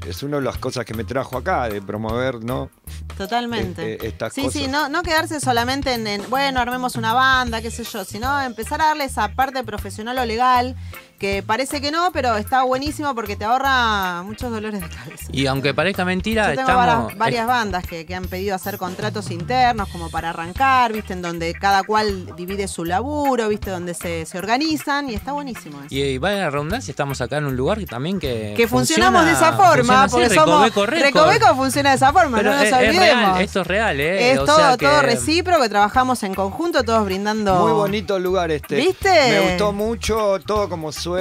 es 0.06 0.22
una 0.22 0.38
de 0.38 0.42
las 0.42 0.58
cosas 0.58 0.84
que 0.84 0.94
me 0.94 1.04
trajo 1.04 1.38
acá, 1.38 1.68
de 1.68 1.80
promover, 1.80 2.42
¿no? 2.44 2.70
Totalmente. 3.16 3.92
Eh, 3.94 3.98
eh, 4.02 4.06
estas 4.08 4.32
sí, 4.32 4.42
sí, 4.50 4.66
cosas. 4.66 4.68
no, 4.70 4.88
no 4.88 5.02
quedarse 5.02 5.38
solamente 5.40 5.92
en, 5.94 6.06
en, 6.06 6.28
bueno, 6.30 6.60
armemos 6.60 6.96
una 6.96 7.12
banda, 7.12 7.60
qué 7.62 7.70
sé 7.70 7.84
yo, 7.84 8.04
sino 8.04 8.40
empezar 8.40 8.80
a 8.80 8.86
darle 8.86 9.04
esa 9.04 9.28
parte 9.28 9.62
profesional 9.62 10.18
o 10.18 10.24
legal, 10.26 10.74
que 11.22 11.42
parece 11.42 11.80
que 11.80 11.92
no, 11.92 12.10
pero 12.12 12.36
está 12.36 12.64
buenísimo 12.64 13.14
porque 13.14 13.36
te 13.36 13.44
ahorra 13.44 14.22
muchos 14.24 14.50
dolores 14.50 14.80
de 14.82 14.88
cabeza. 14.88 15.26
Y 15.30 15.46
aunque 15.46 15.72
parezca 15.72 16.04
mentira, 16.04 16.50
Yo 16.50 16.56
tengo 16.56 16.70
estamos. 16.70 16.86
varias, 17.06 17.18
varias 17.18 17.46
bandas 17.46 17.86
que, 17.86 18.04
que 18.04 18.14
han 18.16 18.24
pedido 18.24 18.56
hacer 18.56 18.76
contratos 18.76 19.30
internos 19.30 19.88
como 19.88 20.10
para 20.10 20.30
arrancar, 20.30 20.92
viste, 20.92 21.12
en 21.12 21.22
donde 21.22 21.54
cada 21.54 21.84
cual 21.84 22.34
divide 22.36 22.66
su 22.66 22.84
laburo, 22.84 23.48
viste, 23.48 23.70
donde 23.70 23.94
se, 23.94 24.26
se 24.26 24.36
organizan 24.36 25.08
y 25.10 25.14
está 25.14 25.30
buenísimo 25.30 25.78
eso. 25.78 25.86
Y, 25.94 26.02
y 26.02 26.18
vaya 26.18 26.38
la 26.38 26.50
redundancia, 26.50 26.90
estamos 26.90 27.20
acá 27.20 27.36
en 27.38 27.44
un 27.44 27.56
lugar 27.56 27.78
que 27.78 27.86
también 27.86 28.18
que. 28.18 28.54
que 28.56 28.66
funcionamos 28.66 29.24
de 29.24 29.30
esa 29.32 29.52
forma, 29.52 30.08
porque 30.10 30.26
así, 30.26 30.34
somos. 30.34 30.64
Recoveco. 30.64 30.86
Recoveco 31.04 31.54
funciona 31.54 31.90
de 31.90 31.96
esa 31.96 32.12
forma, 32.12 32.38
Pero 32.38 32.50
no 32.50 32.56
nos 32.56 32.64
es, 32.66 32.72
es 32.72 32.78
olvidemos. 32.78 32.98
real, 33.34 33.40
esto 33.42 33.60
es 33.60 33.66
real, 33.68 34.00
¿eh? 34.00 34.32
Es 34.32 34.38
O 34.40 34.44
todo, 34.44 34.56
sea 34.56 34.76
que- 34.76 34.86
todo 34.86 35.02
recíproco, 35.02 35.68
trabajamos 35.68 36.20
en 36.24 36.34
conjunto, 36.34 36.82
todos 36.82 37.04
brindando. 37.04 37.54
Muy 37.60 37.72
bonito 37.72 38.18
lugar 38.18 38.50
este. 38.50 38.74
¿Viste? 38.74 39.08
Me 39.30 39.50
gustó 39.50 39.72
mucho 39.72 40.38
todo 40.44 40.68
como 40.68 40.90
suena, 40.90 41.11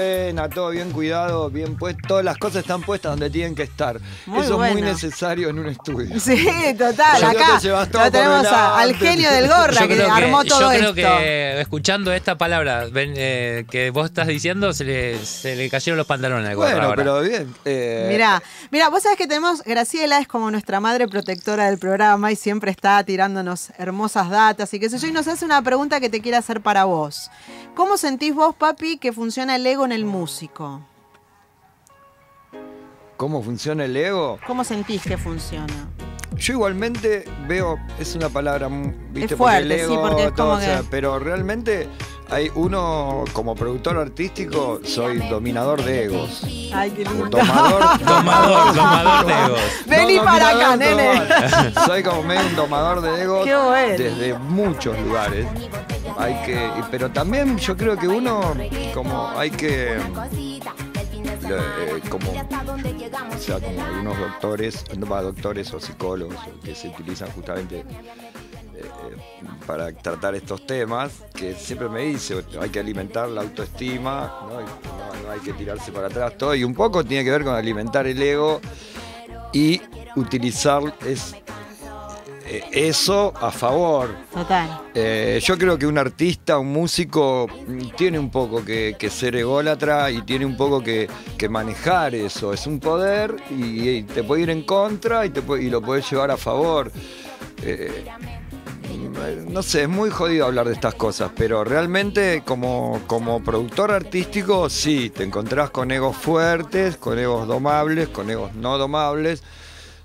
todo 0.53 0.69
bien 0.69 0.91
cuidado, 0.91 1.49
bien 1.49 1.75
puesto. 1.75 2.01
Todas 2.07 2.25
las 2.25 2.37
cosas 2.37 2.61
están 2.61 2.81
puestas 2.81 3.11
donde 3.13 3.29
tienen 3.29 3.55
que 3.55 3.63
estar. 3.63 3.99
Muy 4.25 4.39
Eso 4.43 4.63
es 4.63 4.73
muy 4.73 4.81
necesario 4.81 5.49
en 5.49 5.59
un 5.59 5.67
estudio. 5.67 6.19
Sí, 6.19 6.45
total. 6.77 7.19
Ya 7.21 7.29
Acá 7.31 7.57
te 7.59 7.67
llevas 7.67 7.89
todo 7.89 8.03
lo 8.05 8.11
tenemos 8.11 8.45
a- 8.47 8.79
al 8.79 8.95
genio 8.95 9.31
del 9.31 9.47
gorra 9.47 9.73
Yo 9.81 9.87
que 9.87 9.95
creo 9.95 10.11
armó 10.13 10.41
que, 10.43 10.49
todo 10.49 10.61
yo 10.61 10.67
creo 10.69 10.89
esto. 10.89 10.93
que 10.93 11.61
escuchando 11.61 12.13
esta 12.13 12.37
palabra 12.37 12.85
ven, 12.91 13.13
eh, 13.15 13.65
que 13.69 13.89
vos 13.91 14.05
estás 14.05 14.27
diciendo, 14.27 14.73
se 14.73 14.83
le, 14.83 15.25
se 15.25 15.55
le 15.55 15.69
cayeron 15.69 15.97
los 15.97 16.07
pantalones 16.07 16.47
al 16.49 16.55
gorra 16.55 16.71
Bueno, 16.71 16.85
ahora. 16.87 16.95
pero 16.95 17.21
bien. 17.21 17.53
eh, 17.65 18.07
Mirá, 18.11 18.41
mira, 18.71 18.89
vos 18.89 19.03
sabés 19.03 19.17
que 19.17 19.27
tenemos, 19.27 19.63
Graciela 19.63 20.19
es 20.19 20.27
como 20.27 20.49
nuestra 20.51 20.79
madre 20.79 21.07
protectora 21.07 21.65
del 21.69 21.77
programa 21.77 22.31
y 22.31 22.35
siempre 22.35 22.71
está 22.71 23.03
tirándonos 23.03 23.69
hermosas 23.77 24.29
datas 24.29 24.73
y 24.73 24.79
qué 24.79 24.89
sé 24.89 24.97
yo, 24.99 25.07
y 25.07 25.11
nos 25.11 25.27
hace 25.27 25.45
una 25.45 25.61
pregunta 25.61 25.99
que 25.99 26.09
te 26.09 26.21
quiere 26.21 26.37
hacer 26.37 26.61
para 26.61 26.85
vos. 26.85 27.29
¿Cómo 27.75 27.97
sentís 27.97 28.33
vos, 28.35 28.53
papi, 28.55 28.97
que 28.97 29.13
funciona 29.13 29.55
el 29.55 29.65
ego 29.65 29.80
en 29.85 29.91
el 29.91 30.05
músico? 30.05 30.81
¿Cómo 33.17 33.43
funciona 33.43 33.85
el 33.85 33.95
ego? 33.95 34.39
¿Cómo 34.47 34.63
sentís 34.63 35.03
que 35.03 35.17
funciona? 35.17 35.89
Yo 36.35 36.53
igualmente 36.53 37.25
veo, 37.47 37.77
es 37.99 38.15
una 38.15 38.29
palabra, 38.29 38.67
¿viste? 39.11 39.33
Es 39.33 39.37
fuerte, 39.37 39.59
porque 39.61 39.73
el 39.73 39.79
sí, 39.87 39.93
ego, 39.93 40.01
porque 40.01 40.23
es 40.25 40.33
todo, 40.35 40.47
como 40.47 40.57
o 40.57 40.61
sea, 40.61 40.79
que- 40.79 40.87
pero 40.89 41.19
realmente 41.19 41.87
hay 42.31 42.49
uno, 42.55 43.25
como 43.33 43.55
productor 43.55 43.97
artístico, 43.97 44.79
soy 44.85 45.17
dominador 45.27 45.83
de 45.83 46.05
egos. 46.05 46.41
Ay, 46.73 46.89
qué 46.91 47.03
lindo. 47.03 47.25
Domador. 47.27 47.99
Domador, 48.05 48.73
domador 48.73 49.25
de 49.25 49.33
egos. 49.33 49.59
Vení 49.85 50.15
No, 50.15 50.23
para 50.23 50.49
acá, 50.49 50.77
nene. 50.77 51.21
Soy 51.85 52.01
como 52.01 52.23
medio 52.23 52.47
un 52.47 52.55
domador 52.55 53.01
de 53.01 53.21
egos 53.21 53.45
Qué 53.45 53.55
bueno. 53.55 53.97
desde 53.97 54.33
muchos 54.39 54.97
lugares. 55.01 55.45
Hay 56.17 56.35
que, 56.45 56.69
pero 56.89 57.11
también 57.11 57.57
yo 57.57 57.75
creo 57.75 57.97
que 57.97 58.07
uno, 58.07 58.53
como 58.93 59.29
hay 59.37 59.51
que, 59.51 59.97
eh, 59.97 59.99
como, 62.09 62.31
o 62.31 63.37
sea, 63.39 63.59
como 63.59 63.83
algunos 63.83 64.17
doctores, 64.17 64.85
no 64.97 65.21
doctores 65.21 65.73
o 65.73 65.79
psicólogos 65.79 66.37
que 66.63 66.75
se 66.75 66.87
utilizan 66.87 67.29
justamente 67.31 67.83
para 69.65 69.91
tratar 69.91 70.35
estos 70.35 70.65
temas, 70.65 71.11
que 71.33 71.53
siempre 71.55 71.89
me 71.89 72.01
dice, 72.03 72.43
hay 72.59 72.69
que 72.69 72.79
alimentar 72.79 73.29
la 73.29 73.41
autoestima, 73.41 74.39
¿no? 74.43 74.61
No- 74.61 75.23
no 75.25 75.31
hay 75.31 75.39
que 75.39 75.53
tirarse 75.53 75.91
para 75.91 76.07
atrás, 76.07 76.37
todo, 76.37 76.53
y 76.55 76.63
un 76.63 76.73
poco 76.73 77.03
tiene 77.03 77.23
que 77.23 77.31
ver 77.31 77.43
con 77.43 77.55
alimentar 77.55 78.07
el 78.07 78.21
ego 78.21 78.59
y 79.53 79.81
utilizar 80.15 80.81
es, 81.05 81.35
eh, 82.45 82.63
eso 82.71 83.33
a 83.39 83.51
favor. 83.51 84.09
Total. 84.33 84.81
Eh, 84.93 85.39
yo 85.43 85.57
creo 85.57 85.77
que 85.77 85.85
un 85.87 85.97
artista, 85.97 86.57
un 86.57 86.71
músico, 86.73 87.47
tiene 87.97 88.17
un 88.19 88.29
poco 88.29 88.63
que, 88.65 88.95
que 88.99 89.09
ser 89.09 89.35
ególatra 89.35 90.09
y 90.11 90.21
tiene 90.23 90.45
un 90.45 90.57
poco 90.57 90.81
que, 90.81 91.07
que 91.37 91.47
manejar 91.47 92.13
eso. 92.15 92.51
Es 92.51 92.67
un 92.67 92.79
poder 92.79 93.35
y, 93.51 93.89
y 93.89 94.03
te 94.03 94.23
puede 94.23 94.41
ir 94.41 94.49
en 94.49 94.63
contra 94.63 95.25
y, 95.25 95.29
te 95.29 95.41
puede- 95.41 95.63
y 95.63 95.69
lo 95.69 95.81
puedes 95.81 96.09
llevar 96.09 96.31
a 96.31 96.37
favor. 96.37 96.91
Eh, 97.63 98.05
no 99.49 99.63
sé, 99.63 99.83
es 99.83 99.89
muy 99.89 100.09
jodido 100.09 100.45
hablar 100.45 100.67
de 100.67 100.73
estas 100.73 100.95
cosas, 100.95 101.31
pero 101.35 101.63
realmente 101.63 102.43
como, 102.45 103.01
como 103.07 103.43
productor 103.43 103.91
artístico, 103.91 104.69
sí, 104.69 105.09
te 105.09 105.23
encontrás 105.23 105.69
con 105.69 105.91
egos 105.91 106.15
fuertes, 106.15 106.97
con 106.97 107.19
egos 107.19 107.47
domables, 107.47 108.09
con 108.09 108.29
egos 108.29 108.53
no 108.55 108.77
domables 108.77 109.43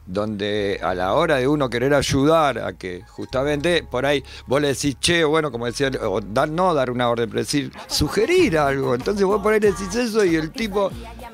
donde 0.07 0.79
a 0.83 0.95
la 0.95 1.15
hora 1.15 1.37
de 1.37 1.49
uno 1.49 1.69
querer 1.69 1.93
ayudar 1.95 2.59
a 2.59 2.73
que 2.73 3.03
justamente 3.07 3.83
por 3.83 4.07
ahí 4.07 4.23
vos 4.47 4.61
le 4.61 4.69
decís, 4.69 4.97
che, 5.01 5.25
bueno, 5.25 5.51
como 5.51 5.67
decía, 5.67 5.91
o 6.03 6.21
dar, 6.21 6.49
no 6.49 6.73
dar 6.75 6.91
una 6.91 7.09
orden, 7.09 7.29
pero 7.29 7.41
decir, 7.41 7.73
sugerir 7.89 8.57
algo. 8.59 8.95
Entonces 8.95 9.25
vos 9.25 9.43
por 9.43 9.53
ahí 9.53 9.61
le 9.61 9.73
decís 9.73 9.95
eso 9.95 10.25
y 10.25 10.37
el 10.37 10.51
tipo 10.53 10.91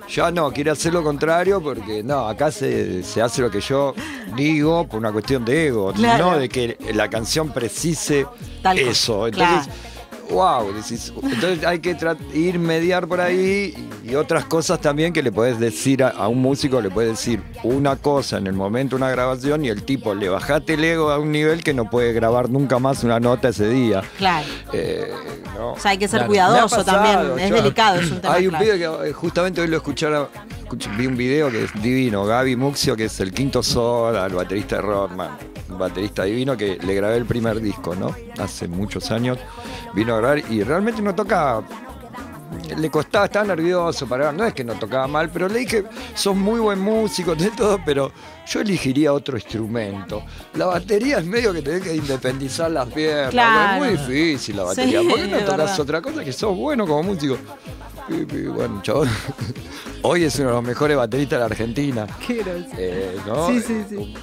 ya 0.08 0.30
no, 0.30 0.50
quiere 0.52 0.70
hacer 0.70 0.92
lo 0.92 1.02
contrario 1.02 1.62
porque 1.62 2.02
no, 2.02 2.26
acá 2.28 2.50
se, 2.50 3.02
se 3.02 3.20
hace 3.22 3.42
lo 3.42 3.50
que 3.50 3.60
yo 3.60 3.94
digo 4.36 4.86
por 4.88 4.98
una 4.98 5.12
cuestión 5.12 5.44
de 5.44 5.66
ego, 5.68 5.92
Claro. 5.92 6.32
no 6.32 6.38
de 6.38 6.48
que 6.48 6.76
la 6.94 7.08
canción 7.08 7.50
precise 7.52 8.26
Tal 8.62 8.78
eso. 8.78 9.26
Entonces, 9.26 9.66
claro. 9.66 9.91
Wow, 10.32 10.72
decís, 10.72 11.12
entonces 11.22 11.64
hay 11.64 11.78
que 11.80 11.96
ir 12.34 12.58
mediar 12.58 13.06
por 13.06 13.20
ahí 13.20 13.74
y 14.04 14.14
otras 14.14 14.44
cosas 14.46 14.80
también 14.80 15.12
que 15.12 15.22
le 15.22 15.30
podés 15.30 15.58
decir 15.60 16.02
a, 16.02 16.08
a 16.08 16.28
un 16.28 16.40
músico, 16.40 16.80
le 16.80 16.90
puedes 16.90 17.10
decir 17.12 17.42
una 17.62 17.96
cosa 17.96 18.38
en 18.38 18.46
el 18.46 18.54
momento 18.54 18.96
de 18.96 19.02
una 19.02 19.10
grabación 19.10 19.64
y 19.64 19.68
el 19.68 19.82
tipo 19.84 20.14
le 20.14 20.28
bajate 20.28 20.74
el 20.74 20.84
ego 20.84 21.10
a 21.10 21.18
un 21.18 21.30
nivel 21.32 21.62
que 21.62 21.74
no 21.74 21.88
puede 21.90 22.12
grabar 22.12 22.48
nunca 22.50 22.78
más 22.78 23.04
una 23.04 23.20
nota 23.20 23.48
ese 23.50 23.68
día. 23.68 24.02
Claro. 24.18 24.46
Eh, 24.72 25.12
no. 25.54 25.72
O 25.72 25.78
sea, 25.78 25.92
hay 25.92 25.98
que 25.98 26.08
ser 26.08 26.18
Claro. 26.20 26.28
cuidadoso 26.28 26.76
pasado, 26.76 27.02
también. 27.02 27.38
Es 27.44 27.50
yo- 27.50 27.56
delicado, 27.56 28.00
es 28.00 28.10
un 28.10 28.20
tema 28.20 28.34
Hay 28.34 28.46
un 28.46 28.50
clave. 28.50 28.64
pibe 28.64 28.78
que 28.78 29.08
eh, 29.08 29.12
justamente 29.12 29.60
hoy 29.60 29.68
lo 29.68 29.76
escuchara, 29.76 30.22
escuch- 30.22 30.61
vi 30.96 31.06
un 31.06 31.16
video 31.16 31.50
que 31.50 31.64
es 31.64 31.82
divino, 31.82 32.24
Gaby 32.24 32.56
Muxio, 32.56 32.96
que 32.96 33.04
es 33.04 33.20
el 33.20 33.32
quinto 33.32 33.62
Soda, 33.62 34.26
el 34.26 34.34
baterista 34.34 34.76
de 34.76 34.82
Rodman, 34.82 35.36
un 35.68 35.78
baterista 35.78 36.24
divino 36.24 36.56
que 36.56 36.78
le 36.78 36.94
grabé 36.94 37.16
el 37.16 37.26
primer 37.26 37.60
disco, 37.60 37.94
¿no? 37.94 38.14
Hace 38.38 38.68
muchos 38.68 39.10
años 39.10 39.38
vino 39.94 40.14
a 40.14 40.18
grabar 40.18 40.38
y 40.50 40.62
realmente 40.62 41.02
no 41.02 41.14
tocaba. 41.14 41.64
Le 42.76 42.90
costaba, 42.90 43.26
estaba 43.26 43.44
nervioso 43.46 44.06
para 44.06 44.32
no 44.32 44.44
es 44.44 44.54
que 44.54 44.64
no 44.64 44.74
tocaba 44.74 45.06
mal, 45.06 45.30
pero 45.30 45.48
le 45.48 45.60
dije, 45.60 45.84
sos 46.14 46.34
muy 46.36 46.60
buen 46.60 46.78
músico, 46.78 47.34
de 47.36 47.50
todo, 47.50 47.80
pero 47.84 48.12
yo 48.46 48.60
elegiría 48.60 49.12
otro 49.12 49.36
instrumento. 49.36 50.22
La 50.54 50.66
batería 50.66 51.18
es 51.18 51.24
medio 51.26 51.52
que 51.52 51.62
tenés 51.62 51.82
que 51.82 51.94
independizar 51.94 52.70
las 52.70 52.88
piernas, 52.88 53.30
Claro. 53.30 53.84
es 53.84 53.90
muy 54.00 54.14
difícil 54.14 54.56
la 54.56 54.64
batería. 54.64 55.00
Sí, 55.00 55.06
¿Por 55.08 55.16
qué 55.20 55.26
no 55.28 55.38
tocas 55.38 55.56
verdad. 55.58 55.80
otra 55.80 56.02
cosa 56.02 56.24
que 56.24 56.32
sos 56.32 56.56
bueno 56.56 56.86
como 56.86 57.02
músico? 57.02 57.36
Y- 58.08 58.34
y 58.36 58.46
bueno, 58.46 58.80
chabón, 58.82 59.08
hoy 60.02 60.24
es 60.24 60.36
uno 60.38 60.48
de 60.48 60.54
los 60.54 60.64
mejores 60.64 60.96
bateristas 60.96 61.36
de 61.36 61.40
la 61.40 61.46
Argentina. 61.46 62.06
Qué 62.26 62.42
groso. 62.42 62.66
eh, 62.78 63.16
¿no? 63.26 63.48
Sí, 63.48 63.60
sí, 63.60 63.84
sí. 63.88 64.14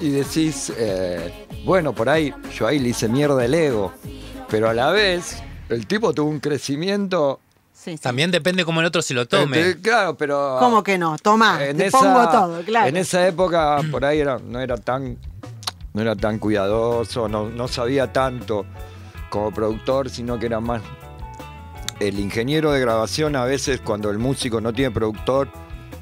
Y 0.00 0.10
decís, 0.10 0.72
eh, 0.76 1.46
bueno, 1.64 1.92
por 1.94 2.08
ahí 2.08 2.32
yo 2.56 2.66
ahí 2.66 2.78
le 2.78 2.88
hice 2.90 3.08
mierda 3.08 3.44
el 3.44 3.54
ego, 3.54 3.92
pero 4.48 4.68
a 4.68 4.74
la 4.74 4.90
vez 4.90 5.42
el 5.68 5.86
tipo 5.86 6.12
tuvo 6.12 6.28
un 6.30 6.40
crecimiento. 6.40 7.40
Sí, 7.82 7.92
sí. 7.92 7.98
También 7.98 8.30
depende 8.30 8.64
cómo 8.64 8.80
el 8.80 8.86
otro 8.86 9.02
se 9.02 9.12
lo 9.14 9.26
tome. 9.26 9.60
eh, 9.70 9.76
claro, 9.82 10.14
pero. 10.16 10.56
¿Cómo 10.60 10.82
que 10.84 10.98
no? 10.98 11.16
Tomá, 11.18 11.64
en 11.64 11.76
te 11.78 11.86
esa- 11.86 11.98
pongo 11.98 12.28
todo, 12.28 12.62
claro. 12.62 12.86
En 12.88 12.96
esa 12.96 13.26
época 13.26 13.78
por 13.90 14.04
ahí 14.04 14.20
era, 14.20 14.38
no 14.38 14.60
era 14.60 14.76
tan 14.76 15.18
no 15.94 16.00
era 16.00 16.14
tan 16.16 16.38
cuidadoso, 16.38 17.28
no, 17.28 17.48
no 17.50 17.68
sabía 17.68 18.12
tanto 18.12 18.64
como 19.30 19.50
productor, 19.52 20.08
sino 20.10 20.38
que 20.38 20.46
era 20.46 20.60
más 20.60 20.80
el 22.00 22.18
ingeniero 22.18 22.72
de 22.72 22.80
grabación 22.80 23.36
a 23.36 23.44
veces 23.44 23.80
cuando 23.80 24.10
el 24.10 24.18
músico 24.18 24.60
no 24.60 24.72
tiene 24.72 24.90
productor 24.90 25.48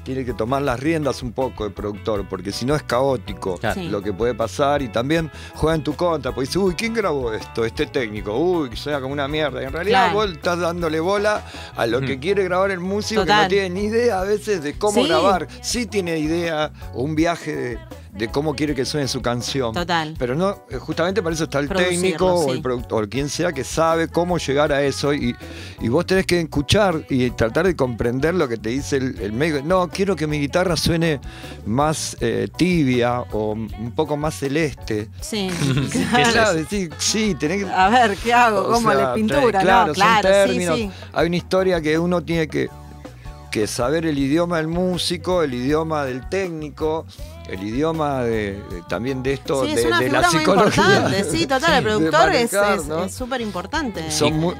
tiene 0.03 0.25
que 0.25 0.33
tomar 0.33 0.61
las 0.61 0.79
riendas 0.79 1.21
un 1.23 1.31
poco 1.31 1.63
de 1.63 1.69
productor, 1.69 2.27
porque 2.27 2.51
si 2.51 2.65
no 2.65 2.75
es 2.75 2.83
caótico. 2.83 3.59
Sí. 3.73 3.87
lo 3.89 4.01
que 4.01 4.11
puede 4.13 4.33
pasar 4.33 4.81
y 4.81 4.87
también 4.89 5.29
juega 5.55 5.75
en 5.75 5.83
tu 5.83 5.93
contra, 5.95 6.31
porque 6.33 6.47
dice, 6.47 6.59
uy, 6.59 6.73
¿quién 6.75 6.93
grabó 6.93 7.31
esto? 7.33 7.63
Este 7.65 7.85
técnico, 7.85 8.35
uy, 8.37 8.69
que 8.69 8.75
suena 8.75 8.99
como 8.99 9.13
una 9.13 9.27
mierda. 9.27 9.61
Y 9.61 9.65
en 9.65 9.73
realidad 9.73 10.11
Claro. 10.11 10.13
vos 10.13 10.31
estás 10.31 10.59
dándole 10.59 10.99
bola 10.99 11.43
a 11.75 11.85
lo 11.87 12.01
que 12.01 12.17
Mm. 12.17 12.19
quiere 12.19 12.43
grabar 12.43 12.71
el 12.71 12.79
músico 12.79 13.25
que 13.25 13.33
no 13.33 13.47
tiene 13.47 13.69
ni 13.69 13.81
idea 13.85 14.21
a 14.21 14.23
veces 14.23 14.63
de 14.63 14.77
cómo 14.77 15.01
Sí. 15.01 15.07
grabar. 15.07 15.47
Sí 15.61 15.85
tiene 15.85 16.17
idea 16.19 16.71
o 16.93 17.01
un 17.03 17.15
viaje 17.15 17.55
de, 17.55 17.79
de 18.13 18.27
cómo 18.27 18.55
quiere 18.55 18.75
que 18.75 18.85
suene 18.85 19.07
su 19.07 19.21
canción. 19.21 19.73
Total. 19.73 20.15
Pero 20.19 20.35
no, 20.35 20.65
eh, 20.69 20.77
justamente 20.77 21.21
para 21.21 21.33
eso 21.33 21.45
está 21.45 21.59
el 21.59 21.67
Producirlo, 21.67 22.01
técnico 22.01 22.33
o 22.33 22.53
el 22.53 22.61
productor, 22.61 23.09
quien 23.09 23.29
sea 23.29 23.53
que 23.53 23.63
sabe 23.63 24.09
cómo 24.09 24.37
llegar 24.37 24.71
a 24.71 24.83
eso 24.83 25.13
y, 25.13 25.35
y 25.79 25.87
vos 25.89 26.05
tenés 26.05 26.25
que 26.25 26.39
escuchar 26.41 27.05
y 27.09 27.29
tratar 27.31 27.65
de 27.67 27.75
comprender 27.75 28.33
lo 28.35 28.47
que 28.47 28.57
te 28.57 28.69
dice 28.69 28.97
el, 28.97 29.17
el 29.19 29.31
médico. 29.31 29.65
No, 29.65 29.87
quiero 29.89 30.15
que 30.15 30.27
mi 30.27 30.39
guitarra 30.39 30.75
suene 30.75 31.19
más 31.65 32.17
eh, 32.19 32.49
tibia 32.57 33.21
o 33.31 33.51
un 33.53 33.93
poco 33.95 34.17
más 34.17 34.35
celeste. 34.35 35.09
Sí. 35.21 35.49
¿Qué 35.91 36.21
es 36.21 36.29
Claro, 36.31 36.59
sí, 36.69 36.89
sí, 36.97 37.35
tenés 37.35 37.63
que 37.63 37.71
A 37.71 37.89
ver, 37.89 38.17
¿qué 38.17 38.33
hago? 38.33 38.61
o 38.61 38.71
¿Cómo 38.73 38.91
sea, 38.91 39.13
le 39.13 39.15
pintura? 39.15 39.61
Claro, 39.61 39.87
no, 39.87 39.93
son 39.93 40.03
claro, 40.21 40.29
sí. 40.75 40.91
Hay 41.13 41.27
una 41.27 41.35
historia 41.35 41.81
que 41.81 41.97
uno 41.97 42.21
tiene 42.21 42.47
que, 42.47 42.69
que 43.51 43.67
saber 43.67 44.05
el 44.05 44.17
idioma 44.17 44.57
del 44.57 44.67
músico, 44.67 45.43
el 45.43 45.53
idioma 45.53 46.05
del 46.05 46.27
técnico, 46.29 47.05
el 47.51 47.63
idioma 47.63 48.23
de, 48.23 48.63
de- 48.69 48.81
también 48.87 49.21
de 49.21 49.33
esto, 49.33 49.65
Sí, 49.65 49.73
de, 49.75 49.81
es 49.81 49.85
una 49.87 49.99
de 49.99 50.05
figura 50.05 50.21
la 50.21 50.29
muy 50.31 50.39
psicología. 50.39 50.83
importante. 50.83 51.23
Sí, 51.31 51.47
total, 51.47 51.73
el 51.73 51.83
productor 51.89 52.29
es 52.35 52.53
manejar, 52.53 52.79
es- 52.79 52.85
¿no? 52.85 53.03
es 53.03 53.13
súper 53.13 53.41
importante. 53.41 54.09
Son 54.11 54.33
muy- 54.39 54.55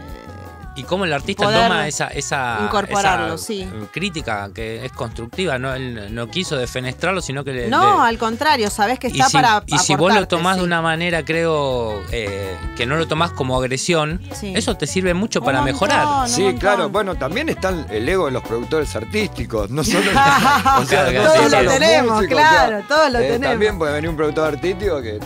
Y 0.73 0.83
cómo 0.83 1.03
el 1.03 1.11
artista 1.11 1.43
Poder 1.43 1.63
toma 1.67 1.85
esa, 1.85 2.07
esa, 2.07 2.59
incorporarlo, 2.63 3.33
esa 3.35 3.45
sí. 3.45 3.69
crítica 3.91 4.49
que 4.55 4.85
es 4.85 4.91
constructiva, 4.93 5.59
no, 5.59 5.73
él 5.73 6.15
no 6.15 6.27
quiso 6.29 6.55
defenestrarlo, 6.55 7.21
sino 7.21 7.43
que 7.43 7.51
le, 7.51 7.67
No, 7.69 8.01
le- 8.03 8.07
al 8.09 8.17
contrario, 8.17 8.69
sabés 8.69 8.97
que 8.97 9.09
y 9.09 9.11
está 9.19 9.25
si, 9.27 9.33
para 9.33 9.63
y 9.67 9.77
si 9.79 9.95
vos 9.95 10.13
lo 10.15 10.25
tomás 10.29 10.53
sí. 10.55 10.59
de 10.61 10.65
una 10.65 10.81
manera, 10.81 11.25
creo, 11.25 12.01
eh, 12.13 12.55
que 12.77 12.85
no 12.85 12.95
lo 12.95 13.05
tomás 13.05 13.31
como 13.31 13.57
agresión, 13.59 14.21
Sí. 14.33 14.53
eso 14.55 14.77
te 14.77 14.87
sirve 14.87 15.13
mucho 15.13 15.39
Un 15.39 15.45
para 15.45 15.57
montón. 15.57 15.73
mejorar. 15.73 16.29
Sí, 16.29 16.43
montón. 16.43 16.59
claro, 16.61 16.89
bueno, 16.89 17.15
también 17.15 17.49
está 17.49 17.73
el 17.89 18.07
ego 18.07 18.27
de 18.27 18.31
los 18.31 18.43
productores 18.43 18.95
artísticos, 18.95 19.69
no 19.71 19.83
solo 19.83 19.99
o 20.09 20.13
Claro, 20.13 20.85
sea, 20.85 21.11
no 21.11 21.23
todos 21.33 21.35
solo 21.51 21.63
lo 21.63 21.71
tenemos, 21.71 22.15
músicos, 22.15 22.37
claro, 22.37 22.83
todos 22.87 23.11
lo 23.11 23.19
Eh, 23.19 23.23
tenemos. 23.23 23.49
También 23.49 23.77
puede 23.77 23.93
venir 23.93 24.09
un 24.09 24.15
productor 24.15 24.47
artístico 24.53 25.01
que 25.01 25.19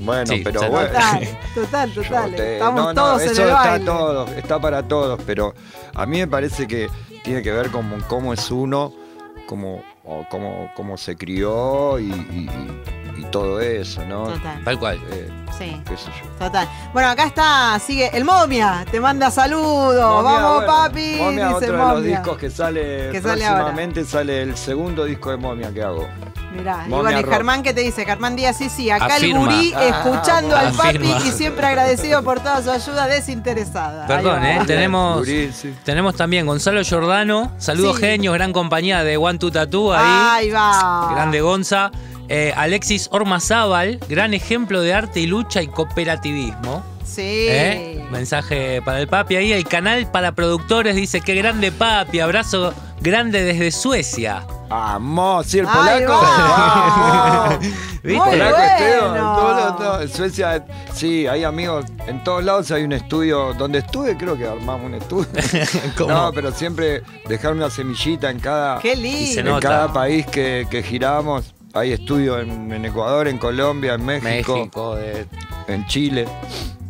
bueno, 0.00 0.26
Sí, 0.34 0.40
pero 0.44 0.68
bueno. 0.70 0.88
Total, 0.88 1.38
total, 1.54 1.92
Yo 1.92 2.02
total. 2.02 2.34
te- 2.36 2.52
Estamos 2.54 2.80
no, 2.80 2.86
no, 2.88 2.94
todos 2.94 3.22
eso 3.22 3.32
en 3.32 3.40
el 3.42 3.46
está 3.48 3.70
baile. 3.70 3.84
todo, 3.84 4.26
está 4.28 4.60
para 4.60 4.82
todos, 4.88 5.20
pero 5.26 5.54
a 5.94 6.06
mí 6.06 6.18
me 6.18 6.26
parece 6.26 6.66
que 6.66 6.88
tiene 7.24 7.42
que 7.42 7.52
ver 7.52 7.70
con 7.70 7.88
cómo 8.08 8.32
es 8.32 8.50
uno, 8.50 8.92
cómo, 9.46 9.82
o 10.04 10.24
cómo, 10.30 10.70
cómo 10.74 10.96
se 10.96 11.16
crió 11.16 11.98
y, 11.98 12.04
y- 12.10 12.50
y 13.20 13.24
todo 13.24 13.60
eso, 13.60 14.04
¿no? 14.04 14.24
Total, 14.24 14.64
Tal 14.64 14.78
cual. 14.78 15.00
Eh, 15.10 15.30
sí. 15.58 15.80
qué 15.86 15.96
sé 15.96 16.06
yo. 16.06 16.28
Total. 16.38 16.68
Bueno, 16.92 17.08
acá 17.10 17.24
está, 17.24 17.78
sigue 17.78 18.10
el 18.16 18.24
Momia, 18.24 18.84
te 18.90 19.00
manda 19.00 19.30
saludos. 19.30 19.94
Momia, 19.94 20.22
Vamos, 20.40 20.54
bueno, 20.54 20.66
papi. 20.66 21.16
Momia, 21.18 21.44
dice 21.48 21.56
otro 21.56 21.72
de 21.72 21.78
los 21.78 21.88
Momia. 21.94 22.18
discos 22.18 22.38
que 22.38 22.50
sale 22.50 23.08
Que 23.12 23.20
sale 23.22 23.44
ahora. 23.46 23.58
próximamente, 23.64 24.04
sale 24.04 24.42
el 24.42 24.56
segundo 24.56 25.04
disco 25.04 25.30
de 25.30 25.36
Momia 25.36 25.72
que 25.72 25.82
hago. 25.82 26.06
Mirá, 26.52 26.82
y 26.84 26.88
Momia 26.88 27.02
bueno, 27.12 27.20
y. 27.20 27.32
Germán, 27.32 27.62
¿qué 27.62 27.72
te 27.72 27.80
dice? 27.82 28.04
Germán 28.04 28.34
Díaz, 28.34 28.56
sí, 28.56 28.68
sí, 28.68 28.90
acá 28.90 29.04
Afirma. 29.06 29.38
el 29.40 29.46
gurí 29.46 29.72
Ah, 29.76 29.84
escuchando 29.84 30.56
al 30.56 30.72
papi 30.72 30.88
afirma. 30.96 31.18
y 31.24 31.30
siempre 31.30 31.64
agradecido 31.66 32.24
por 32.24 32.40
toda 32.40 32.60
su 32.60 32.70
ayuda 32.72 33.06
desinteresada. 33.06 34.06
Perdón. 34.08 34.44
¿eh? 34.44 34.60
Tenemos, 34.66 35.18
Gurí, 35.18 35.52
sí. 35.52 35.72
tenemos 35.84 36.16
también 36.16 36.46
Gonzalo 36.46 36.82
Giordano, 36.82 37.52
saludos 37.58 37.96
Sí. 37.96 38.02
genios, 38.02 38.34
gran 38.34 38.52
compañía 38.52 39.04
de 39.04 39.16
One 39.16 39.38
Two 39.38 39.52
Tattoo 39.52 39.92
ahí. 39.92 40.02
Ahí 40.46 40.50
va. 40.50 41.08
Grande 41.14 41.40
Gonza. 41.40 41.92
Eh, 42.32 42.52
Alexis 42.56 43.08
Ormazábal, 43.10 43.98
gran 44.08 44.34
ejemplo 44.34 44.80
de 44.82 44.94
arte 44.94 45.18
y 45.20 45.26
lucha 45.26 45.62
y 45.62 45.66
cooperativismo. 45.66 46.82
Sí. 47.04 47.22
¿Eh? 47.48 48.06
Mensaje 48.12 48.80
para 48.82 49.00
el 49.00 49.08
papi 49.08 49.34
ahí. 49.34 49.52
El 49.52 49.66
canal 49.66 50.08
para 50.12 50.30
productores 50.32 50.94
dice: 50.94 51.20
Qué 51.20 51.34
grande 51.34 51.72
papi, 51.72 52.20
abrazo 52.20 52.72
grande 53.00 53.42
desde 53.42 53.72
Suecia. 53.72 54.44
Vamos, 54.68 55.46
sí, 55.46 55.58
el 55.58 55.66
polaco. 55.66 56.12
va. 56.12 57.48
Vamos. 57.48 57.58
¿Viste? 57.58 57.76
Muy 58.04 58.18
Polaco 58.30 58.56
bueno. 58.56 59.76
todos- 59.76 60.02
en 60.02 60.08
Suecia, 60.08 60.64
sí, 60.94 61.26
hay 61.26 61.42
amigos, 61.42 61.86
en 62.06 62.22
todos 62.22 62.44
lados 62.44 62.70
hay 62.70 62.84
un 62.84 62.92
estudio, 62.92 63.52
donde 63.54 63.80
estuve 63.80 64.16
creo 64.16 64.36
que 64.38 64.46
armamos 64.46 64.86
un 64.86 64.94
estudio. 64.94 65.26
¿Cómo? 65.98 66.10
No, 66.14 66.32
pero 66.32 66.52
siempre 66.52 67.02
dejar 67.28 67.52
una 67.54 67.68
semillita 67.70 68.30
en 68.30 68.38
cada, 68.38 68.78
Qué 68.78 68.94
lindo. 68.94 69.56
en 69.56 69.60
cada 69.60 69.92
país 69.92 70.24
que, 70.26 70.68
que 70.70 70.82
giramos. 70.84 71.52
Hay 71.72 71.92
estudios 71.92 72.42
en, 72.42 72.72
en 72.72 72.84
Ecuador, 72.84 73.28
en 73.28 73.38
Colombia, 73.38 73.94
en 73.94 74.04
México, 74.04 74.56
México. 74.56 74.96
de- 74.96 75.26
en 75.68 75.86
Chile. 75.86 76.26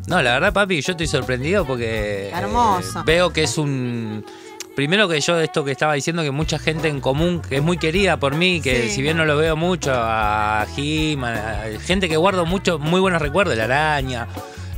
No, 0.06 0.22
la 0.22 0.32
verdad, 0.34 0.52
papi, 0.52 0.80
yo 0.80 0.92
estoy 0.92 1.06
sorprendido 1.06 1.64
porque. 1.66 2.30
Hermoso. 2.34 3.00
eh, 3.00 3.02
veo 3.04 3.32
que 3.32 3.42
es 3.44 3.58
un. 3.58 4.24
Primero 4.74 5.08
que 5.08 5.20
yo, 5.20 5.38
esto 5.38 5.64
que 5.64 5.72
estaba 5.72 5.92
diciendo, 5.94 6.22
que 6.22 6.30
mucha 6.30 6.58
gente 6.58 6.88
en 6.88 7.00
común, 7.00 7.42
que 7.46 7.56
es 7.56 7.62
muy 7.62 7.76
querida 7.76 8.18
por 8.18 8.34
mí, 8.34 8.60
que 8.62 8.84
Sí. 8.84 8.90
si 8.96 9.02
bien 9.02 9.16
no 9.18 9.24
lo 9.26 9.36
veo 9.36 9.54
mucho, 9.56 9.92
a 9.94 10.64
Jim, 10.74 11.22
a- 11.24 11.62
a 11.64 11.80
gente 11.84 12.08
que 12.08 12.16
guardo 12.16 12.46
mucho, 12.46 12.78
muy 12.78 13.00
buenos 13.00 13.20
recuerdos, 13.20 13.56
la 13.56 13.64
araña. 13.64 14.26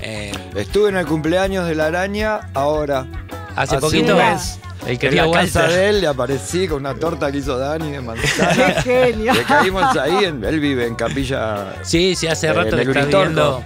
eh, 0.01 0.33
Estuve 0.57 0.89
en 0.89 0.97
el 0.97 1.07
cumpleaños 1.07 1.69
de 1.69 1.77
la 1.77 1.87
araña 1.87 2.51
ahora. 2.55 3.07
hace 3.55 3.77
Hace 3.77 3.79
poquito 3.79 4.13
un 4.17 4.19
mes. 4.19 4.59
El 4.87 4.93
En 4.93 4.99
querido 4.99 5.27
la 5.33 5.41
casa 5.43 5.67
de 5.69 5.89
él 5.91 6.01
le 6.01 6.07
aparecí 6.09 6.67
con 6.67 6.79
una 6.81 6.95
torta 6.95 7.31
que 7.31 7.39
hizo 7.39 7.57
Dani 7.59 7.87
de 7.91 7.93
Qué 7.99 8.01
manzana. 8.01 8.83
genio. 8.83 9.33
Le 9.35 9.43
caímos 9.45 9.97
ahí, 9.97 10.25
en- 10.25 10.45
él 10.45 10.61
vive 10.61 10.87
en 10.87 10.95
Capilla 10.95 11.75
Sí, 11.83 12.15
sí, 12.17 12.27
hace 12.27 12.49
Eh, 12.49 12.53
rato 12.53 12.77
le 12.77 12.83
está 12.83 13.05
viendo. 13.05 13.63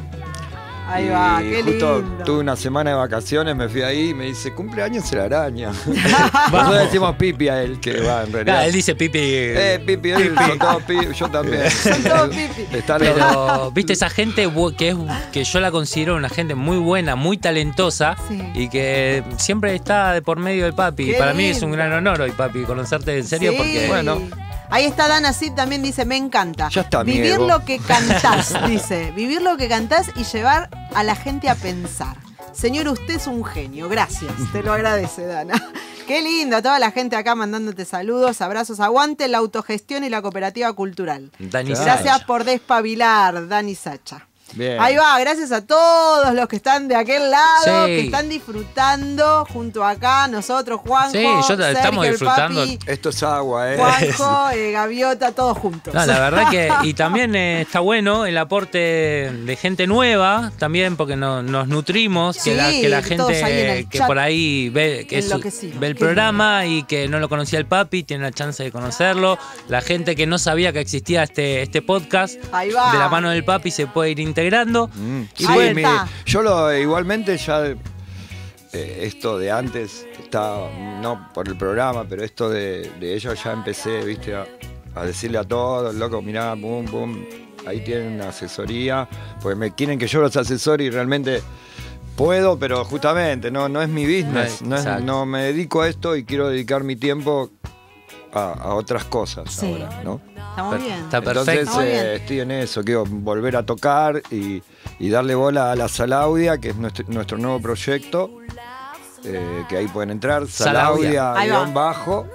Ahí 0.88 1.08
va, 1.08 1.42
y 1.42 1.50
qué 1.50 1.62
justo 1.64 2.00
lindo. 2.00 2.24
tuve 2.24 2.38
una 2.40 2.54
semana 2.56 2.90
de 2.90 2.96
vacaciones, 2.96 3.56
me 3.56 3.68
fui 3.68 3.82
ahí 3.82 4.10
y 4.10 4.14
me 4.14 4.26
dice, 4.26 4.52
cumpleaños 4.54 5.12
la 5.12 5.24
araña. 5.24 5.72
Nosotros 6.52 6.78
decimos 6.78 7.16
pipi 7.16 7.48
a 7.48 7.62
él, 7.62 7.80
que 7.80 8.00
va, 8.02 8.22
en 8.22 8.32
realidad. 8.32 8.58
Ah, 8.58 8.66
él 8.66 8.72
dice 8.72 8.94
pipi. 8.94 9.18
Eh, 9.20 9.82
pipi, 9.84 10.10
él, 10.10 10.34
son 10.46 10.58
todos 10.58 10.82
pipi, 10.84 11.06
yo 11.14 11.28
también. 11.28 11.70
Son 11.70 12.02
todos 12.02 12.28
pipi. 12.30 12.66
Están 12.76 13.00
los- 13.02 13.10
Pero, 13.14 13.70
viste, 13.72 13.92
esa 13.94 14.08
gente 14.10 14.48
que 14.78 14.88
es 14.90 14.96
que 15.32 15.44
yo 15.44 15.60
la 15.60 15.70
considero 15.70 16.16
una 16.16 16.28
gente 16.28 16.54
muy 16.54 16.76
buena, 16.78 17.16
muy 17.16 17.36
talentosa 17.36 18.16
Sí. 18.28 18.40
y 18.54 18.68
que 18.68 19.22
siempre 19.38 19.74
está 19.74 20.12
de 20.12 20.22
por 20.22 20.38
medio 20.38 20.64
del 20.64 20.74
papi. 20.74 21.06
Qué 21.06 21.14
Para 21.14 21.34
mí 21.34 21.46
es 21.46 21.62
un 21.62 21.72
gran 21.72 21.92
honor 21.92 22.20
hoy, 22.20 22.30
papi, 22.30 22.62
conocerte 22.62 23.16
en 23.18 23.24
serio 23.24 23.50
Sí. 23.52 23.56
porque. 23.58 23.86
Bueno. 23.88 24.45
Ahí 24.70 24.84
está 24.84 25.08
Dana 25.08 25.32
Cid 25.32 25.52
también 25.52 25.82
dice, 25.82 26.04
me 26.04 26.16
encanta. 26.16 26.68
Ya 26.70 26.82
está, 26.82 27.02
Vivir 27.02 27.38
lo 27.38 27.64
que 27.64 27.78
cantás, 27.78 28.54
dice. 28.68 29.12
Vivir 29.12 29.42
lo 29.42 29.56
que 29.56 29.68
cantás 29.68 30.10
y 30.16 30.24
llevar 30.24 30.68
a 30.94 31.02
la 31.02 31.14
gente 31.14 31.48
a 31.48 31.54
pensar. 31.54 32.16
Señor, 32.52 32.88
usted 32.88 33.14
es 33.16 33.26
un 33.26 33.44
genio. 33.44 33.88
Gracias. 33.88 34.32
Te 34.52 34.62
lo 34.62 34.72
agradece, 34.72 35.26
Dana. 35.26 35.54
Qué 36.06 36.22
lindo. 36.22 36.62
Toda 36.62 36.78
la 36.78 36.90
gente 36.90 37.16
acá 37.16 37.34
mandándote 37.34 37.84
saludos, 37.84 38.40
abrazos. 38.40 38.80
Aguante 38.80 39.28
la 39.28 39.38
autogestión 39.38 40.04
y 40.04 40.08
la 40.08 40.22
cooperativa 40.22 40.72
cultural. 40.72 41.30
Dani 41.38 41.70
Gracias 41.70 42.00
Sacha. 42.12 42.26
por 42.26 42.44
despabilar, 42.44 43.48
Dani 43.48 43.74
Sacha. 43.74 44.26
Bien. 44.54 44.80
Ahí 44.80 44.96
va, 44.96 45.18
gracias 45.20 45.52
a 45.52 45.66
todos 45.66 46.32
los 46.34 46.46
que 46.48 46.56
están 46.56 46.88
de 46.88 46.94
aquel 46.96 47.30
lado, 47.30 47.86
Sí. 47.86 47.92
que 47.92 48.00
están 48.06 48.28
disfrutando 48.28 49.44
junto 49.52 49.84
acá, 49.84 50.28
nosotros, 50.28 50.80
Juanjo, 50.86 51.12
Sí, 51.12 51.22
yo- 51.22 51.42
Sergio, 51.42 51.66
estamos 51.66 52.04
el 52.06 52.10
disfrutando. 52.12 52.60
papi, 52.60 52.78
Esto 52.86 53.08
es 53.10 53.22
agua, 53.22 53.72
¿eh? 53.72 53.76
Juanjo, 53.76 54.50
eh, 54.54 54.72
Gaviota, 54.72 55.32
todos 55.32 55.58
juntos. 55.58 55.92
No, 55.92 56.06
la 56.06 56.18
verdad 56.18 56.50
que. 56.50 56.70
Y 56.84 56.94
también 56.94 57.34
eh, 57.34 57.62
está 57.62 57.80
bueno 57.80 58.24
el 58.26 58.38
aporte 58.38 58.78
de 58.78 59.56
gente 59.60 59.86
nueva, 59.86 60.52
también 60.58 60.96
porque 60.96 61.16
no- 61.16 61.42
nos 61.42 61.68
nutrimos, 61.68 62.38
que, 62.42 62.54
la, 62.54 62.70
Sí, 62.70 62.80
que 62.82 62.88
la 62.88 62.98
ahí 62.98 63.02
en 63.02 63.08
gente 63.08 63.86
que 63.90 63.98
chat 63.98 64.06
por 64.06 64.18
ahí 64.18 64.68
ve, 64.70 65.06
que 65.08 65.18
es- 65.18 65.28
ve 65.78 65.86
el 65.86 65.96
programa 65.96 66.66
y 66.66 66.84
que 66.84 67.08
no 67.08 67.18
lo 67.18 67.28
conocía 67.28 67.58
el 67.58 67.66
papi, 67.66 68.04
tiene 68.04 68.24
la 68.24 68.32
chance 68.32 68.62
de 68.62 68.72
conocerlo. 68.72 69.38
La 69.68 69.80
gente 69.80 70.16
que 70.16 70.26
no 70.26 70.38
sabía 70.38 70.72
que 70.72 70.80
existía 70.80 71.22
este, 71.24 71.62
este 71.62 71.82
podcast, 71.82 72.36
Ahí 72.52 72.70
va. 72.70 72.92
de 72.92 72.98
la 72.98 73.08
mano 73.08 73.30
del 73.30 73.44
papi 73.44 73.70
se 73.70 73.86
puede 73.86 74.10
ir 74.10 74.20
integrando. 74.40 74.88
Mm, 74.94 75.22
Y 75.38 75.44
sí, 75.44 75.46
Ahí 75.48 75.74
mi- 75.74 75.82
está. 75.82 76.06
yo 76.26 76.42
lo 76.42 76.76
igualmente 76.76 77.36
ya 77.38 77.66
eh, 78.72 78.98
esto 79.02 79.38
de 79.38 79.50
antes 79.50 80.06
está 80.22 80.58
no 81.00 81.28
por 81.32 81.48
el 81.48 81.56
programa, 81.56 82.04
pero 82.06 82.22
esto 82.22 82.50
de, 82.50 82.90
de 83.00 83.14
ellos 83.14 83.42
ya 83.42 83.52
empecé, 83.52 84.04
viste, 84.04 84.34
a, 84.34 84.46
a 84.94 85.04
decirle 85.06 85.38
a 85.38 85.44
todos, 85.44 85.94
loco, 85.94 86.20
mirá, 86.20 86.52
boom, 86.54 86.84
boom, 86.90 87.24
ahí 87.66 87.80
tienen 87.82 88.12
una 88.12 88.28
asesoría, 88.28 89.08
porque 89.40 89.56
me 89.56 89.74
quieren 89.74 89.98
que 89.98 90.06
yo 90.06 90.20
los 90.20 90.36
asesore 90.36 90.84
y 90.84 90.90
realmente 90.90 91.40
puedo, 92.16 92.58
pero 92.58 92.84
justamente 92.84 93.50
no, 93.50 93.68
no 93.70 93.80
es 93.80 93.88
mi 93.88 94.04
business, 94.04 94.60
es- 94.60 95.02
no 95.02 95.24
me 95.24 95.44
dedico 95.44 95.80
a 95.82 95.88
esto 95.88 96.14
y 96.14 96.24
quiero 96.24 96.48
dedicar 96.50 96.84
mi 96.84 96.96
tiempo 96.96 97.50
a, 98.36 98.52
a 98.52 98.74
otras 98.74 99.04
cosas 99.04 99.50
Sí. 99.52 99.66
ahora, 99.72 100.02
¿no? 100.04 100.20
Está 100.28 100.62
muy 100.64 100.78
bien. 100.78 100.92
Está 101.00 101.18
Entonces 101.18 101.44
perfecto. 101.44 101.74
Muy 101.76 101.84
bien. 101.84 101.96
eh, 102.06 102.14
estoy 102.16 102.40
en 102.40 102.50
eso, 102.50 102.82
quiero 102.84 103.04
volver 103.06 103.56
a 103.56 103.64
tocar 103.66 104.22
y, 104.30 104.62
y 104.98 105.08
darle 105.10 105.34
bola 105.34 105.72
a 105.72 105.76
la 105.76 105.88
Salaudia, 105.88 106.58
que 106.58 106.70
es 106.70 106.76
nuestro, 106.76 107.04
nuestro 107.08 107.38
nuevo 107.38 107.60
proyecto, 107.60 108.30
eh, 109.24 109.64
que 109.68 109.76
ahí 109.78 109.88
pueden 109.88 110.10
entrar, 110.10 110.46
Salaudia. 110.46 111.34
Guión 111.34 111.74
bajo, 111.74 112.26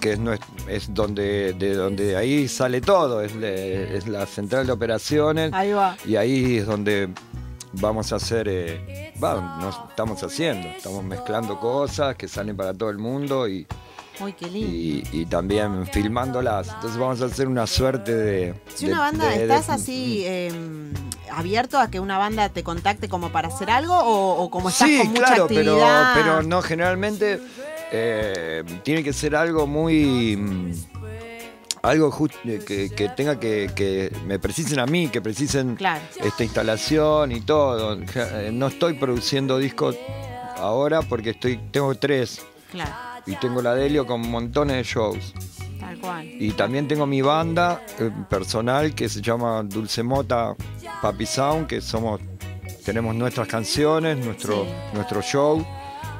que 0.00 0.12
es, 0.12 0.20
es 0.68 0.94
donde 0.94 1.52
de 1.54 1.74
donde 1.74 2.16
ahí 2.16 2.46
sale 2.48 2.80
todo, 2.80 3.22
es, 3.22 3.34
le- 3.34 3.96
es 3.96 4.06
la 4.06 4.24
central 4.26 4.66
de 4.66 4.72
operaciones 4.72 5.52
Ahí 5.52 5.72
va. 5.72 5.96
y 6.06 6.14
ahí 6.16 6.58
es 6.58 6.66
donde 6.66 7.08
vamos 7.72 8.12
a 8.12 8.16
hacer, 8.16 8.46
eh, 8.48 9.12
va, 9.22 9.58
nos 9.60 9.76
estamos 9.90 10.22
haciendo, 10.22 10.68
estamos 10.68 11.02
mezclando 11.04 11.58
cosas 11.58 12.14
que 12.16 12.28
salen 12.28 12.56
para 12.56 12.72
todo 12.72 12.90
el 12.90 12.98
mundo 12.98 13.48
y, 13.48 13.66
Uy, 14.20 14.32
qué 14.32 14.46
lindo. 14.50 14.68
y, 14.72 15.06
y 15.12 15.26
también 15.26 15.86
filmándolas. 15.86 16.68
Entonces 16.68 16.98
vamos 16.98 17.20
a 17.22 17.26
hacer 17.26 17.46
una 17.48 17.66
suerte 17.66 18.14
de... 18.14 18.54
Si 18.74 18.86
de- 18.86 18.92
una 18.92 19.00
banda, 19.00 19.26
de- 19.26 19.36
de- 19.38 19.42
¿estás 19.42 19.68
así 19.70 20.22
eh, 20.26 20.50
abierto 21.30 21.78
a 21.78 21.88
que 21.90 22.00
una 22.00 22.18
banda 22.18 22.48
te 22.48 22.62
contacte 22.64 23.08
como 23.08 23.30
para 23.30 23.48
hacer 23.48 23.70
algo 23.70 23.94
o, 23.94 24.42
o 24.42 24.50
como 24.50 24.68
estás 24.70 24.88
Sí, 24.88 24.98
con 24.98 25.08
mucha 25.08 25.20
claro, 25.24 25.46
pero, 25.48 25.60
actividad? 25.72 26.14
pero 26.14 26.42
no, 26.42 26.62
generalmente 26.62 27.40
eh, 27.92 28.64
tiene 28.82 29.02
que 29.04 29.12
ser 29.12 29.36
algo 29.36 29.66
muy... 29.66 30.36
mm, 30.36 30.72
Algo 31.82 32.10
just- 32.10 32.34
eh, 32.44 32.60
que, 32.66 32.90
que 32.90 33.08
tenga 33.10 33.38
que, 33.38 33.70
que 33.74 34.12
me 34.26 34.38
precisen 34.40 34.80
a 34.80 34.86
mí, 34.86 35.08
que 35.08 35.20
precisen 35.22 35.76
Claro. 35.76 36.00
esta 36.22 36.42
instalación 36.42 37.30
y 37.30 37.40
todo. 37.40 37.96
Eh, 38.16 38.50
No 38.52 38.66
estoy 38.66 38.94
produciendo 38.94 39.58
discos 39.58 39.96
ahora 40.56 41.02
porque 41.02 41.30
estoy 41.30 41.56
tengo 41.70 41.94
tres 41.94 42.40
Claro, 42.72 42.90
y 43.28 43.36
tengo 43.36 43.62
la 43.62 43.74
Delio 43.74 44.06
con 44.06 44.28
montones 44.28 44.76
de 44.76 44.82
shows. 44.82 45.34
tal 45.78 45.98
cual. 46.00 46.26
Y 46.38 46.50
también 46.52 46.88
tengo 46.88 47.06
mi 47.06 47.22
banda 47.22 47.82
eh, 48.00 48.10
personal 48.28 48.94
que 48.94 49.08
se 49.08 49.20
llama 49.20 49.62
Dulce 49.62 50.02
Mota 50.02 50.54
Papi 51.02 51.26
Sound, 51.26 51.66
que 51.66 51.80
somos, 51.80 52.20
tenemos 52.84 53.14
nuestras 53.14 53.46
canciones, 53.46 54.16
nuestro, 54.24 54.64
Sí. 54.64 54.70
nuestro 54.94 55.22
show. 55.22 55.64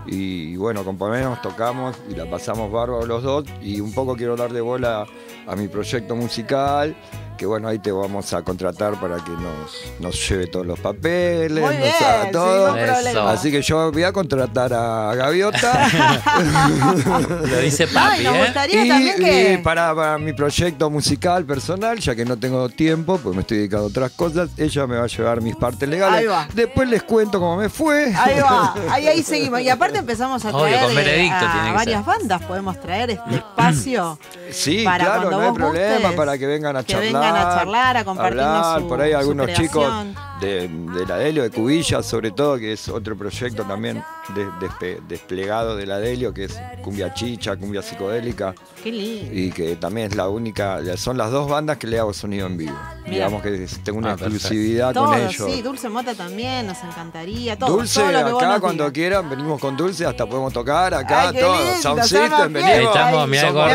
Y 0.06 0.56
bueno, 0.56 0.84
componemos, 0.84 1.42
tocamos 1.42 1.96
y 2.08 2.14
la 2.14 2.24
pasamos 2.30 2.70
bárbaro 2.72 3.04
los 3.04 3.22
dos. 3.22 3.44
Y 3.60 3.80
un 3.80 3.92
poco 3.92 4.16
quiero 4.16 4.36
dar 4.36 4.52
de 4.52 4.60
bola 4.62 5.06
a 5.48 5.56
mi 5.56 5.68
proyecto 5.68 6.14
musical, 6.16 6.94
que 7.36 7.46
bueno, 7.46 7.68
ahí 7.68 7.78
te 7.78 7.92
vamos 7.92 8.32
a 8.34 8.42
contratar 8.42 8.98
para 9.00 9.16
que 9.16 9.30
nos, 9.30 10.00
nos 10.00 10.28
lleve 10.28 10.48
todos 10.48 10.66
los 10.66 10.78
papeles, 10.80 11.62
Muy 11.62 11.72
nos 11.74 11.76
bien, 11.82 11.94
haga 12.00 12.30
todo. 12.32 13.28
Así 13.28 13.52
que 13.52 13.62
yo 13.62 13.92
voy 13.92 14.02
a 14.02 14.12
contratar 14.12 14.72
a 14.74 15.14
Gaviota. 15.14 15.88
Lo 17.48 17.60
dice 17.60 17.84
Ay, 17.84 17.90
papi, 17.94 18.24
nos 18.24 18.34
¿eh? 18.34 18.42
gustaría 18.44 18.84
Y, 18.84 18.88
también 18.88 19.16
que... 19.18 19.52
y 19.52 19.56
para, 19.58 19.94
para 19.94 20.18
mi 20.18 20.32
proyecto 20.32 20.90
musical 20.90 21.44
personal, 21.44 21.98
ya 22.00 22.16
que 22.16 22.24
no 22.24 22.36
tengo 22.36 22.68
tiempo, 22.68 23.18
pues 23.18 23.34
me 23.36 23.42
estoy 23.42 23.58
dedicando 23.58 23.86
a 23.86 23.88
otras 23.88 24.10
cosas, 24.12 24.50
ella 24.56 24.86
me 24.88 24.96
va 24.96 25.04
a 25.04 25.08
llevar 25.08 25.40
mis 25.40 25.54
partes 25.54 25.88
legales. 25.88 26.20
Ahí 26.20 26.26
va. 26.26 26.48
Después 26.52 26.88
les 26.88 27.04
cuento 27.04 27.38
cómo 27.38 27.56
me 27.56 27.68
fue. 27.68 28.12
Ahí 28.16 28.40
va, 28.40 28.74
ahí, 28.90 29.06
ahí 29.06 29.22
seguimos. 29.22 29.60
Y 29.60 29.68
aparte 29.68 29.98
empezamos 29.98 30.44
a 30.44 30.48
Obvio, 30.50 30.62
traer 30.64 30.80
con 30.88 30.98
eh, 30.98 31.30
a 31.32 31.52
tiene 31.52 31.68
que 31.68 31.74
varias 31.74 32.04
ser. 32.04 32.14
bandas, 32.14 32.42
podemos 32.42 32.80
traer 32.80 33.10
este 33.10 33.36
espacio. 33.36 34.18
Sí, 34.50 34.84
para 34.84 35.04
claro, 35.04 35.20
cuando 35.22 35.40
no 35.40 35.46
hay 35.48 35.52
problema 35.52 35.94
gustes, 35.98 36.12
para 36.16 36.38
que 36.38 36.46
vengan 36.46 36.76
a 36.76 36.82
que 36.82 36.92
charlar. 36.92 37.12
vengan 37.12 37.36
a 37.36 37.54
charlar, 37.54 37.96
a 37.98 38.04
compartirnos 38.04 38.46
hablar. 38.46 38.80
su- 38.80 38.88
Por 38.88 39.00
ahí 39.02 39.12
su 39.12 39.18
algunos 39.18 39.52
chicos 39.52 39.92
de, 40.40 40.68
de 40.68 41.06
la 41.06 41.16
Delio, 41.16 41.42
de 41.42 41.50
Cubillas, 41.50 42.06
sobre 42.06 42.30
todo, 42.30 42.58
que 42.58 42.72
es 42.72 42.88
otro 42.88 43.16
proyecto 43.16 43.64
también 43.64 44.02
de- 44.34 45.00
desplegado 45.08 45.76
de 45.76 45.86
la 45.86 45.98
Delio, 45.98 46.32
que 46.32 46.44
es 46.44 46.58
Cumbia 46.82 47.12
Chicha, 47.14 47.56
Cumbia 47.56 47.82
Psicodélica. 47.82 48.54
Qué 48.82 48.92
lindo. 48.92 49.32
y 49.34 49.50
que 49.50 49.74
también 49.76 50.06
es 50.08 50.16
la 50.16 50.28
única, 50.28 50.78
son 50.96 51.18
las 51.18 51.32
dos 51.32 51.50
bandas 51.50 51.78
que 51.78 51.86
le 51.88 51.98
hago 51.98 52.12
sonido 52.14 52.46
en 52.46 52.56
vivo. 52.56 52.76
Mira. 53.04 53.14
Digamos 53.26 53.42
que 53.42 53.66
tengo 53.82 53.98
una 53.98 54.10
Ah, 54.10 54.14
exclusividad 54.14 54.92
Todo, 54.94 55.06
con 55.06 55.18
ellos. 55.18 55.50
sí, 55.52 55.62
Dulce 55.62 55.88
Mota 55.88 56.14
también, 56.14 56.66
nos 56.68 56.78
encantaría. 56.84 57.58
Todo, 57.58 57.70
Dulce, 57.70 58.00
todo 58.00 58.12
lo 58.12 58.24
que 58.26 58.32
vos 58.32 58.42
acá 58.42 58.60
cuando 58.60 58.84
digas. 58.84 58.94
quieran, 58.94 59.28
venimos 59.30 59.60
con 59.60 59.76
Dulce, 59.76 60.06
hasta 60.06 60.24
podemos 60.26 60.52
tocar 60.52 60.94
acá, 60.94 61.28
Ay, 61.30 61.40
todo. 61.40 61.54
lindo, 61.58 61.76
Sound 61.82 62.02
System, 62.02 62.52
venimos. 62.52 62.70
Ahí 62.78 62.84
estamos, 62.84 63.28
mirá, 63.28 63.50
gorda. 63.50 63.74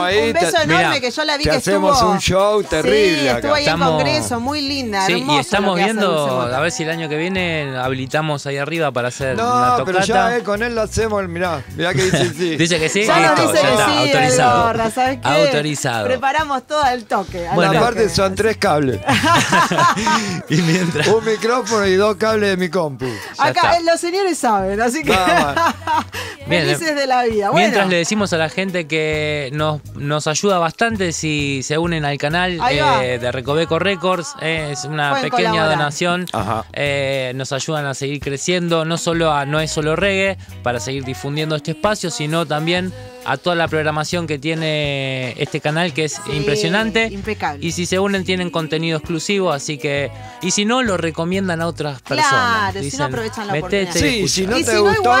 Un, 0.00 0.04
ahí, 0.06 0.32
beso 0.32 0.56
enorme 0.56 0.76
Mirá, 0.76 1.00
que 1.00 1.10
yo 1.10 1.24
la 1.24 1.36
vi 1.36 1.44
te 1.44 1.50
que 1.50 1.56
hacemos 1.56 1.92
estuvo. 1.94 2.10
un 2.12 2.18
show 2.20 2.62
terrible 2.62 3.20
Sí, 3.20 3.28
acá. 3.28 3.36
estuvo 3.38 3.54
ahí 3.54 3.64
en 3.64 3.68
Estamos- 3.72 3.88
Congreso, 3.90 4.40
muy 4.40 4.60
linda, 4.60 5.06
Sí, 5.06 5.12
hermoso 5.12 5.36
y 5.36 5.40
estamos 5.40 5.76
viendo 5.76 6.40
a 6.42 6.60
ver 6.60 6.70
si 6.72 6.82
el 6.82 6.90
año 6.90 7.08
que 7.08 7.16
viene 7.16 7.76
habilitamos 7.76 8.46
ahí 8.46 8.56
arriba 8.58 8.90
para 8.92 9.08
hacer 9.08 9.34
una 9.34 9.42
No, 9.44 9.76
tocata. 9.76 9.84
pero 9.84 10.00
ya 10.04 10.36
eh, 10.36 10.42
con 10.42 10.62
él 10.62 10.74
lo 10.74 10.82
hacemos, 10.82 11.26
mirá, 11.28 11.62
mirá 11.76 11.92
que 11.94 12.02
dice 12.04 12.32
sí. 12.36 12.56
Dice 12.64 12.78
que 12.78 12.88
sí, 12.88 13.04
Ya 13.04 13.20
nos 13.20 13.38
listo, 13.38 13.52
dice 13.52 13.62
ya 13.62 13.68
que 13.68 13.74
está, 13.74 13.86
sí, 13.86 13.98
autorizado. 14.12 14.56
el 14.60 14.66
gorra, 14.76 14.90
¿sabes 14.90 15.18
qué? 15.22 15.28
Autorizado. 15.28 16.04
Preparamos 16.06 16.66
todo 16.66 16.82
al 16.82 17.04
toque. 17.04 17.46
al 17.48 17.54
Bueno, 17.54 17.72
toque. 17.72 17.84
Aparte 17.84 18.08
son 18.08 18.34
tres 18.34 18.56
cables, 18.56 19.00
y 20.48 20.56
mientras. 20.62 21.06
un 21.08 21.24
micrófono 21.24 21.86
y 21.86 21.94
dos 21.96 22.16
cables 22.16 22.50
de 22.50 22.56
mi 22.56 22.68
compu. 22.68 23.06
Ya 23.06 23.44
Acá 23.44 23.60
está. 23.72 23.76
eh, 23.78 23.84
los 23.84 24.00
señores 24.00 24.38
saben, 24.38 24.80
así 24.80 25.02
que 25.02 25.10
Nada 25.10 25.54
más. 25.54 26.04
Bien, 26.46 26.62
felices 26.66 26.96
de 26.96 27.06
la 27.06 27.24
vida. 27.24 27.50
Bueno, 27.50 27.66
Mientras 27.66 27.88
le 27.88 27.96
decimos 27.96 28.32
a 28.32 28.36
la 28.36 28.48
gente 28.48 28.86
que 28.86 29.50
nos, 29.52 29.80
nos 29.94 30.26
ayuda 30.26 30.58
bastante 30.58 31.12
si 31.12 31.62
se 31.62 31.78
unen 31.78 32.04
al 32.04 32.18
canal 32.18 32.58
eh, 32.70 33.18
de 33.20 33.30
Recoveco 33.32 33.78
Records, 33.78 34.34
eh, 34.40 34.70
es 34.72 34.84
una 34.84 35.10
Pueden 35.10 35.30
pequeña 35.30 35.50
colaborar. 35.50 35.78
donación. 35.78 36.26
Ajá. 36.32 36.64
Eh, 36.72 37.32
nos 37.36 37.52
ayudan 37.52 37.86
a 37.86 37.94
seguir 37.94 38.20
creciendo, 38.20 38.84
no 38.84 38.98
solo 38.98 39.32
a 39.32 39.44
No 39.46 39.60
es 39.60 39.70
solo 39.70 39.94
reggae, 39.96 40.36
para 40.62 40.80
seguir 40.80 41.04
difundiendo 41.04 41.54
este 41.56 41.72
espacio, 41.72 42.10
sino 42.10 42.44
también 42.46 42.92
a 43.26 43.36
toda 43.38 43.56
la 43.56 43.68
programación 43.68 44.26
que 44.26 44.38
tiene 44.38 45.32
este 45.40 45.60
canal, 45.60 45.92
que 45.94 46.04
es 46.04 46.20
Sí, 46.26 46.32
impresionante. 46.36 47.06
impecable. 47.06 47.64
Y 47.64 47.72
si 47.72 47.86
se 47.86 47.98
unen 47.98 48.24
tienen 48.24 48.50
contenido 48.50 48.98
exclusivo, 48.98 49.52
así 49.52 49.78
que... 49.78 50.10
Y 50.42 50.50
si 50.50 50.64
no, 50.64 50.82
lo 50.82 50.96
recomiendan 50.96 51.62
a 51.62 51.66
otras 51.66 52.02
personas. 52.02 52.28
Claro, 52.30 52.72
si 52.72 52.78
no 52.78 52.82
Dicen, 52.84 53.02
aprovechan 53.02 53.46
la 53.46 53.52
"Metete 53.54 53.82
oportunidad". 53.82 54.10
Sí, 54.10 54.14
escucha". 54.16 54.34
si 54.34 54.46
no 54.46 54.56
te 54.56 54.64
si 54.64 54.72
no, 54.74 54.82
gustó, 54.82 55.14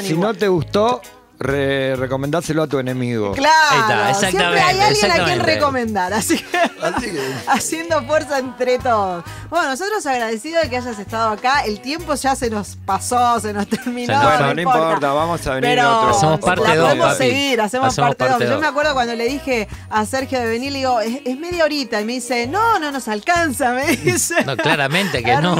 si 0.00 0.12
igual. 0.12 0.20
no 0.20 0.34
te 0.34 0.48
gustó, 0.48 1.00
re- 1.38 1.96
recomendáselo 1.96 2.62
a 2.62 2.66
tu 2.66 2.78
enemigo. 2.78 3.32
Claro, 3.32 4.04
Ahí 4.04 4.12
está, 4.12 4.30
siempre 4.30 4.60
hay 4.60 4.80
alguien 4.80 5.10
a 5.12 5.24
quien 5.24 5.40
recomendar, 5.40 6.12
así 6.12 6.38
que 6.38 6.58
Así 6.82 7.06
que- 7.10 7.32
haciendo 7.48 8.02
fuerza 8.04 8.38
entre 8.38 8.78
todos. 8.78 9.24
Bueno, 9.50 9.70
nosotros 9.70 10.04
agradecidos 10.06 10.62
de 10.64 10.70
que 10.70 10.76
hayas 10.76 10.98
estado 10.98 11.30
acá. 11.30 11.60
El 11.64 11.80
tiempo 11.80 12.14
ya 12.14 12.34
se 12.36 12.50
nos 12.50 12.76
pasó, 12.84 13.40
se 13.40 13.52
nos 13.52 13.66
terminó. 13.68 14.06
Se 14.06 14.12
nos 14.12 14.24
Bueno, 14.38 14.54
no 14.54 14.60
importa, 14.60 15.12
vamos 15.12 15.46
a 15.46 15.54
venir 15.54 15.70
Pero 15.70 15.98
otro. 15.98 16.10
Hacemos 16.16 16.40
parte 16.40 16.62
la 16.64 16.76
dos, 16.76 16.86
podemos 16.88 17.06
papi. 17.12 17.18
seguir, 17.18 17.60
hacemos, 17.60 17.88
Hacemos 17.88 18.16
parte, 18.16 18.28
dos. 18.44 18.50
Yo 18.50 18.60
me 18.60 18.66
acuerdo 18.66 18.94
cuando 18.94 19.14
le 19.14 19.24
dije 19.28 19.68
a 19.90 20.04
Sergio 20.04 20.38
de 20.40 20.46
venir, 20.46 20.72
le 20.72 20.78
digo, 20.78 21.00
es, 21.00 21.20
es 21.24 21.38
media 21.38 21.64
horita. 21.64 22.00
Y 22.00 22.04
me 22.04 22.12
dice, 22.14 22.46
no, 22.46 22.78
no 22.78 22.90
nos 22.92 23.08
alcanza, 23.08 23.72
me 23.72 23.86
dice. 23.96 24.44
No, 24.44 24.56
claramente 24.56 25.22
que 25.22 25.36
no. 25.36 25.56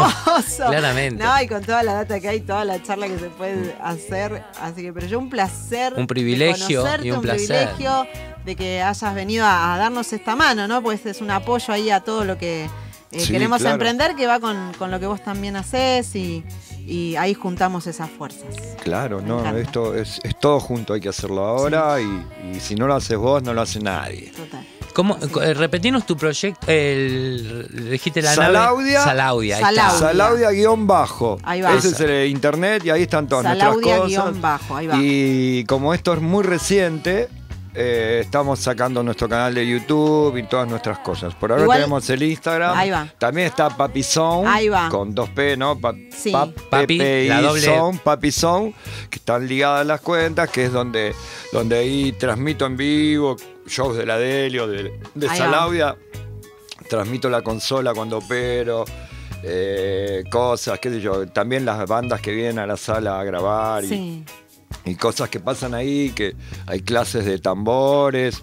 Claramente. 0.57 1.23
No, 1.25 1.43
y 1.43 1.49
con 1.49 1.63
toda 1.65 1.83
la 1.83 1.95
data 1.95 2.21
que 2.21 2.29
hay, 2.29 2.41
toda 2.41 2.65
la 2.65 2.83
charla 2.83 3.07
que 3.09 3.19
se 3.19 3.31
puede 3.31 3.77
hacer. 3.83 4.45
Así 4.61 4.83
que, 4.83 4.93
pero 4.93 5.07
yo 5.07 5.19
un 5.19 5.31
placer. 5.31 5.68
Un 5.97 6.07
privilegio 6.07 6.82
de 6.85 7.07
y 7.07 7.11
un 7.11 7.20
placer. 7.20 7.69
privilegio 7.74 8.07
de 8.45 8.57
que 8.57 8.82
hayas 8.82 9.15
venido 9.15 9.45
a, 9.45 9.74
a 9.74 9.78
darnos 9.78 10.12
esta 10.12 10.35
mano, 10.36 10.66
¿no? 10.69 10.82
Pues 10.82 11.05
es 11.07 11.20
un 11.20 11.31
apoyo 11.31 11.73
ahí 11.74 11.90
a 11.90 12.01
todo 12.01 12.24
lo 12.24 12.39
que 12.39 12.65
eh, 13.11 13.20
Sí, 13.20 13.32
queremos 13.32 13.59
claro. 13.61 13.74
emprender, 13.74 14.15
que 14.16 14.27
va 14.27 14.39
con, 14.40 14.73
con 14.78 14.90
lo 14.90 14.99
que 15.01 15.07
vos 15.07 15.23
también 15.23 15.57
haces 15.57 16.15
y, 16.15 16.45
y 16.86 17.16
ahí 17.16 17.35
juntamos 17.35 17.86
esas 17.86 18.11
fuerzas. 18.11 18.55
Claro, 18.82 19.20
Me 19.23 19.28
no, 19.28 19.40
encanta. 19.40 19.61
esto 19.61 19.95
es, 19.95 20.20
es 20.24 20.39
todo 20.39 20.61
junto, 20.61 20.93
hay 20.95 21.01
que 21.01 21.09
hacerlo 21.09 21.45
ahora 21.45 22.01
y, 22.01 22.55
y 22.57 22.61
si 22.61 22.74
no 22.74 22.86
lo 22.86 22.95
haces 22.95 23.16
vos, 23.19 23.43
no 23.43 23.53
lo 23.55 23.62
hace 23.62 23.81
nadie. 23.81 24.31
Total. 24.36 24.66
¿Cómo, 24.99 25.16
eh, 25.41 25.55
repetinos 25.55 26.05
tu 26.07 26.16
proyecto, 26.16 26.66
el, 26.66 27.89
dijiste 27.89 28.20
la 28.20 28.35
Salaudia. 28.35 28.95
nave. 28.99 29.05
Salaudia. 29.05 29.57
ahí 29.59 29.62
está. 29.62 29.91
Salaudia. 29.91 30.09
Salaudia 30.09 30.51
guion 30.51 30.87
bajo. 30.89 31.39
Ahí 31.45 31.61
va. 31.61 31.73
Ese 31.75 31.91
es 31.91 32.01
el 32.01 32.27
internet 32.29 32.83
y 32.85 32.91
ahí 32.91 33.03
están 33.03 33.29
todas 33.29 33.45
nuestras 33.45 33.75
Salaudia 33.77 33.97
cosas. 33.99 34.09
guion 34.11 34.41
bajo, 34.41 34.77
ahí 34.77 34.87
va. 34.89 34.97
Y 34.99 35.65
como 35.66 35.95
esto 35.95 36.12
es 36.15 36.20
muy 36.20 36.43
reciente, 36.43 37.29
eh, 37.77 38.23
estamos 38.25 38.59
sacando 38.59 39.05
nuestro 39.05 39.29
canal 39.29 39.55
de 39.55 39.69
YouTube 39.69 40.37
y 40.37 40.43
todas 40.43 40.66
nuestras 40.69 40.99
cosas. 40.99 41.33
Por 41.37 41.53
ahora 41.53 41.62
Igual- 41.62 41.79
tenemos 41.79 42.11
el 42.11 42.23
Instagram. 42.25 42.77
Ahí 42.77 42.91
va. 42.91 43.07
También 43.19 43.47
está 43.47 43.69
Papi 43.70 44.03
Sound. 44.03 44.49
Ahí 44.49 44.69
va. 44.69 44.89
Con 44.89 45.15
dos 45.15 45.29
P, 45.31 45.57
¿no? 45.57 45.79
Pa- 45.79 45.95
Sí. 46.11 46.33
Pap- 46.33 46.55
Papi, 46.70 46.99
PPI 46.99 47.29
la 47.29 47.41
doble- 47.43 47.61
Sound, 47.65 48.01
Papi 48.01 48.33
Sound, 48.33 48.75
que 49.09 49.19
están 49.20 49.47
ligadas 49.47 49.87
las 49.87 50.01
cuentas, 50.01 50.51
que 50.51 50.65
es 50.65 50.73
donde, 50.73 51.15
donde 51.53 51.79
ahí 51.79 52.11
transmito 52.19 52.66
en 52.66 52.77
vivo 52.77 53.37
shows 53.69 53.97
de 53.97 54.07
la 54.07 54.19
Delio, 54.19 54.66
de, 54.66 54.93
de. 55.15 55.28
Transmito 56.89 57.28
la 57.28 57.43
consola 57.43 57.93
cuando 57.95 58.19
opero. 58.19 58.85
eh, 59.45 60.24
cosas, 60.32 60.81
qué 60.81 60.90
sé 60.90 61.01
yo, 61.01 61.28
también 61.28 61.65
las 61.65 61.86
bandas 61.86 62.20
que 62.20 62.32
vienen 62.32 62.59
a 62.59 62.66
la 62.66 62.77
sala 62.77 63.20
a 63.20 63.24
grabar 63.24 63.85
y, 63.85 63.89
Sí. 63.89 64.24
y 64.85 64.95
cosas 64.97 65.28
que 65.28 65.39
pasan 65.39 65.74
ahí, 65.74 66.11
que 66.11 66.35
hay 66.66 66.81
clases 66.81 67.24
de 67.24 67.39
tambores, 67.39 68.43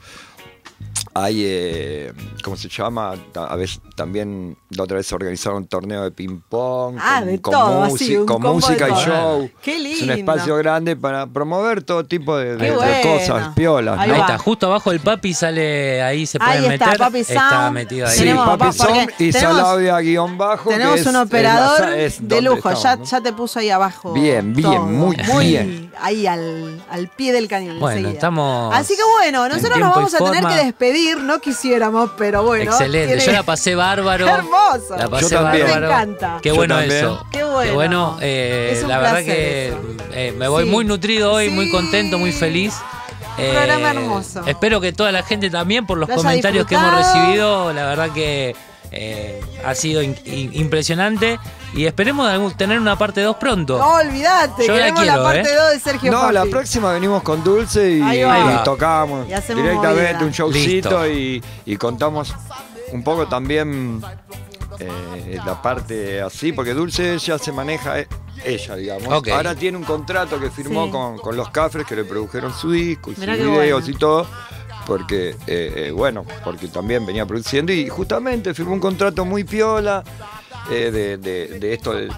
hay, 1.17 1.43
eh, 1.45 2.13
¿cómo 2.43 2.57
se 2.57 2.67
llama? 2.67 3.13
A 3.33 3.55
veces 3.55 3.79
también 3.95 4.57
la 4.69 4.83
otra 4.83 4.97
vez 4.97 5.13
organizaron 5.13 5.59
un 5.59 5.67
torneo 5.67 6.03
de 6.03 6.11
ping-pong, 6.11 6.97
Ah, 6.99 7.19
con, 7.19 7.27
de 7.29 7.41
con 7.41 7.53
todo, 7.53 7.79
un 7.87 8.25
con 8.25 8.41
música 8.41 8.89
y 8.89 8.93
show. 8.95 9.49
Qué 9.61 9.75
Es 9.77 10.01
un 10.01 10.07
lindo. 10.07 10.13
espacio 10.13 10.57
grande 10.57 10.97
para 10.97 11.25
promover 11.25 11.83
todo 11.83 12.03
tipo 12.03 12.35
de, 12.35 12.57
cosas, 13.01 13.55
piolas. 13.55 13.97
Ahí 13.97 14.09
¿no? 14.09 14.13
Ahí 14.15 14.19
va. 14.19 14.25
está, 14.25 14.37
justo 14.39 14.67
abajo 14.67 14.91
el 14.91 14.99
papi 14.99 15.33
sale 15.33 16.01
ahí, 16.01 16.25
se 16.25 16.37
Ahí 16.41 16.57
pueden 16.59 16.73
está, 16.73 16.85
meter. 16.87 16.99
Papi 16.99 17.19
Está 17.19 17.49
Sound. 17.49 17.73
metido 17.73 18.07
ahí. 18.07 18.13
Sí, 18.13 18.19
Tenemos- 18.19 18.57
Papi 18.57 18.73
Sound 18.77 19.11
y 19.19 19.31
Salaudia 19.31 19.99
guion 20.01 20.37
bajo. 20.37 20.69
que 20.69 20.75
Tenemos 20.75 20.95
es- 20.99 21.05
un 21.05 21.07
es 21.07 21.13
la 21.13 21.21
operador 21.23 21.89
es 21.93 22.27
de 22.27 22.41
lujo, 22.41 22.57
estamos, 22.57 22.83
ya, 22.83 22.95
¿no? 22.97 23.03
ya 23.05 23.21
te 23.21 23.31
puso 23.31 23.59
ahí 23.59 23.69
abajo. 23.69 24.11
Bien, 24.11 24.53
bien, 24.53 24.69
todo. 24.69 24.81
muy 24.85 25.15
bien. 25.47 25.91
Ahí 26.01 26.27
al, 26.27 26.83
al 26.89 27.07
pie 27.07 27.31
del 27.31 27.47
cañón. 27.47 27.79
Bueno, 27.79 27.95
enseguida. 27.99 28.15
estamos 28.15 28.75
Así 28.75 28.95
que 28.97 29.03
bueno, 29.17 29.45
en 29.45 29.51
nosotros 29.53 29.79
nos 29.79 29.95
vamos 29.95 30.13
a 30.13 30.17
tener 30.17 30.45
que 30.45 30.65
despedir. 30.65 31.04
Ir, 31.05 31.17
no 31.19 31.39
quisiéramos, 31.39 32.11
pero 32.17 32.43
bueno. 32.43 32.71
Excelente, 32.71 33.07
tiene- 33.15 33.25
yo 33.25 33.31
la 33.31 33.43
pasé 33.43 33.75
bárbaro. 33.75 34.25
Qué 34.25 34.31
hermoso. 34.31 34.97
La 34.97 35.07
pasé 35.09 35.29
Yo 35.29 35.41
también. 35.41 35.65
bárbaro. 35.67 35.87
Me 35.87 35.93
encanta. 35.93 36.39
Qué 36.41 36.49
Yo 36.49 36.55
bueno 36.55 36.75
también. 36.75 36.97
eso. 36.97 37.25
Qué 37.31 37.43
bueno. 37.43 38.17
eh, 38.21 38.71
Es 38.73 38.83
un 38.83 38.89
la 38.89 38.99
verdad 38.99 39.23
que 39.23 39.73
eh, 40.11 40.33
me 40.37 40.47
voy 40.47 40.63
Sí. 40.65 40.69
muy 40.69 40.85
nutrido 40.85 41.31
hoy, 41.33 41.49
muy 41.49 41.69
contento, 41.71 42.17
muy 42.17 42.31
feliz. 42.31 42.73
Eh, 43.37 43.51
programa 43.53 43.89
hermoso. 43.91 44.43
Espero 44.45 44.79
que 44.79 44.93
toda 44.93 45.11
la 45.11 45.21
gente 45.23 45.49
también, 45.49 45.85
por 45.85 45.97
los 45.97 46.07
Lo 46.07 46.15
comentarios 46.15 46.65
que 46.67 46.75
hemos 46.75 46.95
recibido, 46.95 47.73
la 47.73 47.85
verdad 47.85 48.09
que 48.11 48.55
eh, 48.95 49.39
ha 49.65 49.75
sido 49.75 50.01
in- 50.01 50.15
in- 50.25 50.53
impresionante. 50.53 51.39
Y 51.73 51.85
esperemos 51.85 52.55
tener 52.55 52.79
una 52.79 52.97
parte 52.97 53.21
2 53.21 53.35
pronto. 53.35 53.77
No, 53.77 53.95
olvídate, 53.95 54.65
Yo 54.65 54.73
la 54.73 54.79
queremos 54.79 55.05
la, 55.05 55.11
quiero, 55.13 55.23
parte 55.23 55.49
¿eh? 55.51 55.55
2 55.55 55.71
de 55.73 55.79
Sergio 55.81 56.11
No, 56.11 56.21
Papi. 56.21 56.33
la 56.33 56.45
próxima 56.45 56.93
venimos 56.93 57.21
con 57.21 57.43
Dulce 57.43 57.91
y, 57.91 58.01
tocamos 58.63 59.25
Y 59.25 59.33
directamente 59.53 60.13
movida. 60.13 60.19
un 60.25 60.31
showcito 60.31 61.07
y, 61.09 61.43
y 61.65 61.75
contamos 61.75 62.33
un 62.93 63.03
poco 63.03 63.27
también 63.27 64.01
eh, 64.79 65.37
la 65.45 65.61
parte 65.61 66.21
así, 66.21 66.51
porque 66.53 66.73
Dulce 66.73 67.17
ya 67.17 67.37
se 67.37 67.51
maneja 67.51 67.99
eh, 67.99 68.07
ella, 68.45 68.75
digamos. 68.75 69.07
Ahora 69.31 69.55
tiene 69.55 69.77
un 69.77 69.83
contrato 69.83 70.39
que 70.39 70.49
firmó 70.49 70.85
Sí. 70.85 70.91
con, 70.91 71.17
con 71.17 71.35
los 71.35 71.49
Cafres 71.49 71.85
que 71.85 71.95
le 71.95 72.03
produjeron 72.05 72.53
su 72.53 72.71
disco 72.71 73.11
y 73.11 73.15
sus 73.15 73.21
Mirá 73.21 73.35
qué 73.35 73.43
videos 73.45 73.81
bueno. 73.83 73.95
y 73.95 73.99
todo. 73.99 74.27
Porque, 74.85 75.29
eh, 75.47 75.73
eh, 75.87 75.91
bueno, 75.91 76.25
porque 76.43 76.67
también 76.67 77.05
venía 77.05 77.25
produciendo 77.25 77.71
y 77.73 77.87
justamente 77.89 78.53
firmó 78.53 78.73
un 78.73 78.79
contrato 78.79 79.25
muy 79.25 79.43
piola 79.43 80.03
eh, 80.71 80.91
de, 80.91 81.17
de- 81.17 81.59
de 81.59 81.73
esto, 81.73 81.93
de, 81.93 82.09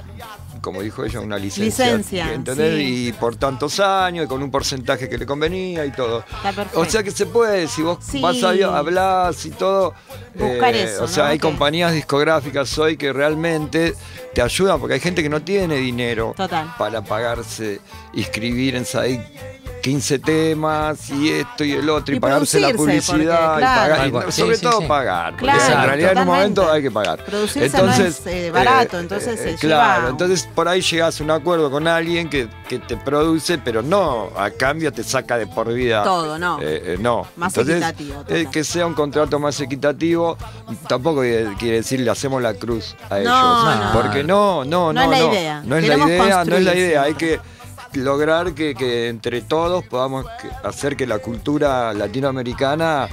como 0.61 0.81
dijo 0.81 1.05
ella, 1.05 1.21
una 1.21 1.37
licencia. 1.37 1.85
Licencia, 1.85 2.33
¿entendés? 2.33 2.75
sí. 2.77 3.07
Y 3.07 3.11
por 3.13 3.35
tantos 3.37 3.79
años 3.79 4.25
y 4.25 4.27
con 4.27 4.43
un 4.43 4.51
porcentaje 4.51 5.07
que 5.07 5.17
le 5.17 5.25
convenía 5.25 5.85
y 5.85 5.91
todo. 5.91 6.25
Está. 6.43 6.65
O 6.75 6.83
sea 6.85 7.03
que 7.03 7.11
se 7.11 7.25
puede, 7.25 7.67
si 7.67 7.81
vos 7.83 7.99
Sí. 8.01 8.19
vas 8.21 8.43
a 8.43 8.49
hablar 8.77 9.33
y 9.43 9.49
todo. 9.51 9.93
eh, 10.35 10.39
Buscar 10.43 10.75
eso, 10.75 11.03
O 11.05 11.07
sea, 11.07 11.23
¿no? 11.25 11.29
hay 11.29 11.39
compañías 11.39 11.93
discográficas 11.93 12.77
hoy 12.77 12.97
que 12.97 13.13
realmente 13.13 13.93
te 14.33 14.41
ayudan 14.41 14.79
porque 14.79 14.95
hay 14.95 14.99
gente 14.99 15.23
que 15.23 15.29
no 15.29 15.41
tiene 15.41 15.75
dinero 15.77 16.33
Total. 16.35 16.73
para 16.77 17.01
pagarse, 17.01 17.79
inscribir 18.13 18.75
en 18.75 18.85
SAIC 18.85 19.21
15 19.81 20.19
temas 20.19 21.09
y 21.09 21.29
esto 21.29 21.63
y 21.63 21.73
el 21.73 21.89
otro 21.89 22.13
y, 22.13 22.17
Y 22.17 22.19
pagarse 22.19 22.59
la 22.59 22.67
porque, 22.69 22.77
publicidad 22.77 23.57
y 23.57 23.61
pagar, 23.61 24.07
y 24.27 24.31
Sí, 24.31 24.41
sobre 24.41 24.55
sí, 24.57 24.61
todo 24.63 24.81
sí. 24.81 24.87
pagar. 24.87 25.31
porque 25.37 25.45
Claro, 25.45 25.73
en 25.75 25.83
realidad 25.87 26.11
en 26.13 26.17
un 26.19 26.25
momento 26.25 26.71
hay 26.71 26.81
que 26.81 26.91
pagar. 26.91 27.23
Producirse 27.23 27.77
no 27.81 27.93
es, 27.93 28.25
eh, 28.27 28.51
barato, 28.51 28.99
entonces 28.99 29.39
se 29.39 29.55
Claro, 29.55 29.99
lleva- 30.01 30.09
entonces 30.09 30.49
por 30.53 30.67
ahí 30.67 30.81
llegas 30.81 31.19
a 31.19 31.23
un 31.23 31.31
acuerdo 31.31 31.69
con 31.71 31.87
alguien 31.87 32.29
que, 32.29 32.47
que 32.67 32.79
te 32.79 32.97
produce, 32.97 33.57
pero 33.59 33.81
no 33.81 34.29
a 34.37 34.49
cambio 34.51 34.91
te 34.91 35.03
saca 35.03 35.37
de 35.37 35.47
por 35.47 35.71
vida. 35.73 36.03
Todo, 36.03 36.37
no. 36.37 36.59
Eh, 36.61 36.81
eh, 36.93 36.97
no. 36.99 37.27
Más 37.35 37.53
Entonces, 37.57 37.75
equitativo, 37.77 38.23
eh, 38.29 38.47
que 38.51 38.63
sea 38.63 38.85
un 38.85 38.93
contrato 38.93 39.39
más 39.39 39.59
equitativo, 39.61 40.37
tampoco 40.87 41.21
quiere 41.21 41.77
decir 41.77 41.99
le 41.99 42.11
hacemos 42.11 42.41
la 42.41 42.53
cruz 42.53 42.95
a 43.09 43.19
No, 43.19 43.19
ellos. 43.19 43.85
no. 43.85 43.91
Porque 43.93 44.23
no, 44.23 44.65
no, 44.65 44.91
No 44.91 44.93
no. 44.93 45.01
es 45.03 45.09
la 45.09 45.17
no. 45.25 45.33
idea. 45.33 45.61
No 45.65 45.75
es 45.77 45.87
la 45.87 45.95
idea, 45.97 46.43
no 46.45 46.55
es 46.55 46.63
la 46.63 46.75
idea. 46.75 47.01
Hay 47.03 47.13
que 47.13 47.39
lograr 47.93 48.53
que, 48.53 48.75
que 48.75 49.07
entre 49.09 49.41
todos 49.41 49.85
podamos 49.85 50.25
hacer 50.63 50.95
que 50.95 51.07
la 51.07 51.19
cultura 51.19 51.93
latinoamericana 51.93 53.07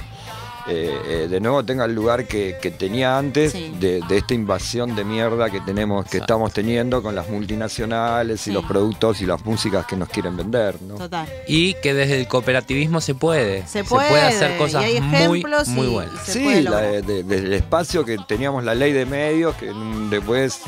eh, 0.67 0.97
eh, 1.07 1.27
de 1.29 1.39
nuevo 1.39 1.63
tenga 1.63 1.85
el 1.85 1.93
lugar 1.93 2.25
que, 2.25 2.57
que 2.59 2.71
tenía 2.71 3.19
antes 3.19 3.51
Sí. 3.51 3.71
de, 3.79 4.01
de 4.09 4.17
esta 4.17 4.33
invasión 4.33 4.95
de 4.95 5.03
mierda 5.03 5.51
que 5.51 5.61
tenemos, 5.61 6.05
que 6.05 6.17
Exacto. 6.17 6.23
estamos 6.23 6.53
teniendo 6.53 7.03
con 7.03 7.13
las 7.13 7.29
multinacionales 7.29 8.41
Sí. 8.41 8.49
y 8.49 8.53
los 8.53 8.65
productos 8.65 9.21
y 9.21 9.27
las 9.27 9.45
músicas 9.45 9.85
que 9.85 9.95
nos 9.95 10.09
quieren 10.09 10.35
vender, 10.35 10.81
¿no? 10.81 10.95
Total. 10.95 11.27
Y 11.47 11.75
que 11.83 11.93
desde 11.93 12.19
el 12.19 12.27
cooperativismo 12.27 12.99
se 12.99 13.13
puede. 13.13 13.67
Se 13.67 13.83
puede, 13.83 14.19
hacer 14.21 14.57
cosas 14.57 14.81
y 14.81 14.85
hay 14.85 15.01
muy, 15.01 15.39
ejemplos 15.39 15.67
muy 15.67 15.85
buenas. 15.87 16.15
Sí, 16.25 16.43
puede 16.43 16.63
la 16.63 16.69
lograr. 16.71 16.91
de- 16.91 17.01
de- 17.03 17.23
del 17.23 17.53
espacio 17.53 18.03
que 18.03 18.17
teníamos 18.27 18.63
la 18.63 18.73
ley 18.73 18.91
de 18.91 19.05
medios, 19.05 19.53
que 19.57 19.71
después 20.09 20.61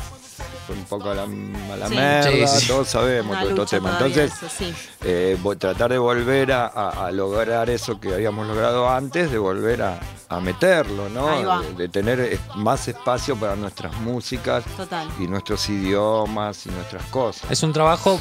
un 0.70 0.84
poco 0.84 1.10
a 1.10 1.14
la, 1.14 1.22
a 1.22 1.76
la 1.76 1.88
Sí. 1.88 1.94
merda, 1.94 2.46
Sí, 2.48 2.60
sí. 2.60 2.68
todos 2.68 2.88
sabemos 2.88 3.30
Una 3.32 3.40
todos 3.40 3.50
estos 3.52 3.72
lucha 3.72 3.76
temas. 3.76 3.92
Entonces, 4.00 4.32
eso, 4.32 4.46
sí. 4.58 4.74
eh, 5.04 5.36
tratar 5.58 5.90
de 5.90 5.98
volver 5.98 6.52
a, 6.52 6.66
a- 6.66 7.06
a 7.06 7.10
lograr 7.12 7.70
eso 7.70 7.98
que 8.00 8.12
habíamos 8.14 8.46
logrado 8.46 8.88
antes, 8.88 9.30
de 9.30 9.38
volver 9.38 9.82
a, 9.82 10.00
a 10.28 10.40
meterlo, 10.40 11.08
¿no? 11.08 11.60
De, 11.62 11.74
de 11.74 11.88
tener 11.88 12.38
más 12.56 12.86
espacio 12.88 13.34
para 13.36 13.56
nuestras 13.56 13.94
músicas 14.00 14.64
Total. 14.76 15.08
y 15.18 15.26
nuestros 15.26 15.68
idiomas 15.70 16.66
y 16.66 16.70
nuestras 16.70 17.02
cosas. 17.06 17.50
Es 17.50 17.62
un 17.62 17.72
trabajo 17.72 18.20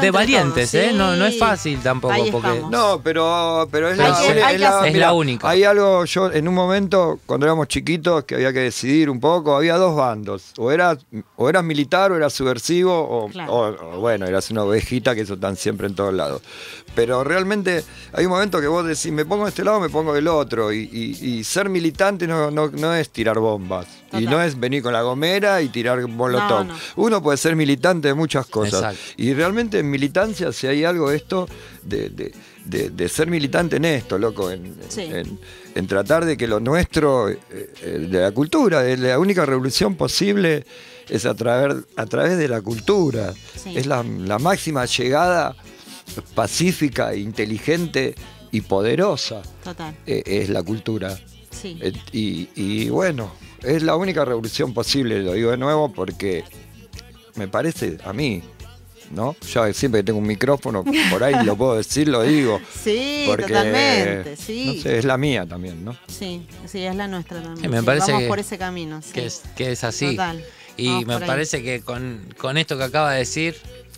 de 0.00 0.10
valientes, 0.10 0.72
todos, 0.72 0.84
¿eh? 0.84 0.92
No, 0.92 1.16
no 1.16 1.24
es 1.26 1.38
fácil 1.38 1.80
tampoco. 1.80 2.12
Ahí 2.14 2.30
porque 2.30 2.48
estamos. 2.48 2.70
No, 2.70 3.00
pero, 3.02 3.66
pero 3.70 3.88
es, 3.88 3.96
Pero 3.96 4.08
la, 4.10 4.14
sí. 4.16 4.26
es 4.26 4.36
la- 4.36 4.46
Hay 4.46 4.54
es 4.54 4.60
que 4.60 4.64
la- 4.64 4.76
hacer. 4.76 4.86
Es 4.88 4.92
mira, 4.94 5.06
la 5.06 5.12
única. 5.14 5.48
Hay 5.48 5.64
algo, 5.64 6.04
yo 6.04 6.30
en 6.32 6.48
un 6.48 6.54
momento, 6.54 7.18
cuando 7.26 7.46
éramos 7.46 7.68
chiquitos, 7.68 8.24
que 8.24 8.34
había 8.34 8.52
que 8.52 8.60
decidir 8.60 9.08
un 9.08 9.18
poco, 9.20 9.56
había 9.56 9.76
dos 9.76 9.96
bandos. 9.96 10.52
O 10.58 10.70
eras, 10.70 10.98
o 11.36 11.48
eras 11.48 11.64
militar 11.64 11.77
o 11.86 12.16
eras 12.16 12.32
subversivo, 12.32 12.92
o, 12.98 13.28
Claro. 13.28 13.52
o- 13.52 13.96
o, 13.96 14.00
bueno, 14.00 14.26
eras 14.26 14.50
una 14.50 14.64
ovejita, 14.64 15.14
que 15.14 15.20
eso 15.22 15.34
están 15.34 15.56
siempre 15.56 15.86
en 15.86 15.94
todos 15.94 16.12
lados. 16.12 16.42
Pero 16.94 17.22
realmente 17.22 17.84
hay 18.12 18.24
un 18.24 18.32
momento 18.32 18.60
que 18.60 18.66
vos 18.66 18.84
decís, 18.84 19.12
me 19.12 19.24
pongo 19.24 19.44
de 19.44 19.50
este 19.50 19.62
lado, 19.64 19.78
me 19.80 19.88
pongo 19.88 20.12
del 20.14 20.26
otro. 20.28 20.72
Y, 20.72 20.88
y- 20.92 21.26
y 21.38 21.44
ser 21.44 21.68
militante 21.68 22.26
no, 22.26 22.50
no, 22.50 22.68
no 22.68 22.94
es 22.94 23.10
tirar 23.10 23.38
bombas. 23.38 23.86
Y 24.08 24.10
Total. 24.24 24.24
no 24.30 24.42
es 24.42 24.58
venir 24.58 24.82
con 24.82 24.92
la 24.94 25.02
gomera 25.02 25.60
y 25.62 25.68
tirar 25.68 26.00
molotov. 26.08 26.64
No, 26.66 26.72
no. 26.72 26.78
Uno 26.96 27.22
puede 27.22 27.36
ser 27.36 27.54
militante 27.54 28.08
de 28.08 28.14
muchas 28.14 28.46
cosas. 28.46 28.80
Exacto. 28.96 29.00
Y 29.22 29.34
realmente 29.34 29.78
en 29.80 29.90
militancia, 29.90 30.50
si 30.52 30.66
hay 30.66 30.82
algo 30.84 31.10
de 31.10 31.16
esto, 31.18 31.46
de, 31.82 32.08
de- 32.08 32.32
de- 32.64 32.90
de 32.90 33.08
ser 33.08 33.28
militante 33.28 33.76
en 33.76 33.84
esto, 33.84 34.18
loco, 34.18 34.50
en, 34.50 34.74
Sí. 34.88 35.02
en- 35.02 35.38
en 35.74 35.86
tratar 35.86 36.24
de 36.24 36.36
que 36.36 36.46
lo 36.48 36.58
nuestro, 36.58 37.28
eh, 37.28 37.38
eh, 37.50 38.06
de 38.10 38.20
la 38.22 38.32
cultura, 38.32 38.82
de 38.82 38.96
la 38.96 39.18
única 39.18 39.44
revolución 39.46 39.94
posible 39.94 40.64
es 41.08 41.26
a 41.26 41.34
través, 41.34 41.84
a 41.96 42.06
través 42.06 42.38
de 42.38 42.48
la 42.48 42.60
cultura. 42.60 43.32
Sí. 43.56 43.76
Es 43.76 43.86
la, 43.86 44.02
la 44.02 44.38
máxima 44.38 44.84
llegada 44.86 45.54
pacífica, 46.34 47.14
inteligente 47.14 48.14
y 48.50 48.60
poderosa, 48.62 49.42
Total. 49.62 49.94
eh, 50.06 50.22
es 50.26 50.48
la 50.48 50.62
cultura. 50.62 51.18
Sí. 51.50 51.78
Eh, 51.80 51.92
y, 52.12 52.48
y 52.54 52.88
bueno, 52.88 53.32
es 53.62 53.82
la 53.82 53.96
única 53.96 54.24
revolución 54.24 54.72
posible, 54.72 55.22
lo 55.22 55.32
digo 55.32 55.50
de 55.50 55.56
nuevo, 55.58 55.92
porque 55.92 56.44
me 57.34 57.48
parece 57.48 57.98
a 58.04 58.12
mí, 58.12 58.42
¿no? 59.10 59.36
Yo 59.52 59.72
siempre 59.72 60.00
que 60.00 60.04
tengo 60.06 60.18
un 60.18 60.26
micrófono, 60.26 60.84
por 61.10 61.22
ahí 61.24 61.44
lo 61.44 61.56
puedo 61.56 61.76
decir, 61.76 62.08
lo 62.08 62.22
digo. 62.22 62.60
Sí, 62.84 63.24
porque, 63.26 63.44
totalmente, 63.48 64.36
sí. 64.36 64.64
No 64.76 64.82
sé, 64.82 64.98
es 64.98 65.04
la 65.04 65.18
mía 65.18 65.46
también, 65.46 65.84
¿no? 65.84 65.96
Sí, 66.06 66.46
sí, 66.66 66.82
es 66.84 66.94
la 66.96 67.06
nuestra 67.08 67.42
también. 67.42 67.62
Sí, 67.64 67.68
me 67.68 67.80
sí, 67.80 67.86
parece 67.86 68.12
Vamos 68.12 68.22
que- 68.22 68.28
por 68.28 68.38
ese 68.38 68.56
camino. 68.58 69.02
sí. 69.02 69.12
que 69.12 69.26
es, 69.26 69.42
que 69.56 69.72
es 69.72 69.84
así. 69.84 70.10
Total. 70.12 70.44
Y 70.78 71.04
Vamos 71.04 71.20
me 71.20 71.26
parece 71.26 71.62
que 71.62 71.80
con, 71.82 72.20
con 72.38 72.56
esto 72.56 72.78
que 72.78 72.84
acaba 72.84 73.12
de 73.12 73.18
decir, 73.18 73.56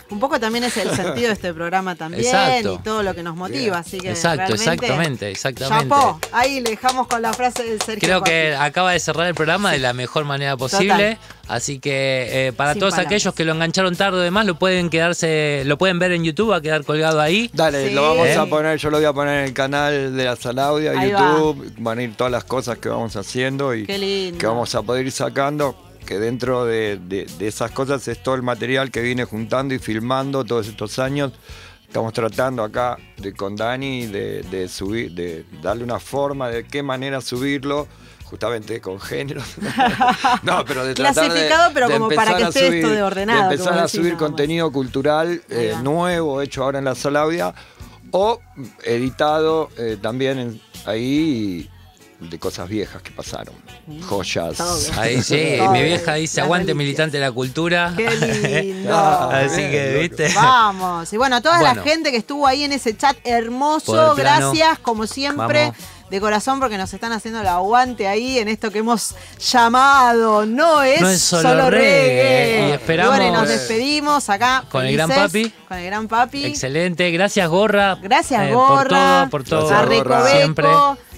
Un 0.09 0.19
poco 0.19 0.39
también 0.41 0.63
es 0.65 0.75
el 0.77 0.89
sentido 0.95 1.27
de 1.27 1.33
este 1.33 1.53
programa 1.53 1.95
también 1.95 2.25
Exacto. 2.25 2.73
y 2.79 2.83
todo 2.83 3.01
lo 3.03 3.13
que 3.15 3.23
nos 3.23 3.35
motiva, 3.37 3.77
así 3.77 3.97
que 3.99 4.09
Exacto, 4.09 4.55
exactamente, 4.55 5.29
exactamente. 5.31 5.87
Chapó, 5.87 6.19
ahí 6.33 6.59
le 6.59 6.71
dejamos 6.71 7.07
con 7.07 7.21
la 7.21 7.31
frase 7.33 7.63
del 7.63 7.81
Sergio 7.81 8.01
creo 8.05 8.21
que 8.23 8.53
acaba 8.55 8.91
de 8.91 8.99
cerrar 8.99 9.27
el 9.27 9.35
programa 9.35 9.71
de 9.71 9.79
la 9.79 9.93
mejor 9.93 10.25
manera 10.25 10.57
posible. 10.57 11.17
Así 11.47 11.79
que 11.79 12.47
eh, 12.47 12.53
para 12.53 12.73
Sin 12.73 12.79
todos 12.79 12.91
palabras. 12.93 13.07
aquellos 13.11 13.33
que 13.35 13.43
lo 13.45 13.51
engancharon 13.53 13.95
tarde 13.95 14.17
o 14.17 14.21
demás, 14.21 14.45
lo 14.45 14.57
pueden 14.57 14.89
quedarse, 14.89 15.63
lo 15.65 15.77
pueden 15.77 15.99
ver 15.99 16.13
en 16.13 16.23
YouTube, 16.23 16.51
va 16.51 16.57
a 16.57 16.61
quedar 16.61 16.83
colgado 16.85 17.19
ahí. 17.21 17.49
Dale, 17.53 17.89
Sí. 17.89 17.93
lo 17.93 18.01
vamos 18.03 18.27
¿Eh? 18.27 18.35
a 18.37 18.45
poner, 18.45 18.77
yo 18.79 18.89
lo 18.89 18.97
voy 18.97 19.05
a 19.05 19.11
poner 19.13 19.39
en 19.39 19.45
el 19.45 19.53
canal 19.53 20.15
de 20.15 20.23
la 20.25 20.35
Salaudia, 20.37 20.91
Ahí 20.91 21.11
YouTube, 21.11 21.73
van 21.77 21.99
a 21.99 22.03
ir 22.03 22.15
todas 22.15 22.31
las 22.31 22.45
cosas 22.45 22.77
que 22.79 22.87
vamos 22.89 23.15
haciendo 23.17 23.75
y 23.75 23.85
Qué 23.85 23.97
lindo. 23.97 24.37
que 24.39 24.45
vamos 24.47 24.73
a 24.75 24.81
poder 24.81 25.05
ir 25.05 25.11
sacando, 25.11 25.75
que 26.11 26.19
dentro 26.19 26.65
de, 26.65 26.97
de- 27.01 27.23
de 27.39 27.47
esas 27.47 27.71
cosas 27.71 28.05
es 28.09 28.21
todo 28.21 28.35
el 28.35 28.41
material 28.41 28.91
que 28.91 28.99
viene 29.01 29.23
juntando 29.23 29.73
y 29.73 29.79
filmando 29.79 30.43
todos 30.43 30.67
estos 30.67 30.99
años. 30.99 31.31
Estamos 31.87 32.11
tratando 32.11 32.65
acá 32.65 32.97
de 33.15 33.31
con 33.33 33.55
Dani 33.55 34.07
de, 34.07 34.41
de 34.43 34.67
subir, 34.67 35.13
de 35.13 35.45
darle 35.61 35.85
una 35.85 36.01
forma 36.01 36.49
de 36.49 36.65
qué 36.65 36.83
manera 36.83 37.21
subirlo, 37.21 37.87
justamente 38.25 38.81
con 38.81 38.99
género. 38.99 39.41
no, 40.43 40.65
pero 40.65 40.83
de 40.83 40.95
tratar 40.95 41.23
de- 41.23 41.29
Clasificado, 41.29 41.71
pero 41.73 41.87
de 41.87 41.93
como 41.93 42.09
para 42.09 42.35
que 42.35 42.43
esté 42.43 42.59
esto 42.77 42.87
subir- 42.89 42.95
de 42.95 43.03
ordenado, 43.03 43.47
De 43.47 43.55
empezar 43.55 43.73
a 43.73 43.83
decís, 43.83 43.91
subir 43.91 44.17
contenido 44.17 44.69
cultural 44.69 45.41
eh, 45.49 45.75
nuevo, 45.81 46.41
hecho 46.41 46.65
ahora 46.65 46.79
en 46.79 46.85
la 46.85 46.95
Salaudia, 46.95 47.53
o 48.11 48.41
editado 48.83 49.69
eh, 49.77 49.97
también 50.01 50.39
en- 50.39 50.61
ahí 50.85 51.69
de 52.19 52.37
cosas 52.37 52.67
viejas 52.67 53.01
que 53.01 53.11
pasaron. 53.11 53.55
Joyas. 53.99 54.91
Ahí 54.97 55.21
sí, 55.21 55.55
Todo. 55.57 55.71
mi 55.71 55.83
vieja 55.83 56.13
dice 56.15 56.37
Las 56.39 56.45
aguante 56.45 56.73
militante 56.73 57.17
de 57.17 57.21
la 57.25 57.31
cultura. 57.31 57.93
Qué 57.97 58.09
lindo. 58.63 58.95
Así 58.97 59.57
que, 59.61 59.97
viste. 60.07 60.31
Vamos. 60.35 61.11
Y 61.11 61.17
bueno, 61.17 61.35
a 61.37 61.41
toda 61.41 61.59
Bueno. 61.59 61.75
la 61.75 61.83
gente 61.83 62.11
que 62.11 62.17
estuvo 62.17 62.47
ahí 62.47 62.63
en 62.63 62.71
ese 62.71 62.95
chat 62.95 63.17
hermoso, 63.23 63.87
Poder 63.93 64.13
plano. 64.23 64.51
gracias, 64.53 64.79
como 64.79 65.07
siempre. 65.07 65.63
Vamos. 65.65 65.77
De 66.11 66.19
corazón, 66.19 66.59
porque 66.59 66.77
nos 66.77 66.93
están 66.93 67.13
haciendo 67.13 67.39
el 67.39 67.47
aguante 67.47 68.05
ahí 68.05 68.37
en 68.37 68.49
esto 68.49 68.69
que 68.69 68.79
hemos 68.79 69.15
llamado 69.39 70.45
No 70.45 70.81
es, 70.83 70.99
No 70.99 71.07
es 71.09 71.21
solo 71.21 71.69
reggae. 71.69 72.67
Y 72.67 72.71
esperamos- 72.73 73.15
bueno, 73.15 73.29
y 73.29 73.31
nos 73.39 73.47
despedimos 73.47 74.29
acá. 74.29 74.65
Con 74.69 74.85
el 74.85 74.93
gran 74.97 75.07
papi. 75.09 75.53
Con 75.69 75.77
el 75.77 75.85
gran 75.85 76.07
papi. 76.09 76.47
Excelente, 76.47 77.09
gracias 77.11 77.47
Gorra. 77.47 77.95
Gracias, 78.01 78.43
eh, 78.49 78.53
Gorra. 78.53 79.27
Por 79.31 79.43
todo, 79.45 79.61
por 79.61 79.69
todo. 79.69 79.73
a 79.73 79.85
Gracias, 79.85 80.03
Gorra. 80.03 80.27
Siempre. 80.31 80.67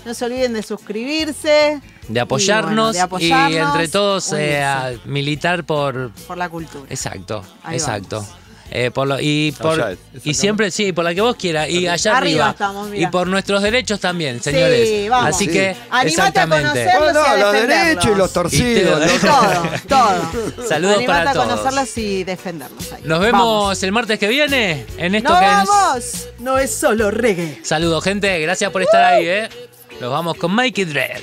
No 0.05 0.13
se 0.13 0.25
olviden 0.25 0.53
de 0.53 0.61
suscribirse. 0.61 1.81
De 2.07 2.19
apoyarnos, 2.19 2.71
Y, 2.73 2.75
bueno, 2.75 2.91
de 2.93 3.01
apoyarnos, 3.01 3.51
y 3.51 3.57
entre 3.57 3.88
todos 3.88 4.34
eh, 4.34 4.61
a 4.63 4.91
militar 5.05 5.63
por... 5.63 6.11
por 6.27 6.38
la 6.38 6.49
cultura. 6.49 6.85
Exacto, 6.89 7.43
Ahí 7.63 7.75
exacto. 7.77 8.17
vamos. 8.21 8.35
Eh, 8.75 8.89
por 8.89 9.05
lo- 9.07 9.19
y 9.19 9.51
por 9.51 9.73
Allá, 9.73 9.91
y 9.91 9.93
exactamente. 9.93 10.34
siempre 10.34 10.71
sí 10.71 10.93
por 10.93 11.03
la 11.03 11.13
que 11.13 11.21
vos 11.21 11.35
quieras 11.35 11.69
y 11.69 11.85
allá 11.88 12.17
Arriba 12.17 12.47
arriba, 12.47 12.49
estamos, 12.51 12.89
y 12.95 13.05
por 13.05 13.27
nuestros 13.27 13.61
derechos 13.61 13.99
también 13.99 14.41
señores 14.41 14.89
Sí, 14.89 15.09
vamos. 15.09 15.30
así 15.35 15.45
Sí. 15.45 15.51
que 15.51 15.69
Animate 15.91 15.91
a 15.91 16.01
exactamente 16.07 16.69
conocerlos 16.69 17.13
No, 17.13 17.21
y 17.21 17.25
a 17.25 17.38
no, 17.38 17.43
los 17.43 17.53
derechos 17.67 18.05
y 18.05 18.15
los 18.17 18.34
torcidos. 18.34 19.05
Y 19.05 19.09
te- 19.19 19.27
Todo, 19.27 19.63
todo. 19.88 20.67
Saludos 20.67 20.97
Animate 20.97 21.05
para 21.05 21.30
a 21.30 21.34
todos. 21.34 21.45
conocerlos 21.49 21.97
y 21.99 22.23
defenderlos. 22.23 22.93
ahí. 22.93 23.01
nos 23.05 23.19
vemos 23.19 23.41
Vamos. 23.41 23.84
el 23.84 23.91
martes 23.91 24.17
que 24.17 24.27
viene 24.27 24.85
en 24.97 25.15
esto 25.15 25.30
¡Nos 25.30 25.39
que 25.39 25.45
es 25.45 25.51
vamos! 25.67 26.27
No 26.39 26.57
es 26.57 26.73
solo 26.73 27.11
reggae. 27.11 27.59
saludos 27.63 28.03
gente 28.03 28.39
gracias 28.39 28.71
por 28.71 28.81
estar 28.81 29.03
ahí 29.03 29.25
eh 29.27 29.49
nos 29.99 30.11
vamos 30.11 30.38
con 30.38 30.56
Mikey 30.56 30.86
Dread 30.86 31.22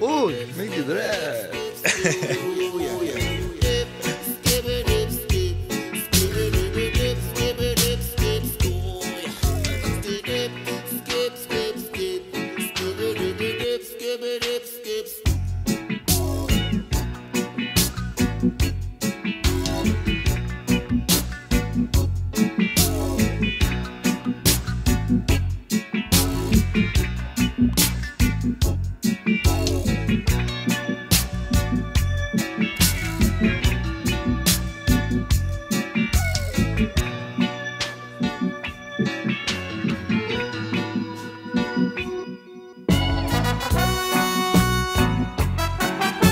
Uy, 0.00 0.34
Mickey 0.56 0.80
Dredd. 0.80 1.50